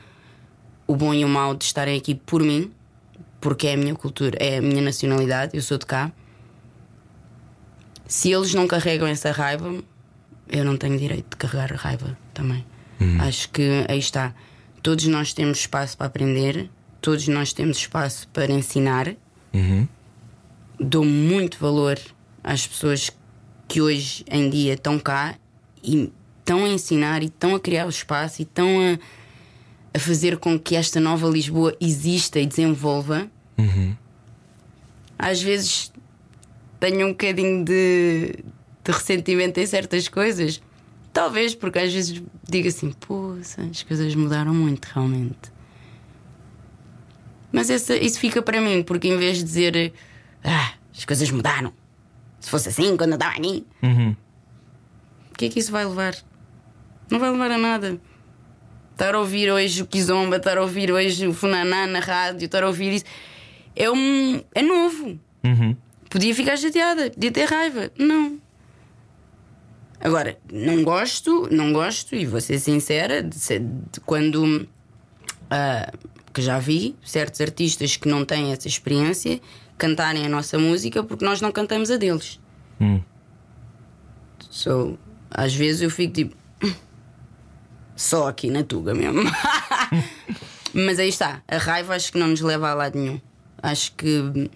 o 0.86 0.96
bom 0.96 1.12
e 1.12 1.24
o 1.24 1.28
mau 1.28 1.54
de 1.54 1.64
estarem 1.64 1.96
aqui 1.96 2.14
por 2.14 2.42
mim, 2.42 2.72
porque 3.40 3.66
é 3.68 3.74
a 3.74 3.76
minha 3.76 3.94
cultura, 3.94 4.36
é 4.40 4.58
a 4.58 4.62
minha 4.62 4.82
nacionalidade, 4.82 5.56
eu 5.56 5.62
sou 5.62 5.78
de 5.78 5.86
cá. 5.86 6.12
Se 8.06 8.32
eles 8.32 8.54
não 8.54 8.66
carregam 8.66 9.06
essa 9.06 9.30
raiva, 9.30 9.82
eu 10.48 10.64
não 10.64 10.76
tenho 10.76 10.98
direito 10.98 11.30
de 11.30 11.36
carregar 11.36 11.72
a 11.72 11.76
raiva 11.76 12.16
também. 12.32 12.64
Acho 13.20 13.50
que 13.50 13.84
aí 13.88 13.98
está. 13.98 14.34
Todos 14.82 15.06
nós 15.06 15.32
temos 15.32 15.58
espaço 15.58 15.96
para 15.96 16.06
aprender, 16.06 16.70
todos 17.00 17.28
nós 17.28 17.52
temos 17.52 17.76
espaço 17.76 18.26
para 18.28 18.50
ensinar. 18.50 19.14
Dou 20.80 21.04
muito 21.04 21.58
valor 21.58 21.98
às 22.42 22.66
pessoas 22.66 23.10
que 23.66 23.80
hoje 23.82 24.24
em 24.30 24.48
dia 24.48 24.74
estão 24.74 24.98
cá 24.98 25.34
e 25.82 26.10
estão 26.38 26.64
a 26.64 26.68
ensinar 26.68 27.22
e 27.22 27.26
estão 27.26 27.54
a 27.54 27.60
criar 27.60 27.84
o 27.86 27.90
espaço 27.90 28.40
e 28.40 28.44
estão 28.44 28.68
a, 28.80 28.98
a 29.92 29.98
fazer 29.98 30.36
com 30.38 30.58
que 30.58 30.76
esta 30.76 31.00
nova 31.00 31.26
Lisboa 31.28 31.76
exista 31.80 32.38
e 32.38 32.46
desenvolva. 32.46 33.28
Às 35.18 35.42
vezes 35.42 35.92
tenho 36.78 37.06
um 37.06 37.10
bocadinho 37.10 37.64
de, 37.64 38.36
de 38.84 38.92
ressentimento 38.92 39.58
em 39.58 39.66
certas 39.66 40.08
coisas. 40.08 40.60
Talvez 41.12 41.54
porque 41.54 41.78
às 41.78 41.92
vezes 41.92 42.22
digo 42.48 42.68
assim, 42.68 42.92
poça, 42.92 43.62
as 43.62 43.82
coisas 43.82 44.14
mudaram 44.14 44.54
muito 44.54 44.84
realmente. 44.86 45.52
Mas 47.50 47.70
essa, 47.70 47.96
isso 47.96 48.20
fica 48.20 48.42
para 48.42 48.60
mim, 48.60 48.82
porque 48.82 49.08
em 49.08 49.16
vez 49.16 49.38
de 49.38 49.44
dizer 49.44 49.92
ah, 50.44 50.74
as 50.96 51.04
coisas 51.04 51.30
mudaram, 51.30 51.72
se 52.38 52.50
fosse 52.50 52.68
assim 52.68 52.96
quando 52.96 53.10
eu 53.12 53.16
estava 53.16 53.32
aqui, 53.36 53.66
o 55.32 55.34
que 55.38 55.46
é 55.46 55.48
que 55.48 55.58
isso 55.58 55.72
vai 55.72 55.84
levar? 55.84 56.14
Não 57.10 57.18
vai 57.18 57.30
levar 57.30 57.50
a 57.50 57.58
nada. 57.58 57.98
Estar 58.98 59.14
a 59.14 59.20
ouvir 59.20 59.48
hoje 59.48 59.80
o 59.80 59.86
Kizomba, 59.86 60.38
estar 60.38 60.58
a 60.58 60.60
ouvir 60.62 60.90
hoje 60.90 61.28
o 61.28 61.32
Funaná 61.32 61.86
na 61.86 62.00
rádio, 62.00 62.46
estar 62.46 62.64
a 62.64 62.66
ouvir 62.66 62.94
isso. 62.94 63.04
É 63.76 63.88
um. 63.88 64.42
é 64.52 64.60
novo. 64.60 65.16
Podia 66.10 66.34
ficar 66.34 66.56
chateada, 66.56 67.08
podia 67.08 67.30
ter 67.30 67.44
raiva. 67.44 67.92
Não. 67.96 68.40
Agora, 70.00 70.36
não 70.52 70.82
gosto, 70.82 71.48
não 71.48 71.72
gosto, 71.72 72.16
e 72.16 72.26
vou 72.26 72.40
ser 72.40 72.58
sincera, 72.58 73.22
de 73.22 73.36
ser- 73.36 73.60
de 73.60 74.00
quando 74.04 74.68
ah, 75.48 75.92
que 76.34 76.42
já 76.42 76.58
vi 76.58 76.96
certos 77.04 77.40
artistas 77.40 77.96
que 77.96 78.08
não 78.08 78.24
têm 78.24 78.50
essa 78.50 78.66
experiência 78.66 79.40
cantarem 79.76 80.26
a 80.26 80.28
nossa 80.28 80.58
música 80.58 81.04
porque 81.04 81.24
nós 81.24 81.40
não 81.40 81.52
cantamos 81.52 81.88
a 81.92 81.96
deles. 81.96 82.40
So, 84.50 84.98
às 85.30 85.54
vezes 85.54 85.82
eu 85.82 85.90
fico 85.90 86.12
tipo. 86.14 86.36
"Hum, 87.98 88.00
Só 88.00 88.28
aqui 88.28 88.48
na 88.50 88.62
Tuga 88.62 88.94
mesmo. 88.94 89.22
Mas 90.72 90.98
aí 90.98 91.08
está. 91.08 91.42
A 91.48 91.58
raiva 91.58 91.94
acho 91.94 92.12
que 92.12 92.18
não 92.18 92.28
nos 92.28 92.40
leva 92.40 92.70
a 92.70 92.74
lado 92.74 92.96
nenhum. 92.98 93.20
Acho 93.62 93.92
que. 93.92 94.48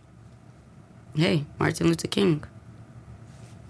Hey, 1.17 1.45
Martin 1.59 1.85
Luther 1.85 2.09
King. 2.09 2.41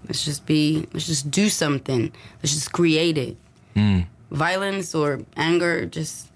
Let's 0.07 0.23
just 0.23 0.43
be. 0.45 0.87
Let's 0.93 1.07
just 1.07 1.27
do 1.29 1.49
something. 1.49 2.11
Let's 2.41 2.53
just 2.53 2.71
create 2.71 3.19
it. 3.19 3.37
Violence 4.29 4.95
or 4.97 5.19
anger 5.35 5.87
just 5.91 6.27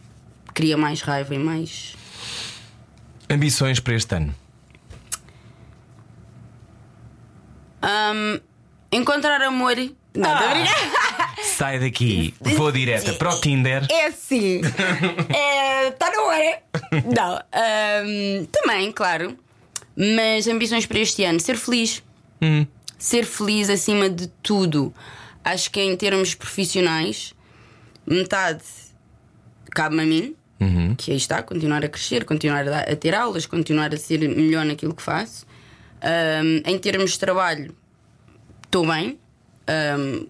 cria 0.53 0.77
mais 0.77 1.01
raiva 1.01 1.33
e 1.35 1.39
mais. 1.39 1.95
Ambições 3.29 3.79
para 3.79 3.93
este 3.95 4.15
ano? 4.15 4.33
Um, 7.83 8.39
encontrar 8.91 9.41
amor. 9.41 9.75
Não, 10.15 10.37
tô 10.37 10.43
a 10.43 10.49
brincar. 10.49 11.13
Sai 11.55 11.79
daqui, 11.79 12.33
vou 12.39 12.71
direta 12.71 13.13
para 13.13 13.33
o 13.33 13.41
Tinder. 13.41 13.85
É 13.89 14.11
sim. 14.11 14.61
Está 14.61 16.11
na 16.11 16.21
hora. 16.21 16.59
Não. 17.15 17.35
ahm, 17.51 18.45
também, 18.51 18.91
claro. 18.91 19.37
Mas 19.95 20.47
ambições 20.47 20.85
para 20.85 20.99
este 20.99 21.23
ano: 21.23 21.39
ser 21.39 21.57
feliz. 21.57 22.03
Ser 22.97 23.25
feliz 23.25 23.69
acima 23.69 24.09
de 24.09 24.27
tudo. 24.43 24.93
Acho 25.43 25.71
que 25.71 25.79
em 25.79 25.95
termos 25.95 26.35
profissionais, 26.35 27.33
metade 28.05 28.61
cabe-me 29.71 30.01
a 30.01 30.05
mim. 30.05 30.35
Que 30.97 31.11
aí 31.11 31.17
está, 31.17 31.43
continuar 31.43 31.85
a 31.85 31.87
crescer, 31.87 32.25
continuar 32.25 32.67
a, 32.67 32.95
ter 32.95 33.13
aulas, 33.13 33.45
continuar 33.45 33.93
a 33.93 33.97
ser 33.97 34.27
melhor 34.27 34.65
naquilo 34.65 34.93
que 34.93 35.03
faço. 35.03 35.45
Ahm, 36.01 36.61
em 36.65 36.77
termos 36.79 37.11
de 37.11 37.19
trabalho, 37.19 37.75
estou 38.65 38.85
bem. 38.87 39.19
Ahm, 39.67 40.27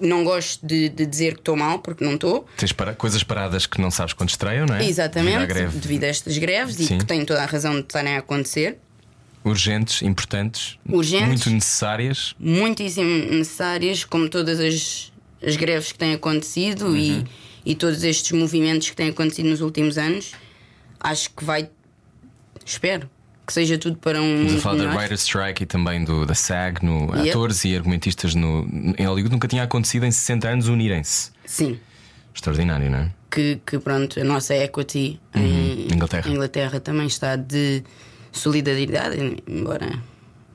não 0.00 0.24
gosto 0.24 0.66
de, 0.66 0.88
de 0.88 1.06
dizer 1.06 1.34
que 1.34 1.40
estou 1.40 1.56
mal, 1.56 1.78
porque 1.78 2.04
não 2.04 2.14
estou. 2.14 2.46
Tens 2.56 2.72
para- 2.72 2.94
coisas 2.94 3.22
paradas 3.22 3.66
que 3.66 3.80
não 3.80 3.90
sabes 3.90 4.12
quando 4.12 4.30
estreiam, 4.30 4.66
não 4.66 4.74
é? 4.76 4.84
Exatamente, 4.86 5.46
Devido 5.52 5.80
devido 5.80 6.04
a 6.04 6.06
estas 6.08 6.36
greves 6.38 6.74
Sim. 6.76 6.96
e 6.96 6.98
que 6.98 7.04
têm 7.06 7.24
toda 7.24 7.42
a 7.42 7.46
razão 7.46 7.74
de 7.74 7.80
estarem 7.80 8.16
a 8.16 8.18
acontecer. 8.18 8.78
Urgentes, 9.44 10.00
importantes, 10.02 10.78
Urgentes. 10.88 11.26
muito 11.28 11.50
necessárias. 11.50 12.34
muitíssimo 12.38 13.08
necessárias, 13.30 14.02
como 14.04 14.28
todas 14.28 14.58
as, 14.58 15.12
as 15.46 15.54
greves 15.56 15.92
que 15.92 15.98
têm 15.98 16.14
acontecido 16.14 16.86
Uhum. 16.86 16.96
e, 16.96 17.24
e 17.66 17.74
todos 17.74 18.02
estes 18.04 18.32
movimentos 18.32 18.88
que 18.90 18.96
têm 18.96 19.10
acontecido 19.10 19.48
nos 19.50 19.60
últimos 19.60 19.98
anos. 19.98 20.32
Acho 20.98 21.28
que 21.30 21.44
vai. 21.44 21.68
Espero 22.64 23.10
que 23.46 23.52
seja 23.52 23.78
tudo 23.78 23.96
para 23.98 24.20
um. 24.20 24.44
Estamos 24.46 24.50
a 24.50 24.52
mundo 24.54 24.60
falar 24.60 24.92
da. 24.92 24.96
Writer's 24.98 25.22
Strike 25.22 25.62
e 25.62 25.66
também 25.66 26.04
do, 26.04 26.24
da 26.26 26.34
SAG, 26.34 26.84
no, 26.84 27.14
Yep. 27.16 27.30
atores 27.30 27.64
e 27.64 27.76
argumentistas 27.76 28.34
no, 28.34 28.66
em 28.98 29.04
Hollywood. 29.06 29.32
Nunca 29.32 29.48
tinha 29.48 29.62
acontecido 29.62 30.04
em 30.04 30.10
60 30.10 30.48
anos 30.48 30.68
unirem-se. 30.68 31.30
Sim. 31.44 31.78
Extraordinário, 32.34 32.90
não 32.90 32.98
é? 32.98 33.10
Que, 33.30 33.60
que 33.66 33.78
pronto, 33.78 34.18
a 34.20 34.24
nossa 34.24 34.54
equity 34.54 35.20
em 35.34 35.92
Inglaterra. 35.92 36.30
Inglaterra 36.30 36.80
também 36.80 37.06
está 37.06 37.36
de 37.36 37.82
solidariedade, 38.32 39.36
embora 39.46 39.98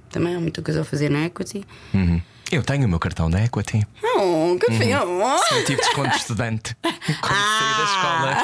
também 0.09 0.35
há 0.35 0.39
muita 0.39 0.61
coisa 0.61 0.81
a 0.81 0.83
fazer 0.83 1.09
na 1.09 1.25
equity. 1.25 1.63
Uhum. 1.93 2.21
Eu 2.51 2.63
tenho 2.63 2.85
o 2.87 2.89
meu 2.89 2.97
cartão 2.97 3.29
da 3.29 3.43
Equity. 3.43 3.85
Oh, 4.03 4.57
que 4.59 4.71
fio! 4.73 4.97
Eu 4.97 5.65
tive 5.65 5.79
desconto 5.79 6.09
de 6.09 6.15
estudante 6.15 6.75
quando 6.81 7.37
saí 7.37 7.77
da 7.77 7.83
escola 7.83 8.37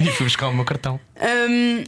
e 0.00 0.06
fui 0.06 0.24
buscar 0.24 0.48
o 0.48 0.54
meu 0.54 0.64
cartão. 0.64 0.98
Hum, 1.20 1.84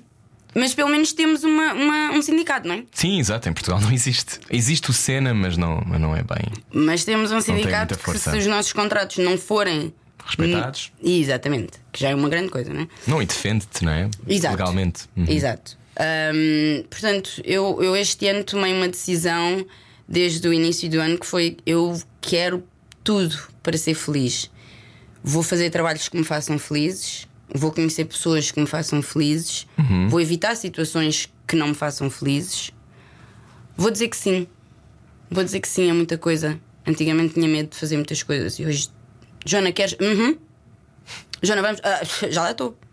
mas 0.54 0.74
pelo 0.74 0.88
menos 0.88 1.12
temos 1.12 1.44
uma, 1.44 1.72
uma- 1.74 2.10
um 2.12 2.22
sindicato, 2.22 2.66
não 2.66 2.74
é? 2.76 2.82
Sim, 2.92 3.18
exato, 3.18 3.48
em 3.48 3.52
Portugal 3.52 3.80
não 3.80 3.92
existe. 3.92 4.40
Existe 4.50 4.90
o 4.90 4.92
Sena, 4.92 5.32
mas 5.34 5.56
não, 5.56 5.82
mas 5.86 6.00
não 6.00 6.14
é 6.16 6.22
bem. 6.22 6.44
Mas 6.72 7.04
temos 7.04 7.30
um 7.32 7.40
sindicato 7.40 7.98
que, 7.98 8.18
se 8.18 8.36
os 8.36 8.46
nossos 8.46 8.72
contratos 8.72 9.18
não 9.18 9.36
forem 9.38 9.92
Respeitados. 10.24 10.92
Exatamente, 11.02 11.72
que 11.92 12.00
já 12.00 12.10
é 12.10 12.14
uma 12.14 12.28
grande 12.28 12.50
coisa, 12.50 12.72
não 12.72 12.82
é? 12.82 12.88
Não, 13.06 13.22
e 13.22 13.26
defende-te, 13.26 13.84
não 13.84 13.92
é? 13.92 14.10
Exato. 14.26 14.56
Legalmente. 14.56 15.04
Uhum. 15.16 15.24
Exato. 15.28 15.78
Hum, 16.34 16.84
portanto, 16.88 17.30
eu, 17.44 17.82
eu 17.82 17.96
este 17.96 18.26
ano 18.28 18.44
tomei 18.44 18.72
uma 18.72 18.88
decisão 18.88 19.64
desde 20.08 20.46
o 20.46 20.52
início 20.52 20.88
do 20.90 21.00
ano 21.00 21.18
que 21.18 21.26
foi: 21.26 21.56
eu 21.66 22.00
quero 22.20 22.62
tudo 23.02 23.36
para 23.62 23.76
ser 23.78 23.94
feliz. 23.94 24.50
Vou 25.22 25.42
fazer 25.42 25.70
trabalhos 25.70 26.08
que 26.08 26.16
me 26.16 26.24
façam 26.24 26.58
felizes, 26.58 27.26
vou 27.54 27.72
conhecer 27.72 28.04
pessoas 28.04 28.50
que 28.50 28.60
me 28.60 28.66
façam 28.66 29.00
felizes, 29.02 29.66
vou 30.08 30.20
evitar 30.20 30.54
situações 30.54 31.32
que 31.46 31.56
não 31.56 31.68
me 31.68 31.74
façam 31.74 32.10
felizes. 32.10 32.70
Vou 33.76 33.90
dizer 33.90 34.08
que 34.08 34.16
sim. 34.16 34.46
Vou 35.30 35.44
dizer 35.44 35.60
que 35.60 35.68
sim 35.68 35.90
a 35.90 35.94
muita 35.94 36.18
coisa. 36.18 36.58
Antigamente 36.86 37.34
tinha 37.34 37.46
medo 37.46 37.70
de 37.70 37.76
fazer 37.76 37.96
muitas 37.96 38.22
coisas 38.22 38.58
e 38.58 38.64
hoje, 38.64 38.88
Joana, 39.44 39.70
queres? 39.72 39.96
Uhum. 40.00 40.36
Joana, 41.42 41.62
vamos. 41.62 41.80
Ah, 41.84 42.00
já 42.30 42.42
lá 42.42 42.50
estou. 42.50 42.76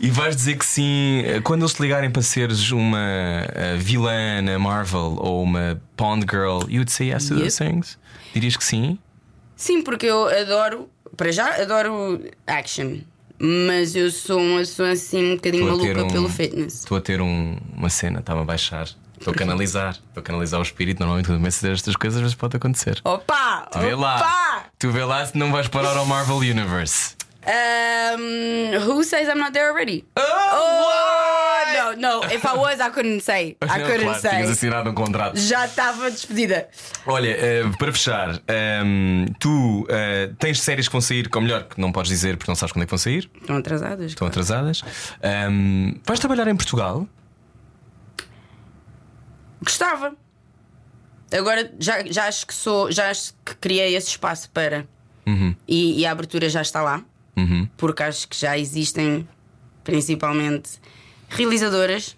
E 0.00 0.08
vais 0.08 0.34
dizer 0.34 0.56
que 0.56 0.64
sim 0.64 1.20
eh, 1.26 1.40
quando 1.42 1.60
eles 1.60 1.74
te 1.74 1.82
ligarem 1.82 2.10
para 2.10 2.22
seres 2.22 2.70
uma 2.70 2.98
eh, 3.54 3.76
vilã 3.76 4.40
na 4.40 4.58
Marvel 4.58 5.18
ou 5.20 5.42
uma 5.42 5.78
Pond 5.94 6.24
Girl, 6.28 6.62
you 6.70 6.78
would 6.78 6.90
say 6.90 7.08
yes 7.10 7.28
to 7.28 7.34
those 7.38 7.58
things? 7.58 7.98
Dirias 8.32 8.56
que 8.56 8.64
sim? 8.64 8.98
Sim, 9.56 9.82
porque 9.82 10.06
eu 10.06 10.26
adoro, 10.26 10.88
para 11.16 11.30
já, 11.32 11.60
adoro 11.62 12.24
action. 12.46 12.98
Mas 13.42 13.96
eu 13.96 14.10
sou 14.10 14.38
uma 14.38 14.58
pessoa 14.58 14.90
assim 14.90 15.32
um 15.32 15.34
bocadinho 15.36 15.64
maluca 15.64 16.04
um- 16.04 16.08
pelo 16.08 16.28
fitness. 16.28 16.80
Estou 16.80 16.98
a 16.98 17.00
ter 17.00 17.20
um- 17.22 17.56
uma 17.74 17.88
cena, 17.88 18.20
está-me 18.20 18.42
a 18.42 18.44
baixar. 18.44 18.86
Estou 19.18 19.32
a 19.32 19.36
canalizar. 19.36 19.92
Estou 19.94 20.20
a 20.20 20.22
canalizar 20.22 20.60
o 20.60 20.62
espírito. 20.62 20.98
Normalmente, 21.00 21.26
quando 21.26 21.38
começo 21.38 21.58
a 21.58 21.60
dizer 21.60 21.72
estas 21.74 21.96
coisas, 21.96 22.20
vezes 22.20 22.34
pode 22.34 22.56
acontecer. 22.56 23.00
Opa! 23.04 23.66
Tu 23.72 23.78
vê 23.78 23.94
lá. 23.94 24.16
Opa! 24.16 24.64
Tu 24.78 24.90
vê 24.90 25.04
lá 25.04 25.24
se 25.26 25.36
não 25.38 25.50
vais 25.52 25.68
parar 25.68 25.96
ao 25.96 26.04
Marvel 26.06 26.36
Universe. 26.36 27.16
Um, 27.46 28.78
who 28.86 29.02
says 29.04 29.28
I'm 29.28 29.38
not 29.38 29.52
there 29.52 29.68
already? 29.70 30.04
Oh, 30.16 30.22
Oh, 30.22 31.29
no, 31.96 32.20
no. 32.20 32.24
If 32.32 32.44
I 32.44 32.56
was, 32.56 32.80
I 32.80 32.90
couldn't 32.90 33.20
say. 33.20 33.56
I 33.62 33.66
Não, 33.78 33.86
couldn't 33.86 34.02
claro, 34.04 34.20
say. 34.20 34.30
tinhas 34.30 34.50
assinado 34.50 34.90
um 34.90 34.94
contrato. 34.94 35.38
Já 35.38 35.66
estava 35.66 36.10
despedida. 36.10 36.68
Olha, 37.06 37.28
eh, 37.30 37.62
para 37.78 37.92
fechar, 37.92 38.40
ehm, 38.48 39.26
tu 39.38 39.86
eh, 39.88 40.30
tens 40.38 40.60
séries 40.60 40.86
que 40.88 40.92
vão 40.92 41.00
sair, 41.00 41.28
ou 41.34 41.40
melhor, 41.40 41.64
que 41.64 41.80
não 41.80 41.92
podes 41.92 42.10
dizer 42.10 42.36
porque 42.36 42.50
não 42.50 42.56
sabes 42.56 42.72
quando 42.72 42.82
é 42.82 42.86
que 42.86 42.90
vão 42.90 42.98
sair, 42.98 43.30
Estão 43.40 43.56
atrasadas. 43.56 44.06
estão 44.06 44.26
atrasadas. 44.28 44.82
Ehm, 45.22 45.94
vais 46.06 46.18
trabalhar 46.20 46.46
em 46.48 46.56
Portugal? 46.56 47.06
Gostava. 49.62 50.14
Agora 51.32 51.70
já, 51.78 52.02
já 52.04 52.26
acho 52.26 52.46
que 52.46 52.54
sou, 52.54 52.90
já 52.90 53.08
acho 53.10 53.34
que 53.44 53.54
criei 53.56 53.94
esse 53.94 54.08
espaço 54.08 54.50
para. 54.50 54.86
E, 55.68 56.00
e 56.00 56.06
a 56.06 56.10
abertura 56.10 56.48
já 56.48 56.60
está 56.60 56.82
lá. 56.82 57.02
Porque 57.76 58.02
acho 58.02 58.28
que 58.28 58.36
já 58.36 58.58
existem 58.58 59.26
principalmente 59.84 60.72
realizadoras, 61.30 62.16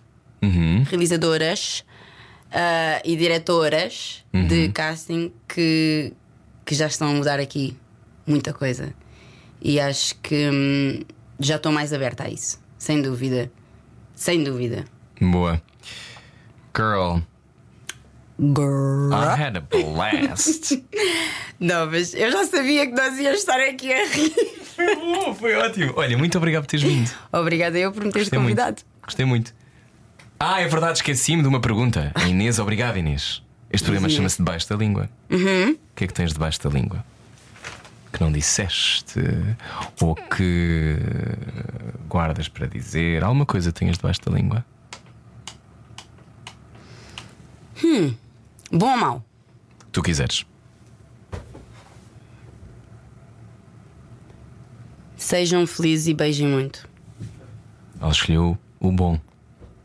realizadoras 0.89 1.85
ah, 2.51 3.01
e 3.05 3.17
diretoras 3.17 4.25
de 4.33 4.69
casting 4.71 5.33
que, 5.47 6.13
que 6.65 6.75
já 6.75 6.87
estão 6.87 7.09
a 7.09 7.13
mudar 7.13 7.39
aqui 7.39 7.77
muita 8.27 8.53
coisa. 8.53 8.95
E 9.61 9.79
acho 9.79 10.17
que 10.17 10.51
hum, 10.51 11.03
já 11.39 11.57
estou 11.57 11.71
mais 11.71 11.93
aberta 11.93 12.25
a 12.25 12.29
isso, 12.29 12.61
sem 12.77 13.01
dúvida. 13.01 13.51
Sem 14.15 14.43
dúvida. 14.43 14.85
Boa. 15.21 15.63
Girl, 16.77 17.21
Girl. 18.39 19.13
I 19.13 19.37
had 19.37 19.57
a 19.57 19.61
blast. 19.61 20.83
Não, 21.61 21.87
mas 21.87 22.13
eu 22.15 22.31
já 22.33 22.45
sabia 22.45 22.87
que 22.87 22.93
nós 22.93 23.17
íamos 23.19 23.39
estar 23.39 23.61
aqui 23.61 23.93
a 23.93 24.05
rir. 24.05 24.31
foi 24.75 24.97
bom, 24.97 25.35
foi 25.35 25.55
ótimo. 25.55 25.93
Olha, 25.97 26.19
muito 26.19 26.37
obrigado 26.39 26.63
por 26.63 26.71
teres 26.71 26.85
vindo. 26.85 27.11
Obrigada 27.33 27.79
eu 27.79 27.93
por 27.93 28.05
me 28.05 28.11
teres 28.11 28.29
Gostei 28.29 28.41
muito. 28.41 28.85
Gostei 29.03 29.25
muito. 29.25 29.55
Ah, 30.39 30.61
é 30.61 30.67
verdade, 30.69 30.99
esqueci-me 30.99 31.43
de 31.43 31.49
uma 31.49 31.61
pergunta. 31.61 32.13
A 32.15 32.29
Inês, 32.29 32.59
obrigado, 32.59 32.97
Inês. 32.97 33.43
Este 33.71 33.85
programa 33.85 34.09
chama-se 34.09 34.39
Debaixo 34.39 34.69
da 34.69 34.77
Língua. 34.77 35.09
O 35.31 35.95
que 35.95 36.05
é 36.05 36.07
que 36.07 36.13
tens 36.13 36.33
debaixo 36.33 36.61
da 36.63 36.69
língua? 36.71 37.05
Que 38.13 38.21
não 38.21 38.31
disseste 38.31 39.21
ou 40.01 40.15
que 40.15 40.99
guardas 42.09 42.49
para 42.49 42.67
dizer? 42.67 43.25
Alguma 43.25 43.47
coisa 43.47 43.73
tenhas 43.73 43.97
debaixo 43.97 44.21
da 44.23 44.33
língua? 44.33 44.65
Bom 48.71 48.91
ou 48.91 48.97
mau? 48.97 49.25
Tu 49.91 50.03
quiseres. 50.03 50.45
Sejam 55.17 55.67
felizes 55.67 56.09
e 56.09 56.15
beijem 56.15 56.49
muito. 56.49 56.89
Ela 58.01 58.11
escolheu 58.11 58.59
o 58.83 58.91
bom. 58.91 59.19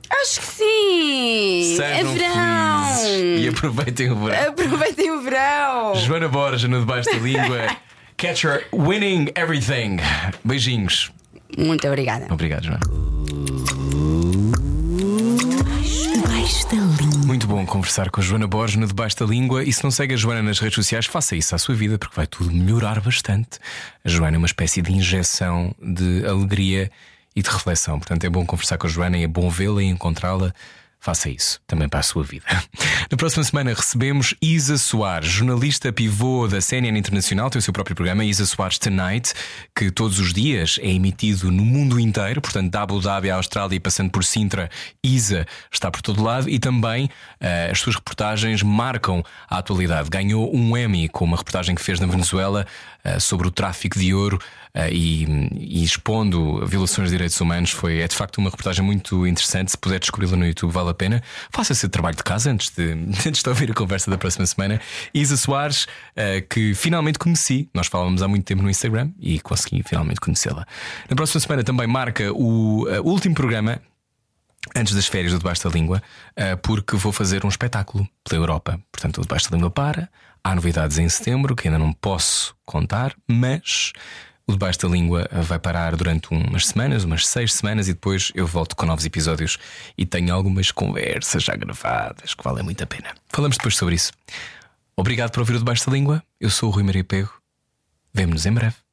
Acho 0.10 0.40
que 0.40 0.46
sim! 0.48 1.74
é 1.82 1.96
Sejam 1.98 2.14
verão! 2.14 2.96
felizes 2.96 3.46
e 3.46 3.48
aproveitem 3.50 4.10
o 4.12 4.16
verão. 4.26 4.50
Aproveitem 4.50 5.12
o 5.12 5.22
verão! 5.22 5.96
Joana 5.96 6.28
Borja 6.28 6.68
no 6.68 6.80
Debaixo 6.80 7.10
da 7.12 7.18
Língua. 7.18 7.78
Catcher 8.18 8.68
winning 8.74 9.30
everything. 9.36 9.98
Beijinhos. 10.44 11.12
Muito 11.58 11.88
obrigada. 11.88 12.26
Obrigado, 12.34 12.64
Joana. 12.64 12.80
Debaixo 16.14 16.68
da 16.70 16.76
língua. 16.76 17.26
Muito 17.28 17.46
bom 17.46 17.64
conversar 17.66 18.10
com 18.10 18.20
a 18.20 18.24
Joana 18.24 18.48
Borges 18.48 18.78
no 18.78 18.88
Debaixo 18.88 19.18
da 19.20 19.26
Língua. 19.26 19.64
E 19.64 19.72
se 19.72 19.84
não 19.84 19.92
segue 19.92 20.16
a 20.16 20.18
Joana 20.18 20.42
nas 20.42 20.58
redes 20.60 20.76
sociais, 20.76 21.06
faça 21.06 21.36
isso 21.36 21.54
à 21.54 21.58
sua 21.60 21.76
vida, 21.76 21.98
porque 22.00 22.16
vai 22.16 22.26
tudo 22.26 22.52
melhorar 22.52 23.00
bastante. 23.02 23.60
A 24.04 24.10
Joana 24.10 24.38
é 24.38 24.40
uma 24.40 24.48
espécie 24.48 24.82
de 24.82 24.92
injeção 24.92 25.76
de 25.82 26.26
alegria 26.26 26.90
e 27.38 27.42
de 27.44 27.52
reflexão. 27.52 28.00
Portanto, 28.00 28.24
é 28.24 28.30
bom 28.32 28.44
conversar 28.44 28.80
com 28.80 28.88
a 28.88 28.90
Joana 28.90 29.16
e 29.16 29.24
é 29.24 29.28
bom 29.28 29.48
vê-la 29.48 29.84
e 29.84 29.86
encontrá-la. 29.86 30.52
Faça 31.00 31.30
isso 31.30 31.62
também 31.68 31.88
para 31.88 32.00
a 32.00 32.04
sua 32.04 32.24
vida. 32.24 32.44
Na 33.12 33.16
próxima 33.16 33.44
semana 33.44 33.72
recebemos 33.72 34.34
Isa 34.42 34.76
Soares, 34.80 35.30
jornalista 35.30 35.94
pivô 35.94 36.48
da 36.48 36.60
CNN 36.60 36.98
Internacional, 36.98 37.52
tem 37.52 37.60
o 37.60 37.62
seu 37.62 37.72
próprio 37.72 37.96
programa, 37.96 38.26
Isa 38.26 38.44
Soares 38.48 38.80
Tonight, 38.80 39.34
que 39.76 39.92
todos 39.92 40.20
os 40.20 40.34
dias 40.34 40.80
é 40.82 40.90
emitido 40.90 41.52
no 41.52 41.64
mundo 41.64 42.00
inteiro, 42.00 42.42
portanto, 42.42 42.72
da 42.72 42.82
Abu 42.82 43.00
Dhabi 43.00 43.30
à 43.30 43.36
Austrália 43.36 43.76
e 43.76 43.80
passando 43.80 44.10
por 44.10 44.24
Sintra, 44.24 44.70
Isa 45.04 45.46
está 45.72 45.92
por 45.92 46.02
todo 46.02 46.24
lado 46.24 46.50
e 46.50 46.58
também 46.58 47.08
eh, 47.40 47.70
as 47.72 47.80
suas 47.80 47.96
reportagens 47.96 48.64
marcam 48.64 49.24
a 49.48 49.60
atualidade. 49.60 50.10
Ganhou 50.10 50.54
um 50.54 50.76
Emmy 50.76 51.08
com 51.08 51.24
uma 51.24 51.38
reportagem 51.38 51.76
que 51.76 51.84
fez 51.84 52.00
na 52.00 52.08
Venezuela 52.08 52.66
eh, 53.04 53.20
sobre 53.20 53.48
o 53.48 53.52
tráfico 53.52 53.98
de 53.98 54.14
ouro 54.14 54.40
e, 54.92 55.26
e 55.56 55.84
expondo 55.84 56.66
violações 56.66 57.10
de 57.10 57.16
direitos 57.16 57.40
humanos. 57.40 57.72
Foi, 57.72 58.00
é 58.00 58.08
de 58.08 58.16
facto 58.16 58.38
uma 58.38 58.50
reportagem 58.50 58.84
muito 58.84 59.26
interessante. 59.26 59.72
Se 59.72 59.78
puder 59.78 60.00
descobri-la 60.00 60.36
no 60.36 60.46
YouTube, 60.46 60.72
vale 60.72 60.90
a 60.90 60.94
pena. 60.94 61.24
Faça 61.52 61.74
esse 61.74 61.88
trabalho 61.90 62.16
de 62.16 62.24
casa 62.24 62.52
antes 62.52 62.70
de, 62.70 62.92
antes 63.28 63.42
de 63.42 63.50
ouvir 63.50 63.72
a 63.72 63.74
conversa 63.74 64.10
da 64.10 64.18
próxima 64.18 64.46
semana. 64.46 64.80
Isa 65.14 65.38
Soares, 65.38 65.88
eh, 66.16 66.42
que 66.42 66.74
finalmente 66.74 67.20
conheci. 67.20 67.70
Nós 67.74 67.88
falávamos 67.88 68.22
há 68.22 68.28
muito 68.28 68.46
tempo 68.46 68.62
no 68.62 68.70
Instagram 68.70 69.12
e 69.20 69.40
consegui 69.40 69.84
finalmente 69.84 70.20
conhecê-la. 70.20 70.66
Na 71.10 71.16
próxima 71.16 71.40
semana 71.40 71.64
também 71.64 71.88
marca 71.88 72.32
o 72.34 72.88
eh, 72.90 73.00
último 73.00 73.36
programa 73.36 73.82
antes 74.76 74.94
das 74.94 75.08
férias 75.08 75.32
do 75.32 75.38
Debaixo 75.38 75.64
da 75.64 75.70
Língua, 75.74 76.04
porque 76.62 76.98
vou 76.98 77.14
fazer 77.14 77.46
um 77.46 77.48
espetáculo 77.48 78.06
pela 78.22 78.42
Europa. 78.42 78.78
Portanto, 78.92 79.20
o 79.20 79.22
Debaixo 79.22 79.50
da 79.50 79.56
Língua 79.56 79.72
para. 79.72 80.10
Há 80.44 80.56
novidades 80.56 80.98
em 80.98 81.10
setembro 81.10 81.56
que 81.56 81.68
ainda 81.68 81.80
não 81.80 81.92
posso 81.92 82.56
contar, 82.66 83.14
mas 83.28 83.92
o 84.48 84.54
Debaixo 84.54 84.80
da 84.80 84.88
Língua 84.88 85.30
vai 85.44 85.60
parar 85.60 85.96
durante 85.96 86.30
umas 86.32 86.68
semanas, 86.68 87.04
umas 87.04 87.28
seis 87.28 87.54
semanas, 87.54 87.90
e 87.90 87.94
depois 87.94 88.32
eu 88.34 88.48
volto 88.48 88.76
com 88.76 88.86
novos 88.86 89.06
episódios 89.06 89.58
e 89.98 90.06
tenho 90.06 90.34
algumas 90.34 90.72
conversas 90.72 91.44
já 91.44 91.56
gravadas 91.56 92.34
que 92.34 92.44
valem 92.44 92.64
muito 92.64 92.82
a 92.82 92.88
pena. 92.88 93.14
Falamos 93.30 93.58
depois 93.58 93.76
sobre 93.76 93.96
isso. 93.96 94.14
Obrigado 94.96 95.32
por 95.32 95.42
ouvir 95.42 95.56
o 95.56 95.60
Debaixo 95.60 95.86
da 95.86 95.92
Língua. 95.92 96.24
Eu 96.40 96.50
sou 96.50 96.70
o 96.70 96.72
Rui 96.72 96.84
Maria 96.84 97.04
Pego. 97.04 97.32
Vemo-nos 98.14 98.46
em 98.46 98.54
breve. 98.54 98.87